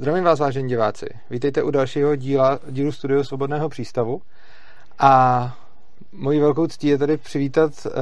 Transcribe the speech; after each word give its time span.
Zdravím 0.00 0.24
vás, 0.24 0.38
vážení 0.38 0.68
diváci. 0.68 1.06
Vítejte 1.30 1.62
u 1.62 1.70
dalšího 1.70 2.16
díla, 2.16 2.58
dílu 2.70 2.92
Studio 2.92 3.24
Svobodného 3.24 3.68
přístavu. 3.68 4.22
A 4.98 5.56
mojí 6.12 6.40
velkou 6.40 6.66
ctí 6.66 6.88
je 6.88 6.98
tady 6.98 7.16
přivítat 7.16 7.70
uh, 7.86 7.92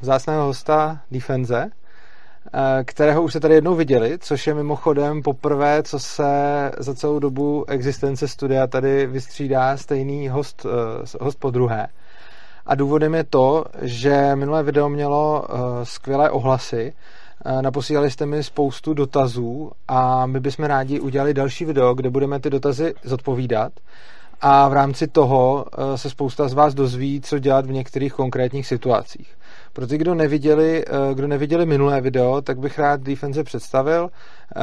zásného 0.00 0.44
hosta 0.44 1.00
Defenze, 1.10 1.64
uh, 1.64 1.70
kterého 2.84 3.22
už 3.22 3.32
se 3.32 3.40
tady 3.40 3.54
jednou 3.54 3.74
viděli, 3.74 4.18
což 4.18 4.46
je 4.46 4.54
mimochodem 4.54 5.22
poprvé, 5.22 5.82
co 5.82 5.98
se 5.98 6.24
za 6.78 6.94
celou 6.94 7.18
dobu 7.18 7.64
existence 7.68 8.28
studia 8.28 8.66
tady 8.66 9.06
vystřídá 9.06 9.76
stejný 9.76 10.28
host, 10.28 10.64
uh, 10.64 10.70
host 11.20 11.38
po 11.38 11.50
druhé. 11.50 11.86
A 12.66 12.74
důvodem 12.74 13.14
je 13.14 13.24
to, 13.24 13.64
že 13.82 14.36
minulé 14.36 14.62
video 14.62 14.88
mělo 14.88 15.46
uh, 15.48 15.58
skvělé 15.82 16.30
ohlasy, 16.30 16.92
Naposílali 17.60 18.10
jste 18.10 18.26
mi 18.26 18.44
spoustu 18.44 18.94
dotazů 18.94 19.70
a 19.88 20.26
my 20.26 20.40
bychom 20.40 20.64
rádi 20.64 21.00
udělali 21.00 21.34
další 21.34 21.64
video, 21.64 21.94
kde 21.94 22.10
budeme 22.10 22.40
ty 22.40 22.50
dotazy 22.50 22.94
zodpovídat 23.04 23.72
a 24.46 24.68
v 24.68 24.72
rámci 24.72 25.08
toho 25.08 25.66
eh, 25.72 25.98
se 25.98 26.10
spousta 26.10 26.48
z 26.48 26.54
vás 26.54 26.74
dozví, 26.74 27.20
co 27.20 27.38
dělat 27.38 27.66
v 27.66 27.72
některých 27.72 28.12
konkrétních 28.12 28.66
situacích. 28.66 29.36
Pro 29.72 29.86
ty, 29.86 29.98
kdo 29.98 30.14
neviděli, 30.14 30.84
eh, 30.86 30.90
kdo 31.14 31.26
neviděli 31.26 31.66
minulé 31.66 32.00
video, 32.00 32.40
tak 32.40 32.58
bych 32.58 32.78
rád 32.78 33.00
Defense 33.00 33.44
představil. 33.44 34.10
Eh, 34.56 34.60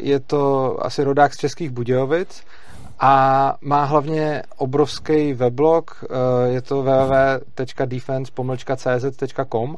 je 0.00 0.20
to 0.20 0.76
asi 0.86 1.04
rodák 1.04 1.34
z 1.34 1.36
Českých 1.36 1.70
Budějovic 1.70 2.42
a 3.00 3.56
má 3.60 3.84
hlavně 3.84 4.42
obrovský 4.56 5.32
weblog, 5.32 6.04
je 6.44 6.62
to 6.62 6.82
www.defense.cz.com 6.82 9.76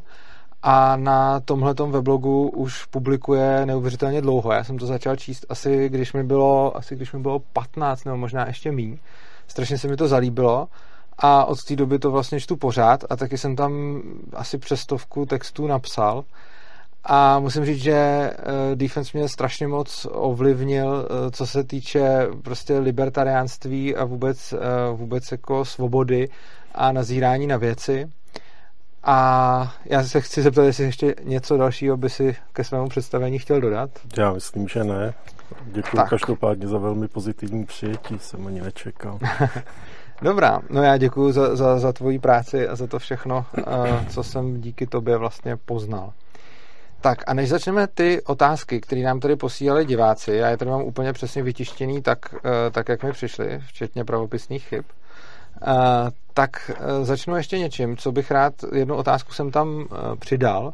a 0.62 0.97
na 0.97 1.41
tomhle 1.41 1.75
weblogu 1.91 2.48
už 2.48 2.84
publikuje 2.84 3.66
neuvěřitelně 3.66 4.21
dlouho. 4.21 4.52
Já 4.52 4.65
jsem 4.65 4.79
to 4.79 4.87
začal 4.87 5.16
číst 5.16 5.47
asi, 5.48 5.88
když 5.88 6.12
mi 6.12 6.25
bylo, 6.25 6.77
asi 6.77 6.97
když 6.97 7.12
mi 7.12 7.21
bylo 7.21 7.38
15 7.38 8.05
nebo 8.05 8.16
možná 8.16 8.47
ještě 8.47 8.73
míň. 8.73 8.98
Strašně 9.48 9.79
se 9.79 9.88
mi 9.88 9.97
to 9.97 10.09
zalíbilo 10.09 10.69
a 11.19 11.45
od 11.45 11.65
té 11.65 11.77
doby 11.77 11.99
to 11.99 12.10
vlastně 12.10 12.41
čtu 12.41 12.57
pořád 12.57 13.04
a 13.10 13.16
taky 13.16 13.38
jsem 13.38 13.57
tam 13.57 14.02
asi 14.32 14.59
přes 14.59 14.80
stovku 14.80 15.27
textů 15.27 15.66
napsal. 15.66 16.24
A 17.04 17.38
musím 17.38 17.65
říct, 17.65 17.82
že 17.82 17.93
eh, 17.93 18.32
Defense 18.74 19.19
mě 19.19 19.29
strašně 19.29 19.69
moc 19.69 20.07
ovlivnil, 20.10 21.09
eh, 21.09 21.30
co 21.30 21.47
se 21.47 21.65
týče 21.65 22.26
prostě 22.43 22.79
libertariánství 22.79 23.97
a 23.97 24.04
vůbec, 24.04 24.52
eh, 24.52 24.57
vůbec 24.93 25.32
jako 25.32 25.65
svobody 25.65 26.29
a 26.74 26.93
nazírání 26.93 27.47
na 27.47 27.57
věci. 27.57 28.10
A 29.04 29.74
já 29.84 30.04
se 30.04 30.20
chci 30.20 30.42
zeptat, 30.42 30.62
jestli 30.62 30.84
ještě 30.84 31.14
něco 31.22 31.56
dalšího 31.56 31.96
by 31.96 32.10
si 32.10 32.36
ke 32.52 32.64
svému 32.64 32.88
představení 32.88 33.38
chtěl 33.38 33.60
dodat. 33.60 33.90
Já 34.18 34.32
myslím, 34.32 34.68
že 34.68 34.84
ne. 34.84 35.14
Děkuji 35.66 35.96
tak. 35.96 36.10
každopádně 36.10 36.68
za 36.68 36.78
velmi 36.78 37.08
pozitivní 37.08 37.64
přijetí, 37.64 38.18
jsem 38.18 38.46
ani 38.46 38.60
nečekal. 38.60 39.18
Dobrá, 40.23 40.60
no 40.70 40.82
já 40.82 40.96
děkuji 40.96 41.32
za, 41.32 41.56
za, 41.56 41.78
za 41.78 41.92
tvoji 41.92 42.18
práci 42.18 42.68
a 42.68 42.76
za 42.76 42.86
to 42.86 42.98
všechno, 42.98 43.46
uh, 43.58 43.64
co 44.08 44.23
jsem 44.23 44.60
díky 44.60 44.86
tobě 44.86 45.16
vlastně 45.16 45.56
poznal. 45.56 46.12
Tak 47.00 47.18
a 47.26 47.34
než 47.34 47.48
začneme 47.48 47.86
ty 47.86 48.23
otázky, 48.23 48.80
které 48.80 49.00
nám 49.00 49.20
tady 49.20 49.36
posílali 49.36 49.84
diváci, 49.84 50.32
já 50.32 50.48
je 50.48 50.56
tady 50.56 50.70
mám 50.70 50.82
úplně 50.82 51.12
přesně 51.12 51.42
vytištěný 51.42 52.02
tak, 52.02 52.34
uh, 52.34 52.40
tak 52.70 52.88
jak 52.88 53.02
mi 53.02 53.12
přišly, 53.12 53.60
včetně 53.66 54.04
pravopisných 54.04 54.64
chyb, 54.64 54.84
tak 56.35 56.71
uh, 56.71 57.05
začnu 57.05 57.37
ještě 57.37 57.59
něčím, 57.59 57.96
co 57.96 58.13
bych 58.13 58.30
rád, 58.30 58.55
jednu 58.74 58.96
otázku 58.96 59.32
jsem 59.32 59.51
tam 59.51 59.69
uh, 59.69 59.87
přidal 60.19 60.73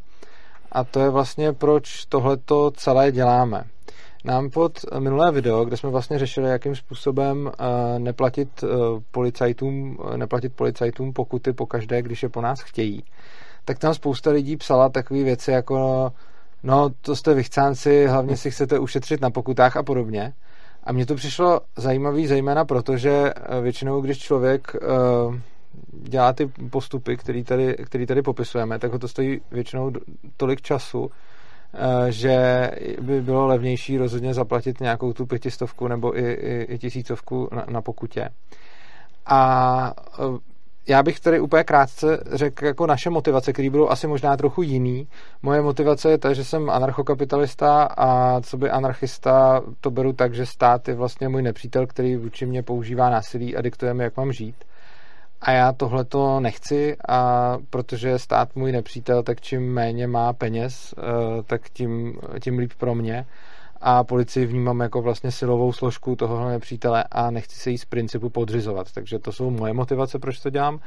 a 0.72 0.84
to 0.84 1.00
je 1.00 1.10
vlastně, 1.10 1.52
proč 1.52 2.04
tohleto 2.04 2.70
celé 2.70 3.12
děláme. 3.12 3.64
Nám 4.24 4.50
pod 4.50 4.78
minulé 4.98 5.32
video, 5.32 5.64
kde 5.64 5.76
jsme 5.76 5.90
vlastně 5.90 6.18
řešili, 6.18 6.50
jakým 6.50 6.76
způsobem 6.76 7.52
neplatit 7.98 8.64
policajtům, 9.10 9.98
neplatit 10.16 10.52
policajtům 10.56 11.12
pokuty 11.12 11.52
po 11.52 11.66
každé, 11.66 12.02
když 12.02 12.22
je 12.22 12.28
po 12.28 12.40
nás 12.40 12.60
chtějí, 12.60 13.04
tak 13.64 13.78
tam 13.78 13.94
spousta 13.94 14.30
lidí 14.30 14.56
psala 14.56 14.88
takové 14.88 15.24
věci 15.24 15.50
jako 15.50 16.10
no, 16.62 16.90
to 17.00 17.16
jste 17.16 17.34
vychcánci, 17.34 18.06
hlavně 18.06 18.36
si 18.36 18.50
chcete 18.50 18.78
ušetřit 18.78 19.20
na 19.20 19.30
pokutách 19.30 19.76
a 19.76 19.82
podobně. 19.82 20.32
A 20.88 20.92
mně 20.92 21.06
to 21.06 21.14
přišlo 21.14 21.60
zajímavý 21.76 22.26
zejména 22.26 22.64
proto, 22.64 22.96
že 22.96 23.10
eh, 23.10 23.60
většinou, 23.60 24.00
když 24.00 24.18
člověk 24.18 24.76
uh, 25.28 25.36
dělá 25.92 26.32
ty 26.32 26.46
postupy, 26.46 27.16
který 27.16 27.44
tady, 27.44 27.76
který 27.84 28.06
tady 28.06 28.22
popisujeme, 28.22 28.78
tak 28.78 28.92
ho 28.92 28.98
to 28.98 29.08
stojí 29.08 29.40
většinou 29.50 29.92
tolik 30.36 30.62
času, 30.62 31.00
uh, 31.00 31.10
že 32.08 32.70
by 33.00 33.22
bylo 33.22 33.46
levnější 33.46 33.98
rozhodně 33.98 34.34
zaplatit 34.34 34.80
nějakou 34.80 35.12
tu 35.12 35.26
pětistovku 35.26 35.88
nebo 35.88 36.18
i, 36.18 36.32
i, 36.32 36.62
i 36.62 36.78
tisícovku 36.78 37.48
na, 37.52 37.64
na 37.68 37.82
pokutě. 37.82 38.28
A 39.26 39.92
já 40.88 41.02
bych 41.02 41.20
tady 41.20 41.40
úplně 41.40 41.64
krátce 41.64 42.24
řekl 42.32 42.64
jako 42.64 42.86
naše 42.86 43.10
motivace, 43.10 43.52
které 43.52 43.70
budou 43.70 43.88
asi 43.88 44.06
možná 44.06 44.36
trochu 44.36 44.62
jiný. 44.62 45.08
Moje 45.42 45.62
motivace 45.62 46.10
je 46.10 46.18
ta, 46.18 46.32
že 46.32 46.44
jsem 46.44 46.70
anarchokapitalista 46.70 47.82
a 47.82 48.40
co 48.40 48.56
by 48.56 48.70
anarchista 48.70 49.62
to 49.80 49.90
beru 49.90 50.12
tak, 50.12 50.34
že 50.34 50.46
stát 50.46 50.88
je 50.88 50.94
vlastně 50.94 51.28
můj 51.28 51.42
nepřítel, 51.42 51.86
který 51.86 52.16
vůči 52.16 52.46
mě 52.46 52.62
používá 52.62 53.10
násilí 53.10 53.56
a 53.56 53.62
diktuje 53.62 53.94
mi, 53.94 54.04
jak 54.04 54.16
mám 54.16 54.32
žít. 54.32 54.54
A 55.40 55.50
já 55.50 55.72
tohle 55.72 56.04
to 56.04 56.40
nechci, 56.40 56.96
a 57.08 57.56
protože 57.70 58.18
stát 58.18 58.56
můj 58.56 58.72
nepřítel, 58.72 59.22
tak 59.22 59.40
čím 59.40 59.72
méně 59.72 60.06
má 60.06 60.32
peněz, 60.32 60.94
eh, 60.98 61.02
tak 61.42 61.68
tím, 61.70 62.18
tím 62.40 62.58
líp 62.58 62.72
pro 62.78 62.94
mě 62.94 63.26
a 63.80 64.04
policii 64.04 64.46
vnímám 64.46 64.80
jako 64.80 65.02
vlastně 65.02 65.32
silovou 65.32 65.72
složku 65.72 66.16
toho 66.16 66.48
nepřítele 66.48 67.04
a 67.10 67.30
nechci 67.30 67.56
se 67.56 67.70
jí 67.70 67.78
z 67.78 67.84
principu 67.84 68.30
podřizovat. 68.30 68.92
Takže 68.92 69.18
to 69.18 69.32
jsou 69.32 69.50
moje 69.50 69.72
motivace, 69.72 70.18
proč 70.18 70.40
to 70.40 70.50
dělám 70.50 70.80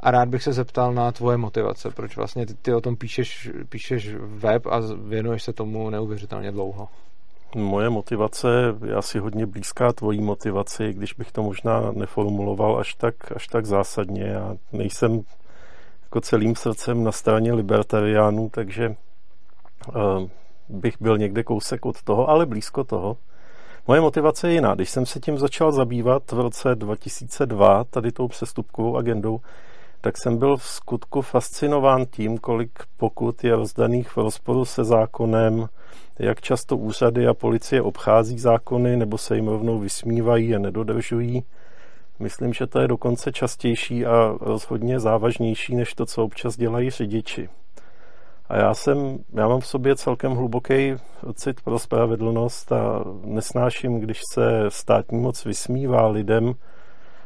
a 0.00 0.10
rád 0.10 0.28
bych 0.28 0.42
se 0.42 0.52
zeptal 0.52 0.94
na 0.94 1.12
tvoje 1.12 1.36
motivace, 1.36 1.90
proč 1.90 2.16
vlastně 2.16 2.46
ty, 2.46 2.54
ty 2.54 2.74
o 2.74 2.80
tom 2.80 2.96
píšeš, 2.96 3.50
píšeš 3.68 4.14
web 4.18 4.66
a 4.66 4.80
věnuješ 4.96 5.42
se 5.42 5.52
tomu 5.52 5.90
neuvěřitelně 5.90 6.52
dlouho. 6.52 6.88
Moje 7.54 7.90
motivace 7.90 8.48
je 8.86 8.94
asi 8.94 9.18
hodně 9.18 9.46
blízká 9.46 9.92
tvojí 9.92 10.20
motivaci, 10.20 10.92
když 10.92 11.12
bych 11.12 11.32
to 11.32 11.42
možná 11.42 11.92
neformuloval 11.92 12.78
až 12.78 12.94
tak, 12.94 13.14
až 13.36 13.46
tak 13.46 13.66
zásadně. 13.66 14.22
Já 14.22 14.56
nejsem 14.72 15.22
jako 16.02 16.20
celým 16.20 16.56
srdcem 16.56 17.04
na 17.04 17.12
straně 17.12 17.52
libertariánů, 17.52 18.50
takže 18.50 18.88
uh, 19.94 20.28
bych 20.68 20.94
byl 21.00 21.18
někde 21.18 21.42
kousek 21.42 21.86
od 21.86 22.02
toho, 22.02 22.30
ale 22.30 22.46
blízko 22.46 22.84
toho. 22.84 23.16
Moje 23.88 24.00
motivace 24.00 24.48
je 24.48 24.54
jiná. 24.54 24.74
Když 24.74 24.90
jsem 24.90 25.06
se 25.06 25.20
tím 25.20 25.38
začal 25.38 25.72
zabývat 25.72 26.32
v 26.32 26.40
roce 26.40 26.74
2002, 26.74 27.84
tady 27.84 28.12
tou 28.12 28.28
přestupkovou 28.28 28.96
agendou, 28.96 29.40
tak 30.00 30.16
jsem 30.18 30.38
byl 30.38 30.56
v 30.56 30.64
skutku 30.64 31.22
fascinován 31.22 32.06
tím, 32.10 32.38
kolik 32.38 32.70
pokud 32.96 33.44
je 33.44 33.56
rozdaných 33.56 34.08
v 34.08 34.16
rozporu 34.16 34.64
se 34.64 34.84
zákonem, 34.84 35.68
jak 36.18 36.40
často 36.40 36.76
úřady 36.76 37.26
a 37.26 37.34
policie 37.34 37.82
obchází 37.82 38.38
zákony 38.38 38.96
nebo 38.96 39.18
se 39.18 39.36
jim 39.36 39.48
rovnou 39.48 39.78
vysmívají 39.78 40.54
a 40.54 40.58
nedodržují. 40.58 41.44
Myslím, 42.18 42.52
že 42.52 42.66
to 42.66 42.78
je 42.78 42.88
dokonce 42.88 43.32
častější 43.32 44.06
a 44.06 44.34
rozhodně 44.40 45.00
závažnější 45.00 45.76
než 45.76 45.94
to, 45.94 46.06
co 46.06 46.24
občas 46.24 46.56
dělají 46.56 46.90
řidiči. 46.90 47.48
A 48.48 48.56
já 48.56 48.74
jsem, 48.74 49.18
já 49.32 49.48
mám 49.48 49.60
v 49.60 49.66
sobě 49.66 49.96
celkem 49.96 50.32
hluboký 50.32 50.94
cit 51.34 51.60
pro 51.60 51.78
spravedlnost 51.78 52.72
a 52.72 53.04
nesnáším, 53.24 54.00
když 54.00 54.20
se 54.32 54.64
státní 54.68 55.18
moc 55.18 55.44
vysmívá 55.44 56.08
lidem 56.08 56.54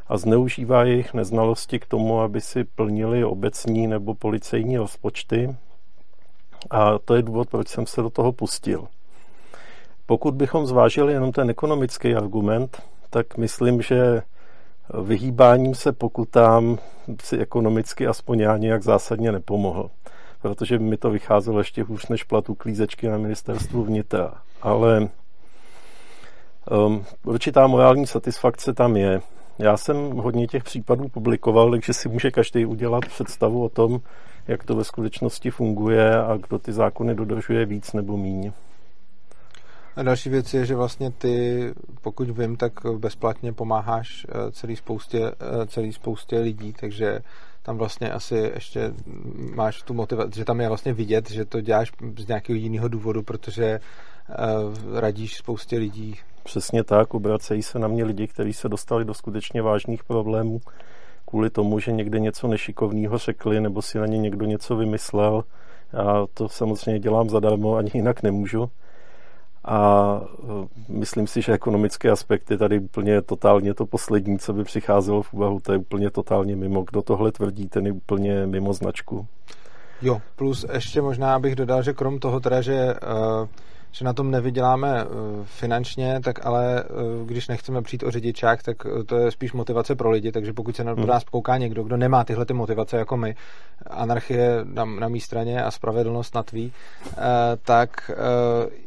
a 0.07 0.17
zneužívá 0.17 0.83
jejich 0.83 1.13
neznalosti 1.13 1.79
k 1.79 1.85
tomu, 1.85 2.21
aby 2.21 2.41
si 2.41 2.63
plnili 2.63 3.23
obecní 3.23 3.87
nebo 3.87 4.15
policejní 4.15 4.77
rozpočty. 4.77 5.55
A 6.69 6.99
to 6.99 7.15
je 7.15 7.21
důvod, 7.21 7.49
proč 7.49 7.67
jsem 7.67 7.87
se 7.87 8.01
do 8.01 8.09
toho 8.09 8.31
pustil. 8.31 8.87
Pokud 10.05 10.35
bychom 10.35 10.65
zvážili 10.65 11.13
jenom 11.13 11.31
ten 11.31 11.49
ekonomický 11.49 12.15
argument, 12.15 12.81
tak 13.09 13.37
myslím, 13.37 13.81
že 13.81 14.21
vyhýbáním 15.03 15.75
se 15.75 15.91
pokutám 15.91 16.77
si 17.23 17.37
ekonomicky 17.37 18.07
aspoň 18.07 18.39
já 18.39 18.57
nějak 18.57 18.83
zásadně 18.83 19.31
nepomohl 19.31 19.89
protože 20.41 20.79
mi 20.79 20.97
to 20.97 21.09
vycházelo 21.09 21.57
ještě 21.59 21.83
hůř 21.83 22.07
než 22.07 22.23
platu 22.23 22.55
klízečky 22.55 23.07
na 23.07 23.17
ministerstvu 23.17 23.83
vnitra. 23.83 24.33
Ale 24.61 25.09
um, 26.71 27.05
určitá 27.25 27.67
morální 27.67 28.07
satisfakce 28.07 28.73
tam 28.73 28.97
je. 28.97 29.21
Já 29.59 29.77
jsem 29.77 30.11
hodně 30.11 30.47
těch 30.47 30.63
případů 30.63 31.09
publikoval, 31.09 31.71
takže 31.71 31.93
si 31.93 32.09
může 32.09 32.31
každý 32.31 32.65
udělat 32.65 33.05
představu 33.05 33.63
o 33.63 33.69
tom, 33.69 33.99
jak 34.47 34.63
to 34.63 34.75
ve 34.75 34.83
skutečnosti 34.83 35.51
funguje 35.51 36.17
a 36.17 36.37
kdo 36.37 36.59
ty 36.59 36.73
zákony 36.73 37.15
dodržuje 37.15 37.65
víc 37.65 37.93
nebo 37.93 38.17
míň. 38.17 38.51
A 39.95 40.03
další 40.03 40.29
věc 40.29 40.53
je, 40.53 40.65
že 40.65 40.75
vlastně 40.75 41.11
ty, 41.11 41.65
pokud 42.01 42.29
vím, 42.29 42.57
tak 42.57 42.73
bezplatně 42.97 43.53
pomáháš 43.53 44.25
eh, 44.29 44.51
celý 44.51 44.75
spoustě, 44.75 45.31
eh, 45.31 45.67
celý 45.67 45.93
spoustě 45.93 46.39
lidí, 46.39 46.73
takže 46.79 47.19
tam 47.63 47.77
vlastně 47.77 48.11
asi 48.11 48.35
ještě 48.35 48.93
máš 49.55 49.81
tu 49.81 49.93
motivaci, 49.93 50.39
že 50.39 50.45
tam 50.45 50.61
je 50.61 50.67
vlastně 50.67 50.93
vidět, 50.93 51.31
že 51.31 51.45
to 51.45 51.61
děláš 51.61 51.91
z 52.17 52.27
nějakého 52.27 52.57
jiného 52.57 52.87
důvodu, 52.87 53.23
protože 53.23 53.79
radíš 54.93 55.37
spoustě 55.37 55.77
lidí. 55.77 56.15
Přesně 56.43 56.83
tak, 56.83 57.13
obracejí 57.13 57.63
se 57.63 57.79
na 57.79 57.87
mě 57.87 58.03
lidi, 58.03 58.27
kteří 58.27 58.53
se 58.53 58.69
dostali 58.69 59.05
do 59.05 59.13
skutečně 59.13 59.61
vážných 59.61 60.03
problémů 60.03 60.61
kvůli 61.25 61.49
tomu, 61.49 61.79
že 61.79 61.91
někde 61.91 62.19
něco 62.19 62.47
nešikovného 62.47 63.17
řekli 63.17 63.61
nebo 63.61 63.81
si 63.81 63.97
na 63.97 64.05
ně 64.05 64.17
někdo 64.17 64.45
něco 64.45 64.75
vymyslel. 64.75 65.43
Já 65.93 66.25
to 66.33 66.49
samozřejmě 66.49 66.99
dělám 66.99 67.29
zadarmo, 67.29 67.75
ani 67.75 67.91
jinak 67.93 68.23
nemůžu. 68.23 68.69
A 69.65 70.21
e, 70.23 70.67
myslím 70.89 71.27
si, 71.27 71.41
že 71.41 71.53
ekonomické 71.53 72.11
aspekty 72.11 72.57
tady 72.57 72.79
úplně 72.79 73.21
totálně 73.21 73.73
to 73.73 73.85
poslední, 73.85 74.39
co 74.39 74.53
by 74.53 74.63
přicházelo 74.63 75.21
v 75.21 75.33
úvahu, 75.33 75.59
to 75.59 75.71
je 75.71 75.77
úplně 75.77 76.09
totálně 76.09 76.55
mimo. 76.55 76.83
Kdo 76.83 77.01
tohle 77.01 77.31
tvrdí, 77.31 77.67
ten 77.67 77.85
je 77.85 77.91
úplně 77.91 78.47
mimo 78.47 78.73
značku. 78.73 79.27
Jo, 80.01 80.21
plus 80.35 80.65
ještě 80.73 81.01
možná 81.01 81.39
bych 81.39 81.55
dodal, 81.55 81.83
že 81.83 81.93
krom 81.93 82.19
toho 82.19 82.39
teda, 82.39 82.61
že 82.61 82.93
uh 83.41 83.47
že 83.91 84.05
na 84.05 84.13
tom 84.13 84.31
nevyděláme 84.31 85.01
eh, 85.01 85.05
finančně, 85.43 86.19
tak 86.23 86.45
ale 86.45 86.83
eh, 86.83 86.85
když 87.25 87.47
nechceme 87.47 87.81
přijít 87.81 88.03
o 88.03 88.11
řidičák, 88.11 88.63
tak 88.63 88.77
eh, 88.85 89.03
to 89.03 89.17
je 89.17 89.31
spíš 89.31 89.53
motivace 89.53 89.95
pro 89.95 90.11
lidi, 90.11 90.31
takže 90.31 90.53
pokud 90.53 90.75
se 90.75 90.83
na 90.83 90.91
hmm. 90.93 91.07
nás 91.07 91.23
kouká 91.23 91.57
někdo, 91.57 91.83
kdo 91.83 91.97
nemá 91.97 92.23
tyhle 92.23 92.45
ty 92.45 92.53
motivace 92.53 92.97
jako 92.97 93.17
my, 93.17 93.35
anarchie 93.89 94.59
na, 94.63 94.85
na 94.85 95.07
mý 95.07 95.19
straně 95.19 95.63
a 95.63 95.71
spravedlnost 95.71 96.35
na 96.35 96.43
tvý, 96.43 96.73
tak 97.61 98.11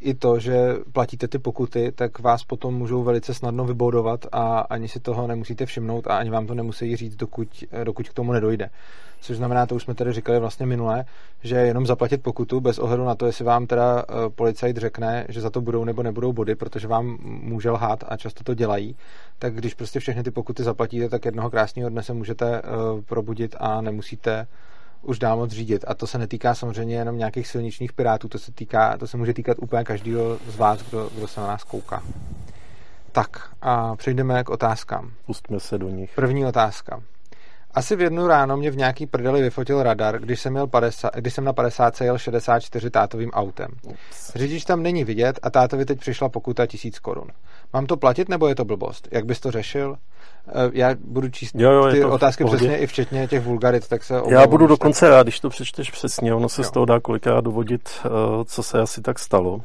i 0.00 0.14
to, 0.14 0.38
že 0.38 0.74
platíte 0.92 1.28
ty 1.28 1.38
pokuty, 1.38 1.92
tak 1.92 2.18
vás 2.18 2.44
potom 2.44 2.74
můžou 2.74 3.02
velice 3.02 3.34
snadno 3.34 3.64
vyboudovat 3.64 4.26
a 4.32 4.58
ani 4.58 4.88
si 4.88 5.00
toho 5.00 5.26
nemusíte 5.26 5.66
všimnout 5.66 6.06
a 6.06 6.18
ani 6.18 6.30
vám 6.30 6.46
to 6.46 6.54
nemusí 6.54 6.96
říct, 6.96 7.16
dokud, 7.16 7.48
dokud 7.84 8.08
k 8.08 8.14
tomu 8.14 8.32
nedojde 8.32 8.70
což 9.20 9.36
znamená, 9.36 9.66
to 9.66 9.74
už 9.74 9.82
jsme 9.82 9.94
tady 9.94 10.12
říkali 10.12 10.40
vlastně 10.40 10.66
minule, 10.66 11.04
že 11.42 11.56
jenom 11.56 11.86
zaplatit 11.86 12.22
pokutu 12.22 12.60
bez 12.60 12.78
ohledu 12.78 13.04
na 13.04 13.14
to, 13.14 13.26
jestli 13.26 13.44
vám 13.44 13.66
teda 13.66 14.04
eh, 14.08 14.30
policajt 14.30 14.76
řekne, 14.76 15.26
že 15.28 15.40
za 15.40 15.50
to 15.50 15.60
budou 15.60 15.84
nebo 15.84 16.02
nebudou 16.02 16.32
body, 16.32 16.54
protože 16.54 16.88
vám 16.88 17.18
může 17.22 17.70
lhát 17.70 18.04
a 18.08 18.16
často 18.16 18.44
to 18.44 18.54
dělají, 18.54 18.96
tak 19.38 19.54
když 19.54 19.74
prostě 19.74 20.00
všechny 20.00 20.22
ty 20.22 20.30
pokuty 20.30 20.62
zaplatíte, 20.62 21.08
tak 21.08 21.24
jednoho 21.24 21.50
krásného 21.50 21.90
dne 21.90 22.02
se 22.02 22.12
můžete 22.12 22.62
uh, 22.62 23.00
probudit 23.00 23.56
a 23.58 23.80
nemusíte 23.80 24.46
už 25.02 25.18
dál 25.18 25.36
moc 25.36 25.50
řídit. 25.50 25.84
A 25.88 25.94
to 25.94 26.06
se 26.06 26.18
netýká 26.18 26.54
samozřejmě 26.54 26.96
jenom 26.96 27.18
nějakých 27.18 27.48
silničních 27.48 27.92
pirátů, 27.92 28.28
to 28.28 28.38
se, 28.38 28.52
týká, 28.52 28.96
to 28.98 29.06
se 29.06 29.16
může 29.16 29.34
týkat 29.34 29.56
úplně 29.60 29.84
každého 29.84 30.38
z 30.46 30.56
vás, 30.56 30.82
kdo, 30.82 31.10
kdo 31.16 31.28
se 31.28 31.40
na 31.40 31.46
nás 31.46 31.64
kouká. 31.64 32.02
Tak 33.12 33.50
a 33.62 33.96
přejdeme 33.96 34.44
k 34.44 34.50
otázkám. 34.50 35.12
Pustme 35.26 35.60
se 35.60 35.78
do 35.78 35.88
nich. 35.88 36.12
První 36.14 36.46
otázka. 36.46 37.02
Asi 37.74 37.96
v 37.96 38.00
jednu 38.00 38.26
ráno 38.26 38.56
mě 38.56 38.70
v 38.70 38.76
nějaký 38.76 39.06
prdeli 39.06 39.42
vyfotil 39.42 39.82
radar, 39.82 40.20
když 40.20 40.40
jsem, 40.40 40.52
měl 40.52 40.66
50, 40.66 41.16
když 41.16 41.34
jsem 41.34 41.44
na 41.44 41.52
50 41.52 42.00
jel 42.00 42.18
64 42.18 42.90
tátovým 42.90 43.30
autem. 43.30 43.68
Řidič 44.34 44.64
tam 44.64 44.82
není 44.82 45.04
vidět 45.04 45.38
a 45.42 45.50
tátovi 45.50 45.84
teď 45.84 45.98
přišla 45.98 46.28
pokuta 46.28 46.66
1000 46.66 46.98
korun. 46.98 47.28
Mám 47.72 47.86
to 47.86 47.96
platit 47.96 48.28
nebo 48.28 48.48
je 48.48 48.54
to 48.54 48.64
blbost? 48.64 49.08
Jak 49.10 49.26
bys 49.26 49.40
to 49.40 49.50
řešil? 49.50 49.96
Eh, 50.48 50.52
já 50.72 50.94
budu 51.04 51.28
číst 51.28 51.54
jo, 51.54 51.70
jo, 51.70 51.90
ty 51.90 52.04
otázky 52.04 52.44
přesně 52.44 52.78
i 52.78 52.86
včetně 52.86 53.28
těch 53.28 53.42
vulgarit, 53.42 53.88
tak 53.88 54.04
se 54.04 54.22
Já 54.28 54.46
budu 54.46 54.66
dokonce 54.66 55.08
rád, 55.08 55.22
když 55.22 55.40
to 55.40 55.48
přečteš 55.48 55.90
přesně, 55.90 56.34
ono 56.34 56.48
se 56.48 56.60
jo. 56.60 56.64
z 56.64 56.70
toho 56.70 56.86
dá 56.86 57.00
kolikrát 57.00 57.40
dovodit, 57.40 57.88
eh, 58.04 58.08
co 58.44 58.62
se 58.62 58.80
asi 58.80 59.00
tak 59.00 59.18
stalo. 59.18 59.60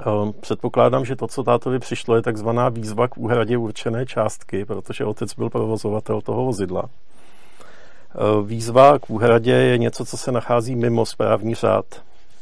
Ehm, 0.00 0.32
předpokládám, 0.40 1.04
že 1.04 1.16
to, 1.16 1.26
co 1.26 1.42
tátovi 1.42 1.78
přišlo, 1.78 2.16
je 2.16 2.22
takzvaná 2.22 2.68
výzva 2.68 3.08
k 3.08 3.18
úhradě 3.18 3.56
určené 3.56 4.06
částky, 4.06 4.64
protože 4.64 5.04
otec 5.04 5.34
byl 5.34 5.50
provozovatel 5.50 6.20
toho 6.20 6.44
vozidla. 6.44 6.82
Ehm, 6.82 8.46
výzva 8.46 8.98
k 8.98 9.10
úhradě 9.10 9.52
je 9.52 9.78
něco, 9.78 10.04
co 10.04 10.16
se 10.16 10.32
nachází 10.32 10.76
mimo 10.76 11.06
správní 11.06 11.54
řád. 11.54 11.84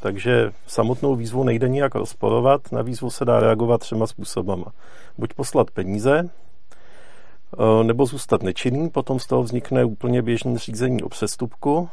Takže 0.01 0.53
samotnou 0.67 1.15
výzvu 1.15 1.45
nejde 1.45 1.69
nijak 1.69 1.95
rozporovat, 1.95 2.73
na 2.73 2.83
výzvu 2.83 3.11
se 3.11 3.25
dá 3.25 3.41
reagovat 3.41 3.81
třema 3.81 4.07
způsobama. 4.07 4.73
Buď 5.19 5.35
poslat 5.35 5.71
peníze, 5.71 6.19
ehm, 6.19 7.87
nebo 7.87 8.07
zůstat 8.07 8.43
nečinný, 8.43 8.91
potom 8.91 9.19
z 9.19 9.27
toho 9.27 9.43
vznikne 9.43 9.85
úplně 9.85 10.23
běžný 10.23 10.59
řízení 10.59 11.03
o 11.03 11.09
přestupku, 11.09 11.89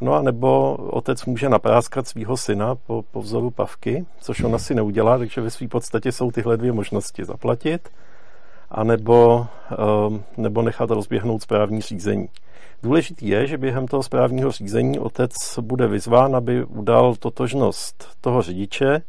No 0.00 0.14
a 0.14 0.22
nebo 0.22 0.74
otec 0.74 1.24
může 1.24 1.48
napráskat 1.48 2.08
svého 2.08 2.36
syna 2.36 2.74
po, 2.74 3.04
po 3.10 3.22
vzoru 3.22 3.50
pavky, 3.50 4.06
což 4.20 4.40
on 4.40 4.54
asi 4.54 4.74
neudělá, 4.74 5.18
takže 5.18 5.40
ve 5.40 5.50
své 5.50 5.68
podstatě 5.68 6.12
jsou 6.12 6.30
tyhle 6.30 6.56
dvě 6.56 6.72
možnosti 6.72 7.24
zaplatit 7.24 7.88
a 8.70 8.84
nebo, 8.84 9.46
um, 10.06 10.24
nebo 10.36 10.62
nechat 10.62 10.90
rozběhnout 10.90 11.42
správní 11.42 11.80
řízení. 11.80 12.28
Důležitý 12.82 13.28
je, 13.28 13.46
že 13.46 13.58
během 13.58 13.86
toho 13.86 14.02
správního 14.02 14.52
řízení 14.52 14.98
otec 14.98 15.32
bude 15.60 15.86
vyzván, 15.86 16.36
aby 16.36 16.64
udal 16.64 17.14
totožnost 17.14 18.08
toho 18.20 18.42
řidiče. 18.42 19.02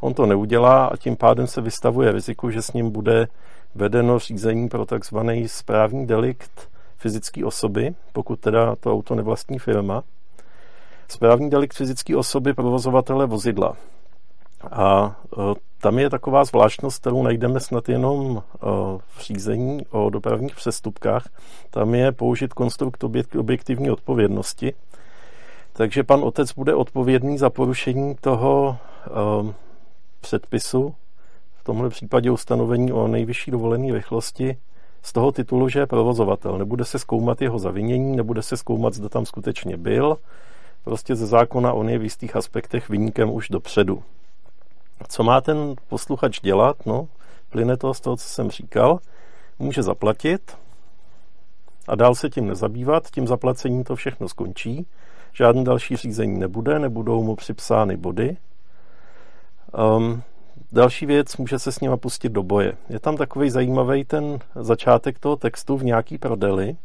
On 0.00 0.14
to 0.14 0.26
neudělá 0.26 0.86
a 0.86 0.96
tím 0.96 1.16
pádem 1.16 1.46
se 1.46 1.60
vystavuje 1.60 2.12
riziku, 2.12 2.50
že 2.50 2.62
s 2.62 2.72
ním 2.72 2.90
bude 2.90 3.28
vedeno 3.74 4.18
řízení 4.18 4.68
pro 4.68 4.86
takzvaný 4.86 5.48
správní 5.48 6.06
delikt 6.06 6.70
fyzické 6.96 7.44
osoby, 7.44 7.94
pokud 8.12 8.40
teda 8.40 8.76
to 8.76 8.92
auto 8.92 9.14
nevlastní 9.14 9.58
firma. 9.58 10.02
Správní 11.08 11.50
delikt 11.50 11.76
fyzické 11.76 12.16
osoby 12.16 12.54
provozovatele 12.54 13.26
vozidla. 13.26 13.76
A 14.70 15.16
e, 15.38 15.54
tam 15.80 15.98
je 15.98 16.10
taková 16.10 16.44
zvláštnost, 16.44 17.00
kterou 17.00 17.22
najdeme 17.22 17.60
snad 17.60 17.88
jenom 17.88 18.42
e, 18.42 18.58
v 18.98 19.20
řízení 19.20 19.86
o 19.90 20.10
dopravních 20.10 20.56
přestupkách. 20.56 21.28
Tam 21.70 21.94
je 21.94 22.12
použit 22.12 22.54
konstrukt 22.54 23.04
objektivní 23.38 23.90
odpovědnosti. 23.90 24.74
Takže 25.72 26.04
pan 26.04 26.24
otec 26.24 26.52
bude 26.52 26.74
odpovědný 26.74 27.38
za 27.38 27.50
porušení 27.50 28.14
toho 28.20 28.76
e, 29.06 29.54
předpisu, 30.20 30.94
v 31.54 31.64
tomhle 31.64 31.88
případě 31.88 32.30
ustanovení 32.30 32.92
o 32.92 33.08
nejvyšší 33.08 33.50
dovolené 33.50 33.94
rychlosti, 33.94 34.56
z 35.02 35.12
toho 35.12 35.32
titulu, 35.32 35.68
že 35.68 35.78
je 35.78 35.86
provozovatel. 35.86 36.58
Nebude 36.58 36.84
se 36.84 36.98
zkoumat 36.98 37.42
jeho 37.42 37.58
zavinění, 37.58 38.16
nebude 38.16 38.42
se 38.42 38.56
zkoumat, 38.56 38.94
zda 38.94 39.08
tam 39.08 39.26
skutečně 39.26 39.76
byl, 39.76 40.16
Prostě 40.86 41.16
ze 41.16 41.26
zákona 41.26 41.72
on 41.72 41.88
je 41.88 41.98
v 41.98 42.02
jistých 42.02 42.36
aspektech 42.36 42.88
vyníkem 42.88 43.30
už 43.30 43.48
dopředu. 43.48 44.02
Co 45.08 45.22
má 45.22 45.40
ten 45.40 45.74
posluchač 45.88 46.40
dělat? 46.40 46.76
No, 46.86 47.08
plyne 47.50 47.76
to 47.76 47.94
z 47.94 48.00
toho, 48.00 48.16
co 48.16 48.28
jsem 48.28 48.50
říkal. 48.50 48.98
Může 49.58 49.82
zaplatit 49.82 50.56
a 51.88 51.94
dál 51.94 52.14
se 52.14 52.30
tím 52.30 52.46
nezabývat. 52.46 53.10
Tím 53.10 53.26
zaplacením 53.26 53.84
to 53.84 53.96
všechno 53.96 54.28
skončí. 54.28 54.86
Žádný 55.32 55.64
další 55.64 55.96
řízení 55.96 56.38
nebude, 56.38 56.78
nebudou 56.78 57.22
mu 57.22 57.36
připsány 57.36 57.96
body. 57.96 58.36
Um, 59.96 60.22
další 60.72 61.06
věc, 61.06 61.36
může 61.36 61.58
se 61.58 61.72
s 61.72 61.80
nima 61.80 61.96
pustit 61.96 62.28
do 62.28 62.42
boje. 62.42 62.72
Je 62.88 63.00
tam 63.00 63.16
takový 63.16 63.50
zajímavý 63.50 64.04
ten 64.04 64.38
začátek 64.54 65.18
toho 65.18 65.36
textu 65.36 65.76
v 65.76 65.84
nějaký 65.84 66.18
prodeli, 66.18 66.76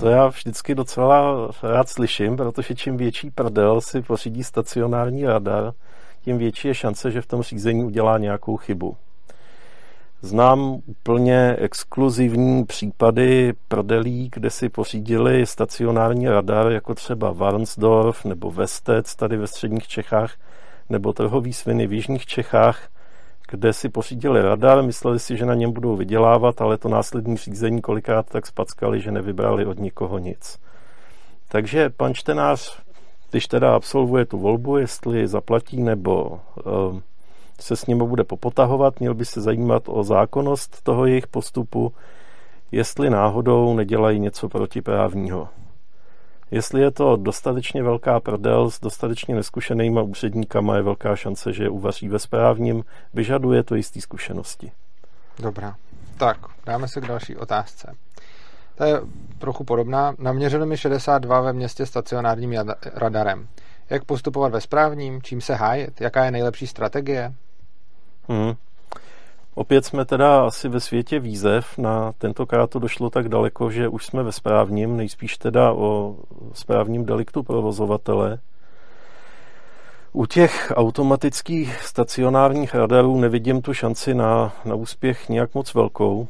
to 0.00 0.08
já 0.08 0.26
vždycky 0.26 0.74
docela 0.74 1.50
rád 1.62 1.88
slyším, 1.88 2.36
protože 2.36 2.74
čím 2.74 2.96
větší 2.96 3.30
prdel 3.30 3.80
si 3.80 4.02
pořídí 4.02 4.44
stacionární 4.44 5.26
radar, 5.26 5.72
tím 6.22 6.38
větší 6.38 6.68
je 6.68 6.74
šance, 6.74 7.10
že 7.10 7.22
v 7.22 7.26
tom 7.26 7.42
řízení 7.42 7.84
udělá 7.84 8.18
nějakou 8.18 8.56
chybu. 8.56 8.96
Znám 10.22 10.80
úplně 10.86 11.56
exkluzivní 11.58 12.64
případy 12.64 13.52
prdelí, 13.68 14.30
kde 14.32 14.50
si 14.50 14.68
pořídili 14.68 15.46
stacionární 15.46 16.28
radar, 16.28 16.72
jako 16.72 16.94
třeba 16.94 17.32
Varnsdorf 17.32 18.24
nebo 18.24 18.50
Vestec 18.50 19.16
tady 19.16 19.36
ve 19.36 19.46
středních 19.46 19.88
Čechách, 19.88 20.34
nebo 20.88 21.12
trhový 21.12 21.52
sviny 21.52 21.86
v 21.86 21.92
jižních 21.92 22.26
Čechách, 22.26 22.88
kde 23.50 23.72
si 23.72 23.88
pořídili 23.88 24.42
radar, 24.42 24.82
mysleli 24.82 25.18
si, 25.18 25.36
že 25.36 25.46
na 25.46 25.54
něm 25.54 25.72
budou 25.72 25.96
vydělávat, 25.96 26.60
ale 26.60 26.78
to 26.78 26.88
následní 26.88 27.36
řízení 27.36 27.80
kolikrát 27.80 28.26
tak 28.28 28.46
spackali, 28.46 29.00
že 29.00 29.12
nevybrali 29.12 29.66
od 29.66 29.78
nikoho 29.78 30.18
nic. 30.18 30.58
Takže 31.48 31.90
pan 31.90 32.14
čtenář, 32.14 32.82
když 33.30 33.46
teda 33.46 33.74
absolvuje 33.74 34.24
tu 34.24 34.38
volbu, 34.38 34.76
jestli 34.76 35.28
zaplatí 35.28 35.82
nebo 35.82 36.24
uh, 36.24 37.00
se 37.60 37.76
s 37.76 37.86
ním 37.86 37.98
bude 37.98 38.24
popotahovat, 38.24 39.00
měl 39.00 39.14
by 39.14 39.24
se 39.24 39.40
zajímat 39.40 39.82
o 39.86 40.04
zákonnost 40.04 40.82
toho 40.82 41.06
jejich 41.06 41.26
postupu, 41.26 41.92
jestli 42.72 43.10
náhodou 43.10 43.74
nedělají 43.74 44.18
něco 44.18 44.48
protiprávního. 44.48 45.48
Jestli 46.50 46.80
je 46.80 46.90
to 46.90 47.16
dostatečně 47.16 47.82
velká 47.82 48.20
prdel 48.20 48.70
s 48.70 48.80
dostatečně 48.80 49.34
neskušenýma 49.34 50.02
úředníkama, 50.02 50.76
je 50.76 50.82
velká 50.82 51.16
šance, 51.16 51.52
že 51.52 51.62
je 51.62 51.68
uvaří 51.68 52.08
ve 52.08 52.18
správním, 52.18 52.84
vyžaduje 53.14 53.62
to 53.62 53.74
jistý 53.74 54.00
zkušenosti. 54.00 54.72
Dobrá. 55.38 55.76
Tak, 56.18 56.36
dáme 56.66 56.88
se 56.88 57.00
k 57.00 57.06
další 57.06 57.36
otázce. 57.36 57.94
To 58.74 58.84
je 58.84 59.00
trochu 59.38 59.64
podobná. 59.64 60.14
Naměřili 60.18 60.66
mi 60.66 60.76
62 60.76 61.40
ve 61.40 61.52
městě 61.52 61.86
stacionárním 61.86 62.54
radarem. 62.94 63.48
Jak 63.90 64.04
postupovat 64.04 64.52
ve 64.52 64.60
správním? 64.60 65.22
Čím 65.22 65.40
se 65.40 65.54
hájet? 65.54 66.00
Jaká 66.00 66.24
je 66.24 66.30
nejlepší 66.30 66.66
strategie? 66.66 67.34
Hmm. 68.28 68.54
Opět 69.58 69.84
jsme 69.84 70.04
teda 70.04 70.46
asi 70.46 70.68
ve 70.68 70.80
světě 70.80 71.20
výzev. 71.20 71.78
Na 71.78 72.12
tentokrát 72.12 72.70
to 72.70 72.78
došlo 72.78 73.10
tak 73.10 73.28
daleko, 73.28 73.70
že 73.70 73.88
už 73.88 74.06
jsme 74.06 74.22
ve 74.22 74.32
správním, 74.32 74.96
nejspíš 74.96 75.38
teda 75.38 75.72
o 75.72 76.16
správním 76.52 77.04
deliktu 77.04 77.42
provozovatele. 77.42 78.38
U 80.12 80.26
těch 80.26 80.72
automatických 80.76 81.82
stacionárních 81.82 82.74
radarů 82.74 83.20
nevidím 83.20 83.62
tu 83.62 83.74
šanci 83.74 84.14
na, 84.14 84.52
na 84.64 84.74
úspěch 84.74 85.28
nějak 85.28 85.54
moc 85.54 85.74
velkou, 85.74 86.28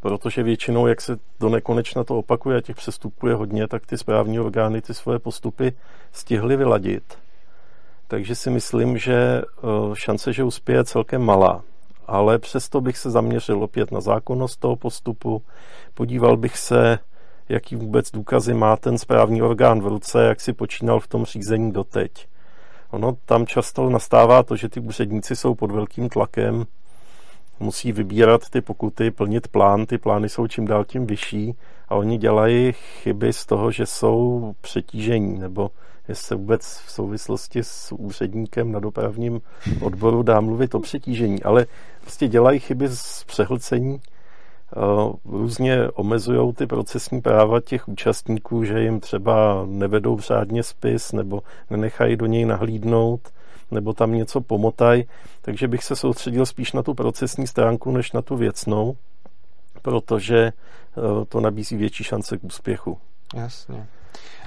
protože 0.00 0.42
většinou, 0.42 0.86
jak 0.86 1.00
se 1.00 1.18
do 1.40 1.48
nekonečna 1.48 2.04
to 2.04 2.18
opakuje 2.18 2.58
a 2.58 2.60
těch 2.60 2.76
přestupů 2.76 3.26
je 3.26 3.34
hodně, 3.34 3.68
tak 3.68 3.86
ty 3.86 3.98
správní 3.98 4.40
orgány 4.40 4.82
ty 4.82 4.94
svoje 4.94 5.18
postupy 5.18 5.72
stihly 6.12 6.56
vyladit. 6.56 7.18
Takže 8.08 8.34
si 8.34 8.50
myslím, 8.50 8.98
že 8.98 9.42
šance, 9.94 10.32
že 10.32 10.44
uspěje, 10.44 10.78
je 10.78 10.84
celkem 10.84 11.22
malá. 11.22 11.62
Ale 12.06 12.38
přesto 12.38 12.80
bych 12.80 12.98
se 12.98 13.10
zaměřil 13.10 13.62
opět 13.62 13.92
na 13.92 14.00
zákonnost 14.00 14.60
toho 14.60 14.76
postupu, 14.76 15.42
podíval 15.94 16.36
bych 16.36 16.58
se, 16.58 16.98
jaký 17.48 17.76
vůbec 17.76 18.10
důkazy 18.10 18.54
má 18.54 18.76
ten 18.76 18.98
správní 18.98 19.42
orgán 19.42 19.80
v 19.80 19.86
ruce, 19.86 20.24
jak 20.24 20.40
si 20.40 20.52
počínal 20.52 21.00
v 21.00 21.08
tom 21.08 21.24
řízení 21.24 21.72
doteď. 21.72 22.28
Ono 22.90 23.16
tam 23.24 23.46
často 23.46 23.90
nastává 23.90 24.42
to, 24.42 24.56
že 24.56 24.68
ty 24.68 24.80
úředníci 24.80 25.36
jsou 25.36 25.54
pod 25.54 25.70
velkým 25.70 26.08
tlakem, 26.08 26.66
musí 27.60 27.92
vybírat 27.92 28.50
ty 28.50 28.60
pokuty, 28.60 29.10
plnit 29.10 29.48
plán, 29.48 29.86
ty 29.86 29.98
plány 29.98 30.28
jsou 30.28 30.46
čím 30.46 30.66
dál 30.66 30.84
tím 30.84 31.06
vyšší 31.06 31.54
a 31.88 31.94
oni 31.94 32.18
dělají 32.18 32.72
chyby 32.72 33.32
z 33.32 33.46
toho, 33.46 33.70
že 33.70 33.86
jsou 33.86 34.52
přetížení, 34.60 35.38
nebo 35.38 35.70
jestli 36.08 36.26
se 36.26 36.34
vůbec 36.34 36.62
v 36.86 36.90
souvislosti 36.90 37.62
s 37.62 37.92
úředníkem 37.92 38.72
na 38.72 38.80
dopravním 38.80 39.40
odboru 39.80 40.22
dá 40.22 40.40
mluvit 40.40 40.74
o 40.74 40.80
přetížení, 40.80 41.42
ale 41.42 41.66
prostě 42.00 42.28
dělají 42.28 42.60
chyby 42.60 42.88
z 42.88 43.24
přehlcení 43.24 44.00
různě 45.24 45.88
omezují 45.88 46.52
ty 46.52 46.66
procesní 46.66 47.20
práva 47.20 47.60
těch 47.60 47.88
účastníků, 47.88 48.64
že 48.64 48.82
jim 48.82 49.00
třeba 49.00 49.64
nevedou 49.66 50.20
řádně 50.20 50.62
spis 50.62 51.12
nebo 51.12 51.42
nenechají 51.70 52.16
do 52.16 52.26
něj 52.26 52.44
nahlídnout 52.44 53.20
nebo 53.70 53.92
tam 53.92 54.12
něco 54.12 54.40
pomotají. 54.40 55.04
Takže 55.42 55.68
bych 55.68 55.84
se 55.84 55.96
soustředil 55.96 56.46
spíš 56.46 56.72
na 56.72 56.82
tu 56.82 56.94
procesní 56.94 57.46
stránku, 57.46 57.90
než 57.90 58.12
na 58.12 58.22
tu 58.22 58.36
věcnou, 58.36 58.96
protože 59.82 60.38
e, 60.38 60.52
to 61.28 61.40
nabízí 61.40 61.76
větší 61.76 62.04
šance 62.04 62.38
k 62.38 62.44
úspěchu. 62.44 62.98
Jasně. 63.34 63.86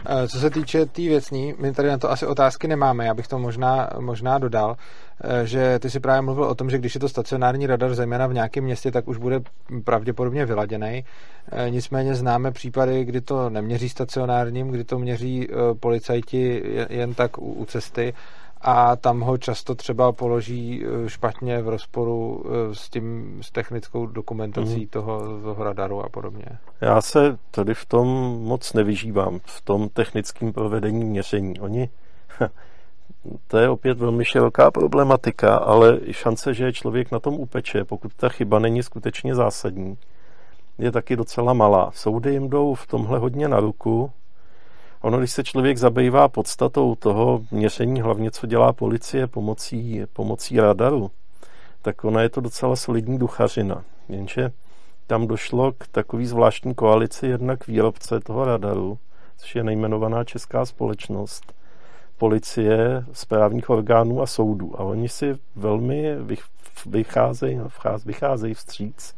Eh, 0.06 0.28
co 0.28 0.40
se 0.40 0.50
týče 0.50 0.86
té 0.86 0.92
tý 0.92 1.08
věcní, 1.08 1.56
my 1.60 1.74
tady 1.74 1.90
na 1.90 1.98
to 1.98 2.12
asi 2.12 2.26
otázky 2.26 2.68
nemáme, 2.68 3.06
já 3.06 3.14
bych 3.14 3.28
to 3.28 3.40
možná, 3.40 3.90
možná 4.00 4.38
dodal, 4.38 4.76
eh, 5.24 5.46
že 5.46 5.80
ty 5.80 5.90
si 5.90 6.00
právě 6.00 6.22
mluvil 6.22 6.44
o 6.44 6.56
tom, 6.56 6.70
že 6.70 6.78
když 6.78 6.96
je 6.96 7.00
to 7.00 7.10
stacionární 7.10 7.68
radar, 7.68 7.96
zejména 7.96 8.28
v 8.28 8.34
nějakém 8.34 8.64
městě, 8.64 8.92
tak 8.92 9.08
už 9.08 9.18
bude 9.18 9.42
pravděpodobně 9.84 10.46
vyladěný. 10.46 11.06
Eh, 11.52 11.70
nicméně 11.70 12.16
známe 12.16 12.52
případy, 12.52 13.06
kdy 13.06 13.22
to 13.22 13.50
neměří 13.50 13.90
stacionárním, 13.90 14.68
kdy 14.68 14.84
to 14.84 15.00
měří 15.00 15.48
policajti 15.80 16.64
jen 16.90 17.14
tak 17.14 17.38
u 17.38 17.66
cesty 17.66 18.14
a 18.62 18.96
tam 18.96 19.20
ho 19.20 19.38
často 19.38 19.75
třeba 19.75 20.12
položí 20.12 20.84
eh, 20.86 21.10
špatně 21.10 21.62
v 21.62 21.70
rozporu 21.70 22.46
eh, 22.46 22.75
s 22.75 22.89
tím, 22.89 23.38
s 23.42 23.51
technickou 23.51 24.06
dokumentací 24.06 24.80
mm. 24.80 24.88
toho, 24.88 25.42
toho 25.42 25.63
radaru 25.63 26.01
a 26.01 26.10
podobně. 26.10 26.46
Já 26.82 27.01
se 27.01 27.38
tady 27.51 27.74
v 27.74 27.86
tom 27.86 28.08
moc 28.44 28.74
nevyžívám, 28.74 29.39
v 29.46 29.62
tom 29.62 29.89
technickém 29.89 30.54
provedení 30.54 31.06
měření. 31.06 31.60
Oni, 31.60 31.89
to 33.48 33.58
je 33.58 33.70
opět 33.70 33.98
velmi 33.98 34.25
široká 34.25 34.72
problematika, 34.72 35.56
ale 35.56 36.00
šance, 36.12 36.54
že 36.54 36.74
člověk 36.74 37.12
na 37.12 37.20
tom 37.20 37.34
upeče, 37.34 37.84
pokud 37.84 38.13
ta 38.13 38.30
chyba 38.30 38.60
není 38.60 38.84
skutečně 38.84 39.36
zásadní, 39.36 39.98
je 40.78 40.92
taky 40.92 41.16
docela 41.16 41.54
malá. 41.54 41.92
Soudy 41.94 42.32
jim 42.32 42.50
jdou 42.50 42.74
v 42.74 42.88
tomhle 42.88 43.20
hodně 43.20 43.48
na 43.48 43.60
ruku, 43.60 44.12
Ono, 45.01 45.18
když 45.18 45.32
se 45.32 45.44
člověk 45.44 45.77
zabývá 45.77 46.27
podstatou 46.27 46.96
toho 46.96 47.41
měření, 47.51 48.01
hlavně 48.01 48.32
co 48.32 48.48
dělá 48.48 48.74
policie 48.74 49.27
pomocí, 49.27 50.01
pomocí 50.13 50.60
radaru, 50.60 51.12
tak 51.82 52.03
ona 52.03 52.22
je 52.22 52.29
to 52.29 52.41
docela 52.41 52.75
solidní 52.75 53.20
duchařina. 53.20 53.84
Jenže 54.10 54.51
tam 55.08 55.27
došlo 55.27 55.72
k 55.72 55.88
takový 55.88 56.25
zvláštní 56.25 56.75
koalici 56.75 57.27
jednak 57.27 57.68
výrobce 57.68 58.20
toho 58.20 58.46
radaru, 58.46 59.00
což 59.38 59.56
je 59.56 59.63
nejmenovaná 59.63 60.24
česká 60.24 60.65
společnost, 60.65 61.53
policie, 62.18 63.06
správních 63.13 63.70
orgánů 63.70 64.22
a 64.22 64.27
soudů. 64.27 64.79
A 64.82 64.84
oni 64.84 65.10
si 65.10 65.38
velmi 65.56 66.15
vycházejí, 66.86 67.60
vycházejí 68.06 68.53
vstříc. 68.53 69.15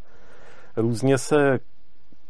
Různě 0.78 1.18
se 1.18 1.60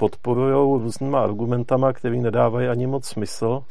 podporují 0.01 0.81
různýma 0.83 1.23
argumentama, 1.23 1.93
které 1.93 2.15
nedávají 2.15 2.67
ani 2.67 2.87
moc 2.87 3.05
smysl. 3.05 3.63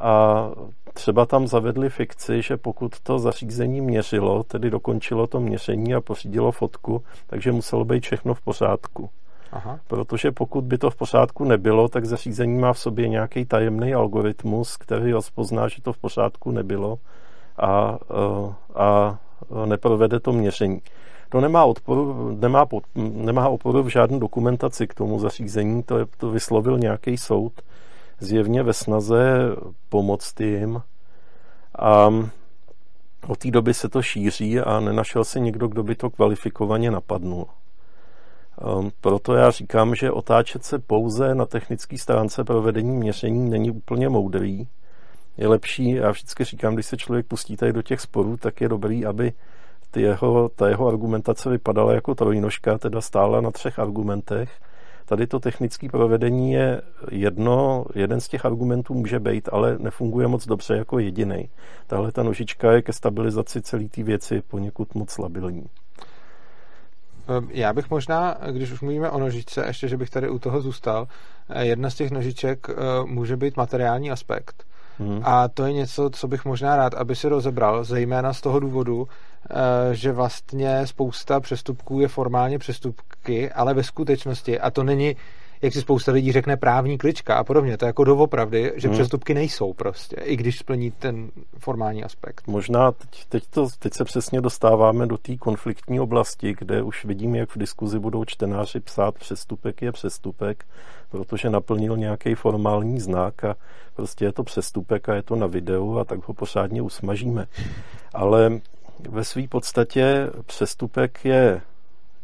A 0.00 0.48
třeba 0.94 1.26
tam 1.26 1.46
zavedli 1.46 1.90
fikci, 1.90 2.42
že 2.42 2.56
pokud 2.56 3.00
to 3.00 3.18
zařízení 3.18 3.80
měřilo, 3.80 4.42
tedy 4.42 4.70
dokončilo 4.70 5.26
to 5.26 5.40
měření 5.40 5.94
a 5.94 6.00
pořídilo 6.00 6.52
fotku, 6.52 7.02
takže 7.26 7.52
muselo 7.52 7.84
být 7.84 8.02
všechno 8.02 8.34
v 8.34 8.40
pořádku. 8.40 9.10
Aha. 9.52 9.80
Protože 9.88 10.32
pokud 10.32 10.64
by 10.64 10.78
to 10.78 10.90
v 10.90 10.96
pořádku 10.96 11.44
nebylo, 11.44 11.88
tak 11.88 12.04
zařízení 12.04 12.58
má 12.58 12.72
v 12.72 12.78
sobě 12.78 13.08
nějaký 13.08 13.44
tajemný 13.44 13.94
algoritmus, 13.94 14.76
který 14.76 15.12
rozpozná, 15.12 15.68
že 15.68 15.82
to 15.82 15.92
v 15.92 15.98
pořádku 15.98 16.50
nebylo 16.50 16.98
a, 17.58 17.98
a 18.74 19.18
neprovede 19.64 20.20
to 20.20 20.32
měření. 20.32 20.80
To 21.32 21.40
nemá, 21.40 21.64
odporu, 21.64 22.36
nemá, 22.40 22.66
pod, 22.66 22.84
nemá 22.94 23.48
oporu 23.48 23.82
v 23.82 23.88
žádné 23.88 24.18
dokumentaci 24.18 24.86
k 24.86 24.94
tomu 24.94 25.18
zařízení, 25.18 25.82
to, 25.82 25.98
je, 25.98 26.06
to 26.16 26.30
vyslovil 26.30 26.78
nějaký 26.78 27.16
soud, 27.16 27.52
zjevně 28.20 28.62
ve 28.62 28.72
snaze 28.72 29.38
pomoct 29.88 30.40
jim. 30.40 30.82
A 31.78 32.08
od 33.26 33.38
té 33.38 33.50
doby 33.50 33.74
se 33.74 33.88
to 33.88 34.02
šíří 34.02 34.60
a 34.60 34.80
nenašel 34.80 35.24
se 35.24 35.40
někdo, 35.40 35.68
kdo 35.68 35.82
by 35.82 35.94
to 35.94 36.10
kvalifikovaně 36.10 36.90
napadnul. 36.90 37.46
Um, 38.78 38.90
proto 39.00 39.34
já 39.34 39.50
říkám, 39.50 39.94
že 39.94 40.10
otáčet 40.10 40.64
se 40.64 40.78
pouze 40.78 41.34
na 41.34 41.46
technické 41.46 41.98
stránce 41.98 42.44
provedení 42.44 42.96
měření 42.96 43.50
není 43.50 43.70
úplně 43.70 44.08
moudrý. 44.08 44.68
Je 45.36 45.48
lepší, 45.48 45.90
já 45.90 46.10
vždycky 46.10 46.44
říkám, 46.44 46.74
když 46.74 46.86
se 46.86 46.96
člověk 46.96 47.26
pustí 47.26 47.56
tady 47.56 47.72
do 47.72 47.82
těch 47.82 48.00
sporů, 48.00 48.36
tak 48.36 48.60
je 48.60 48.68
dobrý, 48.68 49.06
aby 49.06 49.32
ty 49.92 50.02
jeho, 50.02 50.48
ta 50.48 50.68
jeho 50.68 50.88
argumentace 50.88 51.50
vypadala 51.50 51.92
jako 51.92 52.14
trojnožka, 52.14 52.78
teda 52.78 53.00
stála 53.00 53.40
na 53.40 53.50
třech 53.50 53.78
argumentech. 53.78 54.50
Tady 55.04 55.26
to 55.26 55.40
technické 55.40 55.88
provedení 55.88 56.52
je 56.52 56.82
jedno, 57.10 57.84
jeden 57.94 58.20
z 58.20 58.28
těch 58.28 58.44
argumentů 58.44 58.94
může 58.94 59.20
být, 59.20 59.48
ale 59.52 59.78
nefunguje 59.78 60.28
moc 60.28 60.46
dobře 60.46 60.76
jako 60.76 60.98
jediný. 60.98 61.48
Tahle 61.86 62.12
ta 62.12 62.22
nožička 62.22 62.72
je 62.72 62.82
ke 62.82 62.92
stabilizaci 62.92 63.62
celé 63.62 63.88
té 63.88 64.02
věci 64.02 64.42
poněkud 64.48 64.94
moc 64.94 65.18
labilní. 65.18 65.66
Ehm, 67.28 67.48
já 67.50 67.72
bych 67.72 67.90
možná, 67.90 68.38
když 68.50 68.72
už 68.72 68.80
mluvíme 68.80 69.10
o 69.10 69.18
nožičce, 69.18 69.64
ještě, 69.66 69.88
že 69.88 69.96
bych 69.96 70.10
tady 70.10 70.28
u 70.28 70.38
toho 70.38 70.60
zůstal, 70.60 71.08
eh, 71.48 71.64
jedna 71.64 71.90
z 71.90 71.94
těch 71.94 72.10
nožiček 72.10 72.66
eh, 72.70 72.74
může 73.04 73.36
být 73.36 73.56
materiální 73.56 74.10
aspekt. 74.10 74.66
Hmm. 75.08 75.20
A 75.24 75.48
to 75.48 75.64
je 75.64 75.72
něco, 75.72 76.10
co 76.10 76.28
bych 76.28 76.44
možná 76.44 76.76
rád, 76.76 76.94
aby 76.94 77.16
si 77.16 77.28
rozebral, 77.28 77.84
zejména 77.84 78.32
z 78.32 78.40
toho 78.40 78.60
důvodu, 78.60 79.08
Eh, 79.50 79.94
že 79.94 80.12
vlastně 80.12 80.86
spousta 80.86 81.40
přestupků 81.40 82.00
je 82.00 82.08
formálně 82.08 82.58
přestupky, 82.58 83.52
ale 83.52 83.74
ve 83.74 83.82
skutečnosti, 83.82 84.60
a 84.60 84.70
to 84.70 84.82
není, 84.82 85.16
jak 85.62 85.72
si 85.72 85.80
spousta 85.80 86.12
lidí 86.12 86.32
řekne, 86.32 86.56
právní 86.56 86.98
klička 86.98 87.36
a 87.36 87.44
podobně, 87.44 87.78
to 87.78 87.84
je 87.84 87.86
jako 87.86 88.04
doopravdy, 88.04 88.72
že 88.76 88.88
hmm. 88.88 88.96
přestupky 88.96 89.34
nejsou 89.34 89.72
prostě, 89.72 90.16
i 90.16 90.36
když 90.36 90.58
splní 90.58 90.90
ten 90.90 91.30
formální 91.58 92.04
aspekt. 92.04 92.46
Možná 92.46 92.92
teď, 92.92 93.24
teď, 93.28 93.44
to, 93.50 93.68
teď 93.78 93.94
se 93.94 94.04
přesně 94.04 94.40
dostáváme 94.40 95.06
do 95.06 95.18
té 95.18 95.36
konfliktní 95.36 96.00
oblasti, 96.00 96.54
kde 96.58 96.82
už 96.82 97.04
vidím, 97.04 97.34
jak 97.34 97.56
v 97.56 97.58
diskuzi 97.58 97.98
budou 97.98 98.24
čtenáři 98.24 98.80
psát 98.80 99.18
přestupek 99.18 99.82
je 99.82 99.92
přestupek, 99.92 100.64
protože 101.10 101.50
naplnil 101.50 101.96
nějaký 101.96 102.34
formální 102.34 103.00
znak 103.00 103.44
a 103.44 103.56
prostě 103.94 104.24
je 104.24 104.32
to 104.32 104.42
přestupek 104.42 105.08
a 105.08 105.14
je 105.14 105.22
to 105.22 105.36
na 105.36 105.46
videu 105.46 105.98
a 105.98 106.04
tak 106.04 106.28
ho 106.28 106.34
pořádně 106.34 106.82
usmažíme. 106.82 107.46
Ale 108.14 108.60
ve 109.08 109.24
své 109.24 109.48
podstatě 109.48 110.30
přestupek 110.46 111.24
je 111.24 111.60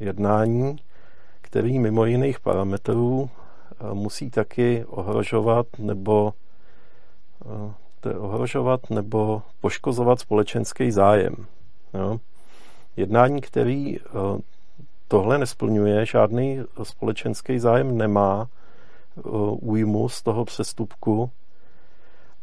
jednání, 0.00 0.76
který 1.48 1.78
mimo 1.78 2.04
jiných 2.04 2.40
parametrů 2.40 3.30
eh, 3.30 3.94
musí 3.94 4.30
taky 4.30 4.84
ohrožovat 4.84 5.66
nebo 5.78 6.32
eh, 8.04 8.14
ohrožovat 8.14 8.90
nebo 8.90 9.42
poškozovat 9.60 10.20
společenský 10.20 10.90
zájem. 10.90 11.34
Jo? 11.94 12.20
Jednání, 12.96 13.40
který 13.40 13.98
eh, 13.98 14.02
tohle 15.08 15.38
nesplňuje, 15.38 16.06
žádný 16.06 16.60
společenský 16.82 17.58
zájem 17.58 17.98
nemá 17.98 18.48
újmu 19.60 20.08
z 20.08 20.22
toho 20.22 20.44
přestupku, 20.44 21.30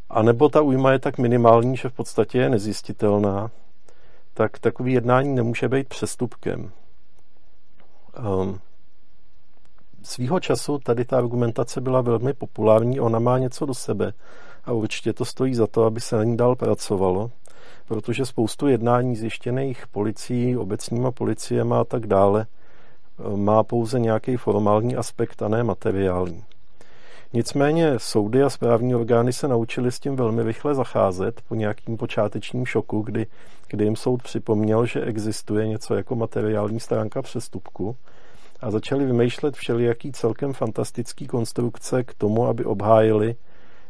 anebo 0.09 0.49
ta 0.49 0.61
újma 0.61 0.91
je 0.91 0.99
tak 0.99 1.17
minimální, 1.17 1.77
že 1.77 1.89
v 1.89 1.93
podstatě 1.93 2.37
je 2.37 2.49
nezjistitelná, 2.49 3.51
tak 4.33 4.59
takový 4.59 4.93
jednání 4.93 5.35
nemůže 5.35 5.69
být 5.69 5.87
přestupkem. 5.87 6.71
Svýho 10.05 10.39
času 10.39 10.79
tady 10.79 11.05
ta 11.05 11.17
argumentace 11.17 11.81
byla 11.81 12.01
velmi 12.01 12.33
populární, 12.33 12.99
ona 12.99 13.19
má 13.19 13.37
něco 13.37 13.65
do 13.65 13.73
sebe, 13.73 14.13
a 14.65 14.71
určitě 14.71 15.13
to 15.13 15.25
stojí 15.25 15.55
za 15.55 15.67
to, 15.67 15.83
aby 15.83 16.01
se 16.01 16.15
na 16.15 16.23
ní 16.23 16.37
dál 16.37 16.55
pracovalo, 16.55 17.31
protože 17.87 18.25
spoustu 18.25 18.67
jednání 18.67 19.15
zjištěných 19.15 19.87
policií, 19.87 20.57
obecníma 20.57 21.11
policiema 21.11 21.81
a 21.81 21.83
tak 21.83 22.07
dále 22.07 22.45
má 23.35 23.63
pouze 23.63 23.99
nějaký 23.99 24.37
formální 24.37 24.95
aspekt 24.95 25.41
a 25.41 25.47
ne 25.47 25.63
materiální. 25.63 26.43
Nicméně 27.33 27.93
soudy 27.97 28.43
a 28.43 28.49
správní 28.49 28.95
orgány 28.95 29.33
se 29.33 29.47
naučili 29.47 29.91
s 29.91 29.99
tím 29.99 30.15
velmi 30.15 30.43
rychle 30.43 30.75
zacházet 30.75 31.41
po 31.47 31.55
nějakým 31.55 31.97
počátečním 31.97 32.65
šoku, 32.65 33.01
kdy, 33.01 33.27
kdy 33.67 33.83
jim 33.83 33.95
soud 33.95 34.23
připomněl, 34.23 34.85
že 34.85 35.01
existuje 35.01 35.67
něco 35.67 35.95
jako 35.95 36.15
materiální 36.15 36.79
stránka 36.79 37.21
přestupku 37.21 37.95
a 38.65 38.71
začali 38.71 39.05
vymýšlet 39.05 39.55
všelijaký 39.55 40.11
celkem 40.11 40.53
fantastický 40.53 41.27
konstrukce 41.27 42.03
k 42.03 42.13
tomu, 42.13 42.47
aby 42.47 42.65
obhájili, 42.65 43.35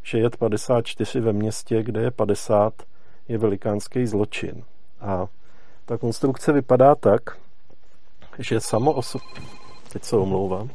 že 0.03 0.19
jet 0.19 0.37
54 0.37 1.19
ve 1.19 1.33
městě, 1.33 1.83
kde 1.83 2.01
je 2.01 2.11
50, 2.11 2.73
je 3.27 3.37
velikánský 3.37 4.07
zločin. 4.07 4.63
A 5.01 5.27
ta 5.85 5.97
konstrukce 5.97 6.51
vypadá 6.51 6.95
tak, 6.95 7.21
že 8.39 8.59
samo 8.59 8.93
o 8.93 9.01
sobě, 9.01 9.43
teď 9.93 10.03
se 10.03 10.17
omlouvám, 10.17 10.69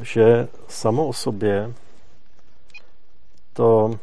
že 0.00 0.48
samo 0.68 1.06
o 1.06 1.12
sobě 1.12 1.72
to 3.52 3.98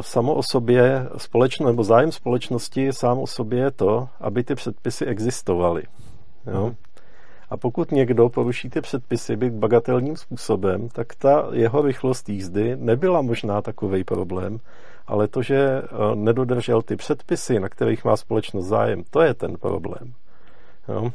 samo 0.00 0.34
o 0.34 0.42
sobě 0.42 1.08
společno, 1.16 1.66
nebo 1.66 1.84
zájem 1.84 2.12
společnosti 2.12 2.92
sám 2.92 3.18
o 3.18 3.26
sobě 3.26 3.58
je 3.60 3.70
to, 3.70 4.08
aby 4.20 4.44
ty 4.44 4.54
předpisy 4.54 5.04
existovaly. 5.04 5.82
Jo? 6.46 6.66
Mhm. 6.66 6.74
A 7.50 7.56
pokud 7.56 7.92
někdo 7.92 8.28
poruší 8.28 8.70
ty 8.70 8.80
předpisy 8.80 9.36
byt 9.36 9.52
bagatelním 9.52 10.16
způsobem, 10.16 10.88
tak 10.88 11.14
ta 11.14 11.48
jeho 11.52 11.82
rychlost 11.82 12.28
jízdy 12.28 12.76
nebyla 12.76 13.22
možná 13.22 13.62
takový 13.62 14.04
problém, 14.04 14.58
ale 15.06 15.28
to, 15.28 15.42
že 15.42 15.56
eh, 15.56 15.86
nedodržel 16.14 16.82
ty 16.82 16.96
předpisy, 16.96 17.60
na 17.60 17.68
kterých 17.68 18.04
má 18.04 18.16
společnost 18.16 18.66
zájem, 18.66 19.02
to 19.10 19.20
je 19.20 19.34
ten 19.34 19.56
problém. 19.56 20.14
Jo? 20.88 21.10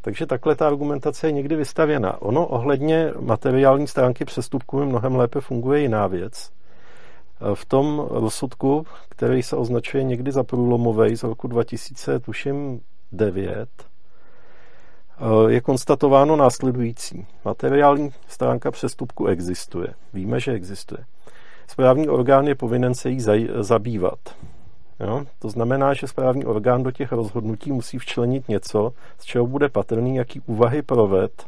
Takže 0.00 0.26
takhle 0.26 0.54
ta 0.54 0.66
argumentace 0.66 1.28
je 1.28 1.32
někdy 1.32 1.56
vystavěna. 1.56 2.22
Ono 2.22 2.46
ohledně 2.46 3.12
materiální 3.20 3.86
stránky 3.86 4.24
přestupků 4.24 4.84
mnohem 4.84 5.16
lépe 5.16 5.40
funguje 5.40 5.80
jiná 5.80 6.06
věc. 6.06 6.50
V 7.54 7.64
tom 7.64 8.06
rozsudku, 8.10 8.86
který 9.08 9.42
se 9.42 9.56
označuje 9.56 10.04
někdy 10.04 10.32
za 10.32 10.44
průlomový 10.44 11.16
z 11.16 11.22
roku 11.22 11.48
2009, 11.48 13.68
je 15.48 15.60
konstatováno 15.60 16.36
následující. 16.36 17.26
Materiální 17.44 18.10
stránka 18.28 18.70
přestupku 18.70 19.26
existuje. 19.26 19.88
Víme, 20.12 20.40
že 20.40 20.52
existuje. 20.52 21.04
Správní 21.66 22.08
orgán 22.08 22.46
je 22.46 22.54
povinen 22.54 22.94
se 22.94 23.10
jí 23.10 23.20
zabývat. 23.60 24.18
Jo? 25.00 25.24
To 25.38 25.50
znamená, 25.50 25.94
že 25.94 26.08
správní 26.08 26.44
orgán 26.44 26.82
do 26.82 26.90
těch 26.90 27.12
rozhodnutí 27.12 27.72
musí 27.72 27.98
včlenit 27.98 28.48
něco, 28.48 28.92
z 29.18 29.24
čeho 29.24 29.46
bude 29.46 29.68
patrný, 29.68 30.16
jaký 30.16 30.40
úvahy 30.40 30.82
proved 30.82 31.46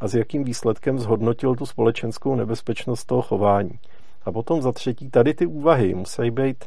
a 0.00 0.08
s 0.08 0.14
jakým 0.14 0.44
výsledkem 0.44 0.98
zhodnotil 0.98 1.54
tu 1.54 1.66
společenskou 1.66 2.34
nebezpečnost 2.34 3.04
toho 3.04 3.22
chování. 3.22 3.78
A 4.24 4.32
potom 4.32 4.62
za 4.62 4.72
třetí, 4.72 5.10
tady 5.10 5.34
ty 5.34 5.46
úvahy 5.46 5.94
musí 5.94 6.30
být, 6.30 6.64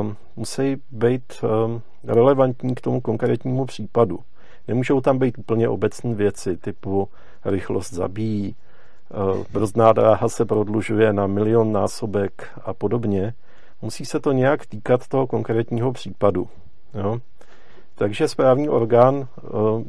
um, 0.00 0.16
musí 0.36 0.76
být 0.90 1.32
um, 1.42 1.82
relevantní 2.04 2.74
k 2.74 2.80
tomu 2.80 3.00
konkrétnímu 3.00 3.64
případu. 3.64 4.18
Nemůžou 4.68 5.00
tam 5.00 5.18
být 5.18 5.38
úplně 5.38 5.68
obecné 5.68 6.14
věci 6.14 6.56
typu 6.56 7.08
rychlost 7.44 7.92
zabíjí, 7.92 8.56
uh, 9.14 9.44
brzdná 9.52 9.92
dráha 9.92 10.28
se 10.28 10.44
prodlužuje 10.44 11.12
na 11.12 11.26
milion 11.26 11.72
násobek 11.72 12.48
a 12.64 12.74
podobně, 12.74 13.34
musí 13.82 14.04
se 14.04 14.20
to 14.20 14.32
nějak 14.32 14.66
týkat 14.66 15.08
toho 15.08 15.26
konkrétního 15.26 15.92
případu. 15.92 16.48
Jo? 16.94 17.18
Takže 17.94 18.28
správní 18.28 18.68
orgán 18.68 19.28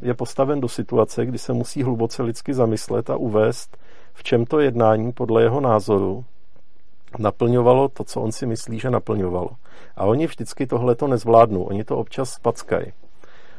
je 0.02 0.14
postaven 0.14 0.60
do 0.60 0.68
situace, 0.68 1.26
kdy 1.26 1.38
se 1.38 1.52
musí 1.52 1.82
hluboce 1.82 2.22
lidsky 2.22 2.54
zamyslet 2.54 3.10
a 3.10 3.16
uvést, 3.16 3.76
v 4.14 4.22
čem 4.22 4.46
to 4.46 4.60
jednání 4.60 5.12
podle 5.12 5.42
jeho 5.42 5.60
názoru 5.60 6.24
naplňovalo 7.18 7.88
to, 7.88 8.04
co 8.04 8.20
on 8.20 8.32
si 8.32 8.46
myslí, 8.46 8.78
že 8.78 8.90
naplňovalo. 8.90 9.50
A 9.96 10.04
oni 10.04 10.26
vždycky 10.26 10.66
tohle 10.66 10.94
to 10.94 11.06
nezvládnou, 11.08 11.62
oni 11.62 11.84
to 11.84 11.96
občas 11.96 12.30
spackají. 12.30 12.92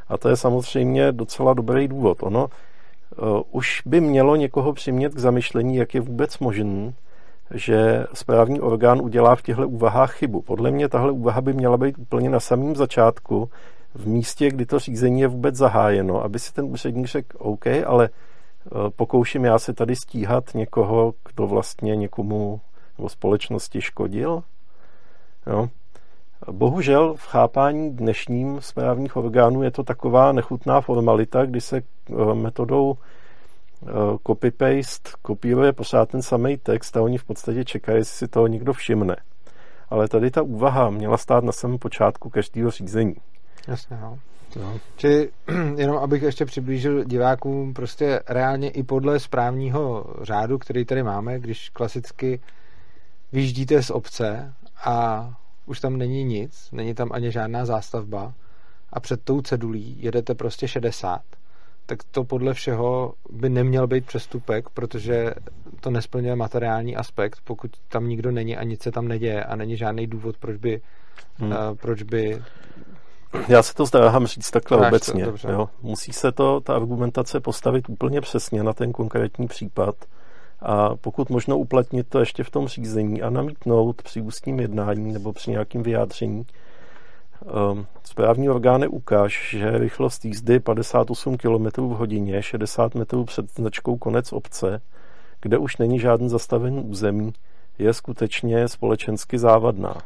A 0.08 0.18
to 0.18 0.30
je 0.30 0.36
samozřejmě 0.36 1.12
docela 1.12 1.54
dobrý 1.54 1.88
důvod. 1.88 2.24
Ono 2.24 2.46
uh, 2.46 3.42
už 3.52 3.82
by 3.86 4.02
mělo 4.02 4.36
někoho 4.36 4.74
přimět 4.74 5.14
k 5.14 5.20
zamyšlení, 5.20 5.76
jak 5.76 5.94
je 5.94 6.02
vůbec 6.02 6.40
možné, 6.40 6.94
že 7.54 8.06
správní 8.14 8.62
orgán 8.62 9.02
udělá 9.02 9.36
v 9.36 9.42
těchto 9.42 9.68
úvahách 9.68 10.14
chybu. 10.14 10.42
Podle 10.42 10.72
mě 10.72 10.90
tahle 10.90 11.12
úvaha 11.12 11.42
by 11.42 11.54
měla 11.54 11.78
být 11.78 11.98
úplně 11.98 12.30
na 12.30 12.40
samém 12.40 12.76
začátku, 12.76 13.50
v 13.96 14.08
místě, 14.08 14.50
kdy 14.50 14.66
to 14.66 14.80
řízení 14.80 15.22
je 15.22 15.28
vůbec 15.28 15.56
zahájeno, 15.56 16.24
aby 16.24 16.40
si 16.40 16.54
ten 16.54 16.66
úředník 16.66 17.08
řekl, 17.08 17.38
OK, 17.40 17.68
ale 17.86 18.10
eh, 18.10 18.70
pokouším 18.96 19.46
já 19.46 19.60
se 19.60 19.74
tady 19.74 19.96
stíhat 19.96 20.44
někoho, 20.56 21.14
kdo 21.34 21.48
vlastně 21.48 21.96
někomu 21.96 22.62
nebo 23.00 23.10
společnosti 23.10 23.82
škodil. 23.82 24.44
Jo. 25.48 25.70
Bohužel 26.52 27.14
v 27.14 27.26
chápání 27.26 27.92
dnešním 27.92 28.62
správních 28.62 29.16
orgánů 29.16 29.64
je 29.64 29.72
to 29.72 29.84
taková 29.84 30.32
nechutná 30.32 30.82
formalita, 30.82 31.46
kdy 31.46 31.62
se 31.62 31.78
eh, 31.78 32.34
metodou 32.34 32.98
Eh, 33.88 34.18
copy-paste 34.24 35.12
kopíruje 35.22 35.74
pořád 35.74 36.10
ten 36.10 36.22
samý 36.22 36.58
text 36.58 36.98
a 36.98 37.02
oni 37.02 37.18
v 37.18 37.24
podstatě 37.24 37.66
čekají, 37.66 37.98
jestli 37.98 38.18
si 38.18 38.28
toho 38.28 38.48
někdo 38.48 38.74
všimne. 38.74 39.16
Ale 39.90 40.08
tady 40.08 40.32
ta 40.32 40.42
úvaha 40.42 40.90
měla 40.90 41.18
stát 41.18 41.44
na 41.44 41.52
samém 41.52 41.78
počátku 41.78 42.30
každého 42.30 42.72
řízení. 42.72 43.16
Jasně, 43.68 43.98
no. 44.02 44.20
No. 44.56 44.80
Či 44.98 45.30
jenom 45.76 45.98
abych 45.98 46.22
ještě 46.22 46.46
přiblížil 46.46 47.04
divákům, 47.04 47.74
prostě 47.74 48.20
reálně 48.28 48.70
i 48.70 48.84
podle 48.84 49.20
správního 49.20 50.06
řádu, 50.22 50.58
který 50.58 50.86
tady 50.86 51.04
máme, 51.04 51.40
když 51.40 51.70
klasicky 51.70 52.40
vyjíždíte 53.32 53.84
z 53.84 53.90
obce 53.90 54.54
a 54.84 55.30
už 55.66 55.80
tam 55.80 55.98
není 55.98 56.24
nic, 56.24 56.70
není 56.72 56.94
tam 56.94 57.10
ani 57.12 57.32
žádná 57.32 57.66
zástavba 57.66 58.34
a 58.94 59.00
před 59.00 59.24
tou 59.24 59.42
cedulí 59.42 59.98
jedete 60.00 60.36
prostě 60.36 60.68
60, 60.68 61.22
tak 61.86 62.04
to 62.04 62.24
podle 62.24 62.54
všeho 62.54 63.14
by 63.30 63.50
neměl 63.50 63.88
být 63.88 64.06
přestupek, 64.06 64.70
protože 64.70 65.34
to 65.80 65.90
nesplňuje 65.90 66.36
materiální 66.36 66.96
aspekt, 66.96 67.40
pokud 67.44 67.72
tam 67.88 68.08
nikdo 68.08 68.32
není 68.32 68.58
a 68.58 68.64
nic 68.64 68.82
se 68.82 68.92
tam 68.92 69.08
neděje 69.08 69.44
a 69.44 69.56
není 69.56 69.78
žádný 69.78 70.08
důvod, 70.08 70.38
proč 70.38 70.58
by, 70.58 70.82
hmm. 71.38 71.52
uh, 71.52 71.58
proč 71.76 72.04
by 72.04 72.42
já 73.48 73.64
se 73.64 73.74
to 73.74 73.86
zdráhám 73.86 74.28
říct 74.28 74.52
takhle 74.52 74.88
obecně. 74.88 75.26
To, 75.26 75.52
jo. 75.52 75.70
Musí 75.82 76.14
se 76.14 76.32
to, 76.32 76.62
ta 76.62 76.76
argumentace 76.76 77.40
postavit 77.40 77.90
úplně 77.90 78.22
přesně 78.22 78.64
na 78.64 78.74
ten 78.74 78.92
konkrétní 78.92 79.48
případ 79.48 79.96
a 80.62 80.96
pokud 80.96 81.30
možno 81.30 81.58
uplatnit 81.58 82.08
to 82.10 82.20
ještě 82.20 82.44
v 82.44 82.50
tom 82.50 82.68
řízení 82.68 83.22
a 83.22 83.30
namítnout 83.30 84.02
při 84.02 84.22
ústním 84.22 84.60
jednání 84.60 85.14
nebo 85.14 85.34
při 85.34 85.52
nějakém 85.52 85.84
vyjádření, 85.84 86.46
Ehm, 87.46 87.86
správní 88.04 88.50
orgány 88.50 88.88
ukáž, 88.88 89.50
že 89.58 89.78
rychlost 89.78 90.26
jízdy 90.26 90.60
58 90.60 91.38
km 91.38 91.66
v 91.66 91.98
hodině, 91.98 92.44
60 92.44 92.96
metrů 92.96 93.26
před 93.26 93.52
značkou 93.52 93.98
konec 93.98 94.34
obce, 94.34 94.82
kde 95.42 95.58
už 95.58 95.78
není 95.78 96.00
žádný 96.00 96.30
zastavený 96.30 96.84
území, 96.84 97.34
je 97.78 97.94
skutečně 97.94 98.68
společensky 98.68 99.38
závadná. 99.38 99.98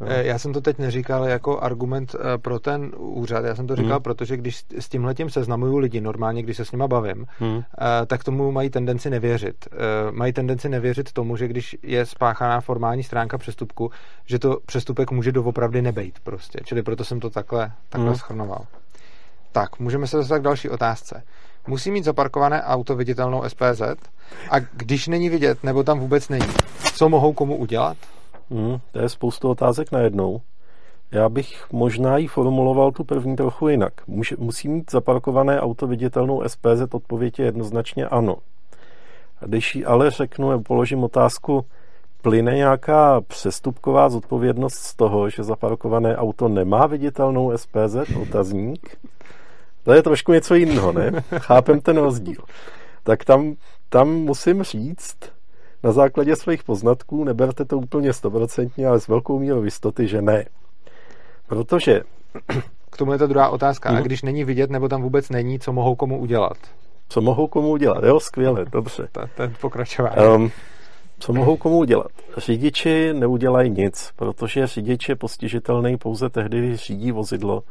No. 0.00 0.06
Já 0.06 0.38
jsem 0.38 0.52
to 0.52 0.60
teď 0.60 0.78
neříkal 0.78 1.24
jako 1.24 1.60
argument 1.60 2.14
eh, 2.14 2.38
pro 2.38 2.58
ten 2.58 2.92
úřad, 2.96 3.44
já 3.44 3.54
jsem 3.54 3.66
to 3.66 3.76
říkal, 3.76 3.92
hmm. 3.92 4.02
protože 4.02 4.36
když 4.36 4.64
s 4.78 4.88
tímhletím 4.88 5.30
seznamuju 5.30 5.76
lidi 5.76 6.00
normálně, 6.00 6.42
když 6.42 6.56
se 6.56 6.64
s 6.64 6.72
nima 6.72 6.88
bavím, 6.88 7.26
hmm. 7.38 7.62
tak 8.06 8.24
tomu 8.24 8.52
mají 8.52 8.70
tendenci 8.70 9.10
nevěřit. 9.10 9.68
Mají 10.10 10.32
tendenci 10.32 10.68
nevěřit 10.68 11.12
tomu, 11.12 11.36
že 11.36 11.48
když 11.48 11.76
je 11.82 12.06
spáchaná 12.06 12.60
formální 12.60 13.02
stránka 13.02 13.38
přestupku, 13.38 13.90
že 14.26 14.38
to 14.38 14.58
přestupek 14.66 15.10
může 15.10 15.32
doopravdy 15.32 15.82
nebejt 15.82 16.20
prostě. 16.20 16.58
Čili 16.64 16.82
proto 16.82 17.04
jsem 17.04 17.20
to 17.20 17.30
takhle, 17.30 17.72
takhle 17.88 18.10
hmm. 18.10 18.18
schrnoval. 18.18 18.66
Tak, 19.52 19.78
můžeme 19.78 20.06
se 20.06 20.16
dostat 20.16 20.38
k 20.38 20.42
další 20.42 20.68
otázce. 20.68 21.22
Musí 21.66 21.90
mít 21.90 22.04
zaparkované 22.04 22.62
auto 22.62 22.96
viditelnou 22.96 23.42
SPZ 23.48 23.82
a 24.50 24.58
když 24.58 25.08
není 25.08 25.28
vidět, 25.28 25.64
nebo 25.64 25.82
tam 25.82 25.98
vůbec 25.98 26.28
není, 26.28 26.46
co 26.94 27.08
mohou 27.08 27.32
komu 27.32 27.56
udělat? 27.56 27.96
Hmm, 28.50 28.78
to 28.92 28.98
je 28.98 29.08
spoustu 29.08 29.48
otázek 29.50 29.92
najednou. 29.92 30.40
Já 31.10 31.28
bych 31.28 31.72
možná 31.72 32.16
ji 32.18 32.26
formuloval 32.26 32.92
tu 32.92 33.04
první 33.04 33.36
trochu 33.36 33.68
jinak. 33.68 33.92
musí 34.38 34.68
mít 34.68 34.90
zaparkované 34.90 35.60
auto 35.60 35.86
viditelnou 35.86 36.42
SPZ, 36.46 36.94
odpověď 36.94 37.38
je 37.38 37.44
jednoznačně 37.44 38.06
ano. 38.06 38.36
Když 39.40 39.74
ji 39.74 39.84
ale 39.84 40.10
řeknu, 40.10 40.62
položím 40.62 41.04
otázku, 41.04 41.64
plyne 42.22 42.54
nějaká 42.54 43.20
přestupková 43.20 44.08
zodpovědnost 44.08 44.74
z 44.74 44.94
toho, 44.94 45.30
že 45.30 45.44
zaparkované 45.44 46.16
auto 46.16 46.48
nemá 46.48 46.86
viditelnou 46.86 47.56
SPZ, 47.56 47.96
otazník? 48.22 48.96
To 49.82 49.92
je 49.92 50.02
trošku 50.02 50.32
něco 50.32 50.54
jiného, 50.54 50.92
ne? 50.92 51.10
Chápem 51.38 51.80
ten 51.80 51.96
rozdíl. 51.96 52.42
Tak 53.02 53.24
tam, 53.24 53.54
tam 53.88 54.08
musím 54.08 54.62
říct, 54.62 55.16
na 55.86 55.92
základě 55.92 56.36
svých 56.36 56.64
poznatků, 56.64 57.24
neberte 57.24 57.64
to 57.64 57.78
úplně 57.78 58.12
stoprocentně, 58.12 58.86
ale 58.86 59.00
s 59.00 59.08
velkou 59.08 59.38
mírou 59.38 59.62
jistoty, 59.62 60.08
že 60.08 60.22
ne. 60.22 60.44
Protože... 61.46 62.00
K 62.90 62.96
tomu 62.96 63.12
je 63.12 63.18
ta 63.18 63.26
druhá 63.26 63.48
otázka. 63.48 63.88
Hmm. 63.88 63.96
A 63.96 64.00
mhm. 64.00 64.06
když 64.06 64.22
není 64.22 64.44
vidět, 64.44 64.70
nebo 64.70 64.88
tam 64.88 65.02
vůbec 65.02 65.30
není, 65.30 65.58
co 65.58 65.72
mohou 65.72 65.94
komu 65.94 66.18
udělat? 66.18 66.56
Co 67.08 67.20
mohou 67.20 67.46
komu 67.46 67.68
udělat? 67.68 68.04
Jo, 68.04 68.20
skvěle, 68.20 68.64
dobře. 68.72 69.08
Ten 69.34 69.54
pokračování. 69.60 70.34
Um, 70.34 70.50
co 71.18 71.32
mohou 71.32 71.56
komu 71.56 71.78
udělat? 71.78 72.10
Řidiči 72.36 73.12
neudělají 73.12 73.70
nic, 73.70 74.10
protože 74.16 74.66
řidič 74.66 75.08
je 75.08 75.16
postižitelný 75.16 75.96
pouze 75.96 76.28
tehdy, 76.28 76.58
když 76.58 76.86
řídí 76.86 77.12
vozidlo, 77.12 77.62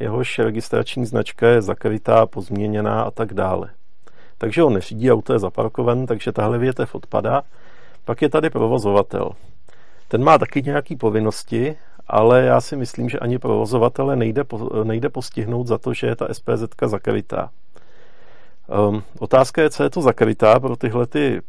jehož 0.00 0.38
registrační 0.38 1.06
značka 1.06 1.48
je 1.48 1.62
zakrytá, 1.62 2.26
pozměněná 2.26 3.02
a 3.02 3.10
tak 3.10 3.34
dále. 3.34 3.70
Takže 4.38 4.62
on 4.62 4.74
neřídí, 4.74 5.12
auto 5.12 5.32
je 5.32 5.38
zaparkované, 5.38 6.06
takže 6.06 6.32
tahle 6.32 6.58
větev 6.58 6.94
odpadá. 6.94 7.42
Pak 8.04 8.22
je 8.22 8.28
tady 8.28 8.50
provozovatel. 8.50 9.30
Ten 10.08 10.24
má 10.24 10.38
taky 10.38 10.62
nějaké 10.62 10.96
povinnosti, 10.96 11.76
ale 12.06 12.42
já 12.42 12.60
si 12.60 12.76
myslím, 12.76 13.08
že 13.08 13.18
ani 13.18 13.38
provozovatele 13.38 14.16
nejde, 14.16 14.44
nejde 14.84 15.08
postihnout 15.08 15.66
za 15.66 15.78
to, 15.78 15.94
že 15.94 16.06
je 16.06 16.16
ta 16.16 16.26
SPZ 16.32 16.64
zakrytá. 16.86 17.50
Um, 18.88 19.02
otázka 19.18 19.62
je, 19.62 19.70
co 19.70 19.82
je 19.82 19.90
to 19.90 20.02
zakrytá 20.02 20.60
pro 20.60 20.76
tyhle 20.76 21.06
ty 21.06 21.42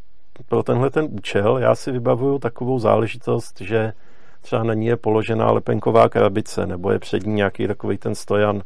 pro 0.48 0.64
tenhle 0.64 0.90
ten 0.90 1.08
účel 1.12 1.58
já 1.58 1.76
si 1.76 1.92
vybavuju 1.92 2.40
takovou 2.40 2.80
záležitost, 2.80 3.62
že 3.62 3.94
třeba 4.42 4.64
na 4.64 4.74
ní 4.74 4.86
je 4.86 4.98
položená 4.98 5.52
lepenková 5.52 6.10
krabice, 6.10 6.68
nebo 6.68 6.92
je 6.92 7.00
před 7.00 7.26
ní 7.26 7.34
nějaký 7.34 7.68
takový 7.68 7.98
ten 7.98 8.16
stojan 8.16 8.62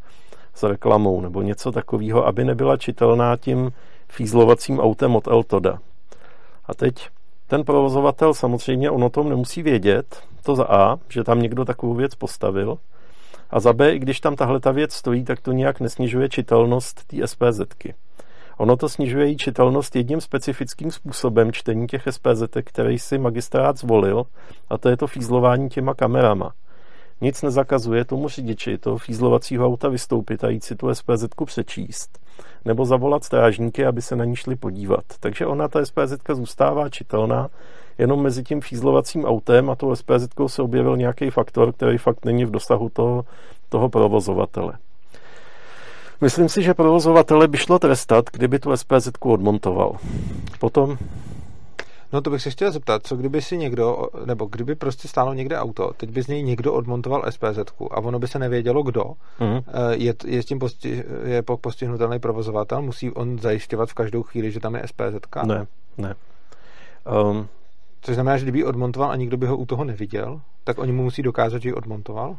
s 0.53 0.63
reklamou, 0.63 1.21
nebo 1.21 1.41
něco 1.41 1.71
takového, 1.71 2.27
aby 2.27 2.45
nebyla 2.45 2.77
čitelná 2.77 3.37
tím 3.37 3.71
fízlovacím 4.07 4.79
autem 4.79 5.15
od 5.15 5.27
Eltoda. 5.27 5.79
A 6.65 6.73
teď 6.73 7.09
ten 7.49 7.63
provozovatel 7.63 8.33
samozřejmě 8.33 8.91
on 8.91 9.03
o 9.03 9.09
tom 9.09 9.29
nemusí 9.29 9.63
vědět, 9.63 10.23
to 10.43 10.55
za 10.55 10.65
A, 10.69 10.97
že 11.09 11.23
tam 11.23 11.41
někdo 11.41 11.65
takovou 11.65 11.93
věc 11.93 12.15
postavil, 12.15 12.77
a 13.49 13.59
za 13.59 13.73
B, 13.73 13.95
i 13.95 13.99
když 13.99 14.19
tam 14.19 14.35
tahle 14.35 14.59
ta 14.59 14.71
věc 14.71 14.93
stojí, 14.93 15.23
tak 15.23 15.41
to 15.41 15.51
nějak 15.51 15.79
nesnižuje 15.79 16.29
čitelnost 16.29 17.07
té 17.07 17.27
SPZky. 17.27 17.93
Ono 18.57 18.77
to 18.77 18.89
snižuje 18.89 19.25
její 19.25 19.37
čitelnost 19.37 19.95
jedním 19.95 20.21
specifickým 20.21 20.91
způsobem 20.91 21.51
čtení 21.51 21.87
těch 21.87 22.03
SPZ, 22.09 22.43
který 22.63 22.99
si 22.99 23.17
magistrát 23.17 23.77
zvolil, 23.77 24.23
a 24.69 24.77
to 24.77 24.89
je 24.89 24.97
to 24.97 25.07
fízlování 25.07 25.69
těma 25.69 25.93
kamerama. 25.93 26.53
Nic 27.21 27.41
nezakazuje 27.41 28.05
tomu 28.05 28.29
řidiči 28.29 28.77
toho 28.77 28.97
fízlovacího 28.97 29.67
auta 29.67 29.89
vystoupit 29.89 30.43
a 30.43 30.49
jít 30.49 30.63
si 30.63 30.75
tu 30.75 30.95
SPZ 30.95 31.25
přečíst, 31.45 32.19
nebo 32.65 32.85
zavolat 32.85 33.23
strážníky, 33.23 33.85
aby 33.85 34.01
se 34.01 34.15
na 34.15 34.25
ní 34.25 34.35
šli 34.35 34.55
podívat. 34.55 35.03
Takže 35.19 35.45
ona, 35.45 35.67
ta 35.67 35.85
SPZ 35.85 36.13
zůstává 36.33 36.89
čitelná, 36.89 37.49
jenom 37.97 38.21
mezi 38.21 38.43
tím 38.43 38.61
fízlovacím 38.61 39.25
autem 39.25 39.69
a 39.69 39.75
tou 39.75 39.95
SPZ 39.95 40.27
se 40.47 40.61
objevil 40.61 40.97
nějaký 40.97 41.29
faktor, 41.29 41.73
který 41.73 41.97
fakt 41.97 42.25
není 42.25 42.45
v 42.45 42.51
dosahu 42.51 42.89
toho, 42.89 43.25
toho 43.69 43.89
provozovatele. 43.89 44.73
Myslím 46.21 46.49
si, 46.49 46.63
že 46.63 46.73
provozovatele 46.73 47.47
by 47.47 47.57
šlo 47.57 47.79
trestat, 47.79 48.25
kdyby 48.31 48.59
tu 48.59 48.77
SPZ 48.77 49.09
odmontoval. 49.21 49.97
Potom 50.59 50.97
No 52.13 52.21
to 52.21 52.29
bych 52.29 52.41
se 52.41 52.49
chtěl 52.49 52.71
zeptat, 52.71 53.07
co 53.07 53.15
kdyby 53.15 53.41
si 53.41 53.57
někdo, 53.57 54.07
nebo 54.25 54.45
kdyby 54.45 54.75
prostě 54.75 55.07
stálo 55.07 55.33
někde 55.33 55.57
auto, 55.57 55.91
teď 55.97 56.09
by 56.09 56.23
z 56.23 56.27
něj 56.27 56.43
někdo 56.43 56.73
odmontoval 56.73 57.23
SPZ 57.29 57.59
a 57.91 57.97
ono 57.97 58.19
by 58.19 58.27
se 58.27 58.39
nevědělo 58.39 58.83
kdo, 58.83 59.03
mm-hmm. 59.39 59.63
je, 59.91 60.13
je 60.25 60.43
s 60.43 60.45
tím 60.45 60.59
posti, 60.59 61.03
je 61.23 61.43
postihnutelný 61.61 62.19
provozovatel, 62.19 62.81
musí 62.81 63.11
on 63.11 63.39
zajišťovat 63.39 63.89
v 63.89 63.93
každou 63.93 64.23
chvíli, 64.23 64.51
že 64.51 64.59
tam 64.59 64.75
je 64.75 64.87
SPZ? 64.87 65.45
Ne, 65.45 65.67
ne. 65.97 66.15
Um, 67.23 67.47
Což 68.01 68.15
znamená, 68.15 68.37
že 68.37 68.45
kdyby 68.45 68.65
odmontoval 68.65 69.11
a 69.11 69.15
nikdo 69.15 69.37
by 69.37 69.47
ho 69.47 69.57
u 69.57 69.65
toho 69.65 69.83
neviděl, 69.83 70.41
tak 70.63 70.79
oni 70.79 70.91
mu 70.91 71.03
musí 71.03 71.21
dokázat, 71.21 71.61
že 71.61 71.69
ji 71.69 71.73
odmontoval? 71.73 72.37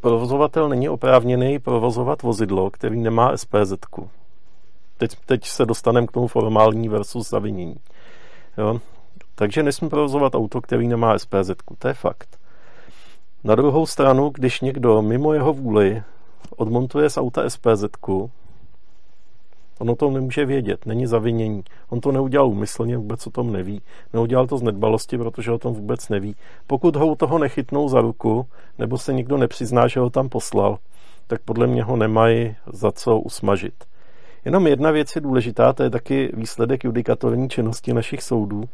provozovatel 0.00 0.68
není 0.68 0.88
oprávněný 0.88 1.58
provozovat 1.58 2.22
vozidlo, 2.22 2.70
který 2.70 3.00
nemá 3.00 3.36
SPZ. 3.36 3.72
Teď, 4.98 5.16
teď 5.26 5.44
se 5.44 5.66
dostaneme 5.66 6.06
k 6.06 6.12
tomu 6.12 6.26
formální 6.26 6.88
versus 6.88 7.30
zavinění. 7.30 7.76
Jo? 8.58 8.80
Takže 9.38 9.62
nesmí 9.62 9.88
provozovat 9.88 10.34
auto, 10.34 10.60
který 10.60 10.88
nemá 10.88 11.18
SPZ. 11.18 11.50
To 11.78 11.88
je 11.88 11.94
fakt. 11.94 12.38
Na 13.44 13.54
druhou 13.54 13.86
stranu, 13.86 14.30
když 14.34 14.60
někdo 14.60 15.02
mimo 15.02 15.32
jeho 15.32 15.52
vůli 15.52 16.02
odmontuje 16.56 17.10
z 17.10 17.16
auta 17.16 17.50
SPZ, 17.50 17.84
On 19.78 19.90
o 19.90 19.96
tom 19.96 20.14
nemůže 20.14 20.46
vědět, 20.46 20.86
není 20.86 21.06
zavinění. 21.06 21.64
On 21.88 22.00
to 22.00 22.12
neudělal 22.12 22.48
úmyslně, 22.48 22.96
vůbec 22.96 23.26
o 23.26 23.30
tom 23.30 23.52
neví. 23.52 23.82
Neudělal 24.12 24.46
to 24.46 24.58
z 24.58 24.62
nedbalosti, 24.62 25.18
protože 25.18 25.52
o 25.52 25.58
tom 25.58 25.74
vůbec 25.74 26.08
neví. 26.08 26.36
Pokud 26.66 26.96
ho 26.96 27.06
u 27.06 27.14
toho 27.14 27.38
nechytnou 27.38 27.88
za 27.88 28.00
ruku, 28.00 28.46
nebo 28.78 28.98
se 28.98 29.12
nikdo 29.12 29.36
nepřizná, 29.36 29.88
že 29.88 30.00
ho 30.00 30.10
tam 30.10 30.28
poslal, 30.28 30.78
tak 31.26 31.40
podle 31.44 31.66
mě 31.66 31.82
ho 31.82 31.96
nemají 31.96 32.56
za 32.72 32.92
co 32.92 33.18
usmažit. 33.18 33.74
Jenom 34.44 34.66
jedna 34.66 34.90
věc 34.90 35.14
je 35.14 35.20
důležitá, 35.20 35.72
to 35.72 35.82
je 35.82 35.90
taky 35.90 36.30
výsledek 36.34 36.84
judikatorní 36.84 37.48
činnosti 37.48 37.92
našich 37.92 38.22
soudů. 38.22 38.64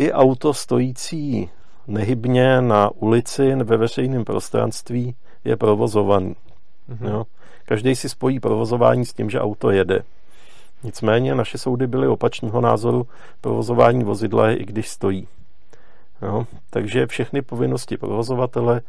I 0.00 0.12
auto 0.12 0.54
stojící 0.54 1.50
nehybně 1.86 2.60
na 2.60 2.90
ulici 2.90 3.54
ve 3.54 3.76
veřejném 3.76 4.24
prostranství 4.24 5.14
je 5.44 5.56
provozovaný. 5.56 6.36
Mm-hmm. 6.90 7.08
Jo? 7.08 7.24
Každý 7.64 7.96
si 7.96 8.08
spojí 8.08 8.40
provozování 8.40 9.06
s 9.06 9.12
tím, 9.12 9.30
že 9.30 9.40
auto 9.40 9.70
jede. 9.70 10.02
Nicméně 10.82 11.34
naše 11.34 11.58
soudy 11.58 11.86
byly 11.86 12.08
opačného 12.08 12.60
názoru 12.60 13.06
provozování 13.40 14.04
vozidla, 14.04 14.50
i 14.50 14.64
když 14.64 14.88
stojí. 14.88 15.28
Jo? 16.22 16.46
Takže 16.70 17.06
všechny 17.06 17.42
povinnosti 17.42 17.96
provozovatele 17.96 18.80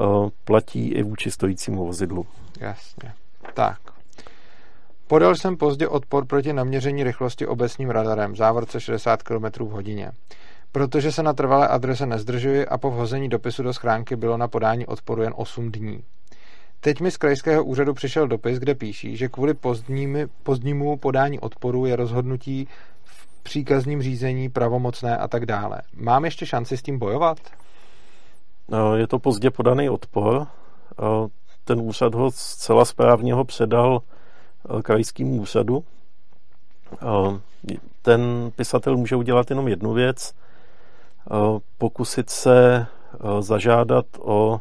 uh, 0.00 0.28
platí 0.44 0.88
i 0.88 1.02
vůči 1.02 1.30
stojícímu 1.30 1.86
vozidlu. 1.86 2.26
Jasně. 2.60 3.12
Tak. 3.54 3.95
Podal 5.08 5.34
jsem 5.34 5.56
pozdě 5.56 5.88
odpor 5.88 6.26
proti 6.26 6.52
naměření 6.52 7.04
rychlosti 7.04 7.46
obecním 7.46 7.90
radarem 7.90 8.36
závorce 8.36 8.80
60 8.80 9.22
km 9.22 9.44
v 9.64 9.70
hodině. 9.70 10.10
Protože 10.72 11.12
se 11.12 11.22
na 11.22 11.32
trvalé 11.32 11.68
adrese 11.68 12.06
nezdržuji 12.06 12.66
a 12.66 12.78
po 12.78 12.90
vhození 12.90 13.28
dopisu 13.28 13.62
do 13.62 13.72
schránky 13.72 14.16
bylo 14.16 14.36
na 14.36 14.48
podání 14.48 14.86
odporu 14.86 15.22
jen 15.22 15.32
8 15.36 15.72
dní. 15.72 16.00
Teď 16.80 17.00
mi 17.00 17.10
z 17.10 17.16
krajského 17.16 17.64
úřadu 17.64 17.94
přišel 17.94 18.28
dopis, 18.28 18.58
kde 18.58 18.74
píší, 18.74 19.16
že 19.16 19.28
kvůli 19.28 19.54
pozdními, 19.54 20.26
pozdnímu 20.42 20.96
podání 20.96 21.40
odporu 21.40 21.86
je 21.86 21.96
rozhodnutí 21.96 22.68
v 23.04 23.42
příkazním 23.42 24.02
řízení 24.02 24.48
pravomocné 24.48 25.16
a 25.16 25.28
tak 25.28 25.46
dále. 25.46 25.82
Mám 25.94 26.24
ještě 26.24 26.46
šanci 26.46 26.76
s 26.76 26.82
tím 26.82 26.98
bojovat? 26.98 27.38
No, 28.68 28.96
je 28.96 29.06
to 29.06 29.18
pozdě 29.18 29.50
podaný 29.50 29.90
odpor. 29.90 30.46
Ten 31.64 31.80
úřad 31.80 32.14
ho 32.14 32.30
zcela 32.30 32.84
správně 32.84 33.34
ho 33.34 33.44
předal 33.44 34.02
krajskému 34.82 35.40
úřadu. 35.40 35.84
Ten 38.02 38.52
pisatel 38.56 38.96
může 38.96 39.16
udělat 39.16 39.50
jenom 39.50 39.68
jednu 39.68 39.92
věc, 39.92 40.34
pokusit 41.78 42.30
se 42.30 42.86
zažádat 43.40 44.06
o 44.20 44.60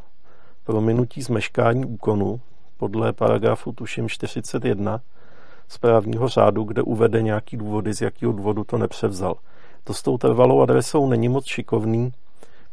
prominutí 0.63 1.21
zmeškání 1.21 1.85
úkonu 1.85 2.39
podle 2.77 3.13
paragrafu 3.13 3.71
tuším 3.71 4.09
41 4.09 5.01
správního 5.67 6.27
řádu, 6.27 6.63
kde 6.63 6.81
uvede 6.81 7.21
nějaký 7.21 7.57
důvody, 7.57 7.93
z 7.93 8.01
jakého 8.01 8.31
důvodu 8.31 8.63
to 8.63 8.77
nepřevzal. 8.77 9.35
To 9.83 9.93
s 9.93 10.01
tou 10.01 10.17
trvalou 10.17 10.61
adresou 10.61 11.07
není 11.07 11.29
moc 11.29 11.45
šikovný. 11.45 12.11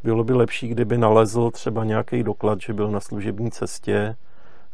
Bylo 0.05 0.25
by 0.25 0.33
lepší, 0.33 0.69
kdyby 0.69 0.99
nalezl 0.99 1.51
třeba 1.51 1.85
nějaký 1.85 2.23
doklad, 2.23 2.61
že 2.61 2.73
byl 2.73 2.91
na 2.91 3.01
služební 3.01 3.51
cestě, 3.51 4.17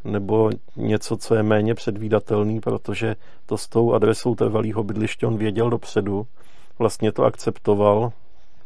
nebo 0.05 0.51
něco, 0.77 1.17
co 1.17 1.35
je 1.35 1.43
méně 1.43 1.75
předvídatelný, 1.75 2.61
protože 2.61 3.17
to 3.47 3.59
s 3.59 3.69
tou 3.69 3.95
adresou 3.95 4.35
trvalého 4.35 4.83
bydliště 4.85 5.27
on 5.27 5.37
věděl 5.37 5.71
dopředu, 5.71 6.27
vlastně 6.79 7.13
to 7.13 7.25
akceptoval, 7.25 8.13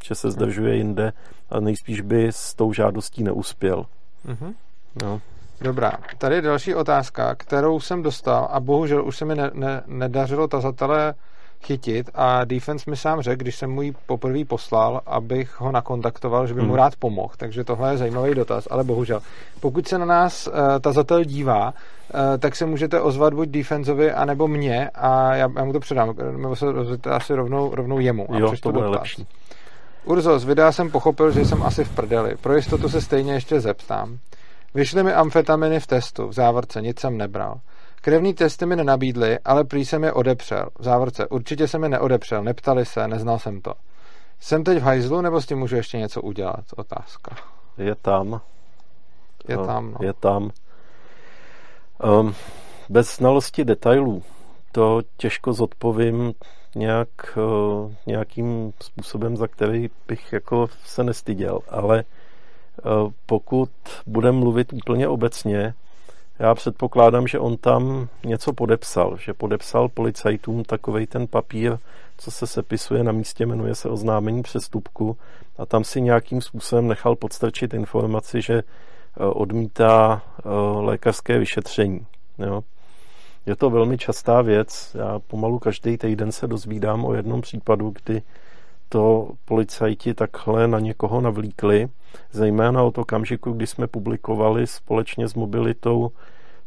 že 0.05 0.15
se 0.15 0.31
zdržuje 0.31 0.77
jinde 0.77 1.13
a 1.51 1.61
nejspíš 1.61 2.01
by 2.01 2.29
s 2.29 2.55
tou 2.55 2.73
žádostí 2.73 3.23
neuspěl. 3.23 3.87
Mm-hmm. 4.27 4.55
No. 5.03 5.21
Dobrá, 5.61 5.93
tady 6.19 6.35
je 6.35 6.43
další 6.43 6.75
otázka, 6.75 7.35
kterou 7.35 7.81
jsem 7.81 8.03
dostal 8.03 8.49
a 8.51 8.61
bohužel 8.61 9.07
už 9.07 9.17
se 9.17 9.25
mi 9.25 9.35
ne, 9.35 9.51
ne, 9.55 9.83
nedařilo 9.87 10.49
tazatele 10.49 11.15
chytit 11.63 12.11
a 12.15 12.45
Defense 12.45 12.91
mi 12.91 12.97
sám 12.97 13.21
řekl, 13.21 13.43
když 13.43 13.57
jsem 13.57 13.71
mu 13.71 13.83
ji 13.83 13.95
poprvé 14.07 14.45
poslal, 14.45 15.01
abych 15.07 15.61
ho 15.61 15.73
nakontaktoval, 15.73 16.47
že 16.47 16.55
by 16.55 16.61
mu 16.61 16.67
hmm. 16.67 16.77
rád 16.77 16.97
pomohl. 16.97 17.33
Takže 17.37 17.65
tohle 17.65 17.93
je 17.93 17.97
zajímavý 17.97 18.35
dotaz, 18.35 18.69
ale 18.71 18.85
bohužel. 18.85 19.21
Pokud 19.61 19.89
se 19.89 19.99
na 19.99 20.07
nás 20.07 20.47
uh, 20.47 20.55
tazatel 20.81 21.25
dívá, 21.25 21.67
uh, 21.69 22.21
tak 22.39 22.57
se 22.57 22.67
můžete 22.67 23.01
ozvat 23.01 23.35
buď 23.35 23.49
Defensovi, 23.49 24.13
anebo 24.13 24.49
mě 24.49 24.91
a 24.95 25.35
já, 25.35 25.49
já 25.57 25.65
mu 25.65 25.73
to 25.73 25.81
předám, 25.81 26.15
nebo 26.37 26.57
se 26.57 26.73
rozvíte 26.73 27.11
asi 27.11 27.35
rovnou, 27.35 27.75
rovnou 27.75 27.99
jemu. 27.99 28.35
A 28.35 28.39
jo, 28.39 28.53
to 28.63 28.73
bude 28.73 28.85
dotaz. 28.85 29.01
lepší. 29.01 29.27
Urzo, 30.05 30.39
z 30.39 30.45
videa 30.45 30.73
jsem 30.73 30.91
pochopil, 30.91 31.31
že 31.31 31.45
jsem 31.45 31.63
asi 31.63 31.85
v 31.85 31.95
prdeli. 31.95 32.37
Pro 32.41 32.57
jistotu 32.57 32.89
se 32.89 33.01
stejně 33.01 33.33
ještě 33.33 33.61
zeptám. 33.61 34.19
Vyšly 34.75 35.03
mi 35.03 35.13
amfetaminy 35.13 35.81
v 35.81 35.87
testu, 35.87 36.29
v 36.29 36.33
závorce, 36.33 36.83
nic 36.83 37.01
jsem 37.01 37.19
nebral. 37.19 37.61
Krevní 38.05 38.35
testy 38.35 38.67
mi 38.67 38.77
nenabídly, 38.77 39.39
ale 39.45 39.65
prý 39.65 39.85
jsem 39.85 40.05
je 40.05 40.13
odepřel. 40.13 40.69
V 40.79 40.85
závorce, 40.85 41.29
určitě 41.29 41.69
jsem 41.69 41.83
je 41.83 41.89
neodepřel, 41.89 42.45
neptali 42.45 42.87
se, 42.87 43.09
neznal 43.09 43.39
jsem 43.39 43.61
to. 43.61 43.75
jsem 44.41 44.65
teď 44.65 44.79
v 44.79 44.83
hajzlu, 44.83 45.21
nebo 45.21 45.41
s 45.41 45.47
tím 45.47 45.59
můžu 45.59 45.77
ještě 45.77 45.99
něco 45.99 46.23
udělat? 46.23 46.65
Otázka. 46.77 47.37
Je 47.79 47.95
tam. 47.95 48.41
Je 49.49 49.57
tam, 49.57 49.91
no. 49.91 49.99
Je 50.07 50.13
tam. 50.13 50.51
Um, 52.05 52.35
bez 52.89 53.17
znalosti 53.17 53.65
detailů 53.65 54.23
to 54.73 55.01
těžko 55.17 55.53
zodpovím 55.53 56.33
nějak, 56.75 57.09
uh, 57.37 57.93
nějakým 58.07 58.73
způsobem, 58.83 59.37
za 59.37 59.47
který 59.47 59.91
bych 60.09 60.33
jako 60.33 60.67
se 60.85 61.05
nestyděl, 61.05 61.59
ale 61.69 62.05
uh, 62.85 63.13
pokud 63.27 63.71
budeme 64.07 64.39
mluvit 64.39 64.73
úplně 64.73 65.09
obecně, 65.09 65.75
já 66.39 66.55
předpokládám, 66.55 67.27
že 67.27 67.39
on 67.39 67.57
tam 67.57 68.09
něco 68.25 68.53
podepsal, 68.53 69.17
že 69.17 69.35
podepsal 69.35 69.89
policajtům 69.89 70.65
takovej 70.65 71.07
ten 71.07 71.27
papír, 71.27 71.79
co 72.19 72.31
se 72.31 72.47
sepisuje 72.47 73.05
na 73.05 73.13
místě, 73.13 73.47
jmenuje 73.47 73.75
se 73.75 73.89
oznámení 73.89 74.43
přestupku 74.43 75.17
a 75.59 75.67
tam 75.67 75.85
si 75.85 76.01
nějakým 76.01 76.41
způsobem 76.41 76.89
nechal 76.89 77.17
podstrčit 77.17 77.75
informaci, 77.75 78.43
že 78.43 78.55
eh, 78.55 78.63
odmítá 79.25 80.23
eh, 80.39 80.49
lékařské 80.81 81.39
vyšetření. 81.39 82.07
Jo. 82.39 82.63
Je 83.47 83.57
to 83.57 83.71
velmi 83.71 83.99
častá 83.99 84.43
věc. 84.43 84.97
Já 84.99 85.19
pomalu 85.19 85.59
každý 85.59 85.99
týden 85.99 86.33
se 86.33 86.47
dozvídám 86.47 87.05
o 87.05 87.15
jednom 87.15 87.41
případu, 87.41 87.95
kdy 88.05 88.23
to 88.93 89.31
policajti 89.45 90.15
takhle 90.15 90.69
na 90.69 90.81
někoho 90.81 91.21
navlíkli, 91.21 91.89
zejména 92.33 92.83
od 92.83 92.99
okamžiku, 92.99 93.53
kdy 93.53 93.67
jsme 93.67 93.87
publikovali 93.87 94.67
společně 94.67 95.29
s 95.29 95.35
mobilitou 95.35 96.11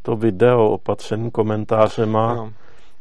to 0.02 0.16
video 0.16 0.70
opatřeným 0.70 1.32
komentářema, 1.32 2.36
no. 2.36 2.54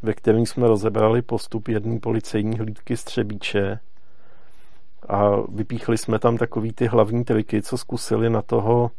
ve 0.02 0.14
kterém 0.14 0.46
jsme 0.46 0.68
rozebrali 0.68 1.22
postup 1.22 1.68
jedné 1.68 2.00
policejní 2.00 2.58
hlídky 2.58 2.96
Střebíče 2.96 3.78
a 5.08 5.30
vypíchli 5.48 5.98
jsme 5.98 6.18
tam 6.18 6.36
takový 6.36 6.72
ty 6.72 6.86
hlavní 6.86 7.24
triky, 7.24 7.62
co 7.62 7.78
zkusili 7.78 8.30
na 8.30 8.42
toho, 8.42 8.90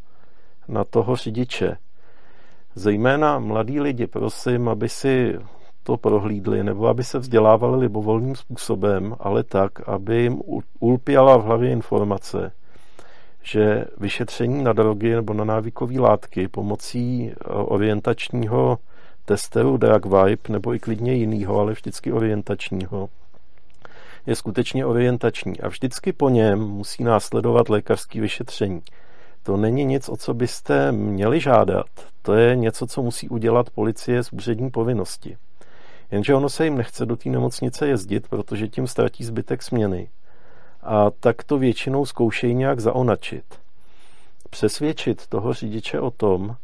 na 0.68 0.84
toho 0.84 1.16
řidiče. 1.16 1.78
Zejména 2.76 3.40
mladí 3.40 3.80
lidi, 3.80 4.08
prosím, 4.08 4.70
aby 4.70 4.90
si 4.90 5.40
to 5.86 5.98
prohlídli, 5.98 6.64
nebo 6.64 6.88
aby 6.88 7.04
se 7.04 7.20
vzdělávali 7.20 7.78
libovolným 7.78 8.36
způsobem, 8.36 9.16
ale 9.20 9.44
tak, 9.44 9.90
aby 9.90 10.22
jim 10.22 10.42
ulpěla 10.80 11.38
v 11.38 11.44
hlavě 11.44 11.72
informace, 11.72 12.52
že 13.44 13.86
vyšetření 13.98 14.64
na 14.64 14.74
drogy 14.74 15.16
nebo 15.16 15.34
na 15.34 15.44
návykové 15.44 16.00
látky 16.00 16.48
pomocí 16.48 17.32
eh, 17.32 17.36
orientačního 17.50 18.78
testeru 19.26 19.78
Drug 19.78 20.06
Vibe 20.06 20.42
nebo 20.50 20.74
i 20.74 20.80
klidně 20.80 21.14
jinýho, 21.14 21.60
ale 21.60 21.74
vždycky 21.74 22.12
orientačního, 22.12 23.10
je 24.28 24.36
skutečně 24.36 24.86
orientační 24.86 25.60
a 25.60 25.68
vždycky 25.68 26.14
po 26.14 26.30
něm 26.30 26.60
musí 26.60 27.04
následovat 27.04 27.70
lékařský 27.70 28.20
vyšetření. 28.20 28.82
To 29.44 29.58
není 29.58 29.86
nic, 29.86 30.10
o 30.10 30.18
co 30.18 30.34
byste 30.34 30.92
měli 30.92 31.40
žádat. 31.40 31.86
To 32.22 32.34
je 32.34 32.56
něco, 32.56 32.88
co 32.88 33.02
musí 33.02 33.30
udělat 33.30 33.70
policie 33.70 34.24
z 34.24 34.34
úřední 34.34 34.70
povinnosti. 34.70 35.38
Jenže 36.12 36.36
ono 36.36 36.50
se 36.50 36.64
jim 36.64 36.78
nechce 36.78 37.06
do 37.06 37.16
té 37.16 37.30
nemocnice 37.30 37.88
jezdit, 37.88 38.28
protože 38.28 38.68
tím 38.68 38.88
ztratí 38.88 39.24
zbytek 39.24 39.64
směny. 39.64 40.10
A 40.84 41.12
tak 41.12 41.44
to 41.44 41.58
většinou 41.58 42.06
zkoušejí 42.06 42.54
nějak 42.54 42.80
zaonačit. 42.80 43.44
Přesvědčit 44.50 45.28
toho 45.28 45.54
řidiče 45.54 46.00
o 46.00 46.12
tom, 46.12 46.56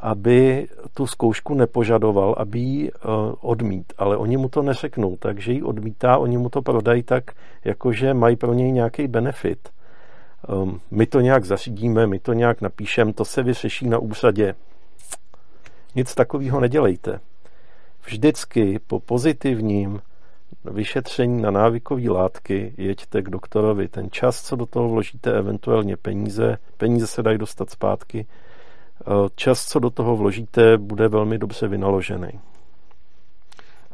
aby 0.00 0.68
tu 0.94 1.06
zkoušku 1.06 1.54
nepožadoval, 1.54 2.34
aby 2.38 2.58
ji 2.58 2.92
uh, 2.92 3.34
odmít, 3.40 3.92
ale 3.98 4.16
oni 4.16 4.36
mu 4.36 4.48
to 4.48 4.62
neřeknou, 4.62 5.16
takže 5.16 5.52
ji 5.52 5.62
odmítá, 5.62 6.18
oni 6.18 6.38
mu 6.38 6.48
to 6.48 6.62
prodají 6.62 7.02
tak, 7.02 7.24
jakože 7.64 8.14
mají 8.14 8.36
pro 8.36 8.54
něj 8.54 8.72
nějaký 8.72 9.08
benefit. 9.08 9.68
Um, 10.48 10.80
my 10.90 11.06
to 11.06 11.20
nějak 11.20 11.44
zařídíme, 11.44 12.06
my 12.06 12.18
to 12.18 12.32
nějak 12.32 12.60
napíšeme, 12.60 13.12
to 13.12 13.24
se 13.24 13.42
vyřeší 13.42 13.88
na 13.88 13.98
úřadě. 13.98 14.54
Nic 15.94 16.14
takového 16.14 16.60
nedělejte. 16.60 17.20
Vždycky 18.06 18.78
po 18.86 19.00
pozitivním 19.00 20.00
vyšetření 20.64 21.42
na 21.42 21.50
návykové 21.50 22.10
látky 22.10 22.74
jeďte 22.76 23.22
k 23.22 23.30
doktorovi. 23.30 23.88
Ten 23.88 24.10
čas, 24.10 24.42
co 24.42 24.56
do 24.56 24.66
toho 24.66 24.88
vložíte, 24.88 25.38
eventuálně 25.38 25.96
peníze, 25.96 26.58
peníze 26.76 27.06
se 27.06 27.22
dají 27.22 27.38
dostat 27.38 27.70
zpátky, 27.70 28.26
eh, 28.26 29.04
čas, 29.34 29.66
co 29.66 29.78
do 29.78 29.90
toho 29.90 30.16
vložíte, 30.16 30.78
bude 30.78 31.08
velmi 31.08 31.38
dobře 31.38 31.68
vynaložený. 31.68 32.28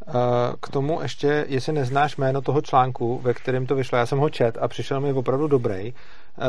Eh, 0.08 0.12
k 0.60 0.68
tomu 0.68 1.02
ještě, 1.02 1.46
jestli 1.48 1.72
neznáš 1.72 2.16
jméno 2.16 2.42
toho 2.42 2.60
článku, 2.60 3.18
ve 3.22 3.34
kterém 3.34 3.66
to 3.66 3.74
vyšlo, 3.74 3.98
já 3.98 4.06
jsem 4.06 4.18
ho 4.18 4.30
čet 4.30 4.58
a 4.60 4.68
přišel 4.68 5.00
mi 5.00 5.12
opravdu 5.12 5.46
dobrý, 5.46 5.94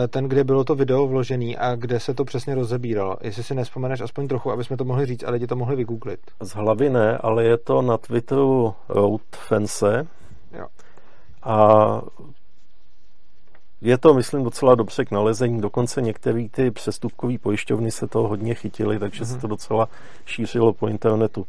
eh, 0.04 0.08
ten, 0.08 0.26
kde 0.26 0.44
bylo 0.44 0.64
to 0.64 0.76
video 0.76 1.08
vložený 1.08 1.58
a 1.58 1.76
kde 1.76 2.00
se 2.00 2.14
to 2.14 2.26
přesně 2.26 2.56
rozebíralo. 2.56 3.18
Jestli 3.22 3.44
si 3.44 3.56
nespomeneš 3.56 4.02
aspoň 4.02 4.28
trochu, 4.28 4.52
aby 4.52 4.64
jsme 4.64 4.78
to 4.78 4.86
mohli 4.86 5.06
říct 5.06 5.24
a 5.24 5.32
lidi 5.32 5.48
to 5.48 5.56
mohli 5.56 5.76
vygooglit. 5.76 6.20
Z 6.40 6.50
hlavy 6.50 6.90
ne, 6.90 7.18
ale 7.18 7.44
je 7.44 7.58
to 7.58 7.82
na 7.82 7.98
Twitteru 7.98 8.74
Road 8.90 9.22
Fence. 9.32 10.08
Jo. 10.58 10.66
A 11.44 12.02
je 13.82 13.98
to, 13.98 14.14
myslím, 14.14 14.44
docela 14.44 14.76
dobře 14.76 15.06
k 15.06 15.12
nalezení. 15.12 15.62
Dokonce 15.62 16.02
některé 16.02 16.48
ty 16.52 16.72
přestupkové 16.72 17.38
pojišťovny 17.38 17.92
se 17.92 18.08
toho 18.08 18.28
hodně 18.28 18.56
chytily, 18.56 19.00
takže 19.00 19.24
mm-hmm. 19.24 19.28
se 19.28 19.34
mhm. 19.34 19.42
to 19.42 19.48
docela 19.48 19.90
šířilo 20.26 20.74
po 20.74 20.88
internetu. 20.88 21.46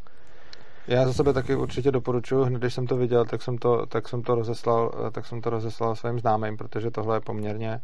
Já 0.89 1.07
za 1.07 1.13
sebe 1.13 1.33
taky 1.33 1.55
určitě 1.55 1.91
doporučuji, 1.91 2.45
hned 2.45 2.59
když 2.59 2.75
jsem 2.75 2.87
to 2.87 2.97
viděl, 2.97 3.25
tak 3.25 3.43
jsem 3.43 3.59
to, 3.59 3.87
tak 3.87 4.09
jsem 4.09 4.23
to 4.23 4.35
rozeslal, 4.35 4.93
tak 5.13 5.27
jsem 5.27 5.41
to 5.41 5.51
rozeslal 5.51 5.95
svým 5.97 6.19
známým, 6.19 6.57
protože 6.57 6.91
tohle 6.91 7.17
je 7.17 7.21
poměrně, 7.21 7.81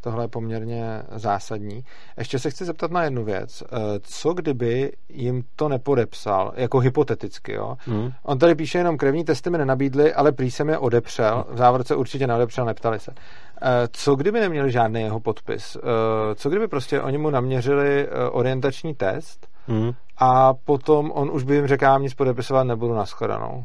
tohle 0.00 0.24
je 0.24 0.28
poměrně 0.28 1.02
zásadní. 1.14 1.84
Ještě 2.18 2.38
se 2.38 2.50
chci 2.50 2.64
zeptat 2.64 2.90
na 2.90 3.04
jednu 3.04 3.24
věc. 3.24 3.62
Eh, 3.62 3.76
co 4.02 4.34
kdyby 4.34 4.92
jim 5.08 5.42
to 5.56 5.68
nepodepsal, 5.68 6.52
jako 6.56 6.78
hypoteticky, 6.78 7.52
jo? 7.52 7.76
Hmm. 7.80 8.12
On 8.22 8.38
tady 8.38 8.54
píše 8.54 8.78
jenom 8.78 8.96
krevní 8.96 9.24
testy 9.24 9.50
mi 9.50 9.58
nenabídli, 9.58 10.14
ale 10.14 10.32
prý 10.32 10.50
jsem 10.50 10.68
je 10.68 10.78
odepřel. 10.78 11.44
V 11.50 11.58
závorce 11.58 11.96
určitě 11.96 12.26
neodepřel, 12.26 12.64
neptali 12.64 12.98
se. 12.98 13.12
Eh, 13.62 13.88
co 13.92 14.14
kdyby 14.14 14.40
neměli 14.40 14.72
žádný 14.72 15.00
jeho 15.00 15.20
podpis? 15.20 15.76
Eh, 15.76 16.34
co 16.34 16.50
kdyby 16.50 16.68
prostě 16.68 17.00
oni 17.00 17.18
mu 17.18 17.30
naměřili 17.30 18.08
orientační 18.30 18.94
test 18.94 19.51
Hmm. 19.66 19.92
A 20.18 20.54
potom 20.54 21.12
on 21.14 21.30
už 21.30 21.42
by 21.42 21.54
jim 21.54 21.66
řekl, 21.66 21.84
já 21.84 21.98
nic 21.98 22.14
podepisovat 22.14 22.64
nebudu 22.64 22.94
na 22.94 23.04
shledanou. 23.04 23.64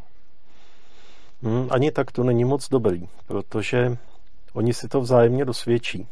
Hmm, 1.43 1.67
ani 1.71 1.91
tak 1.91 2.11
to 2.11 2.23
není 2.23 2.45
moc 2.45 2.69
dobrý, 2.69 3.07
protože 3.27 3.97
oni 4.53 4.73
si 4.73 4.87
to 4.87 5.01
vzájemně 5.01 5.45
dosvědčí. 5.45 6.07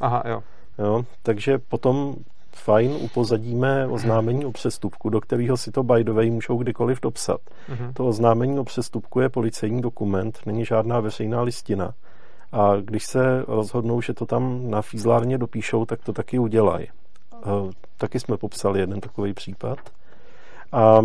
Aha, 0.00 0.22
jo. 0.26 0.42
jo 0.78 1.04
takže 1.22 1.58
potom 1.58 2.14
fajn, 2.54 2.92
upozadíme 3.00 3.86
oznámení 3.86 4.44
o 4.46 4.52
přestupku, 4.52 5.10
do 5.10 5.20
kterého 5.20 5.56
si 5.56 5.70
to 5.70 5.82
by 5.82 6.04
the 6.04 6.12
way 6.12 6.30
můžou 6.30 6.58
kdykoliv 6.58 7.00
dopsat. 7.00 7.40
Uh-huh. 7.68 7.92
To 7.92 8.06
oznámení 8.06 8.58
o 8.58 8.64
přestupku 8.64 9.20
je 9.20 9.28
policejní 9.28 9.82
dokument, 9.82 10.38
není 10.46 10.64
žádná 10.64 11.00
veřejná 11.00 11.42
listina. 11.42 11.94
A 12.52 12.76
když 12.80 13.04
se 13.04 13.44
rozhodnou, 13.48 14.00
že 14.00 14.14
to 14.14 14.26
tam 14.26 14.70
na 14.70 14.82
fízlárně 14.82 15.38
dopíšou, 15.38 15.84
tak 15.84 16.02
to 16.02 16.12
taky 16.12 16.38
udělají. 16.38 16.86
Eh, 17.42 17.70
taky 17.96 18.20
jsme 18.20 18.36
popsali 18.36 18.80
jeden 18.80 19.00
takový 19.00 19.34
případ. 19.34 19.78
A 20.72 21.00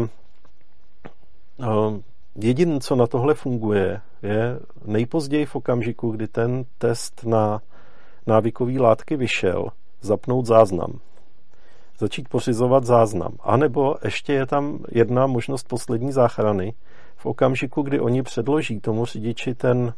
jediné, 2.35 2.79
co 2.79 2.95
na 2.95 3.07
tohle 3.07 3.33
funguje, 3.33 4.01
je 4.23 4.59
nejpozději 4.85 5.45
v 5.45 5.55
okamžiku, 5.55 6.11
kdy 6.11 6.27
ten 6.27 6.65
test 6.77 7.25
na 7.25 7.61
návykové 8.27 8.79
látky 8.79 9.15
vyšel, 9.15 9.67
zapnout 10.01 10.45
záznam. 10.45 10.99
Začít 11.99 12.29
pořizovat 12.29 12.83
záznam. 12.83 13.33
A 13.43 13.57
nebo 13.57 13.95
ještě 14.03 14.33
je 14.33 14.45
tam 14.45 14.79
jedna 14.91 15.27
možnost 15.27 15.67
poslední 15.67 16.11
záchrany. 16.11 16.73
V 17.15 17.25
okamžiku, 17.25 17.81
kdy 17.81 17.99
oni 17.99 18.23
předloží 18.23 18.79
tomu 18.79 19.05
řidiči 19.05 19.53
ten, 19.53 19.93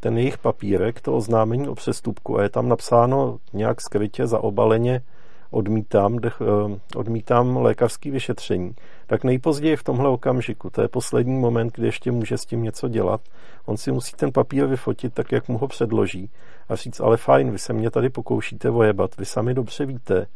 ten 0.00 0.18
jejich 0.18 0.38
papírek, 0.38 1.00
to 1.00 1.16
oznámení 1.16 1.68
o 1.68 1.74
přestupku 1.74 2.38
a 2.38 2.42
je 2.42 2.48
tam 2.48 2.68
napsáno 2.68 3.38
nějak 3.52 3.80
skrytě, 3.80 4.26
zaobaleně 4.26 5.02
odmítám, 5.50 6.16
dech, 6.16 6.40
eh, 6.40 6.78
odmítám 6.96 7.56
lékařské 7.56 8.10
vyšetření, 8.10 8.74
tak 9.06 9.24
nejpozději 9.24 9.76
v 9.76 9.84
tomhle 9.84 10.08
okamžiku, 10.08 10.70
to 10.70 10.82
je 10.82 10.88
poslední 10.88 11.38
moment, 11.38 11.72
kdy 11.72 11.86
ještě 11.86 12.12
může 12.12 12.38
s 12.38 12.46
tím 12.46 12.62
něco 12.62 12.88
dělat, 12.88 13.20
on 13.66 13.76
si 13.76 13.92
musí 13.92 14.12
ten 14.12 14.32
papír 14.32 14.66
vyfotit 14.66 15.14
tak, 15.14 15.32
jak 15.32 15.48
mu 15.48 15.58
ho 15.58 15.68
předloží 15.68 16.30
a 16.68 16.76
říct, 16.76 17.00
ale 17.00 17.16
fajn, 17.16 17.50
vy 17.50 17.58
se 17.58 17.72
mě 17.72 17.90
tady 17.90 18.08
pokoušíte 18.08 18.70
vojebat, 18.70 19.16
vy 19.16 19.24
sami 19.24 19.54
dobře 19.54 19.86
víte, 19.86 20.26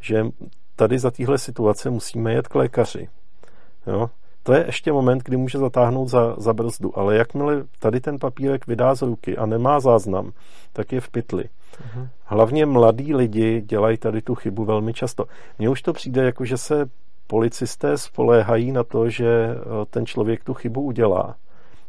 že 0.00 0.26
tady 0.76 0.98
za 0.98 1.10
téhle 1.10 1.38
situace 1.38 1.90
musíme 1.90 2.32
jet 2.32 2.48
k 2.48 2.54
lékaři. 2.54 3.08
Jo? 3.86 4.10
To 4.42 4.52
je 4.52 4.66
ještě 4.66 4.92
moment, 4.92 5.22
kdy 5.22 5.36
může 5.36 5.58
zatáhnout 5.58 6.08
za, 6.08 6.34
za 6.38 6.52
brzdu, 6.52 6.98
ale 6.98 7.16
jakmile 7.16 7.64
tady 7.78 8.00
ten 8.00 8.18
papírek 8.18 8.66
vydá 8.66 8.94
z 8.94 9.02
ruky 9.02 9.36
a 9.36 9.46
nemá 9.46 9.80
záznam, 9.80 10.32
tak 10.72 10.92
je 10.92 11.00
v 11.00 11.08
pytli. 11.08 11.44
Uh-huh. 11.80 12.08
Hlavně 12.24 12.66
mladí 12.66 13.14
lidi 13.14 13.60
dělají 13.60 13.96
tady 13.96 14.22
tu 14.22 14.34
chybu 14.34 14.64
velmi 14.64 14.92
často. 14.92 15.24
Mně 15.58 15.68
už 15.68 15.82
to 15.82 15.92
přijde 15.92 16.24
jako, 16.24 16.44
že 16.44 16.56
se 16.56 16.86
policisté 17.26 17.98
spoléhají 17.98 18.72
na 18.72 18.84
to, 18.84 19.10
že 19.10 19.26
eh, 19.26 19.56
ten 19.90 20.06
člověk 20.06 20.44
tu 20.44 20.54
chybu 20.54 20.80
udělá 20.80 21.36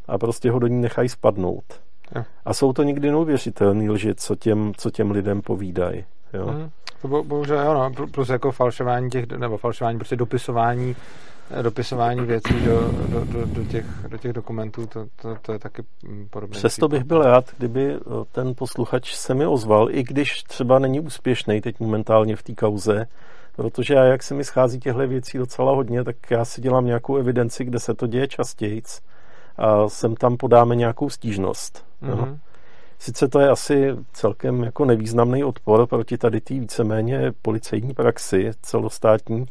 a 0.08 0.18
prostě 0.18 0.52
ho 0.52 0.60
do 0.60 0.68
ní 0.68 0.82
nechají 0.82 1.10
spadnout. 1.10 1.82
Jo. 2.16 2.24
A 2.46 2.54
jsou 2.54 2.74
to 2.74 2.84
někdy 2.84 3.12
neuvěřitelné 3.12 3.92
lži, 3.92 4.16
co 4.16 4.36
těm, 4.36 4.72
co 4.78 4.92
těm 4.92 5.12
lidem 5.12 5.42
povídají. 5.42 6.06
Jo. 6.34 6.48
Mm. 6.48 6.70
To 7.02 7.08
bo, 7.08 7.24
bohužel 7.24 7.60
jo, 7.66 7.74
no, 7.74 8.08
plus 8.08 8.30
jako 8.30 8.52
falšování 8.52 9.10
těch, 9.10 9.28
nebo 9.28 9.58
falšování, 9.58 9.98
prostě 9.98 10.16
dopisování 10.16 10.96
dopisování 11.62 12.26
věcí 12.26 12.54
do, 12.66 12.92
do, 13.10 13.26
do, 13.26 13.46
do, 13.46 13.66
těch, 13.66 13.86
do 14.08 14.18
těch 14.18 14.34
dokumentů, 14.34 14.88
to, 14.88 15.06
to, 15.22 15.38
to 15.42 15.54
je 15.54 15.60
taky 15.60 15.84
podobné. 16.30 16.54
Přesto 16.58 16.88
bych 16.88 17.04
byl 17.04 17.22
rád, 17.24 17.46
kdyby 17.58 17.98
ten 18.32 18.56
posluchač 18.56 19.16
se 19.16 19.34
mi 19.34 19.46
ozval, 19.46 19.92
i 19.92 20.04
když 20.04 20.44
třeba 20.44 20.80
není 20.80 21.00
úspěšný 21.00 21.62
teď 21.62 21.80
momentálně 21.80 22.36
v 22.36 22.44
té 22.44 22.56
kauze, 22.56 23.08
protože 23.56 23.94
já, 23.94 24.04
jak 24.04 24.24
se 24.24 24.34
mi 24.34 24.44
schází 24.44 24.80
těchto 24.80 25.08
věcí 25.08 25.38
docela 25.38 25.76
hodně, 25.76 26.04
tak 26.04 26.16
já 26.30 26.46
si 26.46 26.62
dělám 26.62 26.86
nějakou 26.86 27.16
evidenci, 27.16 27.66
kde 27.66 27.80
se 27.80 27.94
to 27.94 28.08
děje 28.08 28.28
častěji 28.28 28.82
a 29.58 29.90
sem 29.90 30.16
tam 30.16 30.38
podáme 30.38 30.76
nějakou 30.76 31.10
stížnost. 31.10 31.86
Mm-hmm. 32.04 32.38
Sice 33.00 33.28
to 33.28 33.40
je 33.40 33.50
asi 33.50 33.96
celkem 34.14 34.64
jako 34.64 34.86
nevýznamný 34.86 35.44
odpor 35.44 35.88
proti 35.88 36.18
tady 36.18 36.42
té 36.42 36.54
víceméně 36.54 37.32
policejní 37.42 37.94
praxi 37.94 38.52
celostátní, 38.62 39.46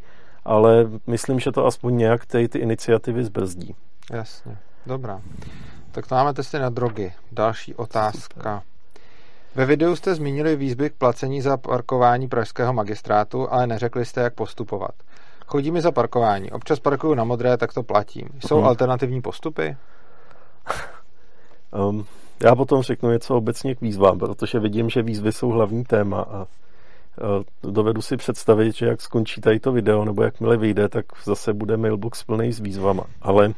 ale 0.44 0.86
myslím, 1.06 1.40
že 1.40 1.52
to 1.52 1.66
aspoň 1.66 1.96
nějak 1.96 2.26
ty, 2.26 2.48
ty 2.48 2.58
iniciativy 2.58 3.24
zbrzdí. 3.24 3.74
Jasně, 4.12 4.56
dobrá. 4.86 5.20
Tak 5.92 6.06
to 6.06 6.14
máme 6.14 6.34
testy 6.34 6.58
na 6.58 6.70
drogy. 6.70 7.12
Další 7.32 7.74
otázka. 7.74 8.62
Ve 9.54 9.66
videu 9.66 9.96
jste 9.96 10.14
zmínili 10.14 10.56
výzvy 10.56 10.90
k 10.90 10.94
placení 10.94 11.42
za 11.42 11.56
parkování 11.56 12.28
pražského 12.28 12.72
magistrátu, 12.72 13.52
ale 13.52 13.66
neřekli 13.66 14.04
jste, 14.04 14.20
jak 14.20 14.34
postupovat. 14.34 14.90
Chodí 15.46 15.70
mi 15.70 15.80
za 15.80 15.92
parkování. 15.92 16.52
Občas 16.52 16.78
parkuju 16.78 17.14
na 17.14 17.24
modré, 17.24 17.56
tak 17.56 17.74
to 17.74 17.82
platím. 17.82 18.28
Jsou 18.46 18.56
hmm. 18.56 18.66
alternativní 18.66 19.22
postupy? 19.22 19.76
Um, 21.88 22.06
já 22.44 22.54
potom 22.54 22.82
řeknu 22.82 23.10
něco 23.10 23.36
obecně 23.36 23.74
k 23.74 23.80
výzvám, 23.80 24.18
protože 24.18 24.58
vidím, 24.58 24.90
že 24.90 25.02
výzvy 25.02 25.32
jsou 25.32 25.48
hlavní 25.48 25.84
téma 25.84 26.20
a 26.20 26.46
dovedu 27.62 28.02
si 28.02 28.16
představit, 28.16 28.74
že 28.74 28.86
jak 28.86 29.00
skončí 29.00 29.40
tady 29.40 29.60
to 29.60 29.72
video, 29.72 30.04
nebo 30.04 30.22
jakmile 30.22 30.56
vyjde, 30.56 30.88
tak 30.88 31.04
zase 31.24 31.52
bude 31.52 31.76
mailbox 31.76 32.24
plný 32.24 32.52
s 32.52 32.60
výzvama. 32.60 33.04
Ale 33.22 33.52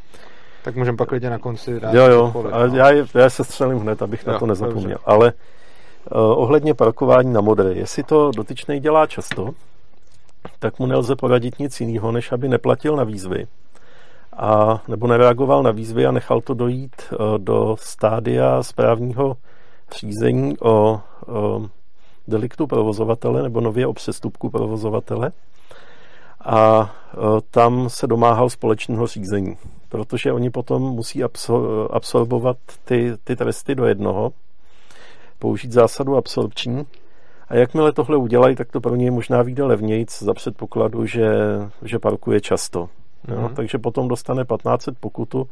tak 0.65 0.77
můžeme 0.77 0.97
pak 0.97 1.13
lidi 1.13 1.31
na 1.31 1.39
konci 1.39 1.81
dát 1.81 1.95
Jo, 1.95 2.07
jo, 2.07 2.31
kolik, 2.33 2.53
no. 2.53 2.77
já, 2.77 2.91
já 3.15 3.31
se 3.31 3.45
střelím 3.45 3.79
hned, 3.79 4.03
abych 4.03 4.27
jo, 4.27 4.33
na 4.33 4.39
to 4.39 4.47
nezapomněl. 4.47 4.83
Dobře. 4.83 5.05
Ale 5.05 5.33
uh, 5.33 6.21
ohledně 6.21 6.75
parkování 6.75 7.33
na 7.33 7.41
modré, 7.41 7.73
jestli 7.73 8.03
to 8.03 8.31
dotyčný 8.37 8.81
dělá 8.81 9.07
často, 9.07 9.51
tak 10.59 10.79
mu 10.79 10.87
nelze 10.87 11.17
poradit 11.17 11.59
nic 11.59 11.81
jiného, 11.81 12.13
než 12.13 12.33
aby 12.33 12.49
neplatil 12.49 12.97
na 12.97 13.05
výzvy 13.05 13.47
a 14.37 14.83
nebo 14.89 15.07
nereagoval 15.07 15.63
na 15.63 15.71
výzvy 15.71 16.07
a 16.07 16.13
nechal 16.13 16.41
to 16.41 16.55
dojít 16.55 17.03
eh, 17.13 17.17
do 17.39 17.77
stádia 17.79 18.63
správního 18.63 19.37
řízení 19.99 20.59
o, 20.59 21.01
o 21.27 21.67
deliktu 22.29 22.67
provozovatele 22.67 23.43
nebo 23.43 23.61
nově 23.61 23.87
o 23.87 23.93
přestupku 23.93 24.51
provozovatele 24.51 25.33
a 26.45 26.95
eh, 27.15 27.19
tam 27.51 27.89
se 27.89 28.07
domáhal 28.07 28.51
společného 28.51 29.07
řízení, 29.07 29.57
protože 29.89 30.33
oni 30.33 30.51
potom 30.51 30.83
musí 30.83 31.23
absorbovat 31.91 32.57
ty, 32.85 33.13
ty 33.25 33.37
tresty 33.37 33.75
do 33.75 33.87
jednoho, 33.87 34.33
použít 35.39 35.73
zásadu 35.73 36.17
absorpční 36.17 36.87
a 37.49 37.57
jakmile 37.57 37.93
tohle 37.93 38.17
udělají, 38.17 38.57
tak 38.57 38.73
to 38.73 38.81
pro 38.81 38.97
ně 38.97 39.11
možná 39.11 39.43
vyjde 39.43 39.63
levnějc 39.65 40.23
za 40.23 40.35
předpokladu, 40.35 41.07
že, 41.07 41.31
že 41.83 41.99
parkuje 41.99 42.41
často. 42.41 42.89
Mm-hmm. 43.29 43.55
Takže 43.55 43.79
potom 43.79 44.09
dostane 44.09 44.45
1500 44.45 44.99
pokutu, 44.99 45.49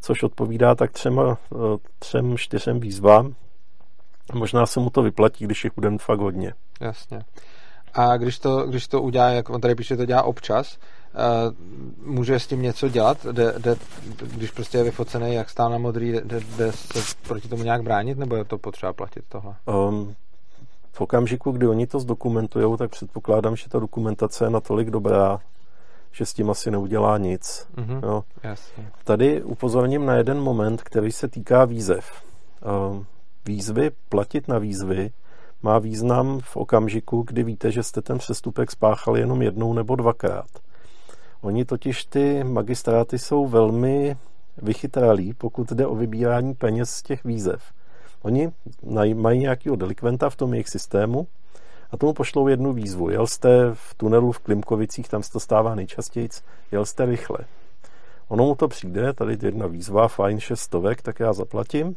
což 0.00 0.22
odpovídá 0.22 0.74
tak 0.74 0.92
třema, 0.92 1.38
eh, 1.52 1.56
třem, 1.98 2.36
čtyřem 2.36 2.80
výzvám. 2.80 3.34
Možná 4.34 4.66
se 4.66 4.80
mu 4.80 4.90
to 4.90 5.02
vyplatí, 5.02 5.44
když 5.44 5.64
jich 5.64 5.72
budeme 5.74 5.98
fakt 5.98 6.20
hodně. 6.20 6.54
Jasně. 6.80 7.24
A 7.94 8.16
když 8.16 8.38
to, 8.38 8.66
když 8.66 8.88
to 8.88 9.02
udělá, 9.02 9.28
jak 9.28 9.50
on 9.50 9.60
tady 9.60 9.74
píše, 9.74 9.96
to 9.96 10.06
dělá 10.06 10.22
občas, 10.22 10.78
uh, 10.78 12.10
může 12.14 12.38
s 12.38 12.46
tím 12.46 12.62
něco 12.62 12.88
dělat? 12.88 13.26
De, 13.32 13.54
de, 13.58 13.76
když 14.22 14.50
prostě 14.50 14.78
je 14.78 14.84
vyfocený, 14.84 15.34
jak 15.34 15.50
stál 15.50 15.70
na 15.70 15.78
modrý, 15.78 16.12
jde, 16.12 16.40
jde 16.56 16.72
se 16.72 17.16
proti 17.28 17.48
tomu 17.48 17.62
nějak 17.62 17.82
bránit, 17.82 18.18
nebo 18.18 18.36
je 18.36 18.44
to 18.44 18.58
potřeba 18.58 18.92
platit 18.92 19.24
tohle? 19.28 19.54
Um, 19.66 20.14
v 20.92 21.00
okamžiku, 21.00 21.50
kdy 21.52 21.66
oni 21.66 21.86
to 21.86 22.00
zdokumentují, 22.00 22.78
tak 22.78 22.90
předpokládám, 22.90 23.56
že 23.56 23.68
ta 23.68 23.78
dokumentace 23.78 24.44
je 24.44 24.50
natolik 24.50 24.90
dobrá, 24.90 25.40
že 26.12 26.26
s 26.26 26.32
tím 26.32 26.50
asi 26.50 26.70
neudělá 26.70 27.18
nic. 27.18 27.66
Mm-hmm. 27.76 28.00
Jo. 28.02 28.24
Jasně. 28.42 28.90
Tady 29.04 29.42
upozorním 29.42 30.06
na 30.06 30.14
jeden 30.14 30.40
moment, 30.40 30.82
který 30.82 31.12
se 31.12 31.28
týká 31.28 31.64
výzev. 31.64 32.22
Ehm, 32.62 33.06
výzvy, 33.46 33.90
platit 34.08 34.48
na 34.48 34.58
výzvy, 34.58 35.10
má 35.62 35.78
význam 35.78 36.40
v 36.40 36.56
okamžiku, 36.56 37.22
kdy 37.22 37.42
víte, 37.42 37.70
že 37.70 37.82
jste 37.82 38.02
ten 38.02 38.18
přestupek 38.18 38.70
spáchali 38.70 39.20
jenom 39.20 39.42
jednou 39.42 39.72
nebo 39.72 39.96
dvakrát. 39.96 40.48
Oni 41.40 41.64
totiž 41.64 42.04
ty 42.04 42.44
magistráty 42.44 43.18
jsou 43.18 43.46
velmi 43.46 44.16
vychytralí, 44.56 45.34
pokud 45.34 45.72
jde 45.72 45.86
o 45.86 45.94
vybírání 45.94 46.54
peněz 46.54 46.90
z 46.90 47.02
těch 47.02 47.24
výzev. 47.24 47.62
Oni 48.22 48.52
mají 49.14 49.40
nějakého 49.40 49.76
delikventa 49.76 50.30
v 50.30 50.36
tom 50.36 50.54
jejich 50.54 50.68
systému, 50.68 51.26
a 51.92 51.96
tomu 51.96 52.12
pošlou 52.12 52.48
jednu 52.48 52.72
výzvu. 52.72 53.10
Jel 53.10 53.26
jste 53.26 53.70
v 53.72 53.94
tunelu 53.96 54.32
v 54.32 54.38
Klimkovicích, 54.38 55.08
tam 55.08 55.22
se 55.22 55.32
to 55.32 55.40
stává 55.40 55.74
nejčastěji, 55.74 56.28
jel 56.72 56.86
jste 56.86 57.04
rychle. 57.04 57.38
Ono 58.28 58.44
mu 58.44 58.54
to 58.54 58.68
přijde, 58.68 59.12
tady 59.12 59.38
jedna 59.42 59.66
výzva, 59.66 60.08
fajn, 60.08 60.40
šestovek, 60.40 61.02
tak 61.02 61.20
já 61.20 61.32
zaplatím. 61.32 61.96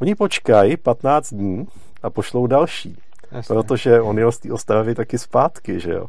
Oni 0.00 0.14
počkají 0.14 0.76
15 0.76 1.34
dní 1.34 1.68
a 2.02 2.10
pošlou 2.10 2.46
další. 2.46 2.98
Jasně. 3.32 3.54
Protože 3.54 4.00
on 4.00 4.18
jel 4.18 4.32
z 4.32 4.38
té 4.38 4.52
Ostravy 4.52 4.94
taky 4.94 5.18
zpátky, 5.18 5.80
že 5.80 5.92
jo. 5.92 6.06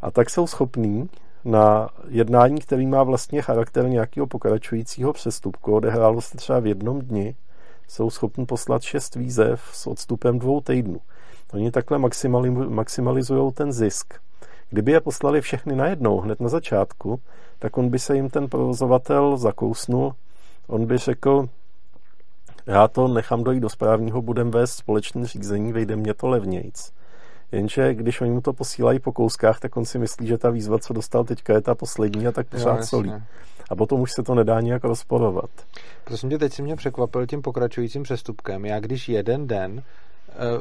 A 0.00 0.10
tak 0.10 0.30
jsou 0.30 0.46
schopní 0.46 1.10
na 1.44 1.88
jednání, 2.08 2.60
který 2.60 2.86
má 2.86 3.02
vlastně 3.02 3.42
charakter 3.42 3.88
nějakého 3.88 4.26
pokračujícího 4.26 5.12
přestupku, 5.12 5.74
odehrálo 5.74 6.20
se 6.20 6.36
třeba 6.36 6.60
v 6.60 6.66
jednom 6.66 7.00
dni, 7.00 7.36
jsou 7.88 8.10
schopni 8.10 8.46
poslat 8.46 8.82
šest 8.82 9.14
výzev 9.14 9.62
s 9.72 9.86
odstupem 9.86 10.38
dvou 10.38 10.60
týdnů. 10.60 11.00
Oni 11.52 11.70
takhle 11.70 11.98
maximalizují 12.68 13.52
ten 13.52 13.72
zisk. 13.72 14.14
Kdyby 14.70 14.92
je 14.92 15.00
poslali 15.00 15.40
všechny 15.40 15.76
najednou, 15.76 16.20
hned 16.20 16.40
na 16.40 16.48
začátku, 16.48 17.20
tak 17.58 17.78
on 17.78 17.88
by 17.88 17.98
se 17.98 18.16
jim 18.16 18.30
ten 18.30 18.48
provozovatel 18.48 19.36
zakousnul, 19.36 20.14
on 20.66 20.86
by 20.86 20.98
řekl, 20.98 21.48
já 22.66 22.88
to 22.88 23.08
nechám 23.08 23.44
dojít 23.44 23.60
do 23.60 23.68
správního, 23.68 24.22
budem 24.22 24.50
vést 24.50 24.72
společné 24.72 25.26
řízení, 25.26 25.72
vejde 25.72 25.96
mě 25.96 26.14
to 26.14 26.28
levnějc. 26.28 26.92
Jenže 27.52 27.94
když 27.94 28.20
oni 28.20 28.30
mu 28.30 28.40
to 28.40 28.52
posílají 28.52 28.98
po 28.98 29.12
kouskách, 29.12 29.60
tak 29.60 29.76
on 29.76 29.84
si 29.84 29.98
myslí, 29.98 30.26
že 30.26 30.38
ta 30.38 30.50
výzva, 30.50 30.78
co 30.78 30.92
dostal 30.92 31.24
teďka, 31.24 31.52
je 31.52 31.60
ta 31.60 31.74
poslední 31.74 32.26
a 32.26 32.32
tak 32.32 32.46
pořád 32.46 32.84
solí. 32.84 33.12
A 33.70 33.76
potom 33.76 34.00
už 34.00 34.12
se 34.12 34.22
to 34.22 34.34
nedá 34.34 34.60
nějak 34.60 34.84
rozporovat. 34.84 35.50
Prosím 36.04 36.30
tě, 36.30 36.38
teď 36.38 36.52
si 36.52 36.62
mě 36.62 36.76
překvapil 36.76 37.26
tím 37.26 37.42
pokračujícím 37.42 38.02
přestupkem. 38.02 38.64
Já 38.64 38.80
když 38.80 39.08
jeden 39.08 39.46
den 39.46 39.82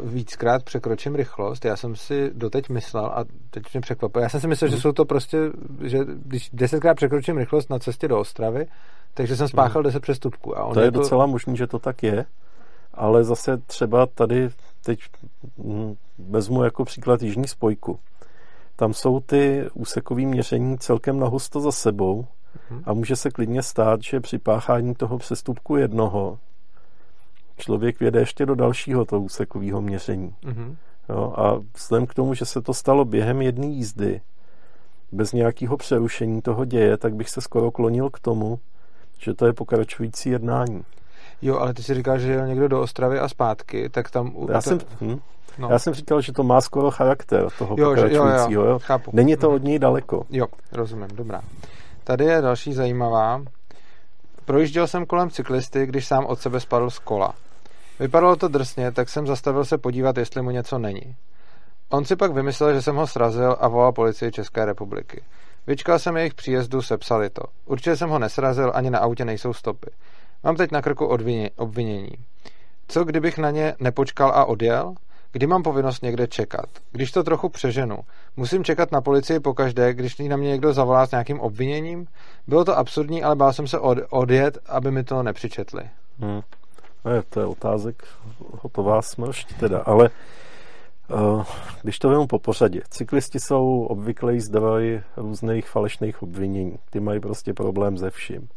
víckrát 0.04 0.64
překročím 0.64 1.16
rychlost. 1.16 1.66
Já 1.66 1.76
jsem 1.76 1.96
si 1.96 2.32
doteď 2.34 2.70
myslel, 2.70 3.06
a 3.06 3.26
teď 3.50 3.64
mě 3.74 3.82
překvapuje, 3.82 4.24
já 4.24 4.30
jsem 4.30 4.42
si 4.42 4.48
myslel, 4.48 4.70
hmm. 4.70 4.78
že 4.78 4.82
jsou 4.82 4.92
to 4.92 5.06
prostě, 5.06 5.38
že 5.84 6.00
když 6.06 6.50
desetkrát 6.54 6.98
překročím 6.98 7.38
rychlost 7.38 7.70
na 7.70 7.80
cestě 7.80 8.08
do 8.08 8.20
Ostravy, 8.20 8.68
takže 9.14 9.36
jsem 9.36 9.48
spáchal 9.48 9.82
hmm. 9.82 9.84
deset 9.84 10.00
přestupků. 10.00 10.58
A 10.58 10.74
to 10.74 10.80
je 10.80 10.92
to... 10.92 11.00
docela 11.00 11.26
možný, 11.26 11.58
že 11.58 11.68
to 11.68 11.80
tak 11.80 12.04
je, 12.04 12.26
ale 12.94 13.24
zase 13.24 13.58
třeba 13.58 14.06
tady 14.06 14.50
teď 14.86 15.00
vezmu 16.30 16.64
jako 16.64 16.86
příklad 16.86 17.22
Jižní 17.22 17.48
spojku. 17.48 18.00
Tam 18.76 18.94
jsou 18.94 19.20
ty 19.20 19.66
úsekové 19.74 20.22
měření 20.22 20.78
celkem 20.78 21.20
nahusto 21.20 21.60
za 21.60 21.72
sebou 21.72 22.26
hmm. 22.70 22.82
a 22.86 22.94
může 22.94 23.16
se 23.16 23.30
klidně 23.30 23.64
stát, 23.64 24.00
že 24.04 24.20
při 24.20 24.38
páchání 24.38 24.96
toho 24.96 25.18
přestupku 25.18 25.76
jednoho 25.76 26.40
člověk 27.58 28.00
věde 28.00 28.20
ještě 28.20 28.46
do 28.46 28.56
dalšího 28.56 29.06
toho 29.06 29.22
úsekového 29.22 29.82
měření. 29.82 30.36
Mm-hmm. 30.44 30.76
Jo, 31.10 31.34
a 31.38 31.62
vzhledem 31.76 32.08
k 32.08 32.14
tomu, 32.14 32.34
že 32.34 32.46
se 32.46 32.62
to 32.62 32.74
stalo 32.74 33.06
během 33.06 33.42
jedné 33.42 33.66
jízdy, 33.66 34.22
bez 35.12 35.34
nějakého 35.34 35.78
přerušení 35.78 36.42
toho 36.42 36.66
děje, 36.66 36.98
tak 36.98 37.16
bych 37.16 37.30
se 37.30 37.42
skoro 37.42 37.72
klonil 37.72 38.10
k 38.10 38.20
tomu, 38.20 38.60
že 39.20 39.34
to 39.34 39.46
je 39.46 39.54
pokračující 39.54 40.30
jednání. 40.30 40.84
Jo, 41.42 41.58
ale 41.58 41.74
ty 41.74 41.84
si 41.84 41.94
říkáš, 41.94 42.22
že 42.22 42.32
jel 42.32 42.48
někdo 42.48 42.68
do 42.68 42.82
Ostravy 42.82 43.20
a 43.20 43.28
zpátky, 43.28 43.90
tak 43.90 44.12
tam... 44.12 44.36
Já, 44.50 44.62
jsem, 44.62 44.80
hm, 45.02 45.20
no. 45.58 45.70
já 45.70 45.80
jsem 45.80 45.94
říkal, 45.94 46.22
že 46.22 46.34
to 46.34 46.44
má 46.44 46.62
skoro 46.62 46.92
charakter 46.92 47.48
toho 47.58 47.76
jo, 47.80 47.90
pokračujícího. 47.90 48.62
Jo, 48.62 48.62
jo, 48.62 48.66
jo. 48.66 48.80
Chápu. 48.80 49.12
Není 49.14 49.38
to 49.38 49.48
mhm. 49.48 49.56
od 49.56 49.64
něj 49.64 49.80
daleko. 49.80 50.26
Jo, 50.30 50.46
rozumím, 50.72 51.08
dobrá. 51.14 51.42
Tady 52.04 52.26
je 52.26 52.42
další 52.42 52.74
zajímavá. 52.74 53.42
Projížděl 54.46 54.88
jsem 54.88 55.06
kolem 55.06 55.30
cyklisty, 55.30 55.86
když 55.86 56.08
sám 56.08 56.26
od 56.26 56.40
sebe 56.40 56.60
spadl 56.60 56.90
z 56.90 57.00
kola. 57.00 57.34
Vypadalo 58.00 58.36
to 58.36 58.48
drsně, 58.48 58.92
tak 58.92 59.10
jsem 59.10 59.28
zastavil 59.28 59.66
se 59.66 59.78
podívat, 59.78 60.18
jestli 60.18 60.42
mu 60.42 60.52
něco 60.52 60.80
není. 60.80 61.16
On 61.90 62.06
si 62.06 62.16
pak 62.16 62.32
vymyslel, 62.34 62.74
že 62.74 62.82
jsem 62.82 62.96
ho 62.96 63.08
srazil 63.08 63.56
a 63.60 63.68
volal 63.68 63.92
policii 63.92 64.32
České 64.32 64.66
republiky. 64.66 65.24
Vyčkal 65.68 66.00
jsem 66.00 66.18
jejich 66.18 66.34
příjezdu, 66.34 66.82
sepsali 66.82 67.30
to. 67.30 67.42
Určitě 67.66 67.96
jsem 67.96 68.10
ho 68.10 68.20
nesrazil, 68.20 68.72
ani 68.76 68.90
na 68.90 69.00
autě 69.00 69.26
nejsou 69.26 69.54
stopy. 69.54 69.90
Mám 70.44 70.56
teď 70.56 70.72
na 70.72 70.82
krku 70.82 71.06
obvinění. 71.58 72.12
Co 72.88 73.04
kdybych 73.04 73.38
na 73.38 73.52
ně 73.52 73.76
nepočkal 73.80 74.32
a 74.32 74.46
odjel? 74.46 74.94
Kdy 75.32 75.48
mám 75.48 75.64
povinnost 75.64 76.04
někde 76.04 76.28
čekat? 76.28 76.66
Když 76.92 77.12
to 77.12 77.24
trochu 77.24 77.50
přeženu, 77.50 77.98
musím 78.36 78.64
čekat 78.64 78.92
na 78.92 79.02
policii 79.02 79.40
pokaždé, 79.40 79.94
když 79.94 80.18
na 80.18 80.38
mě 80.38 80.50
někdo 80.50 80.74
zavolá 80.74 81.08
s 81.08 81.12
nějakým 81.12 81.40
obviněním? 81.40 82.08
Bylo 82.48 82.66
to 82.66 82.78
absurdní, 82.78 83.24
ale 83.24 83.36
bál 83.36 83.54
jsem 83.54 83.68
se 83.68 83.80
od, 83.80 83.98
odjet, 84.10 84.58
aby 84.66 84.92
mi 84.92 85.04
to 85.04 85.24
nepřičetli. 85.24 85.90
Hmm. 86.20 86.42
Ne, 87.06 87.22
to 87.30 87.40
je 87.40 87.46
otázek 87.46 88.04
hotová 88.62 89.02
smršť 89.02 89.60
teda, 89.60 89.80
ale 89.80 90.10
uh, 91.10 91.46
když 91.84 92.00
to 92.00 92.10
vemu 92.10 92.28
po 92.28 92.40
pořadě, 92.40 92.82
cyklisti 92.90 93.40
jsou 93.40 93.86
obvyklý 93.90 94.40
zdroj 94.40 95.02
různých 95.18 95.70
falešných 95.70 96.24
obvinění. 96.24 96.80
Ty 96.90 97.00
mají 97.00 97.20
prostě 97.20 97.54
problém 97.54 97.98
se 97.98 98.12
vším. 98.12 98.50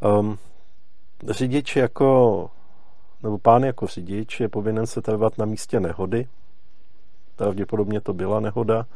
Um, 0.00 0.38
řidič 1.30 1.76
jako 1.76 2.50
nebo 3.22 3.38
pán 3.38 3.64
jako 3.64 3.86
řidič 3.86 4.40
je 4.40 4.48
povinen 4.48 4.86
se 4.86 5.02
trvat 5.02 5.38
na 5.38 5.44
místě 5.44 5.80
nehody. 5.80 6.28
Pravděpodobně 7.36 8.00
to 8.00 8.12
byla 8.12 8.40
nehoda, 8.40 8.86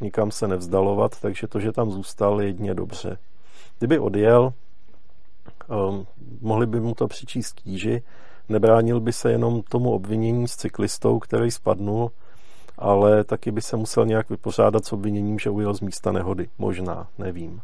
nikam 0.00 0.30
se 0.30 0.48
nevzdalovat, 0.48 1.20
takže 1.20 1.46
to, 1.46 1.60
že 1.60 1.72
tam 1.72 1.90
zůstal, 1.90 2.40
je 2.40 2.46
jedině 2.46 2.74
dobře. 2.74 3.18
Kdyby 3.78 3.98
odjel, 3.98 4.52
um, 5.68 6.06
mohli 6.42 6.66
by 6.66 6.80
mu 6.80 6.94
to 6.94 7.08
přičíst 7.08 7.60
kýži, 7.60 8.02
nebránil 8.48 9.00
by 9.00 9.12
se 9.12 9.30
jenom 9.30 9.62
tomu 9.62 9.92
obvinění 9.92 10.48
s 10.48 10.56
cyklistou, 10.56 11.18
který 11.18 11.50
spadnul, 11.50 12.10
ale 12.78 13.24
taky 13.24 13.50
by 13.50 13.62
se 13.62 13.76
musel 13.76 14.06
nějak 14.06 14.30
vypořádat 14.30 14.84
s 14.84 14.92
obviněním, 14.92 15.38
že 15.38 15.50
ujel 15.50 15.74
z 15.74 15.80
místa 15.80 16.12
nehody. 16.12 16.48
Možná, 16.58 17.08
nevím. 17.18 17.60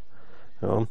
Jo? 0.62 0.87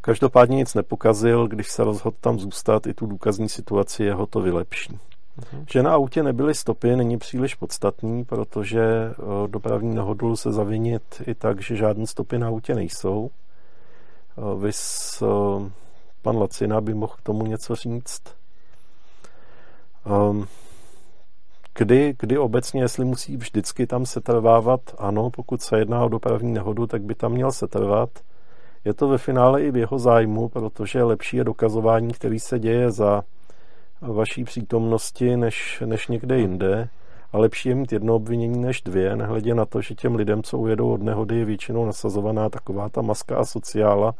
Každopádně 0.00 0.56
nic 0.56 0.74
nepokazil, 0.74 1.48
když 1.48 1.70
se 1.70 1.84
rozhodl 1.84 2.16
tam 2.20 2.38
zůstat, 2.38 2.86
i 2.86 2.94
tu 2.94 3.06
důkazní 3.06 3.48
situaci 3.48 4.04
jeho 4.04 4.26
to 4.26 4.40
vylepší. 4.40 4.98
Uh-huh. 5.40 5.64
Že 5.70 5.82
na 5.82 5.92
autě 5.94 6.22
nebyly 6.22 6.54
stopy, 6.54 6.96
není 6.96 7.18
příliš 7.18 7.54
podstatný, 7.54 8.24
protože 8.24 9.14
dopravní 9.46 9.94
nehodu 9.94 10.36
se 10.36 10.52
zavinit 10.52 11.22
i 11.26 11.34
tak, 11.34 11.62
že 11.62 11.76
žádné 11.76 12.06
stopy 12.06 12.38
na 12.38 12.48
autě 12.48 12.74
nejsou. 12.74 13.30
Vys 14.58 15.22
pan 16.24 16.38
Lacina 16.38 16.80
by 16.80 16.94
mohl 16.94 17.12
k 17.16 17.22
tomu 17.22 17.46
něco 17.46 17.74
říct. 17.74 18.22
Ehm, 20.06 20.46
kdy, 21.78 22.14
kdy 22.20 22.38
obecně, 22.38 22.82
jestli 22.82 23.04
musí 23.04 23.36
vždycky 23.36 23.86
tam 23.86 24.06
setrvávat, 24.06 24.80
ano, 24.98 25.30
pokud 25.30 25.62
se 25.62 25.78
jedná 25.78 26.04
o 26.04 26.08
dopravní 26.08 26.52
nehodu, 26.52 26.86
tak 26.86 27.02
by 27.02 27.14
tam 27.14 27.32
měl 27.32 27.52
setrvat. 27.52 28.10
Je 28.84 28.94
to 28.94 29.08
ve 29.08 29.18
finále 29.18 29.62
i 29.62 29.70
v 29.70 29.76
jeho 29.76 29.98
zájmu, 29.98 30.48
protože 30.48 31.02
lepší 31.02 31.36
je 31.36 31.44
dokazování, 31.44 32.12
který 32.12 32.40
se 32.40 32.58
děje 32.58 32.90
za 32.90 33.22
vaší 34.00 34.44
přítomnosti 34.44 35.36
než, 35.36 35.82
než 35.86 36.08
někde 36.08 36.38
jinde. 36.38 36.88
A 37.32 37.38
lepší 37.38 37.68
je 37.68 37.74
mít 37.74 37.92
jedno 37.92 38.14
obvinění 38.14 38.58
než 38.58 38.82
dvě, 38.82 39.16
nehledě 39.16 39.54
na 39.54 39.64
to, 39.64 39.80
že 39.80 39.94
těm 39.94 40.14
lidem, 40.14 40.42
co 40.42 40.58
ujedou 40.58 40.92
od 40.92 41.02
nehody, 41.02 41.38
je 41.38 41.44
většinou 41.44 41.86
nasazovaná 41.86 42.48
taková 42.48 42.88
ta 42.88 43.02
maska 43.02 43.36
a 43.36 43.44
sociála 43.44 44.14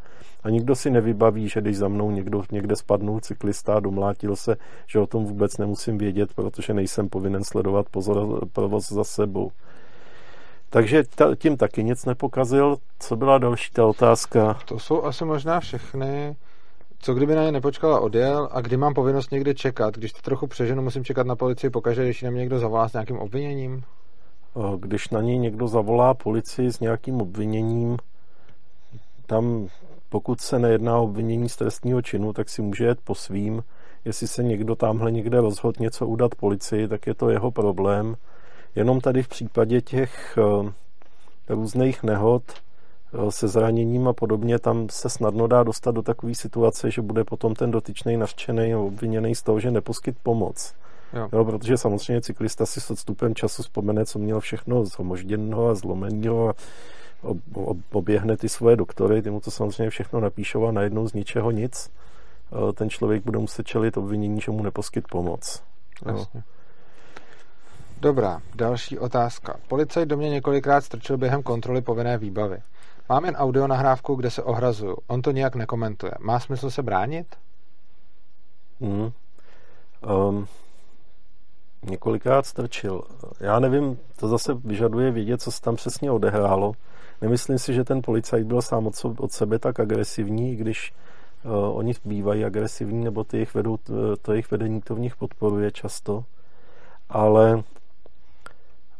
a 0.44 0.50
nikdo 0.50 0.74
si 0.74 0.90
nevybaví, 0.90 1.48
že 1.48 1.60
když 1.60 1.76
za 1.76 1.88
mnou 1.88 2.10
někdo 2.10 2.42
někde 2.52 2.76
spadnul 2.76 3.20
cyklista 3.20 3.74
a 3.74 3.80
domlátil 3.80 4.36
se, 4.36 4.56
že 4.86 4.98
o 4.98 5.06
tom 5.06 5.24
vůbec 5.24 5.58
nemusím 5.58 5.98
vědět, 5.98 6.34
protože 6.34 6.74
nejsem 6.74 7.08
povinen 7.08 7.44
sledovat 7.44 7.86
pozor, 7.90 8.48
provoz 8.52 8.92
za 8.92 9.04
sebou. 9.04 9.50
Takže 10.70 11.02
tím 11.38 11.56
taky 11.56 11.84
nic 11.84 12.04
nepokazil. 12.04 12.76
Co 12.98 13.16
byla 13.16 13.38
další 13.38 13.72
ta 13.72 13.86
otázka? 13.86 14.58
To 14.64 14.78
jsou 14.78 15.02
asi 15.02 15.24
možná 15.24 15.60
všechny. 15.60 16.36
Co 16.98 17.14
kdyby 17.14 17.34
na 17.34 17.44
ně 17.44 17.52
nepočkal 17.52 17.94
a 17.94 18.00
odjel 18.00 18.48
a 18.52 18.60
kdy 18.60 18.76
mám 18.76 18.94
povinnost 18.94 19.32
někde 19.32 19.54
čekat? 19.54 19.94
Když 19.94 20.12
to 20.12 20.22
trochu 20.22 20.46
přeženu, 20.46 20.82
musím 20.82 21.04
čekat 21.04 21.26
na 21.26 21.36
policii 21.36 21.70
pokaždé, 21.70 22.04
když 22.04 22.22
na 22.22 22.30
mě 22.30 22.40
někdo 22.40 22.58
zavolá 22.58 22.88
s 22.88 22.92
nějakým 22.92 23.18
obviněním? 23.18 23.82
Když 24.76 25.08
na 25.08 25.20
něj 25.20 25.38
někdo 25.38 25.68
zavolá 25.68 26.14
policii 26.14 26.72
s 26.72 26.80
nějakým 26.80 27.20
obviněním, 27.20 27.96
tam 29.26 29.68
pokud 30.14 30.40
se 30.40 30.58
nejedná 30.58 30.98
o 30.98 31.04
obvinění 31.04 31.48
z 31.48 31.56
trestního 31.56 32.02
činu, 32.02 32.32
tak 32.32 32.48
si 32.48 32.62
může 32.62 32.84
jet 32.84 32.98
po 33.04 33.14
svým. 33.14 33.64
Jestli 34.04 34.28
se 34.28 34.42
někdo 34.42 34.74
tamhle 34.74 35.12
někde 35.12 35.40
rozhodl 35.40 35.82
něco 35.82 36.06
udat 36.06 36.34
policii, 36.34 36.88
tak 36.88 37.06
je 37.06 37.14
to 37.14 37.30
jeho 37.30 37.50
problém. 37.50 38.16
Jenom 38.74 39.00
tady 39.00 39.22
v 39.22 39.28
případě 39.28 39.80
těch 39.80 40.38
eh, 40.38 40.72
různých 41.48 42.02
nehod 42.02 42.42
eh, 42.48 43.30
se 43.30 43.48
zraněním 43.48 44.08
a 44.08 44.12
podobně, 44.12 44.58
tam 44.58 44.88
se 44.90 45.10
snadno 45.10 45.46
dá 45.46 45.62
dostat 45.62 45.90
do 45.90 46.02
takové 46.02 46.34
situace, 46.34 46.90
že 46.90 47.02
bude 47.02 47.24
potom 47.24 47.54
ten 47.54 47.70
dotyčný 47.70 48.16
nařčený 48.16 48.74
a 48.74 48.78
obviněný 48.78 49.34
z 49.34 49.42
toho, 49.42 49.60
že 49.60 49.70
neposkyt 49.70 50.16
pomoc. 50.22 50.74
Jo. 51.12 51.28
Jo, 51.32 51.44
protože 51.44 51.76
samozřejmě 51.76 52.20
cyklista 52.20 52.66
si 52.66 52.80
s 52.80 52.90
odstupem 52.90 53.34
času 53.34 53.62
vzpomene, 53.62 54.06
co 54.06 54.18
měl 54.18 54.40
všechno 54.40 54.84
zhomožděného 54.84 55.68
a 55.68 55.74
zlomeného 55.74 56.48
a 56.48 56.54
oběhne 57.92 58.36
ty 58.36 58.48
svoje 58.48 58.76
doktory, 58.76 59.22
ty 59.22 59.30
mu 59.30 59.40
to 59.40 59.50
samozřejmě 59.50 59.90
všechno 59.90 60.20
napíšou 60.20 60.66
a 60.66 60.72
najednou 60.72 61.08
z 61.08 61.12
ničeho 61.12 61.50
nic. 61.50 61.90
Eh, 62.52 62.72
ten 62.72 62.90
člověk 62.90 63.24
bude 63.24 63.38
muset 63.38 63.66
čelit 63.66 63.96
obvinění, 63.96 64.40
že 64.40 64.50
mu 64.50 64.62
neposkyt 64.62 65.08
pomoc. 65.08 65.62
Jasně. 66.06 66.42
Dobrá, 68.00 68.40
další 68.54 68.98
otázka. 68.98 69.56
Policajt 69.68 70.08
do 70.08 70.16
mě 70.16 70.28
několikrát 70.28 70.84
strčil 70.84 71.16
během 71.16 71.42
kontroly 71.42 71.82
povinné 71.82 72.18
výbavy. 72.18 72.58
Mám 73.08 73.24
jen 73.24 73.36
audio 73.36 73.66
nahrávku, 73.66 74.14
kde 74.14 74.30
se 74.30 74.42
ohrazuju. 74.42 74.96
On 75.06 75.22
to 75.22 75.30
nijak 75.30 75.54
nekomentuje. 75.54 76.12
Má 76.20 76.40
smysl 76.40 76.70
se 76.70 76.82
bránit? 76.82 77.26
Hmm. 78.80 79.10
Um, 80.28 80.46
několikrát 81.82 82.46
strčil. 82.46 83.02
Já 83.40 83.58
nevím, 83.58 83.98
to 84.16 84.28
zase 84.28 84.54
vyžaduje 84.54 85.10
vědět, 85.10 85.42
co 85.42 85.52
se 85.52 85.60
tam 85.60 85.76
přesně 85.76 86.10
odehrálo. 86.10 86.72
Nemyslím 87.24 87.58
si, 87.58 87.74
že 87.74 87.84
ten 87.84 88.02
policajt 88.02 88.46
byl 88.46 88.62
sám 88.62 88.90
od, 89.18 89.32
sebe 89.32 89.58
tak 89.58 89.80
agresivní, 89.80 90.52
i 90.52 90.56
když 90.56 90.92
uh, 91.44 91.78
oni 91.78 91.94
bývají 92.04 92.44
agresivní, 92.44 93.04
nebo 93.04 93.24
ty 93.24 93.36
jejich 93.36 93.54
vedou, 93.54 93.78
to 94.22 94.32
jejich 94.32 94.50
vedení 94.50 94.80
to 94.80 94.94
v 94.94 95.00
nich 95.00 95.16
podporuje 95.16 95.70
často. 95.72 96.24
Ale 97.08 97.62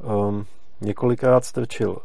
um, 0.03 0.47
několikrát 0.81 1.45
strčil. 1.45 1.99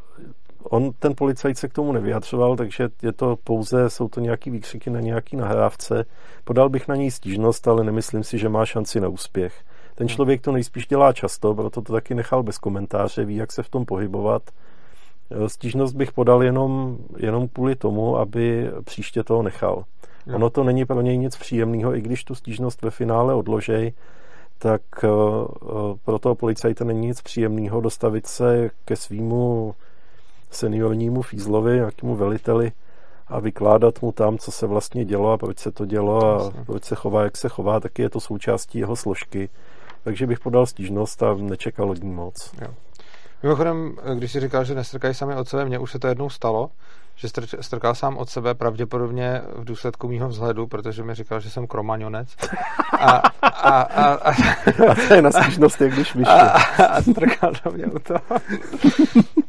On, 0.64 0.92
ten 1.00 1.16
policajt 1.16 1.58
se 1.58 1.68
k 1.68 1.74
tomu 1.74 1.92
nevyjadřoval, 1.92 2.56
takže 2.56 2.90
je 3.02 3.12
to 3.12 3.36
pouze, 3.44 3.90
jsou 3.90 4.08
to 4.08 4.20
nějaký 4.20 4.50
výkřiky 4.50 4.90
na 4.90 5.00
nějaký 5.00 5.36
nahrávce. 5.36 6.06
Podal 6.44 6.70
bych 6.70 6.88
na 6.88 6.96
něj 6.96 7.12
stížnost, 7.12 7.68
ale 7.68 7.84
nemyslím 7.84 8.24
si, 8.24 8.38
že 8.38 8.50
má 8.50 8.66
šanci 8.66 9.00
na 9.00 9.08
úspěch. 9.08 9.54
Ten 9.96 10.08
člověk 10.08 10.42
to 10.42 10.52
nejspíš 10.52 10.88
dělá 10.88 11.14
často, 11.14 11.56
proto 11.56 11.82
to 11.82 11.94
taky 11.94 12.16
nechal 12.16 12.44
bez 12.44 12.58
komentáře, 12.58 13.26
ví, 13.26 13.36
jak 13.36 13.52
se 13.52 13.64
v 13.64 13.70
tom 13.70 13.86
pohybovat. 13.86 14.44
Stížnost 15.48 15.96
bych 15.96 16.12
podal 16.12 16.44
jenom, 16.44 16.98
jenom 17.18 17.48
kvůli 17.48 17.76
tomu, 17.76 18.18
aby 18.18 18.72
příště 18.84 19.24
toho 19.24 19.44
nechal. 19.44 19.84
Hmm. 20.26 20.36
Ono 20.36 20.50
to 20.50 20.64
není 20.64 20.86
pro 20.86 21.02
něj 21.02 21.18
nic 21.18 21.38
příjemného, 21.38 21.96
i 21.96 22.02
když 22.02 22.24
tu 22.24 22.36
stížnost 22.36 22.82
ve 22.82 22.92
finále 22.92 23.34
odložej, 23.34 23.94
tak 24.58 24.82
eh, 25.04 25.08
eh, 25.08 25.98
pro 26.06 26.20
toho 26.20 26.36
policajta 26.36 26.86
není 26.86 27.08
nic 27.08 27.22
příjemného 27.22 27.82
dostavit 27.82 28.28
se 28.28 28.70
ke 28.86 28.96
svýmu 28.96 29.76
seniornímu 30.52 31.22
fízlovi, 31.22 31.76
nějakému 31.76 32.16
veliteli 32.16 32.72
a 33.28 33.40
vykládat 33.40 34.02
mu 34.02 34.12
tam, 34.12 34.38
co 34.38 34.52
se 34.52 34.68
vlastně 34.68 35.06
dělo 35.06 35.32
a 35.32 35.38
proč 35.38 35.60
se 35.60 35.72
to 35.72 35.86
dělo 35.86 36.26
a 36.26 36.52
proč 36.66 36.84
se 36.84 36.96
chová, 36.96 37.24
jak 37.24 37.38
se 37.38 37.50
chová, 37.50 37.80
taky 37.80 38.02
je 38.02 38.10
to 38.10 38.20
součástí 38.20 38.80
jeho 38.80 38.96
složky. 38.96 39.50
Takže 40.04 40.28
bych 40.28 40.40
podal 40.40 40.66
stížnost 40.66 41.24
a 41.24 41.34
nečekal 41.34 41.90
od 41.90 42.04
ní 42.04 42.12
moc. 42.12 42.54
Jo. 42.62 42.68
Mimochodem, 43.44 43.96
když 44.16 44.32
si 44.32 44.40
říkal, 44.40 44.64
že 44.64 44.76
nestrkají 44.76 45.14
sami 45.14 45.36
od 45.36 45.50
sebe, 45.50 45.66
mně 45.66 45.80
už 45.80 45.92
se 45.92 46.00
to 46.00 46.08
jednou 46.08 46.30
stalo, 46.30 46.72
že 47.16 47.28
strkal 47.62 47.96
sám 47.96 48.18
od 48.18 48.30
sebe 48.30 48.54
pravděpodobně 48.54 49.42
v 49.56 49.66
důsledku 49.66 50.08
mýho 50.08 50.30
vzhledu, 50.30 50.68
protože 50.68 51.04
mi 51.04 51.16
říkal, 51.16 51.40
že 51.40 51.50
jsem 51.50 51.68
kromaňonec. 51.68 52.36
A, 53.00 53.12
a, 53.42 53.82
a, 53.82 54.14
a, 54.14 54.32
a 54.92 54.96
to 55.08 55.14
je 55.14 55.22
na 55.22 55.32
stížnost, 55.32 55.82
jak 55.82 55.94
když 55.94 56.16
vyšli. 56.16 56.34
A, 56.34 56.50
a, 56.50 56.84
a 56.84 57.02
strkal 57.02 57.52
do 57.66 57.72
mě 57.72 57.86
u 57.86 58.00
toho. 58.00 58.22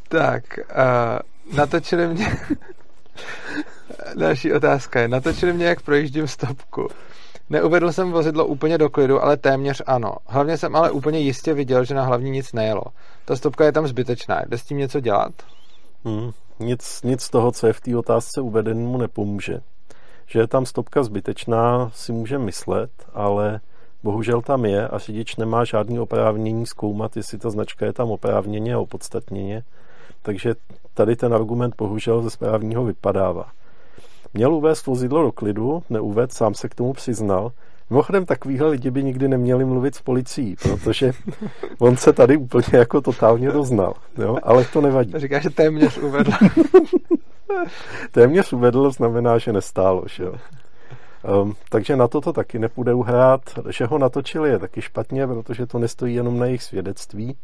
tak, 0.08 0.44
uh, 0.58 1.56
natočili 1.56 2.08
mě... 2.08 2.36
Další 4.16 4.52
otázka 4.52 5.00
je, 5.00 5.08
natočili 5.08 5.52
mě, 5.52 5.66
jak 5.66 5.80
projíždím 5.80 6.28
stopku. 6.28 6.88
Neuvedl 7.50 7.92
jsem 7.92 8.12
vozidlo 8.12 8.46
úplně 8.46 8.78
do 8.78 8.90
klidu, 8.90 9.22
ale 9.22 9.36
téměř 9.36 9.82
ano. 9.86 10.12
Hlavně 10.26 10.58
jsem 10.58 10.76
ale 10.76 10.90
úplně 10.90 11.18
jistě 11.18 11.54
viděl, 11.54 11.84
že 11.84 11.94
na 11.94 12.02
hlavní 12.04 12.30
nic 12.30 12.52
nejelo. 12.52 12.82
Ta 13.24 13.36
stopka 13.36 13.64
je 13.64 13.72
tam 13.72 13.86
zbytečná. 13.86 14.42
Jde 14.48 14.58
s 14.58 14.64
tím 14.64 14.78
něco 14.78 15.00
dělat? 15.00 15.32
Hmm, 16.04 16.30
nic, 16.60 17.02
nic 17.04 17.22
z 17.22 17.30
toho, 17.30 17.52
co 17.52 17.66
je 17.66 17.72
v 17.72 17.80
té 17.80 17.96
otázce 17.96 18.40
uvedené, 18.40 18.80
mu 18.80 18.98
nepomůže. 18.98 19.60
Že 20.26 20.38
je 20.38 20.46
tam 20.46 20.66
stopka 20.66 21.02
zbytečná, 21.02 21.90
si 21.94 22.12
může 22.12 22.38
myslet, 22.38 22.90
ale 23.14 23.60
bohužel 24.02 24.42
tam 24.42 24.64
je 24.64 24.88
a 24.88 24.98
řidič 24.98 25.36
nemá 25.36 25.64
žádný 25.64 25.98
oprávnění 25.98 26.66
zkoumat, 26.66 27.16
jestli 27.16 27.38
ta 27.38 27.50
značka 27.50 27.86
je 27.86 27.92
tam 27.92 28.10
oprávněně 28.10 28.74
a 28.74 28.78
opodstatněně. 28.78 29.62
Takže 30.22 30.54
tady 30.94 31.16
ten 31.16 31.34
argument 31.34 31.74
bohužel 31.78 32.22
ze 32.22 32.30
správního 32.30 32.84
vypadává. 32.84 33.52
Měl 34.34 34.54
uvést 34.54 34.86
vozidlo 34.86 35.22
do 35.22 35.32
klidu, 35.32 35.82
neuved, 35.90 36.32
sám 36.32 36.54
se 36.54 36.68
k 36.68 36.74
tomu 36.74 36.92
přiznal. 36.92 37.52
Mimochodem, 37.90 38.26
takovýhle 38.26 38.68
lidi 38.68 38.90
by 38.90 39.04
nikdy 39.04 39.28
neměli 39.28 39.64
mluvit 39.64 39.94
s 39.94 40.02
policií, 40.02 40.56
protože 40.62 41.12
on 41.78 41.96
se 41.96 42.12
tady 42.12 42.36
úplně 42.36 42.78
jako 42.78 43.00
totálně 43.00 43.50
doznal, 43.50 43.94
jo? 44.18 44.38
ale 44.42 44.64
to 44.64 44.80
nevadí. 44.80 45.12
Říká, 45.16 45.38
že 45.38 45.50
téměř 45.50 45.98
uvedl. 45.98 46.32
téměř 48.12 48.52
uvedl 48.52 48.90
znamená, 48.90 49.38
že 49.38 49.52
nestálo, 49.52 50.04
že 50.06 50.24
jo. 50.24 50.34
Um, 51.42 51.54
takže 51.68 51.96
na 51.96 52.08
to 52.08 52.20
to 52.20 52.32
taky 52.32 52.58
nepůjde 52.58 52.94
uhrát. 52.94 53.40
Že 53.68 53.86
ho 53.86 53.98
natočili 53.98 54.50
je 54.50 54.58
taky 54.58 54.82
špatně, 54.82 55.26
protože 55.26 55.66
to 55.66 55.78
nestojí 55.78 56.14
jenom 56.14 56.38
na 56.38 56.46
jejich 56.46 56.62
svědectví. 56.62 57.36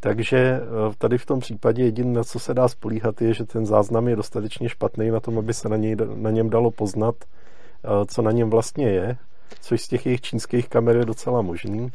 Takže 0.00 0.38
eh, 0.38 0.94
tady 0.98 1.18
v 1.18 1.26
tom 1.26 1.40
případě 1.40 1.84
jediné, 1.84 2.12
na 2.12 2.24
co 2.24 2.38
se 2.38 2.54
dá 2.54 2.68
spolíhat, 2.68 3.22
je, 3.22 3.34
že 3.34 3.44
ten 3.44 3.66
záznam 3.66 4.08
je 4.08 4.16
dostatečně 4.16 4.68
špatný 4.68 5.10
na 5.10 5.20
tom, 5.20 5.38
aby 5.38 5.54
se 5.54 5.68
na, 5.68 5.76
něj, 5.76 5.96
na 6.14 6.30
něm 6.30 6.50
dalo 6.50 6.70
poznat, 6.70 7.14
eh, 7.24 7.88
co 8.06 8.22
na 8.22 8.30
něm 8.30 8.50
vlastně 8.50 8.88
je, 8.88 9.16
což 9.60 9.82
z 9.82 9.88
těch 9.88 10.06
jejich 10.06 10.20
čínských 10.20 10.68
kamer 10.68 10.96
je 10.96 11.04
docela 11.04 11.42
možný. 11.42 11.92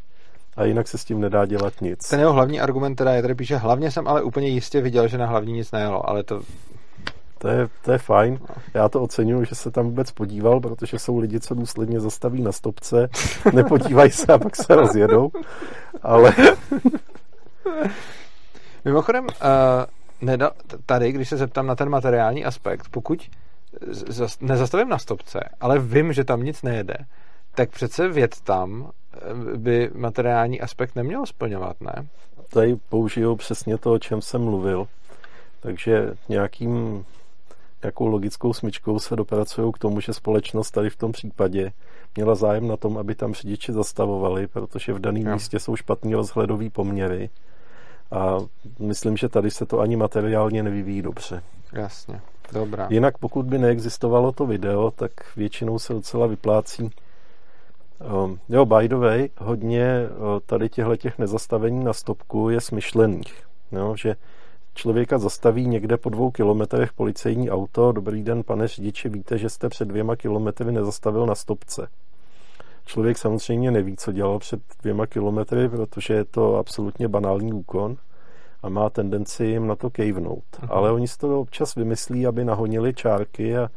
A 0.57 0.63
jinak 0.63 0.87
se 0.87 0.97
s 0.97 1.05
tím 1.05 1.21
nedá 1.21 1.45
dělat 1.45 1.81
nic. 1.81 2.09
Ten 2.09 2.19
jeho 2.19 2.33
hlavní 2.33 2.59
argument 2.59 2.95
teda 2.95 3.13
je, 3.13 3.21
tady 3.21 3.35
píše, 3.35 3.57
hlavně 3.57 3.91
jsem 3.91 4.07
ale 4.07 4.23
úplně 4.23 4.47
jistě 4.47 4.81
viděl, 4.81 5.07
že 5.07 5.17
na 5.17 5.25
hlavní 5.25 5.53
nic 5.53 5.71
nejelo, 5.71 6.09
ale 6.09 6.23
to... 6.23 6.41
To 7.37 7.47
je, 7.47 7.67
to 7.81 7.91
je 7.91 7.97
fajn. 7.97 8.39
Já 8.73 8.89
to 8.89 9.01
oceňuji, 9.01 9.45
že 9.45 9.55
se 9.55 9.71
tam 9.71 9.85
vůbec 9.85 10.11
podíval, 10.11 10.59
protože 10.59 10.99
jsou 10.99 11.17
lidi, 11.17 11.39
co 11.39 11.55
důsledně 11.55 11.99
zastaví 11.99 12.41
na 12.41 12.51
stopce, 12.51 13.09
nepodívají 13.53 14.11
se 14.11 14.33
a 14.33 14.37
pak 14.37 14.55
se 14.55 14.75
rozjedou. 14.75 15.29
Ale 16.03 16.33
Mimochodem, 18.85 19.23
uh, 19.23 19.29
nedal, 20.21 20.51
tady, 20.85 21.11
když 21.11 21.29
se 21.29 21.37
zeptám 21.37 21.67
na 21.67 21.75
ten 21.75 21.89
materiální 21.89 22.45
aspekt, 22.45 22.87
pokud 22.91 23.29
nezastavím 24.41 24.89
na 24.89 24.97
stopce, 24.97 25.39
ale 25.59 25.79
vím, 25.79 26.13
že 26.13 26.23
tam 26.23 26.43
nic 26.43 26.61
nejede, 26.61 26.95
tak 27.55 27.69
přece 27.69 28.07
věd 28.07 28.41
tam 28.41 28.91
eh, 29.13 29.57
by 29.57 29.89
materiální 29.93 30.61
aspekt 30.61 30.95
neměl 30.95 31.25
splňovat, 31.25 31.81
ne? 31.81 32.07
Tady 32.49 32.75
použiju 32.89 33.35
přesně 33.35 33.77
to, 33.77 33.93
o 33.93 33.99
čem 33.99 34.21
jsem 34.21 34.41
mluvil. 34.41 34.87
Takže 35.59 36.13
nějakým 36.29 37.05
nějakou 37.83 38.07
logickou 38.07 38.53
smyčkou 38.53 38.99
se 38.99 39.15
dopracují 39.15 39.71
k 39.71 39.77
tomu, 39.77 39.99
že 39.99 40.13
společnost 40.13 40.71
tady 40.71 40.89
v 40.89 40.95
tom 40.95 41.11
případě 41.11 41.71
měla 42.15 42.35
zájem 42.35 42.67
na 42.67 42.77
tom, 42.77 42.97
aby 42.97 43.15
tam 43.15 43.33
řidiči 43.33 43.73
zastavovali, 43.73 44.47
protože 44.47 44.93
v 44.93 44.99
daném 44.99 45.33
místě 45.33 45.59
jsou 45.59 45.75
špatný 45.75 46.15
rozhledový 46.15 46.69
poměry 46.69 47.29
a 48.11 48.37
myslím, 48.79 49.17
že 49.17 49.29
tady 49.29 49.51
se 49.51 49.65
to 49.65 49.79
ani 49.79 49.95
materiálně 49.95 50.63
nevyvíjí 50.63 51.01
dobře. 51.01 51.43
Jasně, 51.73 52.21
dobrá. 52.53 52.87
Jinak 52.89 53.17
pokud 53.17 53.45
by 53.45 53.57
neexistovalo 53.57 54.31
to 54.31 54.45
video, 54.45 54.91
tak 54.91 55.11
většinou 55.35 55.79
se 55.79 55.93
docela 55.93 56.27
vyplácí 56.27 56.91
Um, 58.23 58.39
jo, 58.49 58.65
by 58.65 58.87
the 58.87 58.95
way, 58.95 59.29
hodně 59.37 60.07
uh, 60.09 60.39
tady 60.45 60.69
těchto 60.69 60.95
těch 60.95 61.17
nezastavení 61.17 61.83
na 61.83 61.93
stopku 61.93 62.49
je 62.49 62.61
smyšlených. 62.61 63.43
Jo, 63.71 63.95
že 63.95 64.15
člověka 64.73 65.17
zastaví 65.17 65.67
někde 65.67 65.97
po 65.97 66.09
dvou 66.09 66.31
kilometrech 66.31 66.93
policejní 66.93 67.51
auto. 67.51 67.91
Dobrý 67.91 68.23
den, 68.23 68.43
pane 68.43 68.67
řidiči, 68.67 69.09
víte, 69.09 69.37
že 69.37 69.49
jste 69.49 69.69
před 69.69 69.87
dvěma 69.87 70.15
kilometry 70.15 70.71
nezastavil 70.71 71.25
na 71.25 71.35
stopce. 71.35 71.87
Člověk 72.85 73.17
samozřejmě 73.17 73.71
neví, 73.71 73.95
co 73.97 74.11
dělal 74.11 74.39
před 74.39 74.61
dvěma 74.81 75.05
kilometry, 75.05 75.69
protože 75.69 76.13
je 76.13 76.25
to 76.25 76.55
absolutně 76.55 77.07
banální 77.07 77.53
úkon 77.53 77.97
a 78.63 78.69
má 78.69 78.89
tendenci 78.89 79.45
jim 79.45 79.67
na 79.67 79.75
to 79.75 79.89
kejvnout. 79.89 80.43
Uh-huh. 80.51 80.67
Ale 80.69 80.91
oni 80.91 81.07
si 81.07 81.17
to 81.17 81.39
občas 81.39 81.75
vymyslí, 81.75 82.27
aby 82.27 82.45
nahonili 82.45 82.93
čárky 82.93 83.57
a 83.57 83.69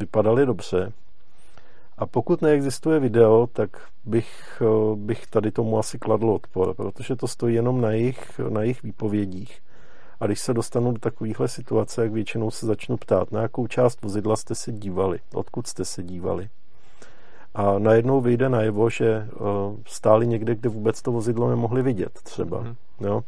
vypadali 0.00 0.46
dobře. 0.46 0.92
A 1.98 2.06
pokud 2.06 2.42
neexistuje 2.42 3.00
video, 3.00 3.46
tak 3.52 3.70
bych, 4.04 4.62
eh, 4.62 4.96
bych 4.96 5.26
tady 5.26 5.50
tomu 5.50 5.78
asi 5.78 5.98
kladl 5.98 6.30
odpor, 6.30 6.74
protože 6.74 7.16
to 7.16 7.28
stojí 7.28 7.54
jenom 7.54 7.80
na 7.80 7.90
jejich, 7.90 8.38
na 8.48 8.62
jejich 8.62 8.82
výpovědích. 8.82 9.62
A 10.20 10.26
když 10.26 10.40
se 10.40 10.54
dostanu 10.54 10.92
do 10.92 10.98
takovéhle 10.98 11.48
situace, 11.48 12.02
jak 12.02 12.12
většinou 12.12 12.50
se 12.50 12.66
začnu 12.66 12.96
ptát, 12.96 13.32
na 13.32 13.42
jakou 13.42 13.66
část 13.66 14.02
vozidla 14.02 14.36
jste 14.36 14.54
se 14.54 14.72
dívali, 14.72 15.20
odkud 15.34 15.66
jste 15.66 15.84
se 15.84 16.02
dívali. 16.02 16.48
A 17.56 17.78
najednou 17.78 18.20
vyjde 18.20 18.48
najevo, 18.48 18.90
že 18.90 19.28
uh, 19.40 19.46
stáli 19.86 20.26
někde, 20.26 20.54
kde 20.54 20.68
vůbec 20.68 21.02
to 21.02 21.12
vozidlo 21.12 21.50
nemohli 21.50 21.82
vidět 21.82 22.12
třeba. 22.22 22.60
Mm. 22.60 22.74
Jo? 23.00 23.22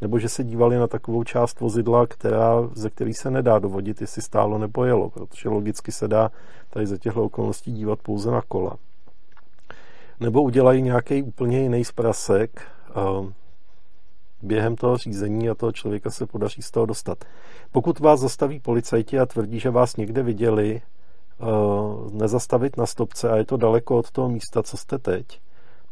Nebo 0.00 0.18
že 0.18 0.28
se 0.28 0.44
dívali 0.44 0.76
na 0.76 0.86
takovou 0.86 1.24
část 1.24 1.60
vozidla, 1.60 2.06
která, 2.06 2.68
ze 2.74 2.90
který 2.90 3.14
se 3.14 3.30
nedá 3.30 3.58
dovodit, 3.58 4.00
jestli 4.00 4.22
stálo 4.22 4.58
nebo 4.58 4.84
jelo, 4.84 5.10
protože 5.10 5.48
logicky 5.48 5.92
se 5.92 6.08
dá 6.08 6.30
tady 6.70 6.86
za 6.86 6.98
těchto 6.98 7.24
okolností 7.24 7.72
dívat 7.72 7.98
pouze 8.02 8.30
na 8.30 8.42
kola. 8.48 8.76
Nebo 10.20 10.42
udělají 10.42 10.82
nějaký 10.82 11.22
úplně 11.22 11.60
jiný 11.60 11.84
zprasek, 11.84 12.62
uh, 12.96 13.30
během 14.42 14.76
toho 14.76 14.96
řízení 14.96 15.50
a 15.50 15.54
toho 15.54 15.72
člověka 15.72 16.10
se 16.10 16.26
podaří 16.26 16.62
z 16.62 16.70
toho 16.70 16.86
dostat. 16.86 17.24
Pokud 17.72 17.98
vás 17.98 18.20
zastaví 18.20 18.60
policajti 18.60 19.18
a 19.18 19.26
tvrdí, 19.26 19.60
že 19.60 19.70
vás 19.70 19.96
někde 19.96 20.22
viděli, 20.22 20.82
nezastavit 22.12 22.76
na 22.76 22.86
stopce 22.86 23.30
a 23.30 23.36
je 23.36 23.44
to 23.44 23.56
daleko 23.56 23.98
od 23.98 24.10
toho 24.10 24.28
místa, 24.28 24.62
co 24.62 24.76
jste 24.76 24.98
teď, 24.98 25.40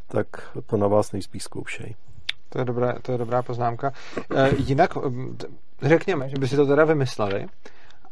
tak 0.08 0.26
to 0.66 0.76
na 0.76 0.86
vás 0.86 1.12
nejspíš 1.12 1.42
zkoušej. 1.42 1.94
To 2.48 2.58
je, 2.58 2.64
dobrá, 2.64 2.94
to 3.02 3.12
je 3.12 3.18
dobrá 3.18 3.42
poznámka. 3.42 3.92
E, 4.36 4.50
jinak 4.56 4.90
řekněme, 5.82 6.28
že 6.28 6.36
by 6.38 6.48
si 6.48 6.56
to 6.56 6.66
teda 6.66 6.84
vymysleli 6.84 7.46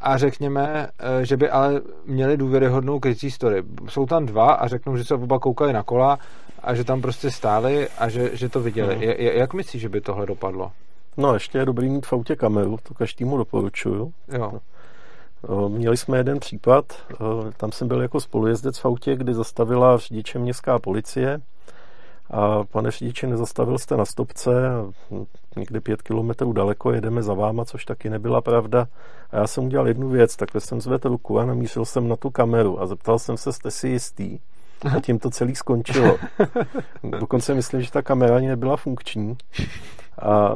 a 0.01 0.17
řekněme, 0.17 0.89
že 1.23 1.37
by 1.37 1.51
ale 1.51 1.81
měli 2.07 2.37
důvěryhodnou 2.37 3.01
krycí 3.01 3.31
story. 3.31 3.63
Jsou 3.89 4.07
tam 4.07 4.27
dva 4.27 4.53
a 4.53 4.69
řeknou, 4.69 4.97
že 4.97 5.05
se 5.05 5.15
oba 5.15 5.39
koukali 5.39 5.73
na 5.73 5.83
kola 5.83 6.19
a 6.63 6.75
že 6.75 6.85
tam 6.85 7.03
prostě 7.03 7.31
stáli 7.31 7.89
a 7.99 8.09
že, 8.09 8.37
že 8.37 8.49
to 8.49 8.61
viděli. 8.61 9.07
Je, 9.07 9.39
jak 9.39 9.55
myslíš, 9.55 9.83
že 9.83 9.89
by 9.89 10.01
tohle 10.01 10.27
dopadlo? 10.27 10.73
No, 11.17 11.35
ještě 11.35 11.59
je 11.59 11.65
dobrý 11.65 11.89
mít 11.89 12.07
v 12.07 12.13
autě 12.13 12.37
kameru, 12.37 12.79
to 12.83 12.95
každému 12.95 13.37
doporučuju. 13.37 14.13
Jo. 14.29 14.53
Měli 15.69 15.97
jsme 15.97 16.19
jeden 16.19 16.41
případ, 16.41 16.85
tam 17.57 17.73
jsem 17.73 17.89
byl 17.89 18.03
jako 18.03 18.21
spolujezdec 18.21 18.79
v 18.79 18.87
autě, 18.87 19.17
kdy 19.17 19.35
zastavila 19.35 19.99
řidiče 19.99 20.39
městská 20.39 20.79
policie 20.79 21.41
a 22.31 22.65
pane 22.65 22.91
řidiči, 22.91 23.27
nezastavil 23.27 23.79
jste 23.79 23.97
na 23.97 24.05
stopce, 24.05 24.53
někde 25.57 25.81
pět 25.81 26.03
kilometrů 26.03 26.53
daleko, 26.53 26.93
jedeme 26.93 27.23
za 27.23 27.35
váma, 27.35 27.65
což 27.65 27.85
taky 27.85 28.11
nebyla 28.11 28.41
pravda. 28.41 28.89
A 29.31 29.37
já 29.37 29.47
jsem 29.47 29.65
udělal 29.65 29.89
jednu 29.89 30.09
věc, 30.09 30.37
takhle 30.37 30.61
jsem 30.61 30.81
zvedl 30.81 31.09
ruku 31.09 31.39
a 31.39 31.47
namířil 31.47 31.85
jsem 31.85 32.09
na 32.09 32.17
tu 32.17 32.31
kameru 32.31 32.81
a 32.81 32.87
zeptal 32.87 33.19
jsem 33.19 33.37
se, 33.37 33.53
jste 33.53 33.71
si 33.71 33.89
jistý? 33.89 34.39
A 34.97 35.01
tím 35.03 35.19
to 35.19 35.31
celý 35.31 35.55
skončilo. 35.55 36.19
Dokonce 37.19 37.55
myslím, 37.55 37.83
že 37.83 37.91
ta 37.91 38.03
kamera 38.03 38.37
ani 38.37 38.49
nebyla 38.49 38.77
funkční. 38.77 39.37
A 40.23 40.55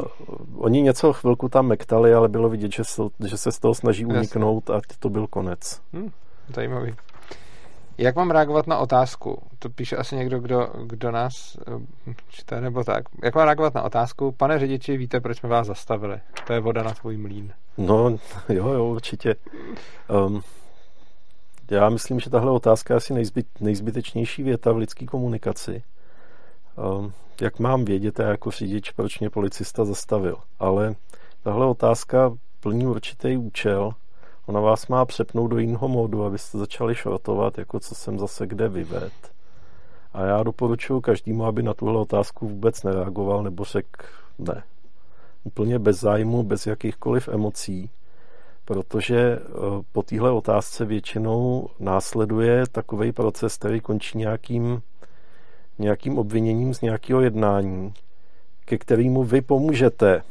oni 0.56 0.82
něco 0.82 1.12
chvilku 1.12 1.48
tam 1.48 1.66
mektali, 1.66 2.14
ale 2.14 2.28
bylo 2.28 2.48
vidět, 2.48 2.72
že 2.72 2.84
se, 2.84 3.02
že 3.26 3.36
se 3.36 3.52
z 3.52 3.58
toho 3.58 3.74
snaží 3.74 4.06
uniknout 4.06 4.70
a 4.70 4.80
to 4.98 5.10
byl 5.10 5.26
konec. 5.26 5.80
Hmm, 5.92 6.10
zajímavý. 6.54 6.94
Jak 8.00 8.16
mám 8.16 8.30
reagovat 8.30 8.66
na 8.66 8.78
otázku? 8.78 9.42
To 9.58 9.68
píše 9.68 9.96
asi 9.96 10.16
někdo, 10.16 10.40
kdo, 10.40 10.68
kdo 10.84 11.10
nás 11.10 11.56
eh, 12.08 12.14
čte, 12.28 12.60
nebo 12.60 12.84
tak. 12.84 13.04
Jak 13.24 13.34
mám 13.34 13.44
reagovat 13.44 13.74
na 13.74 13.82
otázku? 13.82 14.32
Pane 14.32 14.58
řidiči, 14.58 14.96
víte, 14.96 15.20
proč 15.20 15.38
jsme 15.38 15.48
vás 15.48 15.66
zastavili? 15.66 16.20
To 16.46 16.52
je 16.52 16.60
voda 16.60 16.82
na 16.82 16.94
tvůj 16.94 17.16
mlín. 17.16 17.52
No, 17.78 18.10
jo, 18.48 18.68
jo, 18.68 18.84
určitě. 18.84 19.34
Um, 20.26 20.42
já 21.70 21.88
myslím, 21.88 22.20
že 22.20 22.30
tahle 22.30 22.50
otázka 22.50 22.94
je 22.94 22.96
asi 22.96 23.14
nejzbyt, 23.14 23.46
nejzbytečnější 23.60 24.42
věta 24.42 24.72
v 24.72 24.76
lidské 24.76 25.06
komunikaci. 25.06 25.82
Um, 26.98 27.12
jak 27.42 27.58
mám 27.58 27.84
vědět 27.84 28.18
já 28.18 28.28
jako 28.28 28.50
řidič, 28.50 28.90
proč 28.90 29.20
mě 29.20 29.30
policista 29.30 29.84
zastavil? 29.84 30.36
Ale 30.58 30.94
tahle 31.42 31.66
otázka 31.66 32.32
plní 32.60 32.86
určitý 32.86 33.36
účel. 33.36 33.92
Ona 34.46 34.60
vás 34.60 34.86
má 34.86 35.04
přepnout 35.04 35.50
do 35.50 35.58
jiného 35.58 35.88
módu, 35.88 36.24
abyste 36.24 36.58
začali 36.58 36.94
šrotovat, 36.94 37.58
jako 37.58 37.80
co 37.80 37.94
jsem 37.94 38.18
zase 38.18 38.46
kde 38.46 38.68
vyved. 38.68 39.12
A 40.12 40.22
já 40.22 40.42
doporučuji 40.42 41.00
každému, 41.00 41.44
aby 41.44 41.62
na 41.62 41.74
tuhle 41.74 42.00
otázku 42.00 42.48
vůbec 42.48 42.82
nereagoval, 42.82 43.42
nebo 43.42 43.64
řekl 43.64 44.04
ne. 44.38 44.62
Úplně 45.44 45.78
bez 45.78 46.00
zájmu, 46.00 46.42
bez 46.42 46.66
jakýchkoliv 46.66 47.28
emocí 47.28 47.90
protože 48.70 49.18
eh, 49.18 49.42
po 49.92 50.02
téhle 50.02 50.30
otázce 50.30 50.84
většinou 50.84 51.68
následuje 51.78 52.64
takový 52.72 53.12
proces, 53.12 53.56
který 53.56 53.80
končí 53.80 54.18
nějakým, 54.18 54.82
nějakým 55.80 56.18
obviněním 56.18 56.74
z 56.74 56.80
nějakého 56.80 57.20
jednání, 57.20 57.92
ke 58.64 58.78
kterému 58.78 59.24
vy 59.24 59.40
pomůžete. 59.40 60.22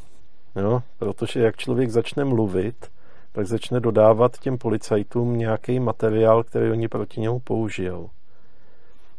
Jo? 0.56 0.82
Protože 1.00 1.40
jak 1.40 1.58
člověk 1.58 1.90
začne 1.90 2.26
mluvit, 2.26 2.92
tak 3.32 3.48
začne 3.48 3.80
dodávat 3.80 4.40
těm 4.40 4.58
policajtům 4.58 5.38
nějaký 5.38 5.80
materiál, 5.80 6.44
který 6.44 6.72
oni 6.72 6.88
proti 6.88 7.22
němu 7.22 7.40
použijou. 7.40 8.10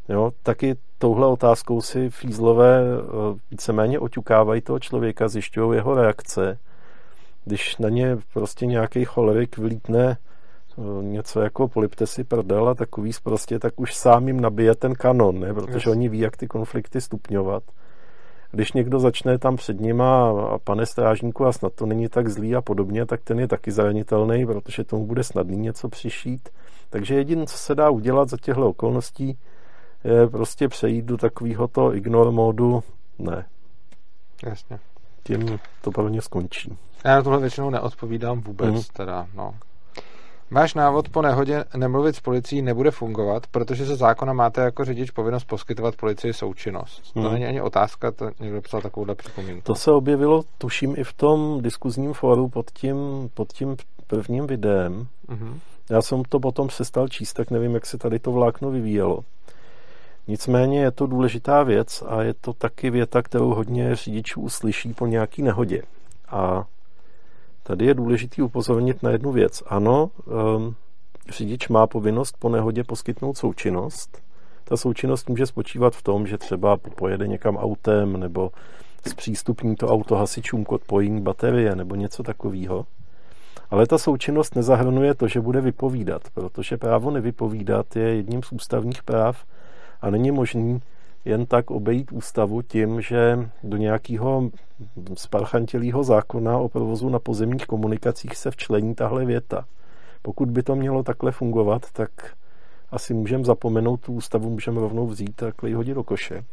Jo, 0.09 0.33
taky 0.43 0.77
touhle 0.99 1.27
otázkou 1.27 1.81
si 1.81 2.11
fízlové 2.11 2.81
eh, 2.81 3.39
víceméně 3.51 3.99
oťukávají 3.99 4.61
toho 4.61 4.79
člověka, 4.79 5.29
zjišťují 5.29 5.77
jeho 5.77 5.95
reakce 5.95 6.59
když 7.45 7.77
na 7.77 7.89
ně 7.89 8.19
prostě 8.33 8.67
nějaký 8.67 9.05
cholerik 9.05 9.59
vlítne 9.59 10.17
něco 11.03 11.41
jako 11.41 11.69
polipte 11.69 12.07
si 12.07 12.25
prdel 12.25 12.69
a 12.69 12.75
takový 12.75 13.11
prostě, 13.23 13.59
tak 13.59 13.81
už 13.81 13.95
sám 13.95 14.27
jim 14.27 14.41
nabije 14.41 14.75
ten 14.75 14.95
kanon, 14.95 15.41
ne? 15.41 15.55
protože 15.55 15.77
yes. 15.77 15.87
oni 15.87 16.09
ví, 16.09 16.19
jak 16.19 16.37
ty 16.37 16.47
konflikty 16.47 17.01
stupňovat. 17.01 17.63
Když 18.53 18.73
někdo 18.73 18.99
začne 18.99 19.39
tam 19.39 19.57
před 19.57 19.81
nima 19.81 20.31
a 20.55 20.59
pane 20.59 20.87
strážníku 20.87 21.47
a 21.47 21.53
snad 21.53 21.73
to 21.75 21.87
není 21.87 22.09
tak 22.09 22.29
zlý 22.29 22.57
a 22.57 22.61
podobně, 22.61 23.07
tak 23.07 23.21
ten 23.25 23.41
je 23.41 23.49
taky 23.49 23.71
zranitelný, 23.71 24.47
protože 24.47 24.85
tomu 24.85 25.07
bude 25.07 25.25
snadný 25.25 25.57
něco 25.57 25.89
přišít. 25.89 26.49
Takže 26.91 27.15
jediné, 27.15 27.47
co 27.47 27.59
se 27.59 27.75
dá 27.75 27.91
udělat 27.91 28.29
za 28.29 28.37
těchto 28.37 28.69
okolností, 28.69 29.39
je 30.05 30.27
prostě 30.27 30.69
přejít 30.69 31.05
do 31.05 31.17
takového 31.17 31.69
to 31.69 31.95
ignore 31.95 32.31
módu, 32.31 32.83
ne. 33.19 33.47
Jasně. 34.47 34.79
Tím 35.23 35.59
to 35.81 35.91
pro 35.91 36.09
mě 36.09 36.23
skončí. 36.23 36.79
Já 37.05 37.17
na 37.17 37.23
tohle 37.23 37.39
většinou 37.39 37.71
neodpovídám 37.71 38.41
vůbec, 38.41 38.75
mm. 38.75 38.83
teda, 38.93 39.27
no. 39.35 39.55
Váš 40.51 40.75
návod 40.75 41.09
po 41.09 41.23
nehodě 41.23 41.65
nemluvit 41.77 42.17
s 42.17 42.21
policií 42.21 42.63
nebude 42.63 42.91
fungovat, 42.91 43.47
protože 43.47 43.87
se 43.87 43.97
zákona 43.97 44.33
máte 44.33 44.61
jako 44.61 44.85
řidič 44.85 45.11
povinnost 45.11 45.45
poskytovat 45.45 45.97
policii 45.97 46.33
součinnost. 46.33 47.13
To 47.13 47.21
hmm. 47.21 47.33
není 47.33 47.47
ani 47.47 47.61
otázka, 47.61 48.11
to 48.11 48.31
někdo 48.41 48.61
psal 48.63 48.81
takovouhle 48.81 49.15
připomínku. 49.15 49.63
To 49.63 49.75
se 49.75 49.91
objevilo, 49.91 50.43
tuším, 50.59 50.95
i 50.99 51.05
v 51.05 51.13
tom 51.13 51.63
diskuzním 51.63 52.13
fóru 52.13 52.49
pod 52.49 52.71
tím, 52.71 52.97
pod 53.35 53.53
tím 53.53 53.77
prvním 54.07 54.47
videem. 54.47 55.07
Hmm. 55.29 55.61
Já 55.91 56.03
jsem 56.03 56.23
to 56.29 56.41
potom 56.41 56.69
přestal 56.69 57.09
číst, 57.09 57.33
tak 57.33 57.51
nevím, 57.51 57.75
jak 57.75 57.87
se 57.87 57.99
tady 57.99 58.19
to 58.19 58.33
vlákno 58.33 58.71
vyvíjelo. 58.71 59.19
Nicméně 60.29 60.81
je 60.81 60.91
to 60.91 61.07
důležitá 61.07 61.63
věc 61.63 62.03
a 62.07 62.23
je 62.23 62.35
to 62.35 62.53
taky 62.53 62.91
věta, 62.91 63.23
kterou 63.23 63.55
hodně 63.55 63.97
řidičů 63.97 64.41
uslyší 64.41 64.95
po 64.95 65.07
nějaký 65.07 65.43
nehodě. 65.43 65.83
A 66.29 66.65
Tady 67.71 67.87
je 67.87 67.95
důležité 67.95 68.43
upozornit 68.43 69.03
na 69.03 69.11
jednu 69.11 69.33
věc. 69.33 69.63
Ano, 69.67 70.11
um, 70.57 70.75
řidič 71.29 71.69
má 71.69 71.87
povinnost 71.87 72.37
po 72.39 72.49
nehodě 72.49 72.85
poskytnout 72.85 73.39
součinnost. 73.39 74.23
Ta 74.65 74.77
součinnost 74.77 75.29
může 75.29 75.47
spočívat 75.47 75.95
v 75.95 76.03
tom, 76.03 76.27
že 76.27 76.39
třeba 76.39 76.77
pojede 76.77 77.29
někam 77.29 77.57
autem 77.57 78.21
nebo 78.21 78.51
zpřístupní 79.09 79.77
to 79.77 79.89
auto 79.89 80.17
hasičům 80.17 80.65
k 80.65 80.73
odpojení 80.73 81.21
baterie 81.21 81.77
nebo 81.77 81.95
něco 81.95 82.23
takového. 82.23 82.87
Ale 83.71 83.87
ta 83.87 83.99
součinnost 83.99 84.57
nezahrnuje 84.57 85.15
to, 85.15 85.29
že 85.29 85.41
bude 85.41 85.61
vypovídat, 85.61 86.23
protože 86.35 86.77
právo 86.77 87.11
nevypovídat 87.11 87.97
je 87.97 88.15
jedním 88.17 88.43
z 88.43 88.53
ústavních 88.53 89.03
práv 89.03 89.45
a 90.01 90.11
není 90.11 90.31
možný 90.31 90.83
jen 91.25 91.47
tak 91.47 91.71
obejít 91.71 92.13
ústavu 92.13 92.63
tím, 92.63 93.01
že 93.01 93.49
do 93.63 93.77
nějakého 93.77 94.51
sparchantělého 95.15 96.05
zákona 96.05 96.59
o 96.59 96.69
provozu 96.69 97.09
na 97.09 97.19
pozemních 97.19 97.67
komunikacích 97.67 98.37
se 98.37 98.51
včlení 98.51 98.95
tahle 98.95 99.25
věta. 99.25 99.65
Pokud 100.23 100.51
by 100.51 100.63
to 100.63 100.77
mělo 100.77 101.03
takhle 101.03 101.33
fungovat, 101.33 101.87
tak 101.93 102.11
asi 102.91 103.15
můžeme 103.15 103.45
zapomenout 103.45 104.01
tu 104.01 104.13
ústavu, 104.13 104.51
můžeme 104.51 104.81
rovnou 104.81 105.07
vzít 105.07 105.43
a 105.43 105.67
ji 105.67 105.75
hodit 105.75 105.95
do 105.95 106.05
koše. 106.05 106.45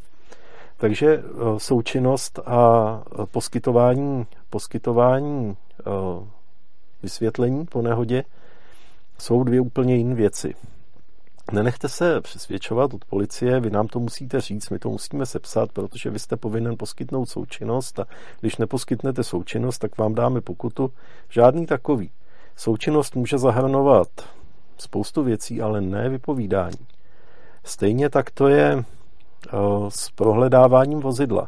Takže 0.77 1.07
eh, 1.17 1.23
součinnost 1.57 2.39
a 2.45 3.03
poskytování, 3.31 4.25
poskytování 4.49 5.57
eh, 5.79 5.83
vysvětlení 7.03 7.65
po 7.65 7.81
nehodě 7.81 8.23
jsou 9.17 9.43
dvě 9.43 9.61
úplně 9.61 9.95
jiné 9.95 10.15
věci. 10.15 10.55
Nenechte 11.51 11.89
se 11.89 12.21
přesvědčovat 12.21 12.93
od 12.93 13.05
policie, 13.05 13.59
vy 13.59 13.69
nám 13.69 13.87
to 13.87 13.99
musíte 13.99 14.41
říct, 14.41 14.69
my 14.69 14.79
to 14.79 14.89
musíme 14.89 15.25
sepsat, 15.25 15.71
protože 15.71 16.09
vy 16.09 16.19
jste 16.19 16.37
povinen 16.37 16.77
poskytnout 16.77 17.29
součinnost 17.29 17.99
a 17.99 18.05
když 18.39 18.57
neposkytnete 18.57 19.23
součinnost, 19.23 19.77
tak 19.77 19.97
vám 19.97 20.15
dáme 20.15 20.41
pokutu. 20.41 20.91
Žádný 21.29 21.65
takový. 21.65 22.11
Součinnost 22.55 23.15
může 23.15 23.37
zahrnovat 23.37 24.07
spoustu 24.77 25.23
věcí, 25.23 25.61
ale 25.61 25.81
ne 25.81 26.09
vypovídání. 26.09 26.87
Stejně 27.63 28.09
tak 28.09 28.31
to 28.31 28.47
je 28.47 28.75
uh, 28.75 28.83
s 29.89 30.11
prohledáváním 30.11 30.99
vozidla. 30.99 31.47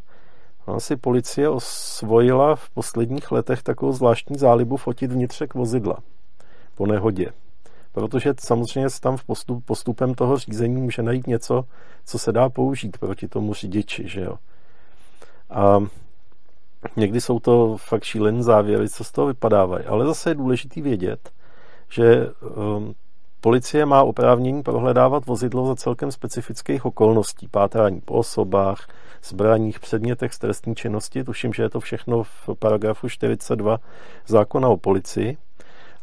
Ona 0.65 0.79
si 0.79 0.95
policie 0.95 1.49
osvojila 1.49 2.55
v 2.55 2.69
posledních 2.69 3.31
letech 3.31 3.63
takovou 3.63 3.91
zvláštní 3.91 4.37
zálibu 4.37 4.77
fotit 4.77 5.11
vnitřek 5.11 5.53
vozidla 5.53 5.97
po 6.75 6.87
nehodě 6.87 7.31
protože 7.91 8.33
samozřejmě 8.39 8.89
tam 9.01 9.17
v 9.17 9.23
postup, 9.23 9.65
postupem 9.65 10.13
toho 10.13 10.37
řízení 10.37 10.81
může 10.81 11.03
najít 11.03 11.27
něco, 11.27 11.65
co 12.05 12.19
se 12.19 12.31
dá 12.31 12.49
použít 12.49 12.97
proti 12.97 13.27
tomu 13.27 13.53
řidiči, 13.53 14.07
že 14.07 14.21
jo. 14.21 14.35
A 15.49 15.79
někdy 16.95 17.21
jsou 17.21 17.39
to 17.39 17.77
fakt 17.77 18.03
šílené 18.03 18.43
závěry, 18.43 18.89
co 18.89 19.03
z 19.03 19.11
toho 19.11 19.27
vypadávají. 19.27 19.85
Ale 19.85 20.05
zase 20.05 20.29
je 20.29 20.35
důležitý 20.35 20.81
vědět, 20.81 21.31
že 21.89 22.27
um, 22.27 22.93
policie 23.41 23.85
má 23.85 24.03
oprávnění 24.03 24.63
prohledávat 24.63 25.25
vozidlo 25.25 25.67
za 25.67 25.75
celkem 25.75 26.11
specifických 26.11 26.85
okolností. 26.85 27.47
Pátrání 27.47 28.01
po 28.01 28.13
osobách, 28.13 28.87
zbraních, 29.23 29.79
předmětech 29.79 30.33
z 30.33 30.39
trestní 30.39 30.75
činnosti. 30.75 31.23
Tuším, 31.23 31.53
že 31.53 31.63
je 31.63 31.69
to 31.69 31.79
všechno 31.79 32.23
v 32.23 32.49
paragrafu 32.59 33.09
42 33.09 33.79
zákona 34.27 34.69
o 34.69 34.77
policii. 34.77 35.37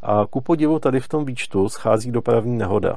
A 0.08 0.26
ku 0.30 0.40
podivu 0.40 0.78
tady 0.78 1.00
v 1.00 1.08
tom 1.08 1.24
výčtu 1.24 1.68
schází 1.68 2.10
dopravní 2.10 2.58
nehoda. 2.58 2.96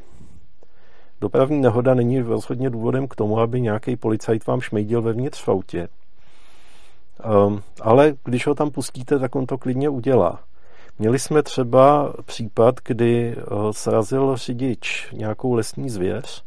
Dopravní 1.21 1.61
nehoda 1.61 1.93
není 1.93 2.21
rozhodně 2.21 2.69
důvodem 2.69 3.07
k 3.07 3.15
tomu, 3.15 3.39
aby 3.39 3.61
nějaký 3.61 3.95
policajt 3.95 4.47
vám 4.47 4.61
šmejdil 4.61 5.01
vevnitř 5.01 5.43
v 5.43 5.49
autě. 5.49 5.87
Um, 7.47 7.61
ale 7.81 8.13
když 8.23 8.47
ho 8.47 8.55
tam 8.55 8.71
pustíte, 8.71 9.19
tak 9.19 9.35
on 9.35 9.45
to 9.45 9.57
klidně 9.57 9.89
udělá. 9.89 10.39
Měli 10.99 11.19
jsme 11.19 11.43
třeba 11.43 12.13
případ, 12.25 12.75
kdy 12.85 13.35
uh, 13.35 13.71
srazil 13.71 14.37
řidič 14.37 15.11
nějakou 15.11 15.53
lesní 15.53 15.89
zvěř, 15.89 16.43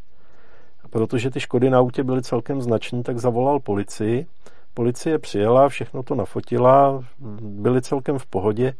protože 0.89 1.29
ty 1.29 1.39
škody 1.39 1.69
na 1.69 1.77
autě 1.77 2.03
byly 2.03 2.21
celkem 2.21 2.61
značné, 2.61 3.03
tak 3.03 3.19
zavolal 3.19 3.59
policii. 3.59 4.25
Policie 4.73 5.19
přijela, 5.19 5.69
všechno 5.69 6.03
to 6.03 6.15
nafotila, 6.15 7.03
byli 7.39 7.81
celkem 7.81 8.19
v 8.19 8.25
pohodě 8.25 8.73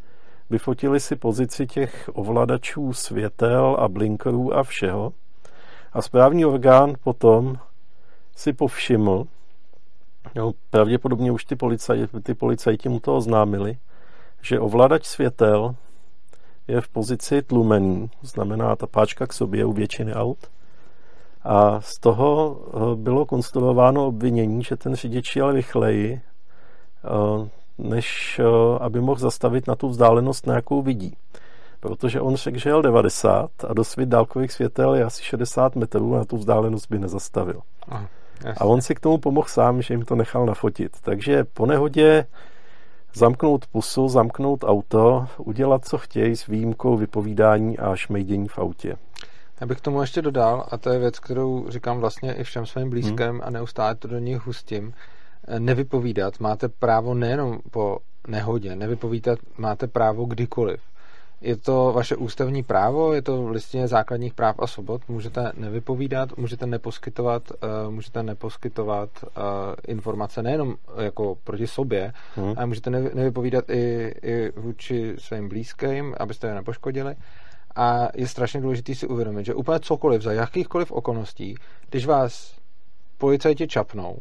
vyfotili 0.50 1.00
si 1.00 1.16
pozici 1.16 1.68
těch 1.68 2.10
ovladačů 2.14 2.94
světel 2.94 3.78
a 3.80 3.88
blinkerů 3.88 4.54
a 4.58 4.64
všeho 4.64 5.14
a 5.94 6.02
správní 6.02 6.46
orgán 6.46 6.94
potom 7.04 7.58
si 8.36 8.54
povšiml, 8.54 9.26
jo, 10.36 10.54
pravděpodobně 10.70 11.32
už 11.32 11.46
ty, 11.46 11.56
policaj, 11.56 12.08
ty 12.24 12.34
policajti 12.34 12.90
mu 12.90 13.00
to 13.00 13.16
oznámili, 13.16 13.78
že 14.42 14.60
ovladač 14.60 15.06
světel 15.06 15.76
je 16.68 16.82
v 16.82 16.88
pozici 16.88 17.42
tlumený, 17.42 18.10
znamená 18.22 18.76
ta 18.76 18.88
páčka 18.88 19.28
k 19.28 19.34
sobě 19.34 19.66
u 19.66 19.72
většiny 19.72 20.14
aut. 20.14 20.38
A 21.44 21.82
z 21.82 22.00
toho 22.00 22.60
eh, 22.68 22.96
bylo 22.96 23.26
konstruováno 23.26 24.08
obvinění, 24.08 24.64
že 24.64 24.76
ten 24.76 24.96
řidič 24.96 25.36
jel 25.36 25.52
rychleji, 25.52 26.22
eh, 27.04 27.50
než 27.78 28.40
eh, 28.40 28.80
aby 28.80 29.02
mohl 29.02 29.20
zastavit 29.20 29.68
na 29.68 29.76
tu 29.76 29.90
vzdálenost, 29.90 30.48
na 30.48 30.56
jakou 30.56 30.82
vidí. 30.82 31.18
Protože 31.80 32.22
on 32.22 32.36
řekl, 32.36 32.58
že 32.58 32.70
jel 32.70 32.82
90 32.82 33.50
a 33.68 33.74
do 33.74 33.84
svých 33.84 34.08
dálkových 34.08 34.52
světel 34.52 34.96
je 34.96 35.04
asi 35.04 35.24
60 35.24 35.76
metrů 35.76 36.16
a 36.16 36.18
na 36.18 36.26
tu 36.26 36.38
vzdálenost 36.38 36.88
by 36.90 37.00
nezastavil. 37.00 37.62
Aha, 37.88 38.08
a 38.58 38.66
on 38.66 38.82
si 38.82 38.96
k 38.96 39.00
tomu 39.00 39.18
pomohl 39.18 39.48
sám, 39.48 39.82
že 39.82 39.94
jim 39.94 40.06
to 40.06 40.16
nechal 40.16 40.46
nafotit. 40.46 40.98
Takže 41.02 41.44
po 41.44 41.66
nehodě 41.66 42.26
zamknout 43.14 43.68
pusu, 43.68 44.10
zamknout 44.10 44.64
auto, 44.64 45.28
udělat, 45.38 45.86
co 45.86 45.98
chtějí 45.98 46.36
s 46.36 46.48
výjimkou 46.48 46.98
vypovídání 46.98 47.80
a 47.80 47.96
šmejdění 47.96 48.48
v 48.48 48.60
autě. 48.60 48.96
Já 49.62 49.68
bych 49.68 49.78
k 49.78 49.82
tomu 49.82 50.02
ještě 50.02 50.22
dodal, 50.22 50.66
a 50.72 50.78
to 50.78 50.90
je 50.90 51.00
věc, 51.00 51.20
kterou 51.20 51.66
říkám 51.70 52.00
vlastně 52.00 52.34
i 52.34 52.44
všem 52.44 52.66
svým 52.66 52.90
blízkým 52.90 53.28
hmm. 53.28 53.42
a 53.44 53.50
neustále 53.50 53.96
to 53.96 54.08
do 54.08 54.20
nich 54.20 54.46
hustím, 54.46 54.94
nevypovídat 55.60 56.40
máte 56.40 56.70
právo 56.70 57.14
nejenom 57.14 57.60
po 57.72 57.98
nehodě, 58.28 58.76
nevypovídat 58.76 59.40
máte 59.58 59.88
právo 59.88 60.26
kdykoliv. 60.26 60.82
Je 61.42 61.58
to 61.58 61.92
vaše 61.96 62.16
ústavní 62.16 62.64
právo, 62.64 63.14
je 63.14 63.22
to 63.22 63.44
v 63.44 63.50
listině 63.50 63.88
základních 63.88 64.34
práv 64.34 64.56
a 64.60 64.68
svobod, 64.68 65.02
můžete 65.10 65.52
nevypovídat, 65.58 66.38
můžete 66.38 66.66
neposkytovat, 66.66 67.52
uh, 67.52 67.94
můžete 67.94 68.24
neposkytovat 68.24 69.10
uh, 69.24 69.32
informace 69.88 70.44
nejenom 70.44 70.76
jako 71.02 71.38
proti 71.44 71.68
sobě, 71.68 72.14
hmm. 72.36 72.54
ale 72.58 72.66
můžete 72.66 72.90
nevypovídat 72.90 73.70
i, 73.70 74.14
i 74.22 74.52
vůči 74.56 75.16
svým 75.18 75.50
blízkým, 75.50 76.16
abyste 76.20 76.48
je 76.48 76.54
nepoškodili. 76.54 77.16
A 77.76 78.08
je 78.16 78.28
strašně 78.28 78.62
důležité 78.62 78.96
si 78.96 79.08
uvědomit, 79.08 79.46
že 79.46 79.54
úplně 79.54 79.80
cokoliv, 79.80 80.22
za 80.22 80.32
jakýchkoliv 80.32 80.92
okolností, 80.92 81.56
když 81.90 82.06
vás 82.06 82.56
policajti 83.18 83.68
čapnou, 83.68 84.18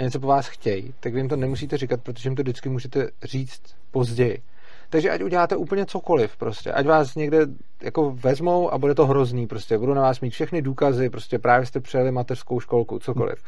a 0.00 0.02
něco 0.02 0.20
po 0.20 0.26
vás 0.26 0.46
chtějí, 0.46 0.94
tak 1.00 1.12
vy 1.12 1.20
jim 1.20 1.28
to 1.28 1.36
nemusíte 1.36 1.76
říkat, 1.76 2.00
protože 2.02 2.28
jim 2.28 2.36
to 2.36 2.42
vždycky 2.42 2.68
můžete 2.68 3.08
říct 3.22 3.60
později. 3.90 4.42
Takže 4.90 5.10
ať 5.10 5.22
uděláte 5.22 5.56
úplně 5.56 5.86
cokoliv, 5.86 6.36
prostě, 6.36 6.72
ať 6.72 6.86
vás 6.86 7.14
někde 7.14 7.46
jako 7.82 8.10
vezmou 8.10 8.72
a 8.72 8.78
bude 8.78 8.94
to 8.94 9.06
hrozný, 9.06 9.46
prostě, 9.46 9.78
budou 9.78 9.94
na 9.94 10.02
vás 10.02 10.20
mít 10.20 10.30
všechny 10.30 10.62
důkazy, 10.62 11.10
prostě 11.10 11.38
právě 11.38 11.66
jste 11.66 11.80
přijeli 11.80 12.10
mateřskou 12.10 12.60
školku, 12.60 12.98
cokoliv. 12.98 13.42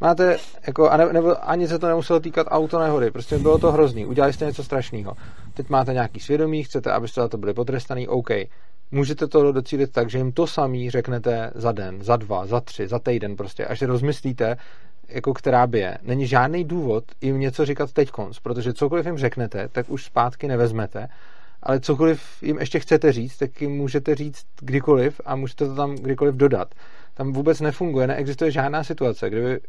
Máte, 0.00 0.36
jako, 0.66 0.90
a 0.90 0.96
ne, 0.96 1.12
nebo 1.12 1.50
ani 1.50 1.68
se 1.68 1.78
to 1.78 1.88
nemuselo 1.88 2.20
týkat 2.20 2.46
auto 2.50 2.78
nehody, 2.78 3.10
prostě 3.10 3.38
bylo 3.38 3.58
to 3.58 3.72
hrozný, 3.72 4.06
udělali 4.06 4.32
jste 4.32 4.44
něco 4.44 4.64
strašného. 4.64 5.14
Teď 5.54 5.68
máte 5.68 5.92
nějaký 5.92 6.20
svědomí, 6.20 6.64
chcete, 6.64 6.92
abyste 6.92 7.20
za 7.20 7.28
to 7.28 7.38
byli 7.38 7.54
potrestaný, 7.54 8.08
OK. 8.08 8.30
můžete 8.90 9.26
to 9.26 9.52
docílit 9.52 9.92
tak, 9.92 10.10
že 10.10 10.18
jim 10.18 10.32
to 10.32 10.46
samý 10.46 10.90
řeknete 10.90 11.50
za 11.54 11.72
den, 11.72 12.02
za 12.02 12.16
dva, 12.16 12.46
za 12.46 12.60
tři, 12.60 12.88
za 12.88 12.98
týden 12.98 13.36
prostě, 13.36 13.66
až 13.66 13.82
rozmyslíte, 13.82 14.56
jako 15.08 15.34
která 15.34 15.66
by 15.66 15.78
je. 15.78 15.98
Není 16.02 16.26
žádný 16.26 16.64
důvod 16.64 17.04
jim 17.20 17.40
něco 17.40 17.64
říkat 17.64 17.92
teď 17.92 18.10
konc, 18.10 18.38
protože 18.38 18.72
cokoliv 18.72 19.06
jim 19.06 19.18
řeknete, 19.18 19.68
tak 19.68 19.90
už 19.90 20.04
zpátky 20.04 20.48
nevezmete, 20.48 21.08
ale 21.62 21.80
cokoliv 21.80 22.42
jim 22.42 22.58
ještě 22.58 22.80
chcete 22.80 23.12
říct, 23.12 23.36
tak 23.36 23.62
jim 23.62 23.70
můžete 23.70 24.14
říct 24.14 24.46
kdykoliv 24.60 25.20
a 25.24 25.36
můžete 25.36 25.66
to 25.66 25.74
tam 25.74 25.94
kdykoliv 25.94 26.34
dodat. 26.34 26.74
Tam 27.14 27.32
vůbec 27.32 27.60
nefunguje, 27.60 28.06
neexistuje 28.06 28.50
žádná 28.50 28.84
situace, 28.84 29.30
kdyby 29.30 29.60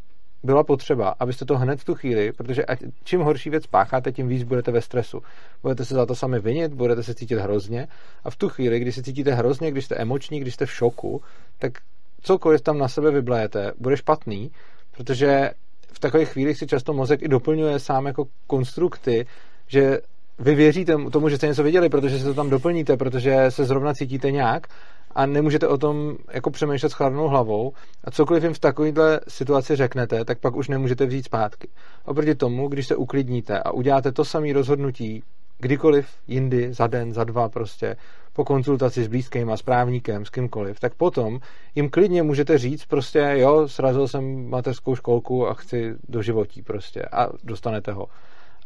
byla 0.43 0.63
potřeba, 0.63 1.15
abyste 1.19 1.45
to 1.45 1.57
hned 1.57 1.79
v 1.79 1.85
tu 1.85 1.95
chvíli, 1.95 2.31
protože 2.31 2.63
čím 3.03 3.21
horší 3.21 3.49
věc 3.49 3.67
pácháte, 3.67 4.11
tím 4.11 4.27
víc 4.27 4.43
budete 4.43 4.71
ve 4.71 4.81
stresu. 4.81 5.21
Budete 5.61 5.85
se 5.85 5.95
za 5.95 6.05
to 6.05 6.15
sami 6.15 6.39
vinit, 6.39 6.73
budete 6.73 7.03
se 7.03 7.13
cítit 7.13 7.39
hrozně 7.39 7.87
a 8.23 8.29
v 8.29 8.35
tu 8.35 8.49
chvíli, 8.49 8.79
kdy 8.79 8.91
se 8.91 9.03
cítíte 9.03 9.33
hrozně, 9.33 9.71
když 9.71 9.85
jste 9.85 9.95
emoční, 9.95 10.39
když 10.39 10.53
jste 10.53 10.65
v 10.65 10.71
šoku, 10.71 11.21
tak 11.59 11.73
cokoliv 12.21 12.61
tam 12.61 12.77
na 12.77 12.87
sebe 12.87 13.11
vyblejete, 13.11 13.71
bude 13.79 13.97
špatný, 13.97 14.51
protože 14.97 15.51
v 15.93 15.99
takových 15.99 16.29
chvílích 16.29 16.57
si 16.57 16.67
často 16.67 16.93
mozek 16.93 17.21
i 17.21 17.27
doplňuje 17.27 17.79
sám 17.79 18.05
jako 18.05 18.25
konstrukty, 18.47 19.25
že 19.67 19.99
vy 20.39 20.55
věříte 20.55 20.97
tomu, 21.11 21.29
že 21.29 21.37
jste 21.37 21.47
něco 21.47 21.63
viděli, 21.63 21.89
protože 21.89 22.19
se 22.19 22.25
to 22.25 22.33
tam 22.33 22.49
doplníte, 22.49 22.97
protože 22.97 23.45
se 23.49 23.65
zrovna 23.65 23.93
cítíte 23.93 24.31
nějak 24.31 24.67
a 25.15 25.25
nemůžete 25.25 25.67
o 25.67 25.77
tom 25.77 26.15
jako 26.33 26.51
přemýšlet 26.51 26.89
s 26.89 26.93
chladnou 26.93 27.27
hlavou 27.27 27.71
a 28.03 28.11
cokoliv 28.11 28.43
jim 28.43 28.53
v 28.53 28.59
takovéhle 28.59 29.19
situaci 29.27 29.75
řeknete, 29.75 30.25
tak 30.25 30.39
pak 30.39 30.55
už 30.55 30.67
nemůžete 30.67 31.05
vzít 31.05 31.25
zpátky. 31.25 31.67
Oproti 32.05 32.35
tomu, 32.35 32.67
když 32.67 32.87
se 32.87 32.95
uklidníte 32.95 33.59
a 33.59 33.71
uděláte 33.71 34.11
to 34.11 34.25
samé 34.25 34.53
rozhodnutí 34.53 35.23
kdykoliv 35.63 36.07
jindy, 36.27 36.73
za 36.73 36.87
den, 36.87 37.13
za 37.13 37.23
dva 37.23 37.49
prostě, 37.49 37.95
po 38.33 38.45
konzultaci 38.45 39.03
s 39.03 39.07
blízkým 39.07 39.51
a 39.51 39.57
s 39.57 39.61
právníkem, 39.61 40.25
s 40.25 40.29
kýmkoliv, 40.29 40.79
tak 40.79 40.93
potom 40.93 41.39
jim 41.75 41.89
klidně 41.89 42.23
můžete 42.23 42.57
říct 42.57 42.85
prostě, 42.85 43.33
jo, 43.35 43.67
srazil 43.67 44.07
jsem 44.07 44.49
mateřskou 44.49 44.95
školku 44.95 45.47
a 45.47 45.53
chci 45.53 45.95
do 46.09 46.21
životí 46.21 46.61
prostě 46.61 47.01
a 47.01 47.29
dostanete 47.43 47.91
ho. 47.91 48.07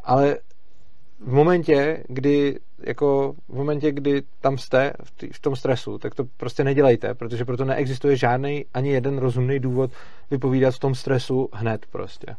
Ale 0.04 0.38
v 1.20 1.34
momentě, 1.34 2.04
kdy 2.08 2.60
jako 2.80 3.36
v 3.48 3.56
momentě, 3.56 3.92
kdy 3.92 4.22
tam 4.42 4.58
jste 4.58 4.94
v, 5.04 5.12
tý, 5.12 5.30
v 5.34 5.40
tom 5.40 5.56
stresu, 5.56 5.98
tak 5.98 6.16
to 6.16 6.24
prostě 6.38 6.64
nedělejte, 6.64 7.14
protože 7.14 7.46
proto 7.46 7.66
neexistuje 7.66 8.16
žádný 8.16 8.66
ani 8.74 8.90
jeden 8.90 9.18
rozumný 9.18 9.60
důvod 9.60 9.92
vypovídat 10.32 10.76
v 10.76 10.80
tom 10.80 10.96
stresu 10.96 11.50
hned 11.54 11.86
prostě. 11.86 12.36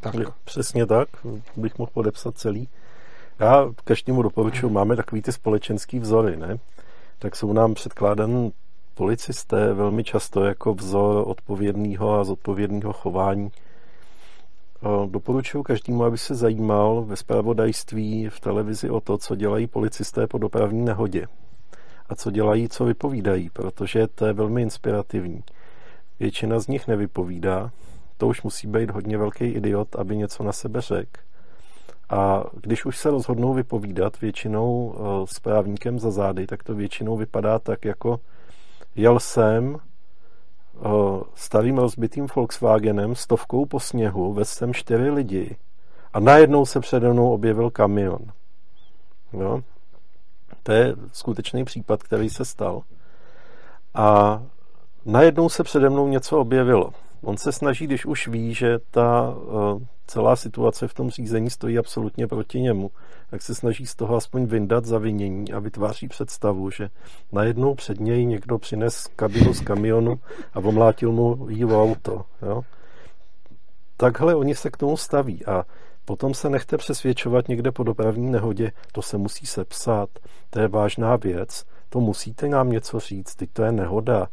Tak. 0.00 0.14
Přesně 0.44 0.86
tak, 0.86 1.08
bych 1.56 1.78
mohl 1.78 1.90
podepsat 1.94 2.38
celý. 2.38 2.68
Já 3.40 3.72
každému 3.84 4.22
doporučuji, 4.22 4.68
máme 4.68 4.96
takový 4.96 5.22
ty 5.22 5.32
společenský 5.32 5.98
vzory, 5.98 6.36
ne? 6.36 6.58
Tak 7.18 7.36
jsou 7.36 7.52
nám 7.52 7.74
předkládan 7.74 8.50
policisté 8.94 9.72
velmi 9.74 10.04
často 10.04 10.44
jako 10.44 10.74
vzor 10.74 11.24
odpovědného 11.26 12.14
a 12.14 12.24
zodpovědného 12.24 12.92
chování. 12.92 13.50
Doporučuji 15.06 15.62
každému, 15.62 16.04
aby 16.04 16.18
se 16.18 16.34
zajímal 16.34 17.04
ve 17.04 17.16
zpravodajství 17.16 18.28
v 18.28 18.40
televizi 18.40 18.90
o 18.90 19.00
to, 19.00 19.18
co 19.18 19.36
dělají 19.36 19.66
policisté 19.66 20.26
po 20.26 20.38
dopravní 20.38 20.84
nehodě 20.84 21.26
a 22.08 22.14
co 22.14 22.30
dělají, 22.30 22.68
co 22.68 22.84
vypovídají, 22.84 23.50
protože 23.50 24.06
to 24.06 24.26
je 24.26 24.32
velmi 24.32 24.62
inspirativní. 24.62 25.42
Většina 26.20 26.60
z 26.60 26.66
nich 26.66 26.88
nevypovídá, 26.88 27.70
to 28.16 28.26
už 28.26 28.42
musí 28.42 28.66
být 28.66 28.90
hodně 28.90 29.18
velký 29.18 29.44
idiot, 29.44 29.96
aby 29.96 30.16
něco 30.16 30.42
na 30.42 30.52
sebe 30.52 30.80
řekl. 30.80 31.20
A 32.10 32.44
když 32.62 32.84
už 32.84 32.98
se 32.98 33.10
rozhodnou 33.10 33.54
vypovídat 33.54 34.20
většinou 34.20 34.94
eh, 34.94 35.26
s 35.26 35.40
právníkem 35.40 35.98
za 35.98 36.10
zády, 36.10 36.46
tak 36.46 36.62
to 36.62 36.74
většinou 36.74 37.16
vypadá 37.16 37.58
tak 37.58 37.84
jako 37.84 38.20
jel 38.96 39.20
jsem 39.20 39.76
eh, 39.76 40.88
starým 41.34 41.78
rozbitým 41.78 42.26
Volkswagenem 42.36 43.14
stovkou 43.14 43.66
po 43.66 43.80
sněhu, 43.80 44.32
vezl 44.32 44.50
jsem 44.50 44.74
čtyři 44.74 45.10
lidi 45.10 45.56
a 46.12 46.20
najednou 46.20 46.66
se 46.66 46.80
přede 46.80 47.12
mnou 47.12 47.32
objevil 47.32 47.70
kamion. 47.70 48.18
Jo? 49.32 49.60
To 50.62 50.72
je 50.72 50.94
skutečný 51.12 51.64
případ, 51.64 52.02
který 52.02 52.30
se 52.30 52.44
stal. 52.44 52.82
A 53.94 54.42
najednou 55.04 55.48
se 55.48 55.62
přede 55.62 55.90
mnou 55.90 56.08
něco 56.08 56.38
objevilo. 56.38 56.90
On 57.22 57.36
se 57.36 57.52
snaží, 57.52 57.86
když 57.86 58.06
už 58.06 58.28
ví, 58.28 58.54
že 58.54 58.78
ta 58.90 59.34
uh, 59.36 59.82
celá 60.08 60.36
situace 60.36 60.88
v 60.88 60.94
tom 60.94 61.10
řízení 61.10 61.50
stojí 61.50 61.78
absolutně 61.78 62.26
proti 62.26 62.60
němu, 62.60 62.90
tak 63.30 63.42
se 63.42 63.54
snaží 63.54 63.86
z 63.86 63.94
toho 63.94 64.16
aspoň 64.16 64.46
vyndat 64.46 64.84
zavinění 64.84 65.52
a 65.52 65.58
vytváří 65.58 66.08
představu, 66.08 66.70
že 66.70 66.88
najednou 67.32 67.74
před 67.74 68.00
něj 68.00 68.26
někdo 68.26 68.58
přines 68.58 69.06
kabinu 69.16 69.54
z 69.54 69.60
kamionu 69.60 70.20
a 70.54 70.58
omlátil 70.58 71.12
mu 71.12 71.48
jí 71.50 71.64
auto. 71.64 72.24
Jo? 72.42 72.62
Takhle 73.96 74.34
oni 74.34 74.54
se 74.54 74.70
k 74.70 74.76
tomu 74.76 74.96
staví 74.96 75.46
a 75.46 75.64
potom 76.04 76.34
se 76.34 76.50
nechte 76.50 76.76
přesvědčovat 76.76 77.48
někde 77.48 77.72
po 77.72 77.82
dopravní 77.82 78.30
nehodě, 78.30 78.72
to 78.92 79.02
se 79.02 79.18
musí 79.18 79.46
sepsat, 79.46 80.08
to 80.50 80.60
je 80.60 80.68
vážná 80.68 81.16
věc, 81.16 81.64
to 81.88 82.00
musíte 82.00 82.48
nám 82.48 82.70
něco 82.70 83.00
říct, 83.00 83.34
teď 83.34 83.50
to 83.52 83.62
je 83.62 83.72
nehoda, 83.72 84.28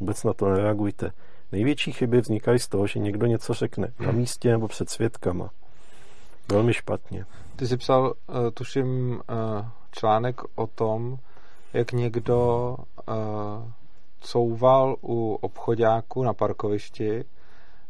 vůbec 0.00 0.24
na 0.24 0.32
to 0.32 0.48
nereagujte. 0.48 1.12
Největší 1.52 1.92
chyby 1.92 2.20
vznikají 2.20 2.58
z 2.58 2.68
toho, 2.68 2.86
že 2.86 2.98
někdo 2.98 3.26
něco 3.26 3.54
řekne 3.54 3.92
na 4.00 4.06
hmm. 4.06 4.16
místě 4.16 4.50
nebo 4.50 4.68
před 4.68 4.90
svědkama. 4.90 5.50
Velmi 6.52 6.74
špatně. 6.74 7.26
Ty 7.56 7.66
jsi 7.66 7.76
psal, 7.76 8.02
uh, 8.04 8.36
tuším, 8.54 9.10
uh, 9.10 9.66
článek 9.90 10.40
o 10.54 10.66
tom, 10.66 11.18
jak 11.72 11.92
někdo 11.92 12.76
uh, 13.08 13.14
couval 14.20 14.96
u 15.02 15.34
obchodáku 15.34 16.22
na 16.22 16.32
parkovišti 16.32 17.24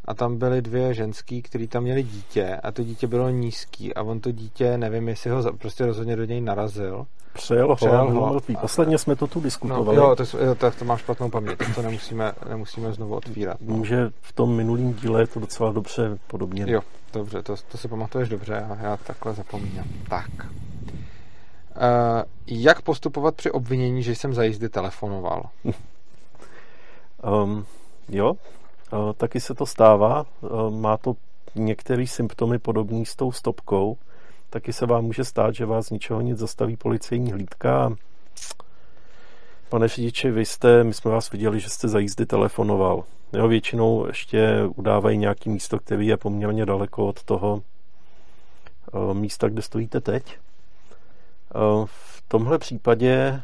a 0.05 0.15
tam 0.15 0.39
byly 0.39 0.63
dvě 0.63 0.95
ženský, 0.95 1.43
který 1.43 1.69
tam 1.69 1.83
měli 1.83 2.03
dítě 2.03 2.57
a 2.63 2.73
to 2.73 2.83
dítě 2.83 3.07
bylo 3.07 3.31
nízký 3.31 3.95
a 3.95 4.03
on 4.03 4.21
to 4.21 4.33
dítě, 4.33 4.79
nevím, 4.79 5.09
jestli 5.09 5.31
ho 5.31 5.53
prostě 5.53 5.87
rozhodně 5.87 6.17
do 6.17 6.25
něj 6.25 6.41
narazil. 6.41 7.07
Přejel 7.33 7.69
ho, 7.69 7.77
Přejel 7.77 8.11
ho. 8.11 8.41
Posledně 8.61 8.99
jsme 8.99 9.17
to 9.17 9.27
tu 9.27 9.41
diskutovali. 9.41 9.97
No, 9.97 10.03
jo, 10.03 10.17
to, 10.17 10.39
jo, 10.45 10.55
tak 10.55 10.75
to 10.75 10.85
mám 10.85 10.99
špatnou 10.99 11.31
paměť, 11.31 11.59
to 11.75 11.83
nemusíme, 11.83 12.33
nemusíme 12.49 12.93
znovu 12.93 13.15
otvírat. 13.15 13.57
No. 13.61 13.77
Může 13.77 14.11
v 14.21 14.33
tom 14.33 14.57
minulém 14.57 14.95
díle 14.95 15.23
je 15.23 15.27
to 15.27 15.41
docela 15.41 15.73
dobře 15.73 16.19
podobně. 16.27 16.65
Jo, 16.69 16.81
dobře, 17.13 17.43
to, 17.43 17.55
to 17.69 17.79
si 17.79 17.89
pamatuješ 17.89 18.29
dobře 18.29 18.61
a 18.61 18.79
já 18.83 18.97
takhle 18.97 19.35
zapomínám. 19.35 19.87
Tak. 20.09 20.31
Uh, 21.77 22.23
jak 22.47 22.83
postupovat 22.83 23.35
při 23.35 23.51
obvinění, 23.51 24.03
že 24.03 24.15
jsem 24.15 24.35
za 24.35 24.45
jízdy 24.45 24.69
telefonoval? 24.69 25.43
um, 27.45 27.67
jo, 28.09 28.35
taky 29.17 29.41
se 29.41 29.55
to 29.55 29.67
stává. 29.67 30.27
Uh, 30.41 30.71
má 30.71 30.97
to 30.97 31.15
některé 31.55 32.07
symptomy 32.07 32.59
podobné 32.59 33.05
s 33.05 33.17
tou 33.17 33.33
stopkou 33.33 33.97
taky 34.53 34.73
se 34.73 34.87
vám 34.87 35.05
může 35.05 35.25
stát, 35.25 35.55
že 35.55 35.67
vás 35.67 35.91
ničeho 35.91 36.21
nic 36.21 36.39
zastaví 36.39 36.77
policejní 36.77 37.33
hlídka. 37.33 37.97
Pane 39.69 39.89
řidiči, 39.89 40.31
vy 40.31 40.45
jste, 40.45 40.85
my 40.85 40.95
jsme 40.95 41.11
vás 41.11 41.31
viděli, 41.31 41.61
že 41.61 41.71
jste 41.71 41.89
za 41.89 41.99
jízdy 41.99 42.27
telefonoval. 42.27 43.05
Jo, 43.33 43.49
většinou 43.49 44.07
ještě 44.07 44.63
udávají 44.77 45.19
nějaký 45.19 45.51
místo, 45.51 45.79
který 45.79 46.07
je 46.07 46.17
poměrně 46.17 46.67
daleko 46.67 47.07
od 47.07 47.25
toho 47.25 47.63
uh, 48.93 49.15
místa, 49.15 49.49
kde 49.49 49.63
stojíte 49.63 50.01
teď. 50.01 50.39
V 51.85 52.23
tomhle 52.29 52.59
případě 52.59 53.43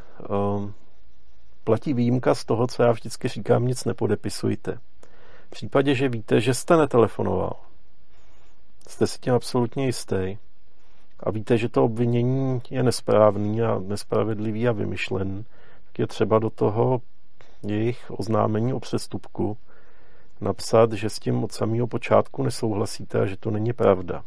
platí 1.65 1.95
výjimka 1.95 2.35
z 2.35 2.45
toho, 2.45 2.67
co 2.67 2.83
já 2.83 2.93
vždycky 2.93 3.29
říkám, 3.29 3.67
nic 3.67 3.85
nepodepisujte. 3.85 4.79
V 5.49 5.51
případě, 5.51 5.95
že 5.95 6.09
víte, 6.09 6.41
že 6.41 6.55
jste 6.55 6.77
netelefonoval, 6.77 7.57
jste 8.89 9.07
si 9.07 9.19
tím 9.19 9.35
absolutně 9.35 9.87
jistý, 9.87 10.37
a 11.21 11.31
víte, 11.31 11.59
že 11.59 11.69
to 11.69 11.85
obvinění 11.85 12.61
je 12.71 12.83
nesprávný 12.83 13.63
a 13.63 13.79
nespravedlivý 13.79 14.69
a 14.69 14.73
vymyšlen, 14.73 15.45
tak 15.87 15.99
je 15.99 16.07
třeba 16.07 16.39
do 16.39 16.51
toho 16.51 17.01
jejich 17.63 18.11
oznámení 18.11 18.73
o 18.73 18.81
přestupku 18.81 19.57
napsat, 20.41 20.93
že 20.93 21.11
s 21.11 21.19
tím 21.19 21.45
od 21.45 21.53
samého 21.53 21.87
počátku 21.87 22.43
nesouhlasíte 22.43 23.21
a 23.21 23.27
že 23.27 23.37
to 23.37 23.51
není 23.51 23.73
pravda. 23.73 24.25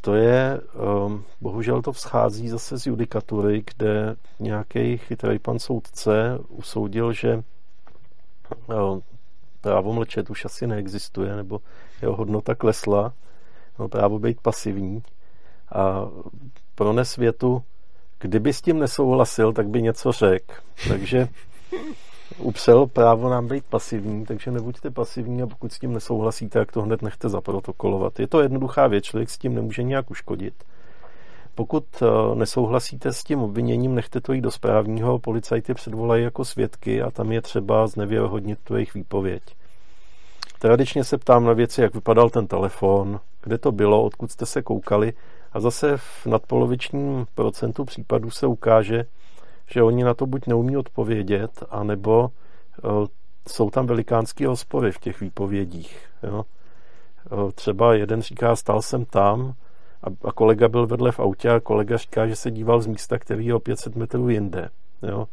To 0.00 0.14
je, 0.14 0.60
um, 1.06 1.24
bohužel 1.40 1.82
to 1.82 1.92
vzchází 1.92 2.48
zase 2.48 2.78
z 2.78 2.86
judikatury, 2.86 3.64
kde 3.74 4.16
nějaký 4.40 4.98
chytrý 4.98 5.38
pan 5.38 5.58
soudce 5.58 6.38
usoudil, 6.48 7.12
že 7.12 7.42
um, 8.66 9.02
právo 9.62 9.92
mlčet 9.92 10.30
už 10.30 10.44
asi 10.44 10.66
neexistuje, 10.66 11.36
nebo 11.36 11.60
jeho 12.02 12.16
hodnota 12.16 12.54
klesla, 12.54 13.12
no, 13.78 13.88
právo 13.88 14.18
být 14.18 14.40
pasivní 14.40 15.02
a 15.74 16.08
prones 16.74 17.16
větu, 17.16 17.62
kdyby 18.18 18.52
s 18.52 18.62
tím 18.62 18.78
nesouhlasil, 18.78 19.52
tak 19.52 19.68
by 19.68 19.82
něco 19.82 20.12
řekl. 20.12 20.54
Takže 20.88 21.28
upřel 22.38 22.86
právo 22.86 23.30
nám 23.30 23.48
být 23.48 23.64
pasivní, 23.64 24.26
takže 24.26 24.50
nebuďte 24.50 24.90
pasivní 24.90 25.42
a 25.42 25.46
pokud 25.46 25.72
s 25.72 25.78
tím 25.78 25.92
nesouhlasíte, 25.92 26.58
tak 26.58 26.72
to 26.72 26.82
hned 26.82 27.02
nechte 27.02 27.28
zaprotokolovat. 27.28 28.20
Je 28.20 28.26
to 28.26 28.40
jednoduchá 28.40 28.86
věc, 28.86 29.04
člověk 29.04 29.30
s 29.30 29.38
tím 29.38 29.54
nemůže 29.54 29.82
nějak 29.82 30.10
uškodit. 30.10 30.54
Pokud 31.54 31.84
nesouhlasíte 32.34 33.12
s 33.12 33.24
tím 33.24 33.42
obviněním, 33.42 33.94
nechte 33.94 34.20
to 34.20 34.32
jít 34.32 34.40
do 34.40 34.50
správního, 34.50 35.18
policajty 35.18 35.74
předvolají 35.74 36.24
jako 36.24 36.44
svědky 36.44 37.02
a 37.02 37.10
tam 37.10 37.32
je 37.32 37.42
třeba 37.42 37.86
znevěrohodnit 37.86 38.58
tu 38.64 38.74
jejich 38.74 38.94
výpověď. 38.94 39.42
Tradičně 40.58 41.04
se 41.04 41.18
ptám 41.18 41.44
na 41.44 41.52
věci, 41.52 41.80
jak 41.80 41.94
vypadal 41.94 42.30
ten 42.30 42.46
telefon, 42.46 43.20
kde 43.42 43.58
to 43.58 43.72
bylo, 43.72 44.04
odkud 44.04 44.30
jste 44.30 44.46
se 44.46 44.62
koukali 44.62 45.12
a 45.52 45.60
zase 45.60 45.96
v 45.96 46.26
nadpolovičním 46.26 47.26
procentu 47.34 47.84
případů 47.84 48.30
se 48.30 48.46
ukáže, 48.46 49.04
že 49.70 49.82
oni 49.82 50.04
na 50.04 50.14
to 50.14 50.26
buď 50.26 50.46
neumí 50.46 50.76
odpovědět, 50.76 51.62
anebo 51.70 52.30
uh, 52.84 53.06
jsou 53.48 53.70
tam 53.70 53.86
velikánský 53.86 54.46
rozpory 54.46 54.92
v 54.92 54.98
těch 54.98 55.20
výpovědích. 55.20 56.06
Jo? 56.22 56.44
Uh, 57.32 57.50
třeba 57.50 57.94
jeden 57.94 58.22
říká, 58.22 58.56
stál 58.56 58.82
jsem 58.82 59.04
tam 59.04 59.54
a, 60.02 60.28
a 60.28 60.32
kolega 60.32 60.68
byl 60.68 60.86
vedle 60.86 61.12
v 61.12 61.20
autě 61.20 61.50
a 61.50 61.60
kolega 61.60 61.96
říká, 61.96 62.26
že 62.26 62.36
se 62.36 62.50
díval 62.50 62.80
z 62.80 62.86
místa, 62.86 63.18
který 63.18 63.46
je 63.46 63.54
o 63.54 63.60
500 63.60 63.96
metrů 63.96 64.28
jinde. 64.28 64.68
Jo? 65.02 65.28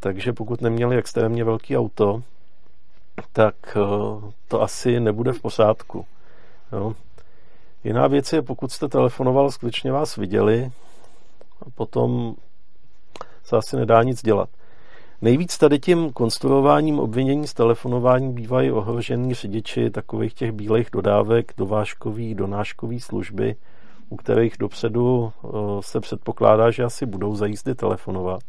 Takže 0.00 0.32
pokud 0.32 0.60
neměli 0.60 0.96
extrémně 0.96 1.44
velký 1.44 1.76
auto, 1.76 2.22
tak 3.32 3.54
uh, 3.76 4.30
to 4.48 4.62
asi 4.62 5.00
nebude 5.00 5.32
v 5.32 5.40
pořádku. 5.40 6.06
Jo? 6.72 6.94
Jiná 7.84 8.06
věc 8.06 8.32
je, 8.32 8.42
pokud 8.42 8.72
jste 8.72 8.88
telefonoval, 8.88 9.50
skutečně 9.50 9.92
vás 9.92 10.16
viděli, 10.16 10.70
a 11.60 11.70
potom 11.74 12.34
se 13.44 13.56
asi 13.56 13.76
nedá 13.76 14.02
nic 14.02 14.22
dělat. 14.22 14.48
Nejvíc 15.22 15.58
tady 15.58 15.78
tím 15.78 16.12
konstruováním 16.12 16.98
obvinění 16.98 17.46
z 17.46 17.54
telefonování 17.54 18.32
bývají 18.32 18.70
ohrožení 18.70 19.34
řidiči 19.34 19.90
takových 19.90 20.34
těch 20.34 20.52
bílých 20.52 20.88
dodávek, 20.92 21.52
dovážkový, 21.56 22.34
donáškový 22.34 23.00
služby, 23.00 23.56
u 24.08 24.16
kterých 24.16 24.54
dopředu 24.58 25.32
eh, 25.32 25.48
se 25.80 26.00
předpokládá, 26.00 26.70
že 26.70 26.84
asi 26.84 27.06
budou 27.06 27.34
za 27.34 27.46
jízdy 27.46 27.74
telefonovat. 27.74 28.42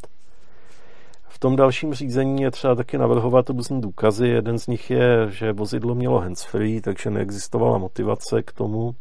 V 1.27 1.39
tom 1.39 1.55
dalším 1.55 1.93
řízení 1.93 2.41
je 2.41 2.51
třeba 2.51 2.75
taky 2.75 2.97
navrhovat 2.97 3.49
různé 3.49 3.81
důkazy. 3.81 4.27
Jeden 4.27 4.59
z 4.59 4.67
nich 4.67 4.91
je, 4.91 5.27
že 5.29 5.53
vozidlo 5.53 5.95
mělo 5.95 6.19
handsfree, 6.19 6.81
takže 6.81 7.09
neexistovala 7.09 7.77
motivace 7.77 8.43
k 8.43 8.51
tomu 8.51 8.95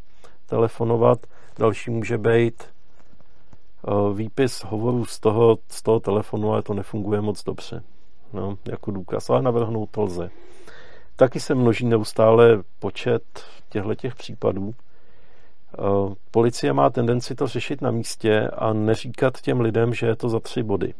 telefonovat. 0.46 1.18
Další 1.58 1.90
může 1.90 2.18
být 2.18 2.75
výpis 4.14 4.64
hovoru 4.64 5.04
z 5.04 5.20
toho, 5.20 5.58
z 5.68 5.82
toho 5.82 6.00
telefonu, 6.00 6.52
ale 6.52 6.62
to 6.62 6.74
nefunguje 6.74 7.20
moc 7.20 7.44
dobře. 7.44 7.82
No, 8.32 8.58
jako 8.68 8.90
důkaz, 8.90 9.30
ale 9.30 9.42
navrhnout 9.42 9.90
to 9.90 10.02
lze. 10.02 10.30
Taky 11.16 11.40
se 11.40 11.54
množí 11.54 11.86
neustále 11.86 12.62
počet 12.78 13.22
těchto 13.68 13.94
těch 13.94 14.14
případů. 14.14 14.74
Eh, 15.78 16.14
policie 16.30 16.72
má 16.72 16.90
tendenci 16.90 17.34
to 17.34 17.46
řešit 17.46 17.82
na 17.82 17.90
místě 17.90 18.48
a 18.48 18.72
neříkat 18.72 19.40
těm 19.40 19.60
lidem, 19.60 19.94
že 19.94 20.06
je 20.06 20.16
to 20.16 20.28
za 20.28 20.40
tři 20.40 20.62
body. 20.62 20.94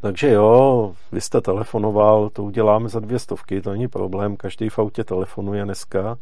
Takže 0.00 0.30
jo, 0.30 0.94
vy 1.12 1.20
jste 1.20 1.40
telefonoval, 1.40 2.30
to 2.30 2.44
uděláme 2.44 2.88
za 2.88 3.00
dvě 3.00 3.18
stovky, 3.18 3.60
to 3.60 3.70
není 3.70 3.88
problém, 3.88 4.36
každý 4.36 4.68
v 4.68 4.78
autě 4.78 5.04
telefonuje 5.04 5.64
dneska 5.64 6.18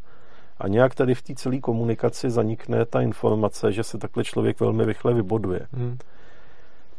a 0.59 0.69
nějak 0.69 0.95
tady 0.95 1.15
v 1.15 1.23
té 1.23 1.35
celé 1.35 1.59
komunikaci 1.59 2.31
zanikne 2.31 2.85
ta 2.85 3.01
informace, 3.01 3.73
že 3.73 3.83
se 3.83 3.99
takhle 3.99 4.25
člověk 4.25 4.61
velmi 4.61 4.85
rychle 4.85 5.15
vyboduje. 5.15 5.67
Hmm. 5.73 5.99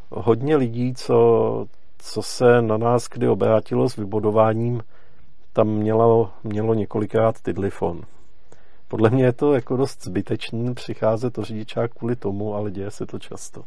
Hodně 0.10 0.56
lidí, 0.56 0.94
co, 0.94 1.66
co 1.98 2.22
se 2.22 2.62
na 2.62 2.78
nás 2.78 3.08
kdy 3.08 3.28
obrátilo 3.28 3.90
s 3.90 3.96
vybodováním, 3.96 4.84
tam 5.54 5.68
mělo, 5.68 6.32
mělo 6.44 6.74
několikrát 6.74 7.42
tydlifon. 7.42 8.02
Podle 8.88 9.10
mě 9.10 9.24
je 9.24 9.34
to 9.34 9.54
jako 9.54 9.78
dost 9.78 10.04
zbytečný 10.04 10.74
přicházet 10.74 11.34
to 11.34 11.44
řidičák 11.44 11.92
kvůli 11.94 12.16
tomu, 12.16 12.56
ale 12.56 12.72
děje 12.72 12.92
se 12.92 13.06
to 13.06 13.20
často. 13.20 13.64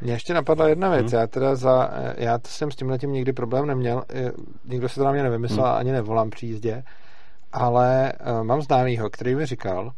Mně 0.00 0.12
ještě 0.12 0.34
napadla 0.34 0.68
jedna 0.68 0.90
věc. 0.90 1.12
Hmm. 1.12 1.20
Já 1.20 1.26
teda 1.26 1.54
za, 1.54 1.90
já 2.16 2.38
jsem 2.46 2.70
s 2.70 2.76
tímhle 2.76 2.98
tím 2.98 3.12
nikdy 3.12 3.32
problém 3.32 3.66
neměl. 3.66 4.04
Nikdo 4.64 4.88
se 4.88 4.94
to 4.94 5.04
na 5.04 5.12
mě 5.12 5.22
nevymyslel, 5.22 5.66
hmm. 5.66 5.76
ani 5.76 5.92
nevolám 5.92 6.30
při 6.30 6.46
jízdě 6.46 6.82
ale 7.52 8.12
uh, 8.12 8.44
mám 8.44 8.62
známýho, 8.62 9.10
který 9.10 9.34
mi 9.34 9.46
říkal, 9.46 9.92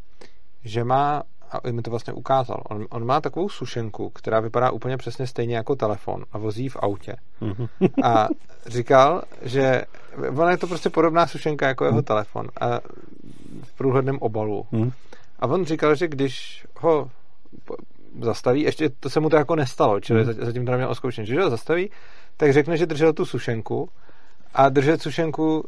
že 0.64 0.84
má, 0.84 1.22
a 1.50 1.70
mi 1.70 1.82
to 1.82 1.90
vlastně 1.90 2.12
ukázal, 2.12 2.62
on, 2.68 2.86
on 2.90 3.06
má 3.06 3.20
takovou 3.20 3.48
sušenku, 3.48 4.10
která 4.10 4.40
vypadá 4.40 4.70
úplně 4.70 4.96
přesně 4.96 5.26
stejně 5.26 5.56
jako 5.56 5.76
telefon 5.76 6.24
a 6.32 6.38
vozí 6.38 6.68
v 6.68 6.76
autě. 6.76 7.16
Mhm. 7.40 7.66
a 8.04 8.28
říkal, 8.66 9.22
že 9.42 9.84
ona 10.36 10.50
je 10.50 10.56
to 10.56 10.66
prostě 10.66 10.90
podobná 10.90 11.26
sušenka 11.26 11.68
jako 11.68 11.84
jeho 11.84 11.96
mhm. 11.96 12.04
telefon 12.04 12.46
a 12.60 12.80
v 13.62 13.72
průhledném 13.76 14.18
obalu. 14.18 14.66
Mhm. 14.72 14.92
A 15.38 15.46
on 15.46 15.64
říkal, 15.64 15.94
že 15.94 16.08
když 16.08 16.66
ho 16.80 17.10
zastaví, 18.20 18.62
ještě 18.62 18.88
to 18.88 19.10
se 19.10 19.20
mu 19.20 19.30
to 19.30 19.36
jako 19.36 19.56
nestalo, 19.56 20.00
čili 20.00 20.24
zatím 20.24 20.64
to 20.64 20.70
neměl 20.70 20.90
oskoušen, 20.90 21.26
že 21.26 21.42
ho 21.42 21.50
zastaví, 21.50 21.90
tak 22.36 22.52
řekne, 22.52 22.76
že 22.76 22.86
držel 22.86 23.12
tu 23.12 23.24
sušenku 23.24 23.88
a 24.54 24.68
držet 24.68 25.02
sušenku 25.02 25.64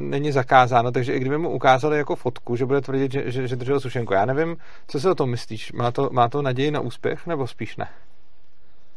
není 0.00 0.32
zakázáno, 0.32 0.92
takže 0.92 1.12
i 1.12 1.20
kdyby 1.20 1.38
mu 1.38 1.50
ukázali 1.50 1.98
jako 1.98 2.16
fotku, 2.16 2.56
že 2.56 2.66
bude 2.66 2.80
tvrdit, 2.80 3.12
že, 3.12 3.30
že, 3.30 3.48
že 3.48 3.56
držel 3.56 3.80
sušenku. 3.80 4.14
Já 4.14 4.24
nevím, 4.24 4.56
co 4.88 5.00
si 5.00 5.08
o 5.08 5.14
tom 5.14 5.30
myslíš? 5.30 5.72
Má 5.72 5.90
to, 5.90 6.08
má 6.12 6.28
to 6.28 6.42
naději 6.42 6.70
na 6.70 6.80
úspěch, 6.80 7.26
nebo 7.26 7.46
spíš 7.46 7.76
ne? 7.76 7.88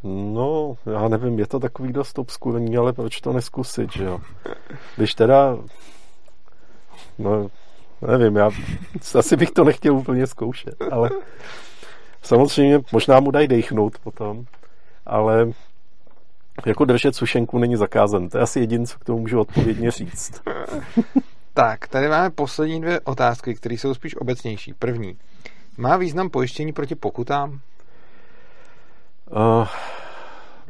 No, 0.03 0.77
já 0.85 1.07
nevím, 1.07 1.39
je 1.39 1.47
to 1.47 1.59
takový 1.59 1.93
dost 1.93 2.19
obskurní, 2.19 2.77
ale 2.77 2.93
proč 2.93 3.21
to 3.21 3.33
neskusit, 3.33 3.93
že 3.93 4.03
jo? 4.03 4.19
Když 4.97 5.15
teda, 5.15 5.57
no, 7.19 7.47
nevím, 8.07 8.35
já 8.35 8.49
asi 9.17 9.37
bych 9.37 9.51
to 9.51 9.63
nechtěl 9.63 9.95
úplně 9.95 10.27
zkoušet, 10.27 10.75
ale 10.91 11.09
samozřejmě 12.23 12.79
možná 12.91 13.19
mu 13.19 13.31
dají 13.31 13.47
dechnout 13.47 13.99
potom, 13.99 14.45
ale 15.05 15.51
jako 16.65 16.85
držet 16.85 17.15
sušenku 17.15 17.57
není 17.57 17.75
zakázan. 17.75 18.29
To 18.29 18.37
je 18.37 18.41
asi 18.43 18.59
jediné, 18.59 18.85
co 18.85 18.99
k 18.99 19.03
tomu 19.03 19.19
můžu 19.19 19.39
odpovědně 19.39 19.91
říct. 19.91 20.41
tak, 21.53 21.87
tady 21.87 22.07
máme 22.07 22.29
poslední 22.29 22.81
dvě 22.81 22.99
otázky, 22.99 23.55
které 23.55 23.75
jsou 23.75 23.93
spíš 23.93 24.15
obecnější. 24.15 24.73
První. 24.73 25.17
Má 25.77 25.97
význam 25.97 26.29
pojištění 26.29 26.73
proti 26.73 26.95
pokutám? 26.95 27.59
Uh, 29.31 29.67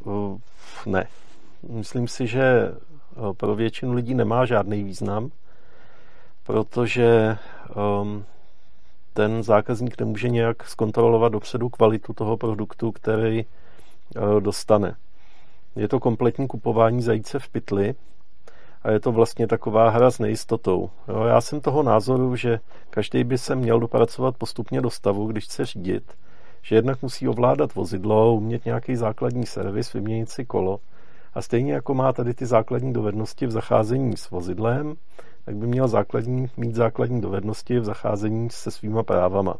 uh, 0.03 0.39
ne. 0.85 1.07
Myslím 1.69 2.07
si, 2.07 2.27
že 2.27 2.71
pro 3.37 3.55
většinu 3.55 3.93
lidí 3.93 4.13
nemá 4.13 4.45
žádný 4.45 4.83
význam, 4.83 5.29
protože 6.43 7.37
um, 8.01 8.25
ten 9.13 9.43
zákazník 9.43 9.99
nemůže 9.99 10.29
nějak 10.29 10.67
zkontrolovat 10.67 11.31
dopředu 11.31 11.69
kvalitu 11.69 12.13
toho 12.13 12.37
produktu, 12.37 12.91
který 12.91 13.45
uh, 13.45 14.41
dostane. 14.41 14.95
Je 15.75 15.87
to 15.87 15.99
kompletní 15.99 16.47
kupování 16.47 17.01
zajíce 17.01 17.39
v 17.39 17.49
pytli 17.49 17.93
a 18.81 18.91
je 18.91 18.99
to 18.99 19.11
vlastně 19.11 19.47
taková 19.47 19.89
hra 19.89 20.11
s 20.11 20.19
nejistotou. 20.19 20.89
Jo, 21.07 21.23
já 21.23 21.41
jsem 21.41 21.61
toho 21.61 21.83
názoru, 21.83 22.35
že 22.35 22.59
každý 22.89 23.23
by 23.23 23.37
se 23.37 23.55
měl 23.55 23.79
dopracovat 23.79 24.37
postupně 24.37 24.81
do 24.81 24.89
stavu, 24.89 25.27
když 25.27 25.43
chce 25.43 25.65
řídit, 25.65 26.13
že 26.61 26.75
jednak 26.75 27.01
musí 27.01 27.27
ovládat 27.27 27.75
vozidlo, 27.75 28.35
umět 28.35 28.65
nějaký 28.65 28.95
základní 28.95 29.45
servis, 29.45 29.93
vyměnit 29.93 30.29
si 30.29 30.45
kolo 30.45 30.79
a 31.33 31.41
stejně 31.41 31.73
jako 31.73 31.93
má 31.93 32.13
tady 32.13 32.33
ty 32.33 32.45
základní 32.45 32.93
dovednosti 32.93 33.45
v 33.45 33.51
zacházení 33.51 34.17
s 34.17 34.29
vozidlem, 34.29 34.95
tak 35.45 35.55
by 35.55 35.67
měl 35.67 35.87
základní, 35.87 36.47
mít 36.57 36.75
základní 36.75 37.21
dovednosti 37.21 37.79
v 37.79 37.85
zacházení 37.85 38.49
se 38.49 38.71
svýma 38.71 39.03
právama. 39.03 39.55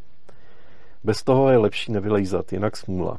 Bez 1.04 1.24
toho 1.24 1.50
je 1.50 1.58
lepší 1.58 1.92
nevylejzat, 1.92 2.54
jinak 2.54 2.78
smůla. 2.78 3.18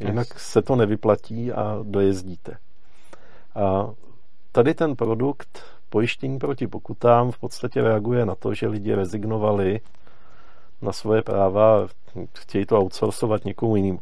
Jinak 0.00 0.40
se 0.40 0.62
to 0.62 0.76
nevyplatí 0.76 1.52
a 1.52 1.78
dojezdíte. 1.82 2.56
A 3.54 3.90
tady 4.52 4.74
ten 4.74 4.96
produkt 4.96 5.62
pojištění 5.88 6.38
proti 6.38 6.66
pokutám 6.66 7.32
v 7.32 7.38
podstatě 7.38 7.82
reaguje 7.82 8.26
na 8.26 8.34
to, 8.34 8.54
že 8.54 8.68
lidi 8.68 8.94
rezignovali 8.94 9.80
na 10.82 10.92
svoje 10.92 11.22
práva 11.22 11.82
a 11.82 11.88
chtějí 12.34 12.66
to 12.66 12.78
outsourcovat 12.78 13.44
někomu 13.44 13.76
jinému. 13.76 14.00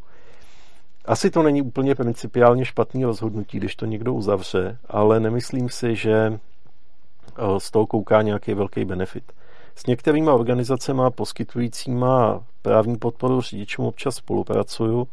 Asi 1.04 1.30
to 1.30 1.42
není 1.42 1.62
úplně 1.62 1.94
principiálně 1.94 2.64
špatný 2.64 3.04
rozhodnutí, 3.04 3.58
když 3.58 3.76
to 3.76 3.86
někdo 3.86 4.14
uzavře, 4.14 4.78
ale 4.88 5.20
nemyslím 5.20 5.68
si, 5.68 5.96
že 5.96 6.32
eh, 6.32 7.60
z 7.60 7.70
toho 7.70 7.86
kouká 7.86 8.22
nějaký 8.22 8.54
velký 8.54 8.84
benefit. 8.84 9.32
S 9.74 9.86
některými 9.86 10.30
organizacemi 10.30 11.02
poskytujícíma 11.10 12.44
právní 12.62 12.96
podporu 12.96 13.40
řidičům 13.40 13.84
občas 13.84 14.16
spolupracuju 14.16 15.08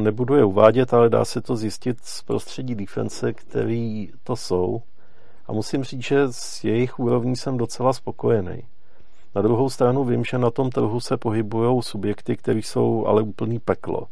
nebudu 0.00 0.34
je 0.34 0.44
uvádět, 0.44 0.94
ale 0.94 1.10
dá 1.10 1.24
se 1.24 1.40
to 1.40 1.56
zjistit 1.56 1.98
z 2.02 2.22
prostředí 2.22 2.74
defense, 2.74 3.32
který 3.32 4.10
to 4.24 4.36
jsou. 4.36 4.82
A 5.46 5.52
musím 5.52 5.84
říct, 5.84 6.02
že 6.02 6.22
s 6.30 6.64
jejich 6.64 6.98
úrovní 6.98 7.36
jsem 7.36 7.56
docela 7.56 7.92
spokojený. 7.92 8.62
Na 9.34 9.42
druhou 9.42 9.70
stranu 9.70 10.04
vím, 10.04 10.24
že 10.24 10.38
na 10.38 10.50
tom 10.50 10.70
trhu 10.70 11.00
se 11.00 11.16
pohybují 11.16 11.82
subjekty, 11.82 12.36
které 12.36 12.58
jsou 12.58 13.06
ale 13.06 13.22
úplný 13.22 13.58
peklo. 13.58 14.06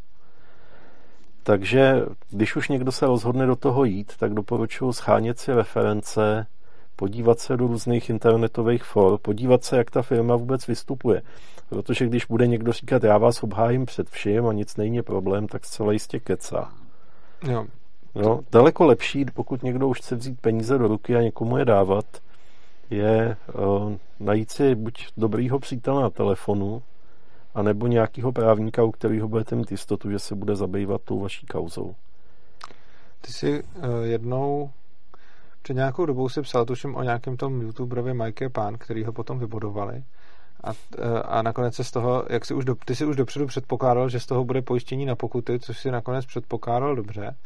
Takže 1.42 2.02
když 2.30 2.56
už 2.56 2.68
někdo 2.68 2.92
se 2.92 3.06
rozhodne 3.06 3.46
do 3.46 3.56
toho 3.56 3.84
jít, 3.84 4.12
tak 4.16 4.34
doporučuji 4.34 4.92
schánět 4.92 5.38
si 5.38 5.54
reference, 5.54 6.46
podívat 6.96 7.38
se 7.38 7.56
do 7.56 7.66
různých 7.66 8.10
internetových 8.10 8.84
for, 8.84 9.18
podívat 9.18 9.64
se, 9.64 9.76
jak 9.76 9.90
ta 9.90 10.02
firma 10.02 10.36
vůbec 10.36 10.66
vystupuje. 10.66 11.22
Protože 11.70 12.06
když 12.06 12.24
bude 12.24 12.46
někdo 12.46 12.72
říkat, 12.72 13.04
já 13.04 13.18
vás 13.18 13.42
obhájím 13.42 13.86
před 13.86 14.10
vším 14.10 14.46
a 14.46 14.52
nic 14.52 14.76
není 14.76 15.02
problém, 15.02 15.48
tak 15.48 15.64
zcela 15.64 15.92
jistě 15.92 16.20
kecá. 16.20 16.72
Jo. 17.42 17.66
No, 18.14 18.40
daleko 18.52 18.84
lepší, 18.84 19.24
pokud 19.24 19.62
někdo 19.62 19.88
už 19.88 19.98
chce 19.98 20.16
vzít 20.16 20.40
peníze 20.40 20.78
do 20.78 20.88
ruky 20.88 21.16
a 21.16 21.22
někomu 21.22 21.56
je 21.56 21.64
dávat, 21.64 22.04
je 22.90 23.36
uh, 23.54 23.92
najít 24.20 24.50
si 24.50 24.74
buď 24.74 25.06
dobrýho 25.16 25.58
přítele 25.58 26.02
na 26.02 26.10
telefonu, 26.10 26.82
anebo 27.54 27.86
nějakého 27.86 28.32
právníka, 28.32 28.84
u 28.84 28.90
kterého 28.90 29.28
budete 29.28 29.56
mít 29.56 29.70
jistotu, 29.70 30.10
že 30.10 30.18
se 30.18 30.34
bude 30.34 30.56
zabývat 30.56 31.02
tou 31.04 31.20
vaší 31.20 31.46
kauzou. 31.46 31.94
Ty 33.20 33.32
jsi 33.32 33.62
uh, 33.62 33.84
jednou 34.02 34.70
před 35.62 35.74
nějakou 35.74 36.06
dobou 36.06 36.28
si 36.28 36.42
psal, 36.42 36.64
tuším 36.64 36.96
o 36.96 37.02
nějakém 37.02 37.36
tom 37.36 37.62
youtuberovi 37.62 38.14
Mike 38.14 38.48
Pán, 38.48 38.78
který 38.78 39.04
ho 39.04 39.12
potom 39.12 39.38
vybudovali. 39.38 40.02
A, 40.64 40.72
eh, 40.98 41.22
a 41.22 41.42
nakonec 41.42 41.74
se 41.74 41.84
z 41.84 41.90
toho, 41.90 42.24
jak 42.30 42.44
si 42.44 42.54
už 42.54 42.64
do, 42.64 42.74
ty 42.84 42.96
si 42.96 43.04
už 43.04 43.16
dopředu 43.16 43.46
předpokládal, 43.46 44.08
že 44.08 44.20
z 44.20 44.26
toho 44.26 44.44
bude 44.44 44.62
pojištění 44.62 45.06
na 45.06 45.16
pokuty, 45.16 45.58
což 45.58 45.78
si 45.78 45.90
nakonec 45.90 46.26
předpokládal 46.26 46.96
dobře. 46.96 47.36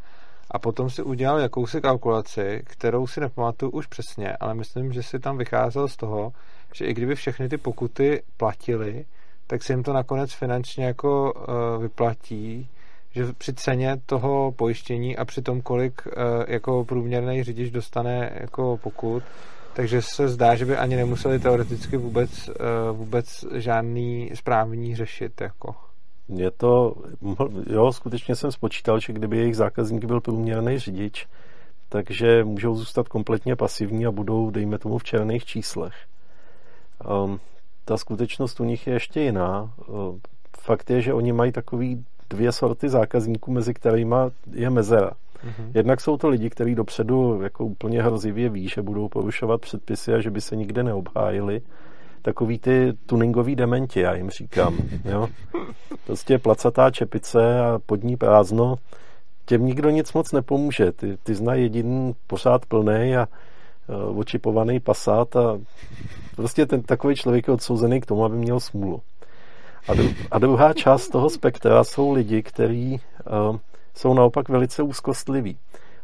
A 0.50 0.58
potom 0.58 0.90
si 0.90 1.02
udělal 1.02 1.38
jakousi 1.38 1.80
kalkulaci, 1.80 2.62
kterou 2.66 3.06
si 3.06 3.20
nepamatuju 3.20 3.70
už 3.70 3.86
přesně, 3.86 4.36
ale 4.36 4.54
myslím, 4.54 4.92
že 4.92 5.02
si 5.02 5.18
tam 5.18 5.38
vycházel 5.38 5.88
z 5.88 5.96
toho, 5.96 6.32
že 6.74 6.84
i 6.84 6.94
kdyby 6.94 7.14
všechny 7.14 7.48
ty 7.48 7.56
pokuty 7.56 8.22
platily, 8.36 9.04
tak 9.46 9.62
se 9.62 9.72
jim 9.72 9.82
to 9.82 9.92
nakonec 9.92 10.32
finančně 10.32 10.84
jako 10.84 11.32
uh, 11.32 11.82
vyplatí, 11.82 12.68
že 13.10 13.32
při 13.38 13.54
ceně 13.54 13.96
toho 14.06 14.52
pojištění 14.52 15.16
a 15.16 15.24
při 15.24 15.42
tom, 15.42 15.62
kolik 15.62 16.06
uh, 16.06 16.12
jako 16.48 16.84
průměrný 16.84 17.42
řidič 17.42 17.70
dostane 17.70 18.32
jako 18.40 18.78
pokud, 18.82 19.22
takže 19.74 20.02
se 20.02 20.28
zdá, 20.28 20.54
že 20.54 20.64
by 20.64 20.76
ani 20.76 20.96
nemuseli 20.96 21.38
teoreticky 21.38 21.96
vůbec, 21.96 22.48
uh, 22.48 22.96
vůbec 22.96 23.44
žádný 23.52 24.30
správní 24.34 24.96
řešit. 24.96 25.40
Jako. 25.40 25.74
Je 26.28 26.50
to, 26.50 26.94
jo, 27.66 27.92
skutečně 27.92 28.36
jsem 28.36 28.52
spočítal, 28.52 29.00
že 29.00 29.12
kdyby 29.12 29.36
jejich 29.36 29.56
zákazník 29.56 30.04
byl 30.04 30.20
průměrný 30.20 30.78
řidič, 30.78 31.26
takže 31.88 32.44
můžou 32.44 32.74
zůstat 32.76 33.08
kompletně 33.08 33.56
pasivní 33.56 34.06
a 34.06 34.10
budou, 34.10 34.50
dejme 34.50 34.78
tomu, 34.78 34.98
v 34.98 35.04
černých 35.04 35.44
číslech. 35.44 35.94
Um, 37.24 37.40
ta 37.84 37.96
skutečnost 37.96 38.60
u 38.60 38.64
nich 38.64 38.86
je 38.86 38.92
ještě 38.92 39.20
jiná. 39.20 39.72
Um, 39.86 40.20
fakt 40.60 40.90
je, 40.90 41.02
že 41.02 41.14
oni 41.14 41.32
mají 41.32 41.52
takový 41.52 42.04
dvě 42.30 42.52
sorty 42.52 42.88
zákazníků, 42.88 43.52
mezi 43.52 43.74
kterými 43.74 44.16
je 44.52 44.70
mezera. 44.70 45.10
Mm-hmm. 45.44 45.70
Jednak 45.74 46.00
jsou 46.00 46.16
to 46.16 46.28
lidi, 46.28 46.50
kteří 46.50 46.74
dopředu 46.74 47.42
jako 47.42 47.64
úplně 47.64 48.02
hrozivě 48.02 48.48
ví, 48.48 48.68
že 48.68 48.82
budou 48.82 49.08
porušovat 49.08 49.60
předpisy 49.60 50.14
a 50.14 50.20
že 50.20 50.30
by 50.30 50.40
se 50.40 50.56
nikde 50.56 50.82
neobhájili 50.82 51.62
takový 52.24 52.58
ty 52.58 52.92
tuningový 53.06 53.56
dementi, 53.56 54.00
já 54.00 54.14
jim 54.14 54.30
říkám. 54.30 54.76
Jo? 55.04 55.28
Prostě 56.06 56.38
placatá 56.38 56.90
čepice 56.90 57.60
a 57.60 57.78
pod 57.86 58.04
ní 58.04 58.16
prázdno, 58.16 58.76
těm 59.46 59.66
nikdo 59.66 59.90
nic 59.90 60.12
moc 60.12 60.32
nepomůže. 60.32 60.92
Ty, 60.92 61.16
ty 61.22 61.34
znají 61.34 61.62
jediný 61.62 62.14
pořád 62.26 62.66
plný 62.66 63.16
a 63.16 63.28
uh, 64.08 64.18
očipovaný 64.18 64.80
pasát 64.80 65.36
a 65.36 65.58
prostě 66.36 66.66
ten 66.66 66.82
takový 66.82 67.14
člověk 67.14 67.48
je 67.48 67.54
odsouzený 67.54 68.00
k 68.00 68.06
tomu, 68.06 68.24
aby 68.24 68.36
měl 68.36 68.60
smůlu. 68.60 69.02
A, 69.88 69.94
dru, 69.94 70.08
a 70.30 70.38
druhá 70.38 70.72
část 70.72 71.08
toho 71.08 71.30
spektra 71.30 71.84
jsou 71.84 72.12
lidi, 72.12 72.42
kteří 72.42 73.00
uh, 73.50 73.56
jsou 73.94 74.14
naopak 74.14 74.48
velice 74.48 74.82
úzkostliví. 74.82 75.58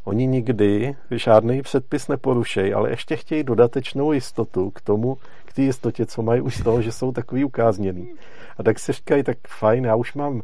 Oni 0.04 0.26
nikdy 0.26 0.96
žádný 1.10 1.62
předpis 1.62 2.08
neporušejí, 2.08 2.74
ale 2.74 2.90
ještě 2.90 3.16
chtějí 3.16 3.44
dodatečnou 3.44 4.12
jistotu 4.12 4.70
k 4.70 4.80
tomu, 4.80 5.18
k 5.44 5.52
té 5.52 5.62
jistotě, 5.62 6.06
co 6.06 6.22
mají 6.22 6.40
už 6.40 6.56
z 6.56 6.62
toho, 6.62 6.82
že 6.82 6.92
jsou 6.92 7.12
takový 7.12 7.44
ukázněný. 7.44 8.12
A 8.58 8.62
tak 8.62 8.78
si 8.78 8.92
říkají, 8.92 9.22
tak 9.22 9.38
fajn, 9.48 9.84
já 9.84 9.94
už 9.94 10.14
mám 10.14 10.42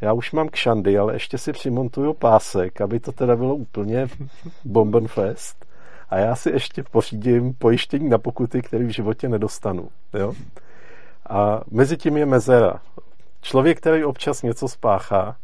já 0.00 0.12
už 0.12 0.32
mám 0.32 0.48
kšandy, 0.48 0.98
ale 0.98 1.14
ještě 1.14 1.38
si 1.38 1.52
přimontuju 1.52 2.14
pásek, 2.14 2.80
aby 2.80 3.00
to 3.00 3.12
teda 3.12 3.36
bylo 3.36 3.54
úplně 3.54 4.08
bombenfest. 4.64 5.66
A 6.10 6.18
já 6.18 6.36
si 6.36 6.50
ještě 6.50 6.82
pořídím 6.82 7.54
pojištění 7.54 8.08
na 8.08 8.18
pokuty, 8.18 8.62
které 8.62 8.84
v 8.84 8.88
životě 8.88 9.28
nedostanu. 9.28 9.88
Jo? 10.14 10.32
A 11.30 11.60
mezi 11.70 11.96
tím 11.96 12.16
je 12.16 12.26
mezera. 12.26 12.80
Člověk, 13.42 13.78
který 13.78 14.04
občas 14.04 14.42
něco 14.42 14.68
spáchá, 14.68 15.36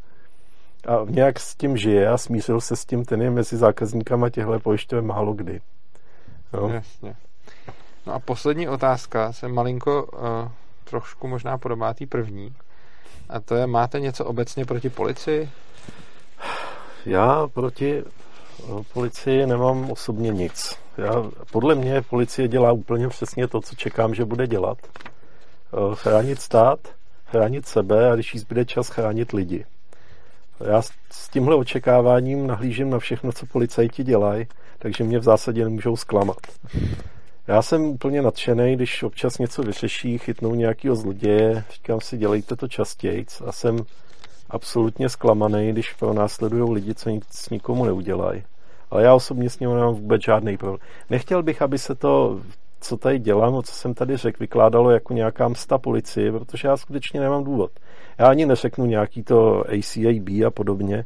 a 0.87 1.05
nějak 1.09 1.41
s 1.41 1.55
tím 1.55 1.76
žije 1.76 2.09
a 2.09 2.18
smířil 2.18 2.61
se 2.61 2.76
s 2.76 2.85
tím, 2.85 3.05
ten 3.05 3.22
je 3.22 3.30
mezi 3.30 3.57
zákazníkama 3.57 4.30
těchto 4.30 4.61
pojišťoven 4.61 5.07
málo 5.07 5.32
kdy. 5.32 5.61
Jo? 6.53 6.68
Jasně. 6.68 7.16
No 8.07 8.14
a 8.14 8.18
poslední 8.18 8.68
otázka 8.68 9.32
se 9.32 9.49
malinko 9.49 10.05
uh, 10.05 10.20
trošku 10.85 11.28
možná 11.28 11.59
podobá 11.59 11.95
té 11.95 12.07
první. 12.07 12.55
A 13.28 13.41
to 13.41 13.55
je, 13.55 13.66
máte 13.66 14.01
něco 14.01 14.24
obecně 14.24 14.64
proti 14.64 14.91
policii? 14.91 15.51
Já 17.07 17.47
proti 17.47 18.03
eh, 18.03 18.82
policii 18.93 19.47
nemám 19.47 19.91
osobně 19.91 20.30
nic. 20.30 20.78
Já, 20.99 21.12
podle 21.53 21.74
mě 21.74 22.03
policie 22.03 22.49
dělá 22.49 22.72
úplně 22.72 23.09
přesně 23.09 23.49
to, 23.49 23.61
co 23.61 23.76
čekám, 23.76 24.14
že 24.14 24.24
bude 24.24 24.47
dělat. 24.47 24.78
Eh, 24.85 25.95
chránit 25.95 26.41
stát, 26.41 26.78
chránit 27.26 27.66
sebe 27.66 28.11
a 28.11 28.14
když 28.14 28.35
jí 28.35 28.41
zbyde 28.41 28.64
čas, 28.64 28.89
chránit 28.89 29.32
lidi. 29.32 29.64
Já 30.61 30.83
s 31.11 31.29
tímhle 31.33 31.57
očekáváním 31.57 32.47
nahlížím 32.47 32.91
na 32.91 32.99
všechno, 32.99 33.33
co 33.33 33.47
policajti 33.47 34.05
dělají, 34.05 34.47
takže 34.79 35.05
mě 35.05 35.19
v 35.19 35.23
zásadě 35.23 35.65
nemůžou 35.65 35.97
zklamat. 35.97 36.37
Já 37.47 37.63
jsem 37.63 37.83
úplně 37.83 38.23
nadšený, 38.23 38.77
když 38.77 39.03
občas 39.03 39.39
něco 39.39 39.63
vyřeší, 39.63 40.19
chytnou 40.19 40.55
nějakého 40.55 40.97
zloděje, 40.97 41.65
říkám 41.75 42.01
si, 42.01 42.19
dělejte 42.19 42.57
to 42.57 42.69
častěji 42.69 43.27
a 43.47 43.53
jsem 43.53 43.79
absolutně 44.51 45.09
zklamaný, 45.09 45.73
když 45.73 45.93
pro 45.93 46.13
následují 46.13 46.73
lidi, 46.73 46.95
co 46.95 47.11
nic 47.11 47.49
nikomu 47.51 47.85
neudělají. 47.85 48.43
Ale 48.91 49.03
já 49.03 49.15
osobně 49.15 49.51
s 49.51 49.59
ním 49.59 49.71
nemám 49.71 49.95
vůbec 49.95 50.23
žádný 50.23 50.57
problém. 50.57 50.81
Nechtěl 51.11 51.43
bych, 51.43 51.63
aby 51.63 51.79
se 51.79 51.95
to, 51.95 52.41
co 52.81 52.97
tady 52.97 53.19
dělám, 53.19 53.63
co 53.63 53.73
jsem 53.73 53.95
tady 53.95 54.17
řekl, 54.17 54.37
vykládalo 54.41 54.91
jako 54.91 55.13
nějaká 55.13 55.49
msta 55.49 55.79
policie, 55.79 56.33
protože 56.33 56.69
já 56.69 56.77
skutečně 56.77 57.21
nemám 57.21 57.45
důvod. 57.45 57.71
Já 58.19 58.29
ani 58.29 58.47
neřeknu 58.47 58.87
nějaký 58.87 59.23
to 59.23 59.65
ACAB 59.71 60.29
a 60.47 60.51
podobně. 60.51 61.05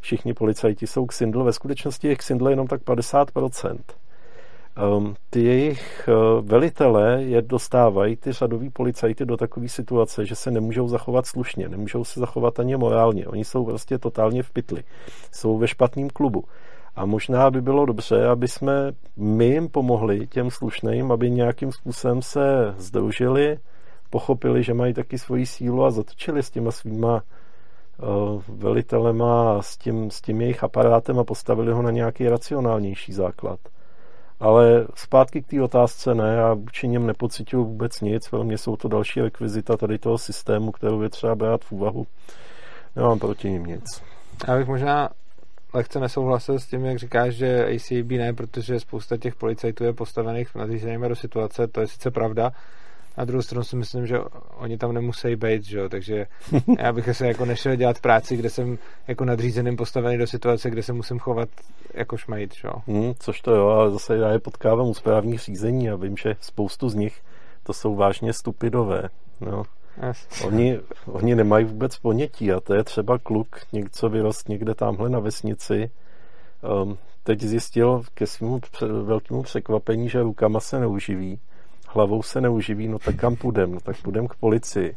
Všichni 0.00 0.34
policajti 0.34 0.86
jsou 0.86 1.06
ksindl, 1.06 1.44
ve 1.44 1.52
skutečnosti 1.52 2.08
je 2.08 2.16
ksindl 2.16 2.48
jenom 2.48 2.66
tak 2.66 2.82
50%. 2.82 3.78
Um, 4.96 5.14
ty 5.30 5.44
jejich 5.44 6.08
velitelé 6.40 7.22
je 7.22 7.42
dostávají, 7.42 8.16
ty 8.16 8.32
řadoví 8.32 8.70
policajty, 8.70 9.24
do 9.24 9.36
takové 9.36 9.68
situace, 9.68 10.26
že 10.26 10.34
se 10.34 10.50
nemůžou 10.50 10.88
zachovat 10.88 11.26
slušně, 11.26 11.68
nemůžou 11.68 12.04
se 12.04 12.20
zachovat 12.20 12.60
ani 12.60 12.76
morálně. 12.76 13.26
Oni 13.26 13.44
jsou 13.44 13.64
prostě 13.64 13.98
totálně 13.98 14.42
v 14.42 14.50
pytli. 14.50 14.84
Jsou 15.32 15.58
ve 15.58 15.68
špatném 15.68 16.08
klubu. 16.10 16.44
A 16.96 17.06
možná 17.06 17.50
by 17.50 17.60
bylo 17.60 17.86
dobře, 17.86 18.26
aby 18.26 18.48
jsme 18.48 18.92
my 19.16 19.46
jim 19.46 19.68
pomohli, 19.68 20.26
těm 20.26 20.50
slušným, 20.50 21.12
aby 21.12 21.30
nějakým 21.30 21.72
způsobem 21.72 22.22
se 22.22 22.74
združili, 22.76 23.58
pochopili, 24.10 24.62
že 24.62 24.74
mají 24.74 24.94
taky 24.94 25.18
svoji 25.18 25.46
sílu 25.46 25.84
a 25.84 25.90
zatočili 25.90 26.42
s 26.42 26.50
těma 26.50 26.70
svýma 26.70 27.22
uh, 27.98 28.42
velitelema, 28.48 29.62
s 29.62 29.76
tím, 29.76 30.10
s 30.10 30.20
tím 30.20 30.40
jejich 30.40 30.64
aparátem 30.64 31.18
a 31.18 31.24
postavili 31.24 31.72
ho 31.72 31.82
na 31.82 31.90
nějaký 31.90 32.28
racionálnější 32.28 33.12
základ. 33.12 33.60
Ale 34.40 34.86
zpátky 34.94 35.42
k 35.42 35.46
té 35.46 35.62
otázce 35.62 36.14
ne, 36.14 36.34
já 36.34 36.54
vůči 36.54 36.88
něm 36.88 37.06
nepocituju 37.06 37.64
vůbec 37.64 38.00
nic, 38.00 38.30
mě 38.42 38.58
jsou 38.58 38.76
to 38.76 38.88
další 38.88 39.20
rekvizita 39.20 39.76
tady 39.76 39.98
toho 39.98 40.18
systému, 40.18 40.72
kterou 40.72 41.02
je 41.02 41.08
třeba 41.08 41.34
brát 41.34 41.64
v 41.64 41.72
úvahu. 41.72 42.06
Nemám 42.96 43.18
proti 43.18 43.50
ním 43.50 43.66
nic. 43.66 43.84
Já 44.48 44.56
bych 44.56 44.68
možná 44.68 45.08
lehce 45.74 46.00
nesouhlasil 46.00 46.58
s 46.58 46.66
tím, 46.66 46.84
jak 46.84 46.98
říkáš, 46.98 47.34
že 47.34 47.66
ACB 47.66 48.10
ne, 48.10 48.32
protože 48.32 48.80
spousta 48.80 49.16
těch 49.16 49.34
policajtů 49.34 49.84
je 49.84 49.92
postavených 49.92 50.54
nadřízenými 50.54 51.08
do 51.08 51.16
situace, 51.16 51.66
to 51.66 51.80
je 51.80 51.86
sice 51.86 52.10
pravda, 52.10 52.52
na 53.18 53.24
druhou 53.24 53.42
stranu 53.42 53.64
si 53.64 53.76
myslím, 53.76 54.06
že 54.06 54.18
oni 54.56 54.78
tam 54.78 54.92
nemusí 54.92 55.36
být, 55.36 55.64
že 55.64 55.78
jo? 55.78 55.88
takže 55.88 56.26
já 56.78 56.92
bych 56.92 57.16
se 57.16 57.26
jako 57.26 57.44
nešel 57.44 57.76
dělat 57.76 58.00
práci, 58.00 58.36
kde 58.36 58.50
jsem 58.50 58.78
jako 59.08 59.24
nadřízeným 59.24 59.76
postavený 59.76 60.18
do 60.18 60.26
situace, 60.26 60.70
kde 60.70 60.82
se 60.82 60.92
musím 60.92 61.18
chovat 61.18 61.48
jako 61.94 62.16
šmejt, 62.16 62.54
že 62.54 62.68
jo. 62.68 62.74
Hmm, 62.86 63.12
což 63.18 63.40
to 63.40 63.54
jo, 63.54 63.66
ale 63.66 63.90
zase 63.90 64.16
já 64.16 64.30
je 64.30 64.38
potkávám 64.38 64.88
u 64.88 64.94
správních 64.94 65.40
řízení 65.40 65.90
a 65.90 65.96
vím, 65.96 66.16
že 66.16 66.36
spoustu 66.40 66.88
z 66.88 66.94
nich 66.94 67.20
to 67.62 67.72
jsou 67.72 67.94
vážně 67.94 68.32
stupidové. 68.32 69.02
No. 69.40 69.62
Yes. 70.08 70.26
Oni, 70.44 70.80
oni 71.06 71.34
nemají 71.34 71.64
vůbec 71.64 71.98
ponětí 71.98 72.52
a 72.52 72.60
to 72.60 72.74
je 72.74 72.84
třeba 72.84 73.18
kluk, 73.18 73.56
něco 73.72 74.08
vyrost 74.08 74.48
někde 74.48 74.74
tamhle 74.74 75.10
na 75.10 75.18
vesnici, 75.18 75.90
um, 76.82 76.98
teď 77.22 77.40
zjistil 77.40 78.02
ke 78.14 78.26
svému 78.26 78.60
velkému 79.02 79.42
překvapení, 79.42 80.08
že 80.08 80.22
rukama 80.22 80.60
se 80.60 80.80
neuživí 80.80 81.40
hlavou 81.88 82.22
se 82.22 82.40
neuživí, 82.40 82.88
no 82.88 82.98
tak 82.98 83.16
kam 83.16 83.36
půjdem? 83.36 83.72
No 83.72 83.80
tak 83.80 84.02
půjdem 84.02 84.28
k 84.28 84.34
policii. 84.34 84.94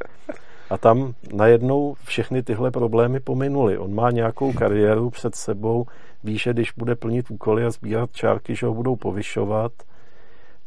A 0.70 0.78
tam 0.78 1.14
najednou 1.34 1.96
všechny 2.06 2.44
tyhle 2.44 2.72
problémy 2.72 3.20
pominuly. 3.20 3.78
On 3.78 3.96
má 3.96 4.12
nějakou 4.12 4.54
kariéru 4.54 5.10
před 5.10 5.36
sebou, 5.36 5.86
ví, 6.24 6.38
že 6.38 6.54
když 6.54 6.72
bude 6.72 6.96
plnit 6.96 7.32
úkoly 7.32 7.66
a 7.66 7.72
sbírat 7.72 8.12
čárky, 8.12 8.56
že 8.56 8.66
ho 8.66 8.74
budou 8.74 8.96
povyšovat. 8.96 9.72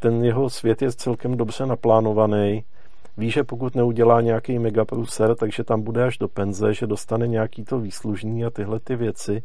ten 0.01 0.25
jeho 0.25 0.51
svět 0.51 0.83
je 0.83 0.93
celkem 0.93 1.37
dobře 1.37 1.67
naplánovaný. 1.67 2.65
Ví, 3.17 3.31
že 3.31 3.45
pokud 3.45 3.75
neudělá 3.75 4.21
nějaký 4.21 4.59
megapruser, 4.59 5.35
takže 5.35 5.65
tam 5.65 5.83
bude 5.83 6.05
až 6.05 6.19
do 6.19 6.29
penze, 6.29 6.75
že 6.75 6.87
dostane 6.87 7.27
nějaký 7.27 7.65
to 7.65 7.79
výslužný 7.79 8.45
a 8.45 8.51
tyhle 8.51 8.81
ty 8.81 8.97
věci. 8.97 9.43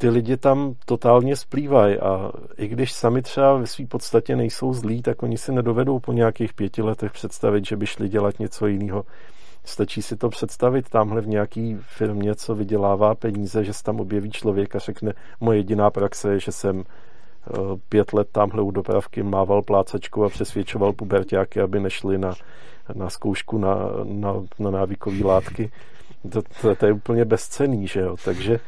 Ty 0.00 0.08
lidi 0.08 0.36
tam 0.36 0.74
totálně 0.84 1.36
splývají 1.36 1.98
a 1.98 2.32
i 2.56 2.68
když 2.68 2.92
sami 2.92 3.22
třeba 3.22 3.56
ve 3.56 3.66
své 3.66 3.86
podstatě 3.86 4.36
nejsou 4.36 4.72
zlí, 4.72 5.02
tak 5.02 5.22
oni 5.22 5.38
si 5.38 5.52
nedovedou 5.52 5.98
po 5.98 6.12
nějakých 6.12 6.54
pěti 6.54 6.82
letech 6.82 7.12
představit, 7.12 7.66
že 7.66 7.76
by 7.76 7.86
šli 7.86 8.08
dělat 8.08 8.38
něco 8.38 8.66
jiného. 8.66 9.04
Stačí 9.64 10.02
si 10.02 10.16
to 10.16 10.28
představit 10.28 10.88
tamhle 10.88 11.20
v 11.20 11.28
nějaký 11.28 11.76
firmě, 11.80 12.34
co 12.34 12.54
vydělává 12.54 13.14
peníze, 13.14 13.64
že 13.64 13.72
se 13.72 13.82
tam 13.82 14.00
objeví 14.00 14.30
člověk 14.30 14.76
a 14.76 14.78
řekne, 14.78 15.12
moje 15.40 15.58
jediná 15.58 15.90
praxe 15.90 16.32
je, 16.32 16.40
že 16.40 16.52
jsem 16.52 16.80
eh, 16.84 17.52
pět 17.88 18.12
let 18.12 18.28
tamhle 18.32 18.62
u 18.62 18.70
dopravky 18.70 19.22
mával 19.22 19.62
plácačkou 19.62 20.24
a 20.24 20.28
přesvědčoval 20.28 20.92
pubertáky, 20.92 21.60
aby 21.60 21.80
nešli 21.80 22.18
na, 22.18 22.34
na 22.94 23.10
zkoušku 23.10 23.58
na, 23.58 23.76
na, 24.04 24.34
na 24.58 24.70
návykové 24.70 25.24
látky. 25.24 25.72
To, 26.32 26.42
to, 26.62 26.74
to 26.74 26.86
je 26.86 26.92
úplně 26.92 27.24
bezcený, 27.24 27.86
že 27.86 28.00
jo? 28.00 28.16
Takže 28.24 28.60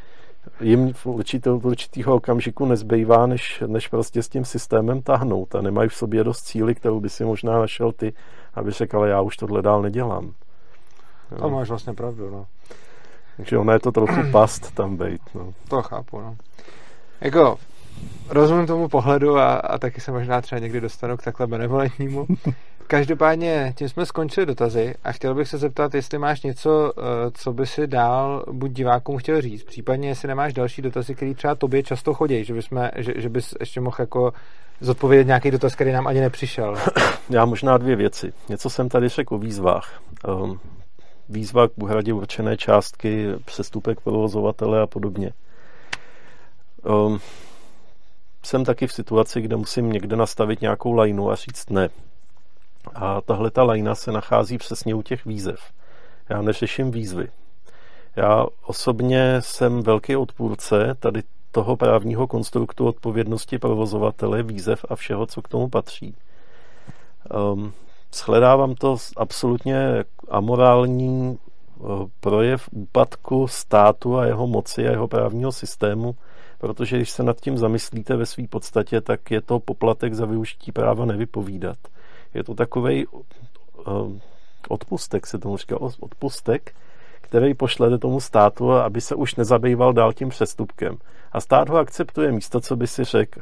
jim 0.61 0.93
v 0.93 1.07
určitého 1.07 2.14
okamžiku 2.14 2.66
nezbývá, 2.66 3.26
než, 3.26 3.62
než 3.66 3.88
prostě 3.88 4.22
s 4.22 4.28
tím 4.28 4.45
systémem 4.45 5.03
tahnout 5.03 5.55
a 5.55 5.61
nemají 5.61 5.88
v 5.88 5.95
sobě 5.95 6.24
dost 6.24 6.43
cíly, 6.43 6.74
kterou 6.74 7.01
by 7.01 7.09
si 7.09 7.24
možná 7.24 7.59
našel 7.59 7.93
ty, 7.93 8.12
aby 8.55 8.70
řekl, 8.70 8.97
ale 8.97 9.09
já 9.09 9.20
už 9.20 9.36
tohle 9.36 9.62
dál 9.62 9.82
nedělám. 9.82 10.32
To 11.38 11.51
máš 11.51 11.68
vlastně 11.68 11.93
pravdu, 11.93 12.30
no. 12.30 12.47
Takže 13.36 13.59
ono 13.59 13.72
je 13.72 13.78
to 13.78 13.93
trochu 13.93 14.20
past 14.32 14.74
tam 14.74 14.97
být, 14.97 15.20
no. 15.34 15.53
To 15.68 15.82
chápu, 15.82 16.20
no. 16.20 16.36
Jako, 17.20 17.59
rozumím 18.28 18.66
tomu 18.66 18.88
pohledu 18.88 19.36
a, 19.36 19.55
a 19.55 19.78
taky 19.78 20.01
se 20.01 20.12
možná 20.12 20.40
třeba 20.40 20.59
někdy 20.59 20.80
dostanu 20.80 21.16
k 21.16 21.22
takhle 21.22 21.47
benevolentnímu. 21.47 22.26
Každopádně 22.87 23.74
tím 23.76 23.89
jsme 23.89 24.07
skončili 24.07 24.47
dotazy 24.47 24.95
a 25.05 25.12
chtěl 25.12 25.35
bych 25.35 25.49
se 25.49 25.59
zeptat, 25.59 25.95
jestli 25.95 26.18
máš 26.18 26.43
něco, 26.43 26.93
eh, 26.99 27.03
co 27.35 27.53
by 27.53 27.66
si 27.66 27.87
dál 27.87 28.45
buď 28.53 28.70
divákům 28.70 29.18
chtěl 29.18 29.41
říct, 29.41 29.64
případně 29.64 30.09
jestli 30.09 30.28
nemáš 30.28 30.53
další 30.53 30.83
dotazy, 30.83 31.14
který 31.14 31.35
třeba 31.35 31.55
tobě 31.55 31.83
často 31.83 32.14
chodí, 32.14 32.45
že, 32.45 32.55
bys, 32.55 32.68
že, 32.97 33.12
že 33.16 33.28
bys 33.28 33.55
ještě 33.61 33.80
mohl 33.80 33.97
jako 33.99 34.33
zodpovědět 34.80 35.26
nějaký 35.26 35.51
dotaz, 35.51 35.74
který 35.74 35.93
nám 35.93 36.07
ani 36.07 36.20
nepřišel. 36.20 36.74
Já 37.30 37.45
možná 37.45 37.78
dvě 37.78 37.97
věci. 37.97 38.33
Něco 38.49 38.70
jsem 38.70 38.89
tady 38.89 39.09
řekl 39.09 39.35
o 39.35 39.39
výzvách. 39.39 40.03
Um, 40.28 40.61
výzva 41.28 41.68
k 41.68 41.72
uhradě 41.76 42.12
určené 42.12 42.57
částky, 42.57 43.26
přestupek 43.45 44.01
provozovatele 44.01 44.80
a 44.80 44.87
podobně. 44.87 45.33
Um, 46.85 47.20
jsem 48.45 48.64
taky 48.64 48.87
v 48.87 48.93
situaci, 48.93 49.41
kde 49.41 49.57
musím 49.57 49.93
někde 49.93 50.16
nastavit 50.16 50.61
nějakou 50.61 50.93
lajnu 50.93 51.30
a 51.30 51.35
říct 51.35 51.70
ne. 51.70 51.89
A 52.95 53.20
tahle 53.20 53.51
ta 53.51 53.62
lajna 53.62 53.95
se 53.95 54.12
nachází 54.12 54.59
přesně 54.59 54.95
u 54.95 55.03
těch 55.03 55.24
výzev. 55.24 55.61
Já 56.28 56.43
neřeším 56.43 56.91
výzvy. 56.91 57.28
Já 58.16 58.47
osobně 58.66 59.37
jsem 59.41 59.83
velký 59.83 60.16
odpůrce 60.16 60.95
tady 60.99 61.22
toho 61.51 61.76
právního 61.76 62.26
konstruktu 62.26 62.87
odpovědnosti 62.87 63.59
provozovatele, 63.59 64.43
výzev 64.43 64.85
a 64.89 64.97
všeho, 64.97 65.26
co 65.26 65.43
k 65.43 65.49
tomu 65.49 65.68
patří. 65.68 66.14
Um, 67.53 67.72
shledávám 68.14 68.74
to 68.74 68.97
absolutně 69.16 70.05
amorální 70.28 71.39
eh, 71.39 71.85
projev 72.20 72.68
úpadku 72.72 73.49
státu 73.49 74.18
a 74.18 74.26
jeho 74.26 74.47
moci 74.47 74.89
a 74.89 74.91
jeho 74.91 75.09
právního 75.09 75.53
systému, 75.53 76.14
protože 76.59 76.97
když 76.97 77.11
se 77.11 77.22
nad 77.22 77.41
tím 77.41 77.59
zamyslíte 77.59 78.16
ve 78.16 78.26
své 78.26 78.49
podstatě, 78.49 79.01
tak 79.01 79.30
je 79.30 79.41
to 79.41 79.61
poplatek 79.61 80.14
za 80.14 80.26
využití 80.26 80.72
práva 80.72 81.05
nevypovídat. 81.05 81.76
Je 82.35 82.45
to 82.45 82.55
takový 82.55 83.07
eh, 83.07 83.91
odpustek, 84.68 85.26
se 85.26 85.39
tomu 85.39 85.57
říká, 85.57 85.76
odpustek, 85.80 86.74
který 87.20 87.55
pošlete 87.55 87.99
tomu 87.99 88.20
státu, 88.20 88.72
aby 88.72 89.01
se 89.01 89.14
už 89.14 89.35
nezabýval 89.35 89.93
dál 89.93 90.12
tím 90.12 90.28
přestupkem. 90.28 90.97
A 91.33 91.41
stát 91.41 91.68
ho 91.68 91.78
akceptuje 91.78 92.33
místo, 92.33 92.61
co 92.61 92.76
by 92.76 92.87
si 92.87 93.05
řekl, 93.05 93.41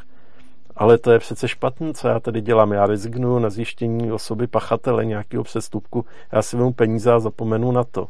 ale 0.77 0.99
to 0.99 1.11
je 1.11 1.19
přece 1.19 1.49
špatné, 1.49 1.95
co 1.95 2.09
já 2.09 2.21
tady 2.21 2.41
dělám. 2.41 2.73
Já 2.73 2.87
rezignuju 2.87 3.39
na 3.39 3.51
zjištění 3.51 4.13
osoby 4.13 4.47
pachatele 4.47 5.05
nějakého 5.05 5.45
přestupku, 5.45 6.05
já 6.33 6.43
si 6.43 6.57
vemu 6.57 6.73
peníze 6.73 7.13
a 7.13 7.21
zapomenu 7.21 7.73
na 7.73 7.85
to. 7.85 8.09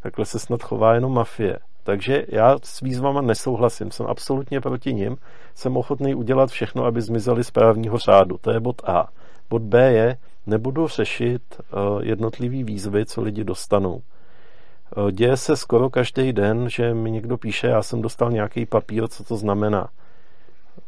Takhle 0.00 0.24
se 0.24 0.38
snad 0.38 0.62
chová 0.62 0.94
jenom 0.94 1.12
mafie. 1.12 1.58
Takže 1.82 2.24
já 2.28 2.56
s 2.62 2.80
výzvama 2.80 3.20
nesouhlasím, 3.20 3.90
jsem 3.90 4.06
absolutně 4.06 4.60
proti 4.60 4.94
nim, 4.94 5.16
jsem 5.54 5.76
ochotný 5.76 6.14
udělat 6.14 6.50
všechno, 6.50 6.84
aby 6.84 7.02
zmizeli 7.02 7.44
z 7.44 7.50
právního 7.50 7.98
řádu. 7.98 8.38
To 8.40 8.50
je 8.50 8.60
bod 8.60 8.82
A. 8.88 9.08
Bod 9.50 9.62
B 9.62 9.92
je, 9.92 10.16
nebudu 10.46 10.88
řešit 10.88 11.42
uh, 11.58 12.02
jednotlivý 12.02 12.64
výzvy, 12.64 13.06
co 13.06 13.22
lidi 13.22 13.44
dostanou. 13.44 14.02
Uh, 14.96 15.10
děje 15.10 15.36
se 15.36 15.56
skoro 15.56 15.90
každý 15.90 16.32
den, 16.32 16.68
že 16.68 16.94
mi 16.94 17.10
někdo 17.10 17.36
píše, 17.36 17.66
já 17.66 17.82
jsem 17.82 18.02
dostal 18.02 18.30
nějaký 18.30 18.66
papír, 18.66 19.08
co 19.08 19.24
to 19.24 19.36
znamená. 19.36 19.88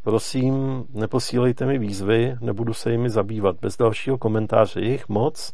Prosím, 0.03 0.85
neposílejte 0.95 1.67
mi 1.67 1.79
výzvy, 1.79 2.37
nebudu 2.41 2.75
se 2.75 2.93
jimi 2.93 3.11
zabývat. 3.11 3.57
Bez 3.61 3.77
dalšího 3.77 4.19
komentáře 4.19 4.81
jich 4.81 5.09
moc 5.09 5.53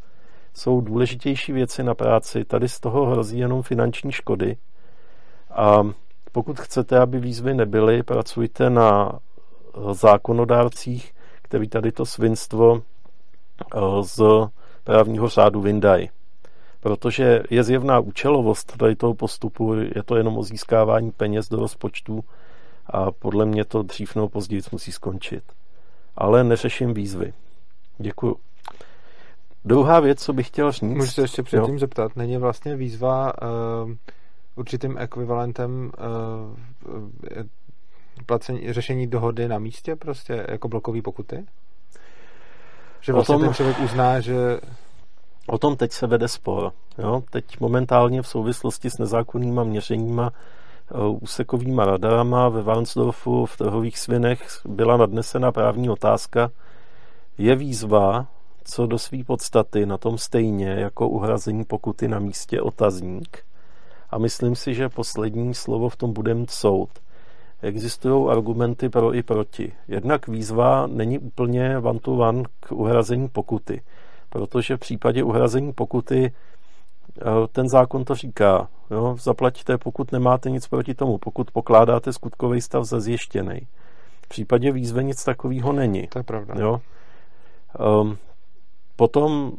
jsou 0.54 0.80
důležitější 0.80 1.52
věci 1.52 1.82
na 1.82 1.94
práci. 1.94 2.44
Tady 2.44 2.68
z 2.68 2.80
toho 2.80 3.07
hrozí 3.07 3.38
jenom 3.38 3.62
finanční 3.62 4.12
škody. 4.12 4.57
A 5.50 5.82
pokud 6.32 6.61
chcete, 6.61 6.98
aby 6.98 7.20
výzvy 7.20 7.54
nebyly, 7.54 8.02
pracujte 8.02 8.70
na 8.70 9.18
zákonodárcích, 9.92 11.12
který 11.42 11.68
tady 11.68 11.92
to 11.92 12.07
svinstvo 12.07 12.76
eh, 12.76 12.95
z 14.02 14.20
právního 14.84 15.28
řádu 15.28 15.61
vyndají. 15.61 16.11
Protože 16.80 17.42
je 17.50 17.64
zjevná 17.64 17.98
účelovost 17.98 18.76
tady 18.76 18.96
toho 18.96 19.14
postupu, 19.14 19.74
je 19.74 20.02
to 20.04 20.16
jenom 20.16 20.38
o 20.38 20.42
získávání 20.42 21.11
peněz 21.11 21.48
do 21.48 21.57
rozpočtu 21.57 22.24
a 22.86 23.12
podle 23.12 23.46
mě 23.46 23.64
to 23.64 23.82
dřív 23.82 24.14
nebo 24.14 24.28
později 24.28 24.62
musí 24.72 24.92
skončit. 24.92 25.42
Ale 26.16 26.44
neřeším 26.44 26.94
výzvy. 26.94 27.32
Děkuju. 27.98 28.36
Druhá 29.64 30.00
věc, 30.00 30.22
co 30.22 30.32
bych 30.32 30.46
chtěl 30.46 30.72
říct... 30.72 30.82
Můžu 30.82 31.11
se 31.11 31.22
ještě 31.22 31.42
předtím 31.42 31.74
jo. 31.74 31.78
zeptat, 31.78 32.16
není 32.16 32.36
vlastně 32.36 32.76
výzva 32.76 33.32
uh, 33.42 33.92
určitým 34.57 34.98
ekvivalentem 34.98 35.92
uh, 35.98 37.46
placení, 38.26 38.72
řešení 38.72 39.07
dohody 39.07 39.48
na 39.48 39.59
místě, 39.59 39.96
prostě 39.96 40.46
jako 40.48 40.68
blokový 40.68 41.02
pokuty? 41.02 41.44
Že 43.01 43.12
vlastně 43.12 43.34
tom, 43.34 43.42
ten 43.42 43.55
člověk 43.55 43.80
uzná, 43.80 44.20
že... 44.20 44.61
O 45.47 45.59
tom 45.59 45.76
teď 45.76 45.92
se 45.92 46.07
vede 46.07 46.28
spor. 46.28 46.72
Jo? 46.99 47.22
Teď 47.30 47.61
momentálně 47.61 48.22
v 48.22 48.28
souvislosti 48.28 48.90
s 48.90 48.99
nezákonnýma 48.99 49.64
měřeníma 49.64 50.32
Eh, 50.90 51.09
úsekovýma 51.20 51.84
radarama 51.84 52.49
ve 52.49 52.62
Varnsdorfu 52.62 53.47
v 53.47 53.57
trhových 53.57 53.99
svinech 53.99 54.61
byla 54.64 54.96
nadnesena 54.96 55.53
právní 55.53 55.91
otázka. 55.91 56.50
Je 57.38 57.57
výzva, 57.57 58.26
co 58.64 58.87
do 58.87 58.99
své 58.99 59.25
podstaty 59.25 59.87
na 59.87 59.99
tom 59.99 60.18
stejně 60.18 60.68
jako 60.68 61.08
uhrazení 61.08 61.64
pokuty 61.64 62.08
na 62.08 62.18
místě 62.18 62.61
otazník? 62.61 63.38
A 64.11 64.18
myslím 64.18 64.57
si, 64.57 64.75
že 64.75 64.88
poslední 64.88 65.54
slovo 65.54 65.88
v 65.88 65.96
tom 65.96 66.12
bude 66.12 66.34
mít 66.34 66.50
soud. 66.50 66.91
Existují 67.62 68.30
argumenty 68.30 68.88
pro 68.88 69.14
i 69.14 69.22
proti. 69.22 69.72
Jednak 69.88 70.28
výzva 70.28 70.87
není 70.87 71.18
úplně 71.18 71.78
one 71.78 71.99
to 71.99 72.12
one 72.12 72.42
k 72.61 72.72
uhrazení 72.72 73.28
pokuty, 73.28 73.83
protože 74.28 74.76
v 74.76 74.80
případě 74.80 75.22
uhrazení 75.22 75.72
pokuty 75.72 76.33
ten 77.53 77.68
zákon 77.68 78.04
to 78.04 78.14
říká. 78.14 78.68
Jo? 78.91 79.16
Zaplatíte, 79.20 79.78
pokud 79.78 80.12
nemáte 80.12 80.50
nic 80.50 80.68
proti 80.68 80.95
tomu, 80.95 81.18
pokud 81.18 81.50
pokládáte 81.50 82.12
skutkový 82.12 82.61
stav 82.61 82.84
za 82.84 83.00
zjištěný. 83.00 83.61
V 84.22 84.28
případě 84.28 84.72
výzvy 84.72 85.04
nic 85.04 85.24
takového 85.24 85.72
není. 85.72 86.07
To 86.07 86.18
je 86.18 86.22
pravda. 86.22 86.54
Jo? 86.58 86.80
Um, 88.00 88.18
potom 88.96 89.53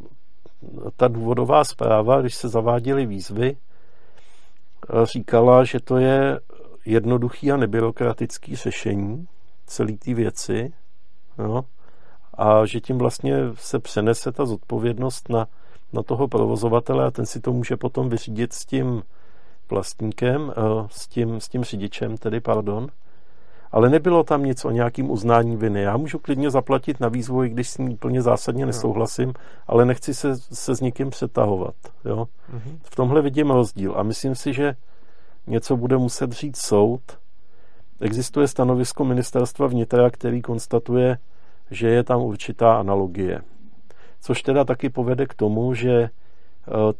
ta 0.96 1.08
důvodová 1.08 1.64
zpráva, 1.64 2.20
když 2.20 2.34
se 2.34 2.48
zaváděly 2.48 3.06
výzvy, 3.06 3.56
říkala, 5.04 5.64
že 5.64 5.80
to 5.80 5.96
je 5.96 6.40
jednoduchý 6.90 7.52
a 7.52 7.56
nebyrokratický 7.56 8.56
řešení 8.56 9.28
celé 9.66 9.92
té 9.92 10.14
věci 10.14 10.72
jo? 11.38 11.64
a 12.34 12.66
že 12.66 12.80
tím 12.80 12.98
vlastně 12.98 13.36
se 13.54 13.78
přenese 13.78 14.32
ta 14.32 14.46
zodpovědnost 14.46 15.28
na 15.28 15.46
na 15.92 16.02
toho 16.02 16.28
provozovatele 16.28 17.04
a 17.04 17.10
ten 17.10 17.26
si 17.26 17.40
to 17.40 17.52
může 17.52 17.76
potom 17.76 18.08
vyřídit 18.08 18.52
s 18.52 18.64
tím 18.64 19.02
vlastníkem, 19.70 20.52
eh, 20.56 20.86
s 20.90 21.08
tím, 21.08 21.40
s 21.40 21.48
tím 21.48 21.64
řidičem, 21.64 22.16
tedy 22.16 22.40
pardon. 22.40 22.88
Ale 23.72 23.90
nebylo 23.90 24.24
tam 24.24 24.44
nic 24.44 24.64
o 24.64 24.70
nějakým 24.70 25.10
uznání 25.10 25.56
viny. 25.56 25.82
Já 25.82 25.96
můžu 25.96 26.18
klidně 26.18 26.50
zaplatit 26.50 27.00
na 27.00 27.08
výzvoj, 27.08 27.48
když 27.48 27.68
s 27.68 27.78
ním 27.78 27.92
úplně 27.92 28.22
zásadně 28.22 28.66
nesouhlasím, 28.66 29.32
ale 29.66 29.84
nechci 29.84 30.14
se, 30.14 30.36
se 30.36 30.76
s 30.76 30.80
někým 30.80 31.10
přetahovat. 31.10 31.74
Jo? 32.04 32.24
Mm-hmm. 32.54 32.78
V 32.82 32.96
tomhle 32.96 33.22
vidím 33.22 33.50
rozdíl 33.50 33.94
a 33.96 34.02
myslím 34.02 34.34
si, 34.34 34.52
že 34.52 34.76
něco 35.48 35.76
bude 35.76 35.96
muset 35.96 36.32
říct 36.32 36.56
soud. 36.56 37.00
Existuje 38.00 38.48
stanovisko 38.48 39.04
ministerstva 39.04 39.66
vnitra, 39.66 40.10
který 40.10 40.42
konstatuje, 40.42 41.18
že 41.70 41.88
je 41.88 42.04
tam 42.04 42.22
určitá 42.22 42.78
analogie. 42.78 43.40
Což 44.20 44.42
teda 44.42 44.64
taky 44.64 44.90
povede 44.90 45.26
k 45.26 45.34
tomu, 45.34 45.74
že 45.74 45.90
eh, 45.90 46.10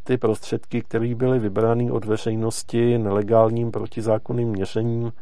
ty 0.04 0.16
prostředky, 0.16 0.82
které 0.82 1.14
byly 1.14 1.38
vybrány 1.38 1.90
od 1.90 2.04
veřejnosti 2.04 2.98
nelegálním 2.98 3.70
protizákonným 3.70 4.48
měřením, 4.48 5.12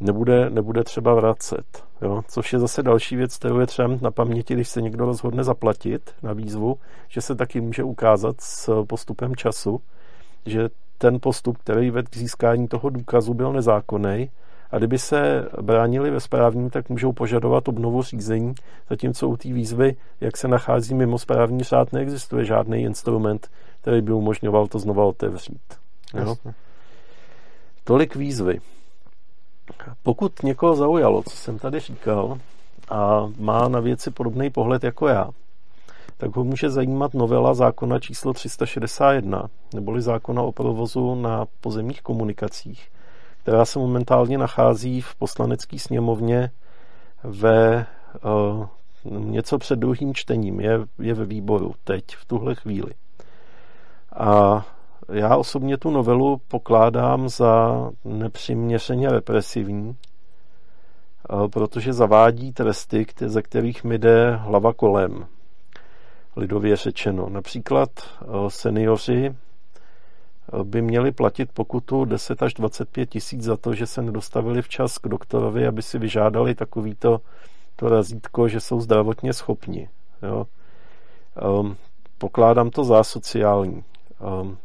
nebude, 0.00 0.50
nebude 0.50 0.84
třeba 0.84 1.14
vracet. 1.14 1.84
Jo? 2.02 2.22
Což 2.28 2.52
je 2.52 2.58
zase 2.58 2.82
další 2.82 3.16
věc, 3.16 3.36
kterou 3.36 3.58
je 3.58 3.66
třeba 3.66 3.88
na 4.00 4.10
paměti, 4.10 4.54
když 4.54 4.68
se 4.68 4.82
někdo 4.82 5.04
rozhodne 5.04 5.44
zaplatit 5.44 6.14
na 6.22 6.32
výzvu, 6.32 6.78
že 7.08 7.20
se 7.20 7.34
taky 7.34 7.60
může 7.60 7.82
ukázat 7.82 8.40
s 8.40 8.84
postupem 8.84 9.36
času, 9.36 9.80
že 10.46 10.68
ten 10.98 11.18
postup, 11.20 11.58
který 11.58 11.90
vedl 11.90 12.08
k 12.10 12.16
získání 12.16 12.68
toho 12.68 12.90
důkazu, 12.90 13.34
byl 13.34 13.52
nezákonný 13.52 14.30
a 14.70 14.78
kdyby 14.78 14.98
se 14.98 15.48
bránili 15.62 16.10
ve 16.10 16.20
správním, 16.20 16.70
tak 16.70 16.88
můžou 16.88 17.12
požadovat 17.12 17.68
obnovu 17.68 18.02
řízení, 18.02 18.54
zatímco 18.90 19.28
u 19.28 19.36
té 19.36 19.52
výzvy, 19.52 19.96
jak 20.20 20.36
se 20.36 20.48
nachází 20.48 20.94
mimo 20.94 21.18
správní 21.18 21.62
řád, 21.62 21.92
neexistuje 21.92 22.44
žádný 22.44 22.82
instrument, 22.82 23.50
který 23.80 24.02
by 24.02 24.12
umožňoval 24.12 24.66
to 24.66 24.78
znova 24.78 25.04
otevřít. 25.04 25.62
Jo? 26.14 26.36
Tolik 27.84 28.16
výzvy. 28.16 28.60
Pokud 30.02 30.42
někoho 30.42 30.76
zaujalo, 30.76 31.22
co 31.22 31.36
jsem 31.36 31.58
tady 31.58 31.80
říkal, 31.80 32.38
a 32.90 33.28
má 33.38 33.68
na 33.68 33.80
věci 33.80 34.10
podobný 34.10 34.50
pohled 34.50 34.84
jako 34.84 35.08
já, 35.08 35.30
tak 36.16 36.36
ho 36.36 36.44
může 36.44 36.70
zajímat 36.70 37.14
novela 37.14 37.54
zákona 37.54 37.98
číslo 37.98 38.32
361, 38.32 39.48
neboli 39.74 40.02
zákona 40.02 40.42
o 40.42 40.52
provozu 40.52 41.14
na 41.14 41.46
pozemních 41.60 42.02
komunikacích, 42.02 42.90
která 43.42 43.64
se 43.64 43.78
momentálně 43.78 44.38
nachází 44.38 45.00
v 45.00 45.14
poslanecké 45.14 45.78
sněmovně 45.78 46.50
ve 47.24 47.86
uh, 48.24 48.66
něco 49.04 49.58
před 49.58 49.78
druhým 49.78 50.14
čtením, 50.14 50.60
je, 50.60 50.80
je 50.98 51.14
ve 51.14 51.24
výboru 51.24 51.74
teď, 51.84 52.04
v 52.16 52.24
tuhle 52.24 52.54
chvíli. 52.54 52.92
A 54.16 54.64
já 55.12 55.36
osobně 55.36 55.76
tu 55.76 55.90
novelu 55.90 56.40
pokládám 56.48 57.28
za 57.28 57.90
nepřiměřeně 58.04 59.08
represivní, 59.08 59.96
uh, 61.32 61.48
protože 61.48 61.92
zavádí 61.92 62.52
tresty, 62.52 63.06
ze 63.26 63.42
kterých 63.42 63.84
mi 63.84 63.98
jde 63.98 64.36
hlava 64.36 64.72
kolem 64.72 65.26
lidově 66.36 66.76
řečeno. 66.76 67.28
Například 67.28 67.90
eh, 68.00 68.26
seniori 68.48 69.26
eh, 69.26 69.34
by 70.64 70.82
měli 70.82 71.12
platit 71.12 71.52
pokutu 71.52 72.04
10 72.04 72.42
až 72.42 72.54
25 72.54 73.10
tisíc 73.10 73.42
za 73.42 73.56
to, 73.56 73.74
že 73.74 73.86
se 73.86 74.02
nedostavili 74.02 74.62
včas 74.62 74.98
k 74.98 75.08
doktorovi, 75.08 75.66
aby 75.66 75.82
si 75.82 75.98
vyžádali 75.98 76.54
takovýto 76.54 77.20
to 77.76 77.88
razítko, 77.88 78.48
že 78.48 78.60
jsou 78.60 78.80
zdravotně 78.80 79.32
schopni. 79.32 79.88
Jo. 80.22 80.46
Um, 81.60 81.76
pokládám 82.18 82.70
to 82.70 82.84
za 82.84 83.04
sociální. 83.04 83.84
Um, 84.40 84.58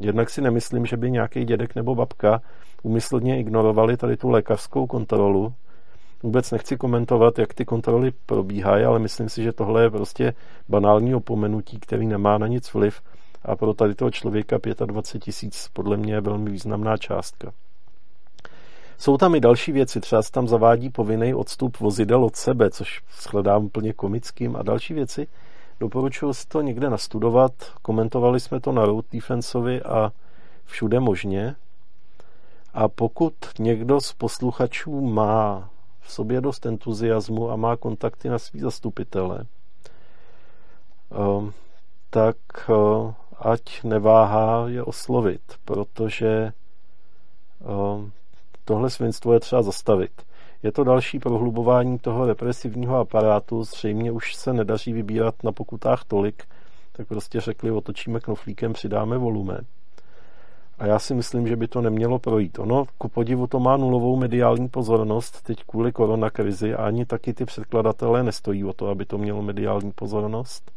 jednak 0.00 0.30
si 0.30 0.40
nemyslím, 0.40 0.86
že 0.86 0.96
by 0.96 1.10
nějaký 1.10 1.44
dědek 1.44 1.74
nebo 1.74 1.94
babka 1.94 2.42
umyslně 2.82 3.40
ignorovali 3.40 3.96
tady 3.96 4.16
tu 4.16 4.30
lékařskou 4.30 4.86
kontrolu, 4.86 5.54
Vůbec 6.22 6.50
nechci 6.50 6.76
komentovat, 6.76 7.38
jak 7.38 7.54
ty 7.54 7.64
kontroly 7.64 8.12
probíhají, 8.26 8.84
ale 8.84 8.98
myslím 8.98 9.28
si, 9.28 9.42
že 9.42 9.52
tohle 9.52 9.82
je 9.82 9.90
prostě 9.90 10.34
banální 10.68 11.14
opomenutí, 11.14 11.78
který 11.80 12.06
nemá 12.06 12.38
na 12.38 12.46
nic 12.46 12.74
vliv 12.74 13.00
a 13.44 13.56
pro 13.56 13.74
tady 13.74 13.94
toho 13.94 14.10
člověka 14.10 14.58
25 14.86 15.24
tisíc 15.24 15.68
podle 15.72 15.96
mě 15.96 16.14
je 16.14 16.20
velmi 16.20 16.50
významná 16.50 16.96
částka. 16.96 17.52
Jsou 18.98 19.16
tam 19.16 19.34
i 19.34 19.40
další 19.40 19.72
věci, 19.72 20.00
třeba 20.00 20.22
se 20.22 20.32
tam 20.32 20.48
zavádí 20.48 20.90
povinný 20.90 21.34
odstup 21.34 21.78
vozidel 21.78 22.24
od 22.24 22.36
sebe, 22.36 22.70
což 22.70 23.00
shledám 23.22 23.64
úplně 23.64 23.92
komickým 23.92 24.56
a 24.56 24.62
další 24.62 24.94
věci. 24.94 25.26
Doporučuji 25.80 26.32
si 26.32 26.46
to 26.48 26.60
někde 26.60 26.90
nastudovat, 26.90 27.52
komentovali 27.82 28.40
jsme 28.40 28.60
to 28.60 28.72
na 28.72 28.84
Road 28.84 29.04
Defenseovi 29.12 29.82
a 29.82 30.12
všude 30.64 31.00
možně. 31.00 31.54
A 32.74 32.88
pokud 32.88 33.34
někdo 33.58 34.00
z 34.00 34.12
posluchačů 34.12 35.00
má 35.00 35.70
v 36.06 36.12
sobě 36.12 36.40
dost 36.40 36.66
entuziasmu 36.66 37.50
a 37.50 37.56
má 37.56 37.76
kontakty 37.76 38.28
na 38.28 38.38
svý 38.38 38.60
zastupitele, 38.60 39.46
ehm, 41.12 41.52
tak 42.10 42.36
eh, 42.70 43.14
ať 43.38 43.82
neváhá 43.84 44.68
je 44.68 44.82
oslovit, 44.82 45.42
protože 45.64 46.52
ehm, 47.60 48.12
tohle 48.64 48.90
svinstvo 48.90 49.32
je 49.32 49.40
třeba 49.40 49.62
zastavit. 49.62 50.12
Je 50.62 50.72
to 50.72 50.84
další 50.84 51.18
prohlubování 51.18 51.98
toho 51.98 52.26
represivního 52.26 52.96
aparátu, 52.96 53.64
zřejmě 53.64 54.12
už 54.12 54.34
se 54.34 54.52
nedaří 54.52 54.92
vybírat 54.92 55.34
na 55.44 55.52
pokutách 55.52 56.04
tolik, 56.04 56.44
tak 56.92 57.08
prostě 57.08 57.40
řekli, 57.40 57.70
otočíme 57.70 58.20
knoflíkem, 58.20 58.72
přidáme 58.72 59.18
volumen. 59.18 59.66
A 60.78 60.86
já 60.86 60.98
si 60.98 61.14
myslím, 61.14 61.46
že 61.46 61.56
by 61.56 61.68
to 61.68 61.80
nemělo 61.80 62.18
projít. 62.18 62.58
Ono, 62.58 62.84
ku 62.98 63.08
podivu, 63.08 63.46
to 63.46 63.60
má 63.60 63.76
nulovou 63.76 64.16
mediální 64.16 64.68
pozornost 64.68 65.42
teď 65.42 65.64
kvůli 65.64 65.92
koronakrizi 65.92 66.74
a 66.74 66.86
ani 66.86 67.06
taky 67.06 67.34
ty 67.34 67.44
předkladatelé 67.44 68.22
nestojí 68.22 68.64
o 68.64 68.72
to, 68.72 68.88
aby 68.88 69.04
to 69.04 69.18
mělo 69.18 69.42
mediální 69.42 69.92
pozornost. 69.92 70.70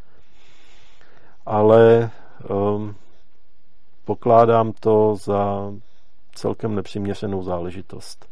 Ale 1.46 2.12
um, 2.50 2.96
pokládám 4.06 4.72
to 4.80 5.16
za 5.16 5.72
celkem 6.36 6.76
nepřiměřenou 6.76 7.44
záležitost. 7.44 8.30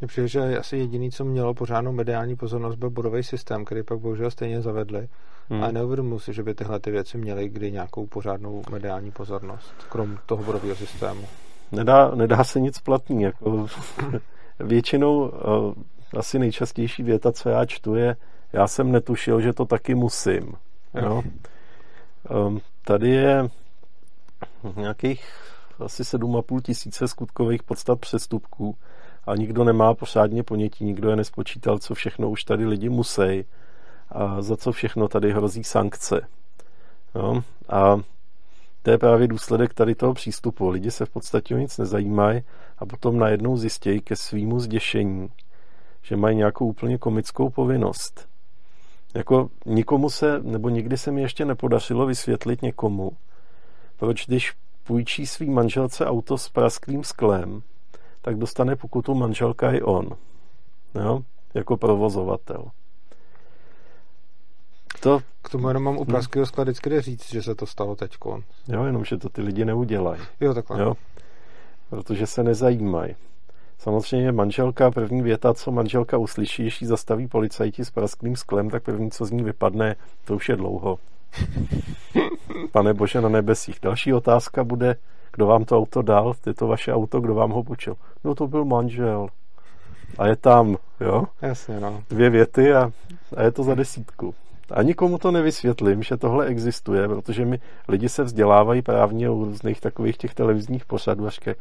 Mně 0.00 0.08
přijde, 0.08 0.28
že 0.28 0.58
asi 0.58 0.76
jediný, 0.76 1.10
co 1.10 1.24
mělo 1.24 1.54
pořádnou 1.54 1.92
mediální 1.92 2.36
pozornost, 2.36 2.76
byl 2.76 2.90
bodový 2.90 3.22
systém, 3.22 3.64
který 3.64 3.82
pak 3.82 3.98
bohužel 3.98 4.30
stejně 4.30 4.62
zavedli. 4.62 5.08
Hmm. 5.50 5.64
A 5.64 5.70
neuvědomuji 5.70 6.18
si, 6.18 6.32
že 6.32 6.42
by 6.42 6.54
tyhle 6.54 6.80
ty 6.80 6.90
věci 6.90 7.18
měly 7.18 7.48
kdy 7.48 7.72
nějakou 7.72 8.06
pořádnou 8.06 8.62
mediální 8.70 9.10
pozornost, 9.10 9.74
krom 9.88 10.18
toho 10.26 10.42
bodového 10.42 10.76
systému. 10.76 11.24
Nedá, 11.72 12.10
nedá 12.14 12.44
se 12.44 12.60
nic 12.60 12.78
platný. 12.78 13.22
Jako, 13.22 13.66
většinou 14.60 15.28
uh, 15.28 15.74
asi 16.18 16.38
nejčastější 16.38 17.02
věta, 17.02 17.32
co 17.32 17.48
já 17.48 17.64
čtu, 17.64 17.94
je 17.94 18.16
já 18.52 18.66
jsem 18.66 18.92
netušil, 18.92 19.40
že 19.40 19.52
to 19.52 19.64
taky 19.64 19.94
musím. 19.94 20.52
Jo? 20.94 21.22
Um, 22.30 22.60
tady 22.84 23.10
je 23.10 23.48
nějakých 24.76 25.24
asi 25.78 26.02
7,5 26.02 26.60
tisíce 26.60 27.08
skutkových 27.08 27.62
podstat 27.62 28.00
přestupků 28.00 28.76
a 29.26 29.36
nikdo 29.36 29.64
nemá 29.64 29.94
pořádně 29.94 30.42
ponětí, 30.42 30.84
nikdo 30.84 31.10
je 31.10 31.16
nespočítal, 31.16 31.78
co 31.78 31.94
všechno 31.94 32.30
už 32.30 32.44
tady 32.44 32.66
lidi 32.66 32.88
musí 32.88 33.44
a 34.10 34.42
za 34.42 34.56
co 34.56 34.72
všechno 34.72 35.08
tady 35.08 35.32
hrozí 35.32 35.64
sankce. 35.64 36.20
No, 37.14 37.44
a 37.68 37.96
to 38.82 38.90
je 38.90 38.98
právě 38.98 39.28
důsledek 39.28 39.74
tady 39.74 39.94
toho 39.94 40.14
přístupu. 40.14 40.68
Lidi 40.68 40.90
se 40.90 41.06
v 41.06 41.10
podstatě 41.10 41.54
o 41.54 41.58
nic 41.58 41.78
nezajímají 41.78 42.42
a 42.78 42.86
potom 42.86 43.18
najednou 43.18 43.56
zjistějí 43.56 44.00
ke 44.00 44.16
svýmu 44.16 44.60
zděšení, 44.60 45.28
že 46.02 46.16
mají 46.16 46.36
nějakou 46.36 46.66
úplně 46.66 46.98
komickou 46.98 47.50
povinnost. 47.50 48.28
Jako 49.14 49.50
nikomu 49.66 50.10
se, 50.10 50.40
nebo 50.42 50.68
nikdy 50.68 50.98
se 50.98 51.12
mi 51.12 51.22
ještě 51.22 51.44
nepodařilo 51.44 52.06
vysvětlit 52.06 52.62
někomu, 52.62 53.12
proč 53.96 54.26
když 54.26 54.52
půjčí 54.84 55.26
svý 55.26 55.50
manželce 55.50 56.06
auto 56.06 56.38
s 56.38 56.48
prasklým 56.48 57.04
sklem, 57.04 57.62
tak 58.22 58.38
dostane 58.38 58.76
pokutu 58.76 59.14
manželka 59.14 59.72
i 59.72 59.82
on. 59.82 60.08
Jo? 60.94 61.20
Jako 61.54 61.76
provozovatel. 61.76 62.64
To... 65.00 65.20
K 65.42 65.48
tomu 65.48 65.68
jenom 65.68 65.82
mám 65.82 65.98
u 65.98 66.04
pražského 66.04 66.46
skla 66.46 66.64
vždycky 66.64 67.00
říct, 67.00 67.30
že 67.30 67.42
se 67.42 67.54
to 67.54 67.66
stalo 67.66 67.96
teď. 67.96 68.16
Jo, 68.68 68.84
jenom, 68.84 69.04
že 69.04 69.16
to 69.16 69.28
ty 69.28 69.42
lidi 69.42 69.64
neudělají. 69.64 70.20
Jo, 70.40 70.54
takhle. 70.54 70.80
Jo? 70.80 70.94
Protože 71.90 72.26
se 72.26 72.42
nezajímají. 72.42 73.14
Samozřejmě 73.78 74.32
manželka, 74.32 74.90
první 74.90 75.22
věta, 75.22 75.54
co 75.54 75.70
manželka 75.70 76.18
uslyší, 76.18 76.62
když 76.62 76.82
zastaví 76.82 77.28
policajti 77.28 77.84
s 77.84 77.90
prasklým 77.90 78.36
sklem, 78.36 78.70
tak 78.70 78.82
první, 78.82 79.10
co 79.10 79.24
z 79.24 79.30
ní 79.30 79.42
vypadne, 79.42 79.96
to 80.24 80.34
už 80.34 80.48
je 80.48 80.56
dlouho. 80.56 80.98
Pane 82.72 82.94
Bože 82.94 83.20
na 83.20 83.28
nebesích. 83.28 83.78
Další 83.82 84.14
otázka 84.14 84.64
bude, 84.64 84.96
kdo 85.32 85.46
vám 85.46 85.64
to 85.64 85.78
auto 85.78 86.02
dal, 86.02 86.34
je 86.46 86.54
to 86.54 86.66
vaše 86.66 86.92
auto, 86.92 87.20
kdo 87.20 87.34
vám 87.34 87.50
ho 87.50 87.62
půjčil. 87.62 87.96
No 88.24 88.34
to 88.34 88.46
byl 88.46 88.64
manžel. 88.64 89.28
A 90.18 90.26
je 90.26 90.36
tam, 90.36 90.76
jo? 91.00 91.24
Jasně, 91.42 91.80
no. 91.80 92.02
Dvě 92.10 92.30
věty 92.30 92.74
a, 92.74 92.92
a 93.36 93.42
je 93.42 93.52
to 93.52 93.62
za 93.62 93.74
desítku. 93.74 94.34
A 94.70 94.82
nikomu 94.82 95.18
to 95.18 95.30
nevysvětlím, 95.30 96.02
že 96.02 96.16
tohle 96.16 96.46
existuje, 96.46 97.08
protože 97.08 97.44
mi 97.44 97.60
lidi 97.88 98.08
se 98.08 98.24
vzdělávají 98.24 98.82
právně 98.82 99.30
u 99.30 99.44
různých 99.44 99.80
takových 99.80 100.16
těch 100.16 100.34
televizních 100.34 100.84
pořadů 100.84 101.26
a 101.26 101.30
říkají, 101.30 101.56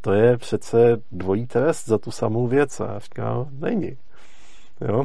to 0.00 0.12
je 0.12 0.36
přece 0.36 0.96
dvojí 1.12 1.46
trest 1.46 1.86
za 1.86 1.98
tu 1.98 2.10
samou 2.10 2.46
věc. 2.46 2.80
A 2.80 2.92
já 2.92 2.98
říkám, 2.98 3.34
no, 3.34 3.48
není. 3.68 3.96
Jo? 4.80 5.04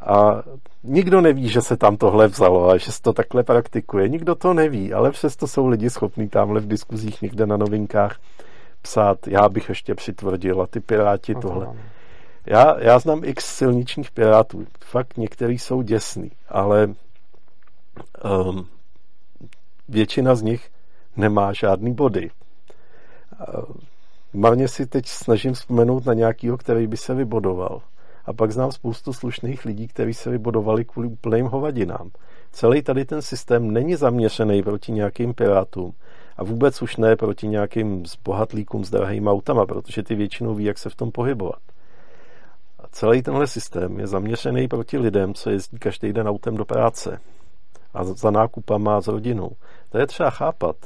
A 0.00 0.42
nikdo 0.84 1.20
neví, 1.20 1.48
že 1.48 1.62
se 1.62 1.76
tam 1.76 1.96
tohle 1.96 2.28
vzalo 2.28 2.70
a 2.70 2.76
že 2.76 2.92
se 2.92 3.02
to 3.02 3.12
takhle 3.12 3.42
praktikuje. 3.42 4.08
Nikdo 4.08 4.34
to 4.34 4.54
neví, 4.54 4.94
ale 4.94 5.10
přesto 5.10 5.46
jsou 5.46 5.66
lidi 5.66 5.90
schopní 5.90 6.28
tamhle 6.28 6.60
v 6.60 6.68
diskuzích 6.68 7.22
někde 7.22 7.46
na 7.46 7.56
novinkách 7.56 8.18
psát, 8.82 9.28
já 9.28 9.48
bych 9.48 9.68
ještě 9.68 9.94
přitvrdil 9.94 10.62
a 10.62 10.66
ty 10.66 10.80
piráti 10.80 11.34
tohle. 11.34 11.68
Já, 12.46 12.80
já 12.80 12.98
znám 12.98 13.24
x 13.24 13.56
silničních 13.56 14.10
pirátů. 14.10 14.66
Fakt 14.84 15.16
některý 15.16 15.58
jsou 15.58 15.82
děsný, 15.82 16.30
ale 16.48 16.94
um, 18.46 18.68
většina 19.88 20.34
z 20.34 20.42
nich 20.42 20.70
nemá 21.16 21.52
žádný 21.52 21.94
body. 21.94 22.30
Marně 24.32 24.68
si 24.68 24.86
teď 24.86 25.06
snažím 25.06 25.52
vzpomenout 25.52 26.06
na 26.06 26.14
nějakýho, 26.14 26.56
který 26.56 26.86
by 26.86 26.96
se 26.96 27.14
vybodoval. 27.14 27.82
A 28.24 28.32
pak 28.32 28.52
znám 28.52 28.72
spoustu 28.72 29.12
slušných 29.12 29.64
lidí, 29.64 29.88
kteří 29.88 30.14
se 30.14 30.30
vybodovali 30.30 30.84
kvůli 30.84 31.08
úplným 31.08 31.46
hovadinám. 31.46 32.10
Celý 32.52 32.82
tady 32.82 33.04
ten 33.04 33.22
systém 33.22 33.70
není 33.70 33.96
zaměřený 33.96 34.62
proti 34.62 34.92
nějakým 34.92 35.34
pirátům 35.34 35.92
a 36.36 36.44
vůbec 36.44 36.82
už 36.82 36.96
ne 36.96 37.16
proti 37.16 37.48
nějakým 37.48 38.06
zbohatlíkům 38.06 38.84
s 38.84 38.90
drahými 38.90 39.28
autama, 39.28 39.66
protože 39.66 40.02
ty 40.02 40.14
většinou 40.14 40.54
ví, 40.54 40.64
jak 40.64 40.78
se 40.78 40.90
v 40.90 40.94
tom 40.94 41.10
pohybovat. 41.10 41.58
A 42.86 42.88
celý 42.92 43.22
tenhle 43.22 43.46
systém 43.46 44.00
je 44.00 44.06
zaměřený 44.06 44.68
proti 44.68 44.98
lidem, 44.98 45.34
co 45.34 45.50
jezdí 45.50 45.78
každý 45.78 46.12
den 46.12 46.28
autem 46.28 46.56
do 46.56 46.64
práce 46.64 47.20
a 47.94 48.04
za 48.04 48.30
nákupama 48.30 48.96
a 48.96 49.00
s 49.00 49.08
rodinou. 49.08 49.50
To 49.88 49.98
je 49.98 50.06
třeba 50.06 50.30
chápat. 50.30 50.76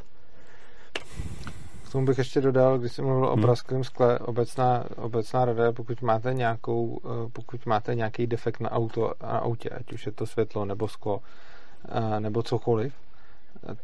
K 1.84 1.92
tomu 1.92 2.06
bych 2.06 2.18
ještě 2.18 2.40
dodal, 2.40 2.78
když 2.78 2.92
jsem 2.92 3.04
mluvil 3.04 3.28
o 3.28 3.32
hmm. 3.32 3.42
prasklém 3.42 3.84
skle, 3.84 4.18
obecná, 4.18 4.84
obecná 4.96 5.44
rada, 5.44 5.72
pokud 5.72 6.02
máte, 6.02 6.34
nějakou, 6.34 7.00
eh, 7.04 7.30
pokud 7.32 7.66
máte 7.66 7.94
nějaký 7.94 8.26
defekt 8.26 8.60
na, 8.60 8.70
auto, 8.70 9.12
na 9.22 9.38
autě, 9.38 9.70
ať 9.70 9.92
už 9.92 10.06
je 10.06 10.12
to 10.12 10.26
světlo 10.26 10.64
nebo 10.64 10.88
sklo, 10.88 11.20
eh, 11.88 12.20
nebo 12.20 12.42
cokoliv, 12.42 12.94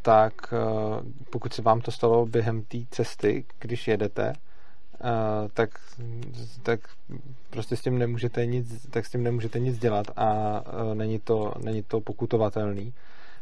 tak 0.03 0.33
eh, 0.53 0.57
pokud 1.31 1.53
se 1.53 1.63
vám 1.63 1.81
to 1.81 1.91
stalo 1.91 2.27
během 2.27 2.63
té 2.63 2.79
cesty, 2.91 3.45
když 3.59 3.89
jedete, 3.89 4.33
tak, 5.55 5.71
tak 6.63 6.81
prostě 7.51 7.77
s 7.77 7.81
tím 7.81 7.99
nemůžete 7.99 8.47
nic, 8.47 8.87
tak 8.91 9.07
s 9.07 9.11
tím 9.11 9.23
nemůžete 9.23 9.59
nic 9.59 9.79
dělat 9.79 10.07
a 10.17 10.63
není 10.95 11.19
to, 11.19 11.53
není 11.65 11.83
to 11.83 12.01
pokutovatelný. 12.01 12.93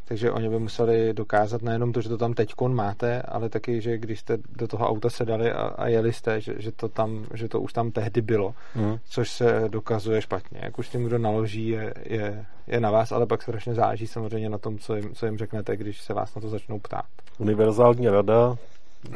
Takže 0.09 0.33
oni 0.33 0.49
by 0.49 0.59
museli 0.59 1.15
dokázat 1.15 1.63
nejenom 1.63 1.93
to, 1.93 2.01
že 2.01 2.09
to 2.09 2.19
tam 2.19 2.35
teď 2.35 2.55
máte, 2.69 3.23
ale 3.23 3.49
taky, 3.49 3.81
že 3.81 3.99
když 3.99 4.21
jste 4.21 4.39
do 4.57 4.69
toho 4.69 4.89
auta 4.89 5.11
sedali 5.11 5.53
a, 5.53 5.63
a 5.63 5.87
jeli 5.87 6.13
jste, 6.13 6.41
že, 6.41 6.55
že, 6.59 6.73
to 6.73 6.89
tam, 6.89 7.27
že 7.35 7.49
to 7.49 7.61
už 7.61 7.73
tam 7.73 7.91
tehdy 7.91 8.23
bylo, 8.23 8.55
mm. 8.75 8.97
což 9.05 9.31
se 9.31 9.65
dokazuje 9.69 10.23
špatně. 10.23 10.61
Jak 10.63 10.79
už 10.79 10.89
tím 10.89 11.05
kdo 11.05 11.19
naloží, 11.19 11.69
je, 11.69 11.95
je, 12.05 12.45
je 12.67 12.81
na 12.81 12.91
vás, 12.91 13.13
ale 13.13 13.27
pak 13.27 13.43
strašně 13.43 13.75
záleží 13.75 14.07
samozřejmě 14.07 14.49
na 14.49 14.59
tom, 14.59 14.79
co 14.79 14.97
jim, 14.97 15.15
co 15.15 15.27
jim 15.27 15.39
řeknete, 15.39 15.77
když 15.77 16.03
se 16.03 16.15
vás 16.15 16.35
na 16.35 16.41
to 16.41 16.49
začnou 16.49 16.79
ptát. 16.79 17.07
Univerzální 17.39 18.09
rada, 18.09 18.57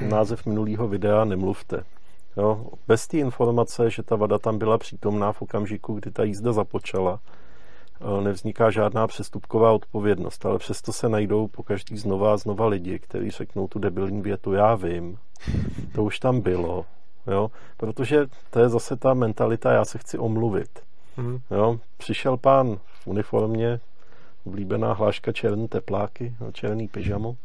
název 0.08 0.46
minulého 0.46 0.88
videa, 0.88 1.24
nemluvte. 1.24 1.84
Jo, 2.38 2.66
bez 2.86 3.06
té 3.06 3.16
informace, 3.16 3.90
že 3.90 4.02
ta 4.02 4.16
vada 4.16 4.38
tam 4.38 4.58
byla 4.58 4.78
přítomná 4.78 5.32
v 5.32 5.42
okamžiku, 5.42 5.94
kdy 5.94 6.10
ta 6.10 6.24
jízda 6.24 6.52
započala, 6.52 7.20
Eh, 8.00 8.20
nevzniká 8.20 8.70
žádná 8.70 9.06
přestupková 9.06 9.72
odpovědnost, 9.72 10.46
ale 10.46 10.58
přesto 10.58 10.92
se 10.92 11.08
najdou 11.08 11.48
po 11.48 11.62
každý 11.62 11.98
znova 11.98 12.32
a 12.32 12.36
znova 12.36 12.66
lidi, 12.66 12.98
kteří 12.98 13.30
řeknou 13.30 13.68
tu 13.68 13.78
debilní 13.78 14.22
větu, 14.22 14.52
já 14.52 14.74
vím, 14.74 15.18
to 15.94 16.04
už 16.04 16.18
tam 16.18 16.40
bylo, 16.40 16.84
jo, 17.26 17.50
protože 17.76 18.26
to 18.50 18.60
je 18.60 18.68
zase 18.68 18.96
ta 18.96 19.14
mentalita, 19.14 19.72
já 19.72 19.84
se 19.84 19.98
chci 19.98 20.18
omluvit. 20.18 20.68
Mm. 21.16 21.38
Jo, 21.50 21.80
přišel 21.96 22.36
pán 22.36 22.76
v 22.84 23.06
uniformě, 23.06 23.80
oblíbená 24.46 24.92
hláška 24.92 25.32
černé 25.32 25.68
tepláky, 25.68 26.34
no, 26.40 26.52
černý 26.52 26.88
pyžamo. 26.88 27.36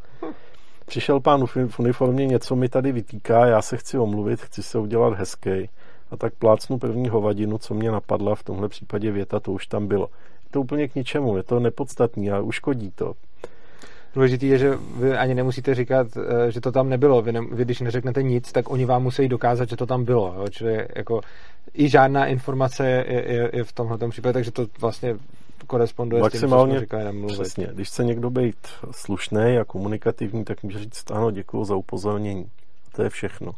Přišel 0.85 1.19
pán 1.19 1.45
v 1.45 1.80
uniformě, 1.80 2.26
něco 2.26 2.55
mi 2.55 2.69
tady 2.69 2.91
vytýká, 2.91 3.45
já 3.45 3.61
se 3.61 3.77
chci 3.77 3.97
omluvit, 3.97 4.41
chci 4.41 4.64
se 4.64 4.80
udělat 4.80 5.14
hezký. 5.14 5.69
A 6.11 6.18
tak 6.18 6.34
plácnu 6.34 6.77
první 6.77 7.10
hovadinu, 7.10 7.57
co 7.57 7.73
mě 7.73 7.91
napadla, 7.91 8.35
v 8.35 8.43
tomhle 8.43 8.69
případě 8.69 9.11
věta, 9.11 9.39
to 9.39 9.51
už 9.51 9.68
tam 9.68 9.88
bylo 9.88 10.10
to 10.53 10.61
úplně 10.61 10.88
k 10.88 10.95
ničemu, 10.95 11.38
je 11.38 11.43
to 11.43 11.60
nepodstatný 11.60 12.31
a 12.31 12.39
uškodí 12.39 12.91
to. 12.95 13.14
Důležitý 14.14 14.47
je, 14.47 14.57
že 14.57 14.77
vy 14.99 15.18
ani 15.18 15.34
nemusíte 15.35 15.76
říkat, 15.76 16.07
eh, 16.18 16.51
že 16.51 16.61
to 16.61 16.72
tam 16.72 16.89
nebylo. 16.89 17.22
Vy, 17.22 17.31
ne, 17.31 17.41
vy 17.51 17.65
když 17.65 17.80
neřeknete 17.80 18.23
nic, 18.23 18.51
tak 18.51 18.69
oni 18.69 18.85
vám 18.85 19.03
musí 19.03 19.27
dokázat, 19.27 19.69
že 19.69 19.76
to 19.76 19.85
tam 19.85 20.05
bylo. 20.05 20.34
Jo? 20.38 20.47
Čili 20.49 20.88
jako 20.95 21.22
i 21.73 21.89
žádná 21.89 22.26
informace 22.26 22.88
je, 22.89 23.05
je, 23.07 23.49
je 23.53 23.64
v 23.64 23.73
tomhle 23.73 23.97
případě, 24.10 24.34
takže 24.34 24.51
to 24.51 24.65
vlastně 24.81 25.18
koresponduje 25.68 26.22
Maximálně, 26.22 26.73
s 26.73 26.80
tím, 26.80 26.90
co 26.90 26.98
říkali, 26.98 27.27
Přesně. 27.27 27.69
Když 27.73 27.88
chce 27.88 28.03
někdo 28.03 28.30
být 28.30 28.68
slušný 28.91 29.57
a 29.61 29.65
komunikativní, 29.65 30.45
tak 30.45 30.64
může 30.64 30.80
říct, 30.80 31.11
ano, 31.11 31.31
děkuji 31.31 31.65
za 31.65 31.76
upozornění. 31.76 32.45
To 32.95 33.03
je 33.03 33.10
všechno. 33.10 33.52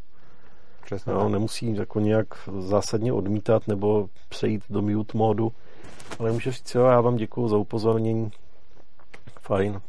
Přesně 0.85 1.13
jo, 1.13 1.29
nemusí 1.29 1.75
jako 1.75 1.99
nějak 1.99 2.27
zásadně 2.59 3.13
odmítat 3.13 3.67
nebo 3.67 4.09
přejít 4.29 4.63
do 4.69 4.81
mute 4.81 5.17
modu 5.17 5.51
ale 6.19 6.31
můžu 6.31 6.51
říct, 6.51 6.75
jo, 6.75 6.85
já 6.85 7.01
vám 7.01 7.15
děkuji 7.15 7.47
za 7.47 7.57
upozornění. 7.57 8.31
Fajn. 9.41 9.81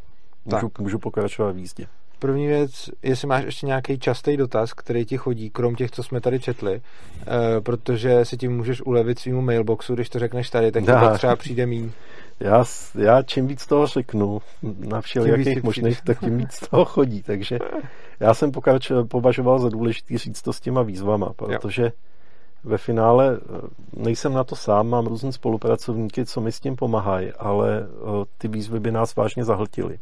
Můžu, 0.45 0.71
můžu 0.79 0.99
pokračovat 0.99 1.53
v 1.53 1.59
jízdě. 1.59 1.87
První 2.19 2.47
věc, 2.47 2.91
jestli 3.03 3.29
máš 3.29 3.45
ještě 3.45 3.67
nějaký 3.67 3.99
častý 3.99 4.37
dotaz, 4.37 4.73
který 4.73 5.05
ti 5.05 5.17
chodí, 5.17 5.51
krom 5.51 5.75
těch, 5.75 5.91
co 5.91 6.03
jsme 6.03 6.21
tady 6.21 6.41
četli, 6.41 6.75
e, 6.75 7.61
protože 7.61 8.25
si 8.25 8.37
tím 8.37 8.57
můžeš 8.57 8.83
ulevit 8.87 9.19
svýmu 9.19 9.43
mailboxu, 9.43 9.95
když 9.95 10.09
to 10.09 10.19
řekneš 10.19 10.51
tady, 10.51 10.73
tak 10.73 10.85
to 10.85 11.15
třeba 11.15 11.37
přijde 11.37 11.67
míň. 11.67 11.91
Já, 12.41 12.65
já 12.95 13.23
čím 13.23 13.47
víc 13.47 13.67
toho 13.67 13.87
řeknu 13.87 14.43
na 14.79 15.01
všelijakých 15.01 15.63
možných, 15.63 16.03
tak 16.03 16.21
tím 16.21 16.39
víc 16.39 16.69
toho 16.71 16.85
chodí, 16.85 17.23
takže 17.23 17.59
já 18.21 18.35
jsem 18.35 18.53
pokračoval, 18.53 19.05
považoval 19.05 19.59
za 19.59 19.69
důležitý 19.69 20.19
říct 20.19 20.43
to 20.43 20.53
s 20.53 20.61
těma 20.61 20.83
výzvama, 20.83 21.33
protože 21.37 21.83
jo 21.83 21.91
ve 22.67 22.79
finále 22.79 23.37
eh, 23.37 23.69
nejsem 23.93 24.35
na 24.35 24.45
to 24.45 24.57
sám, 24.57 24.89
mám 24.89 25.07
různé 25.07 25.33
spolupracovníky, 25.33 26.27
co 26.27 26.41
mi 26.41 26.53
s 26.53 26.61
tím 26.61 26.77
pomáhají, 26.77 27.33
ale 27.33 27.79
eh, 27.81 28.25
ty 28.39 28.49
výzvy 28.49 28.81
by 28.81 28.93
nás 28.93 29.17
vážně 29.17 29.45
zahltily. 29.45 29.99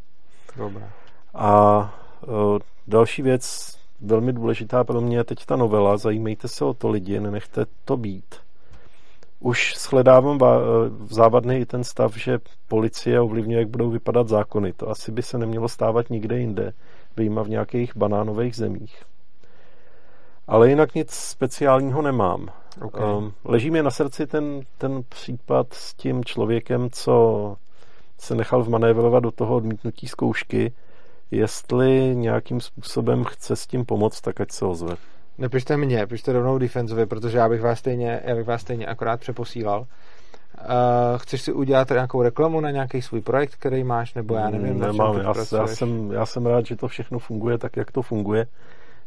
Dobrá. 0.56 0.90
A 1.34 1.94
další 2.86 3.22
věc, 3.22 3.74
velmi 4.00 4.32
důležitá 4.32 4.84
pro 4.84 5.00
mě 5.00 5.16
je 5.16 5.24
teď 5.24 5.46
ta 5.46 5.56
novela, 5.56 5.96
zajímejte 5.96 6.48
se 6.48 6.64
o 6.64 6.74
to 6.74 6.88
lidi, 6.88 7.20
nenechte 7.20 7.66
to 7.84 7.96
být. 7.96 8.34
Už 9.40 9.74
shledávám 9.78 10.38
závadný 11.10 11.56
i 11.56 11.66
ten 11.66 11.84
stav, 11.84 12.16
že 12.16 12.38
policie 12.68 13.20
ovlivňuje, 13.20 13.58
jak 13.58 13.68
budou 13.68 13.90
vypadat 13.90 14.28
zákony. 14.28 14.72
To 14.72 14.90
asi 14.90 15.12
by 15.12 15.22
se 15.22 15.38
nemělo 15.38 15.68
stávat 15.68 16.10
nikde 16.10 16.38
jinde, 16.38 16.72
vyjma 17.16 17.42
v 17.42 17.48
nějakých 17.48 17.96
banánových 17.96 18.56
zemích. 18.56 19.02
Ale 20.46 20.68
jinak 20.68 20.94
nic 20.94 21.10
speciálního 21.10 22.02
nemám. 22.02 22.48
Okay. 22.82 23.14
Um, 23.14 23.32
leží 23.44 23.70
mi 23.70 23.82
na 23.82 23.90
srdci 23.90 24.26
ten, 24.26 24.60
ten 24.78 25.02
případ 25.08 25.66
s 25.72 25.94
tím 25.94 26.24
člověkem, 26.24 26.90
co 26.90 27.56
se 28.18 28.34
nechal 28.34 28.62
vmanévrovat 28.62 29.22
do 29.22 29.30
toho 29.30 29.56
odmítnutí 29.56 30.08
zkoušky. 30.08 30.72
Jestli 31.30 32.16
nějakým 32.16 32.60
způsobem 32.60 33.24
chce 33.24 33.56
s 33.56 33.66
tím 33.66 33.84
pomoct, 33.84 34.20
tak 34.20 34.40
ať 34.40 34.52
se 34.52 34.64
ozve. 34.64 34.96
Nepište 35.38 35.76
mě, 35.76 36.06
pište 36.06 36.32
rovnou 36.32 36.58
defenzovi, 36.58 37.06
protože 37.06 37.38
já 37.38 37.48
bych 37.48 37.62
vás 37.62 37.78
stejně, 37.78 38.20
já 38.24 38.34
bych 38.34 38.46
vás 38.46 38.60
stejně 38.60 38.86
akorát 38.86 39.20
přeposílal. 39.20 39.80
Uh, 39.80 40.66
chceš 41.16 41.42
si 41.42 41.52
udělat 41.52 41.90
nějakou 41.90 42.22
reklamu 42.22 42.60
na 42.60 42.70
nějaký 42.70 43.02
svůj 43.02 43.20
projekt, 43.20 43.56
který 43.56 43.84
máš, 43.84 44.14
nebo 44.14 44.34
já 44.34 44.50
nevím, 44.50 44.78
Nemám, 44.78 45.18
já, 45.18 45.34
já, 45.58 45.66
jsem, 45.66 46.12
já 46.12 46.26
jsem 46.26 46.46
rád, 46.46 46.66
že 46.66 46.76
to 46.76 46.88
všechno 46.88 47.18
funguje 47.18 47.58
tak, 47.58 47.76
jak 47.76 47.92
to 47.92 48.02
funguje 48.02 48.46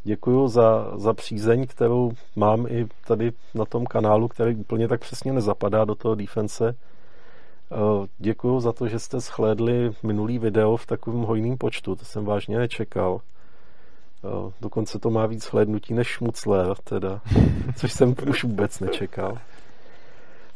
děkuju 0.07 0.47
za, 0.47 0.91
za 0.95 1.13
přízeň, 1.13 1.67
kterou 1.67 2.11
mám 2.35 2.65
i 2.69 2.87
tady 3.07 3.31
na 3.55 3.65
tom 3.65 3.85
kanálu, 3.85 4.27
který 4.27 4.55
úplně 4.55 4.87
tak 4.87 5.01
přesně 5.01 5.33
nezapadá 5.33 5.85
do 5.85 5.95
toho 5.95 6.15
defense. 6.15 6.75
Eh, 7.71 8.07
děkuju 8.17 8.59
za 8.59 8.73
to, 8.73 8.87
že 8.87 8.99
jste 8.99 9.19
shlédli 9.19 9.91
minulý 10.03 10.39
video 10.39 10.77
v 10.77 10.85
takovém 10.85 11.21
hojném 11.21 11.57
počtu, 11.57 11.95
to 11.95 12.05
jsem 12.05 12.25
vážně 12.25 12.57
nečekal. 12.57 13.21
Eh, 14.23 14.51
dokonce 14.61 14.99
to 14.99 15.09
má 15.09 15.25
víc 15.25 15.45
hlédnutí 15.45 15.93
než 15.93 16.07
šmucler, 16.07 16.75
teda, 16.83 17.21
což 17.75 17.93
jsem 17.93 18.15
už 18.29 18.43
vůbec 18.43 18.79
nečekal. 18.79 19.37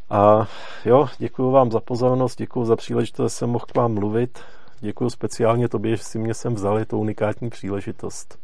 A 0.09 0.47
jo, 0.85 1.07
děkuji 1.17 1.51
vám 1.51 1.71
za 1.71 1.79
pozornost, 1.79 2.37
děkuji 2.37 2.65
za 2.65 2.75
příležitost, 2.75 3.31
že 3.31 3.37
jsem 3.37 3.49
mohl 3.49 3.65
k 3.65 3.77
vám 3.77 3.93
mluvit. 3.93 4.39
Děkuji 4.79 5.09
speciálně 5.09 5.69
tobě, 5.69 5.97
že 5.97 6.03
si 6.03 6.19
mě 6.19 6.33
sem 6.33 6.55
vzali, 6.55 6.85
to 6.85 6.97
unikátní 6.97 7.49
příležitost. 7.49 8.39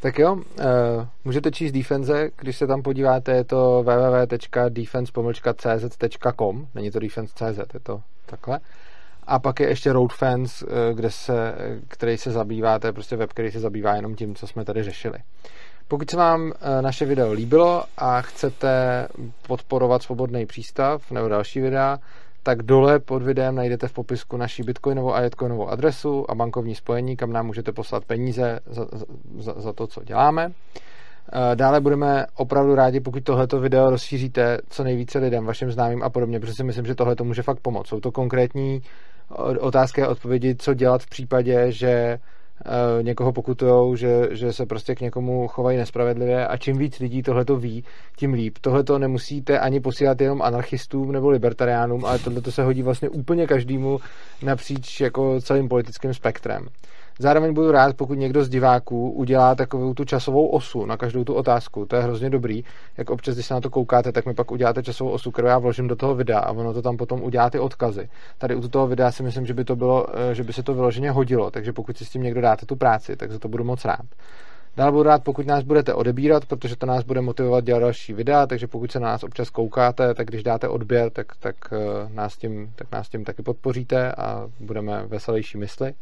Tak 0.00 0.18
jo, 0.18 0.34
uh, 0.34 0.42
můžete 1.24 1.50
číst 1.50 1.72
Defense, 1.72 2.30
když 2.36 2.56
se 2.56 2.66
tam 2.66 2.82
podíváte, 2.82 3.32
je 3.32 3.44
to 3.44 3.82
www.defense.cz.com, 3.82 6.66
není 6.74 6.90
to 6.90 6.98
defense.cz, 6.98 7.58
je 7.74 7.80
to 7.82 8.00
takhle. 8.26 8.60
A 9.26 9.38
pak 9.38 9.60
je 9.60 9.68
ještě 9.68 9.92
Road 9.92 10.12
Fans, 10.12 10.62
uh, 10.62 10.68
kde 10.94 11.10
se, 11.10 11.54
který 11.88 12.16
se 12.16 12.30
zabývá, 12.30 12.78
to 12.78 12.86
je 12.86 12.92
prostě 12.92 13.16
web, 13.16 13.30
který 13.30 13.50
se 13.50 13.60
zabývá 13.60 13.94
jenom 13.94 14.14
tím, 14.14 14.34
co 14.34 14.46
jsme 14.46 14.64
tady 14.64 14.82
řešili. 14.82 15.18
Pokud 15.88 16.10
se 16.10 16.16
vám 16.16 16.42
uh, 16.42 16.52
naše 16.80 17.04
video 17.04 17.32
líbilo 17.32 17.84
a 17.98 18.22
chcete 18.22 19.08
podporovat 19.46 20.02
Svobodný 20.02 20.46
přístav 20.46 21.10
nebo 21.10 21.28
další 21.28 21.60
videa, 21.60 21.98
tak 22.48 22.62
dole 22.62 22.98
pod 22.98 23.22
videem 23.22 23.54
najdete 23.54 23.88
v 23.88 23.92
popisku 23.92 24.36
naší 24.36 24.62
bitcoinovou 24.62 25.14
a 25.14 25.20
jetcoinovou 25.20 25.68
adresu 25.68 26.30
a 26.30 26.34
bankovní 26.34 26.74
spojení, 26.74 27.16
kam 27.16 27.32
nám 27.32 27.46
můžete 27.46 27.72
poslat 27.72 28.04
peníze 28.04 28.60
za, 28.66 28.86
za, 29.38 29.54
za 29.56 29.72
to, 29.72 29.86
co 29.86 30.04
děláme. 30.04 30.52
Dále 31.54 31.80
budeme 31.80 32.26
opravdu 32.36 32.74
rádi, 32.74 33.00
pokud 33.00 33.24
tohleto 33.24 33.60
video 33.60 33.90
rozšíříte 33.90 34.58
co 34.68 34.84
nejvíce 34.84 35.18
lidem, 35.18 35.44
vašim 35.44 35.70
známým 35.70 36.02
a 36.02 36.10
podobně, 36.10 36.40
protože 36.40 36.52
si 36.56 36.64
myslím, 36.64 36.86
že 36.86 36.94
tohle 36.94 37.16
to 37.16 37.24
může 37.24 37.42
fakt 37.42 37.60
pomoct. 37.60 37.88
Jsou 37.88 38.00
to 38.00 38.12
konkrétní 38.12 38.80
otázky 39.60 40.02
a 40.02 40.08
odpovědi, 40.08 40.56
co 40.56 40.74
dělat 40.74 41.02
v 41.02 41.08
případě, 41.08 41.72
že 41.72 42.18
někoho 43.02 43.32
pokutujou, 43.32 43.96
že, 43.96 44.28
že 44.30 44.52
se 44.52 44.66
prostě 44.66 44.94
k 44.94 45.00
někomu 45.00 45.48
chovají 45.48 45.78
nespravedlivě 45.78 46.46
a 46.46 46.56
čím 46.56 46.78
víc 46.78 46.98
lidí 46.98 47.22
tohle 47.22 47.44
to 47.44 47.56
ví, 47.56 47.84
tím 48.16 48.32
líp. 48.32 48.58
Tohle 48.60 48.84
to 48.84 48.98
nemusíte 48.98 49.58
ani 49.58 49.80
posílat 49.80 50.20
jenom 50.20 50.42
anarchistům 50.42 51.12
nebo 51.12 51.30
libertariánům, 51.30 52.04
ale 52.04 52.18
tohle 52.18 52.42
se 52.50 52.62
hodí 52.62 52.82
vlastně 52.82 53.08
úplně 53.08 53.46
každému 53.46 53.98
napříč 54.42 55.00
jako 55.00 55.40
celým 55.40 55.68
politickým 55.68 56.14
spektrem. 56.14 56.68
Zároveň 57.20 57.54
budu 57.54 57.70
rád, 57.70 57.96
pokud 57.96 58.14
někdo 58.14 58.44
z 58.44 58.48
diváků 58.48 59.10
udělá 59.10 59.54
takovou 59.54 59.94
tu 59.94 60.04
časovou 60.04 60.46
osu 60.46 60.86
na 60.86 60.96
každou 60.96 61.24
tu 61.24 61.34
otázku. 61.34 61.86
To 61.86 61.96
je 61.96 62.02
hrozně 62.02 62.30
dobrý. 62.30 62.64
Jak 62.96 63.10
občas, 63.10 63.34
když 63.34 63.46
se 63.46 63.54
na 63.54 63.60
to 63.60 63.70
koukáte, 63.70 64.12
tak 64.12 64.26
mi 64.26 64.34
pak 64.34 64.50
uděláte 64.50 64.82
časovou 64.82 65.10
osu, 65.10 65.30
kterou 65.30 65.48
já 65.48 65.58
vložím 65.58 65.88
do 65.88 65.96
toho 65.96 66.14
videa 66.14 66.38
a 66.38 66.52
ono 66.52 66.74
to 66.74 66.82
tam 66.82 66.96
potom 66.96 67.22
udělá 67.22 67.50
ty 67.50 67.58
odkazy. 67.58 68.08
Tady 68.38 68.54
u 68.54 68.68
toho 68.68 68.86
videa 68.86 69.12
si 69.12 69.22
myslím, 69.22 69.46
že 69.46 69.54
by, 69.54 69.64
to 69.64 69.76
bylo, 69.76 70.06
eh, 70.30 70.34
že 70.34 70.44
by 70.44 70.52
se 70.52 70.62
to 70.62 70.74
vyloženě 70.74 71.10
hodilo, 71.10 71.50
takže 71.50 71.72
pokud 71.72 71.96
si 71.96 72.04
s 72.04 72.10
tím 72.10 72.22
někdo 72.22 72.40
dáte 72.40 72.66
tu 72.66 72.76
práci, 72.76 73.16
tak 73.16 73.32
za 73.32 73.38
to 73.38 73.48
budu 73.48 73.64
moc 73.64 73.84
rád. 73.84 74.06
Dál 74.78 74.92
budu 74.92 75.02
rád, 75.02 75.24
pokud 75.24 75.46
nás 75.46 75.64
budete 75.64 75.94
odebírat, 75.94 76.44
protože 76.46 76.76
to 76.76 76.86
nás 76.86 77.04
bude 77.04 77.20
motivovat 77.20 77.64
dělat 77.64 77.78
další 77.80 78.12
videa, 78.12 78.46
takže 78.46 78.66
pokud 78.66 78.92
se 78.92 79.00
na 79.00 79.08
nás 79.08 79.22
občas 79.22 79.50
koukáte, 79.50 80.14
tak 80.14 80.26
když 80.26 80.42
dáte 80.42 80.68
odběr, 80.68 81.10
tak, 81.10 81.26
tak, 81.40 81.56
eh, 81.72 82.08
nás, 82.14 82.36
tím, 82.36 82.72
tak 82.76 82.92
nás 82.92 83.08
tím 83.08 83.24
taky 83.24 83.42
podpoříte 83.42 84.12
a 84.12 84.48
budeme 84.60 85.02
veselější 85.06 85.58
mysli. 85.58 85.94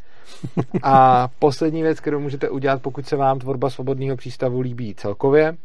A 0.83 1.29
poslední 1.39 1.83
věc, 1.83 2.01
kterou 2.01 2.21
můžete 2.21 2.49
udělat, 2.49 2.83
pokud 2.83 3.07
se 3.07 3.17
vám 3.17 3.39
tvorba 3.39 3.71
svobodného 3.71 4.17
přístavu 4.17 4.61
líbí 4.61 4.95
celkově, 4.95 5.57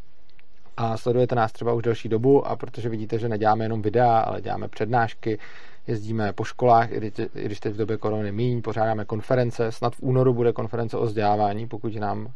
a 0.78 0.98
sledujete 0.98 1.36
nás 1.36 1.52
třeba 1.52 1.74
už 1.74 1.84
delší 1.84 2.10
dobu 2.10 2.48
a 2.48 2.56
protože 2.56 2.90
vidíte, 2.90 3.20
že 3.20 3.30
neděláme 3.30 3.66
jenom 3.66 3.82
videa, 3.82 4.20
ale 4.20 4.42
děláme 4.42 4.68
přednášky, 4.68 5.40
jezdíme 5.88 6.34
po 6.34 6.44
školách, 6.44 6.92
i 6.92 7.12
když 7.34 7.60
teď 7.60 7.74
v 7.74 7.78
době 7.78 7.98
korony 7.98 8.32
míň, 8.32 8.62
pořádáme 8.62 9.06
konference, 9.06 9.72
snad 9.72 9.96
v 9.96 10.02
únoru 10.04 10.34
bude 10.34 10.54
konference 10.54 10.98
o 10.98 11.06
vzdělávání, 11.06 11.68
pokud 11.68 11.96
nám 11.96 12.28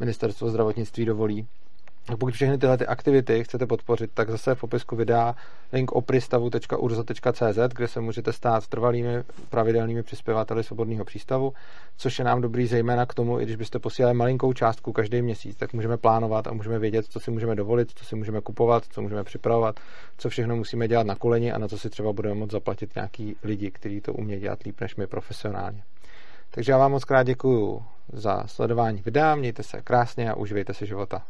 ministerstvo 0.00 0.50
zdravotnictví 0.50 1.04
dovolí. 1.04 1.46
Pokud 2.06 2.34
všechny 2.34 2.58
tyhle 2.58 2.78
ty 2.78 2.86
aktivity 2.86 3.44
chcete 3.44 3.66
podpořit, 3.66 4.10
tak 4.14 4.30
zase 4.30 4.54
v 4.54 4.60
popisku 4.60 4.96
videa 4.96 5.34
link 5.72 5.92
opristavu.urza.cz, 5.92 7.58
kde 7.74 7.88
se 7.88 8.00
můžete 8.00 8.32
stát 8.32 8.66
trvalými 8.66 9.22
pravidelnými 9.50 10.02
přispěvateli 10.02 10.64
svobodného 10.64 11.04
přístavu, 11.04 11.52
což 11.96 12.18
je 12.18 12.24
nám 12.24 12.40
dobrý 12.40 12.66
zejména 12.66 13.06
k 13.06 13.14
tomu, 13.14 13.40
i 13.40 13.42
když 13.44 13.56
byste 13.56 13.78
posílali 13.78 14.14
malinkou 14.14 14.52
částku 14.52 14.92
každý 14.92 15.22
měsíc, 15.22 15.56
tak 15.56 15.72
můžeme 15.72 15.96
plánovat 15.96 16.46
a 16.46 16.52
můžeme 16.52 16.78
vědět, 16.78 17.06
co 17.08 17.20
si 17.20 17.30
můžeme 17.30 17.54
dovolit, 17.54 17.90
co 17.94 18.04
si 18.04 18.16
můžeme 18.16 18.40
kupovat, 18.40 18.84
co 18.90 19.02
můžeme 19.02 19.24
připravovat, 19.24 19.80
co 20.18 20.28
všechno 20.28 20.56
musíme 20.56 20.88
dělat 20.88 21.06
na 21.06 21.14
koleni 21.14 21.52
a 21.52 21.58
na 21.58 21.68
co 21.68 21.78
si 21.78 21.90
třeba 21.90 22.12
budeme 22.12 22.34
moct 22.34 22.50
zaplatit 22.50 22.94
nějaký 22.94 23.36
lidi, 23.42 23.70
kteří 23.70 24.00
to 24.00 24.12
umějí 24.12 24.40
dělat 24.40 24.62
líp 24.62 24.80
než 24.80 24.96
my 24.96 25.06
profesionálně. 25.06 25.82
Takže 26.54 26.72
já 26.72 26.78
vám 26.78 26.90
moc 26.90 27.04
krát 27.04 27.22
děkuju 27.22 27.84
za 28.12 28.46
sledování 28.46 29.02
videa, 29.02 29.34
mějte 29.34 29.62
se 29.62 29.82
krásně 29.82 30.30
a 30.30 30.36
uživejte 30.36 30.74
si 30.74 30.86
života. 30.86 31.22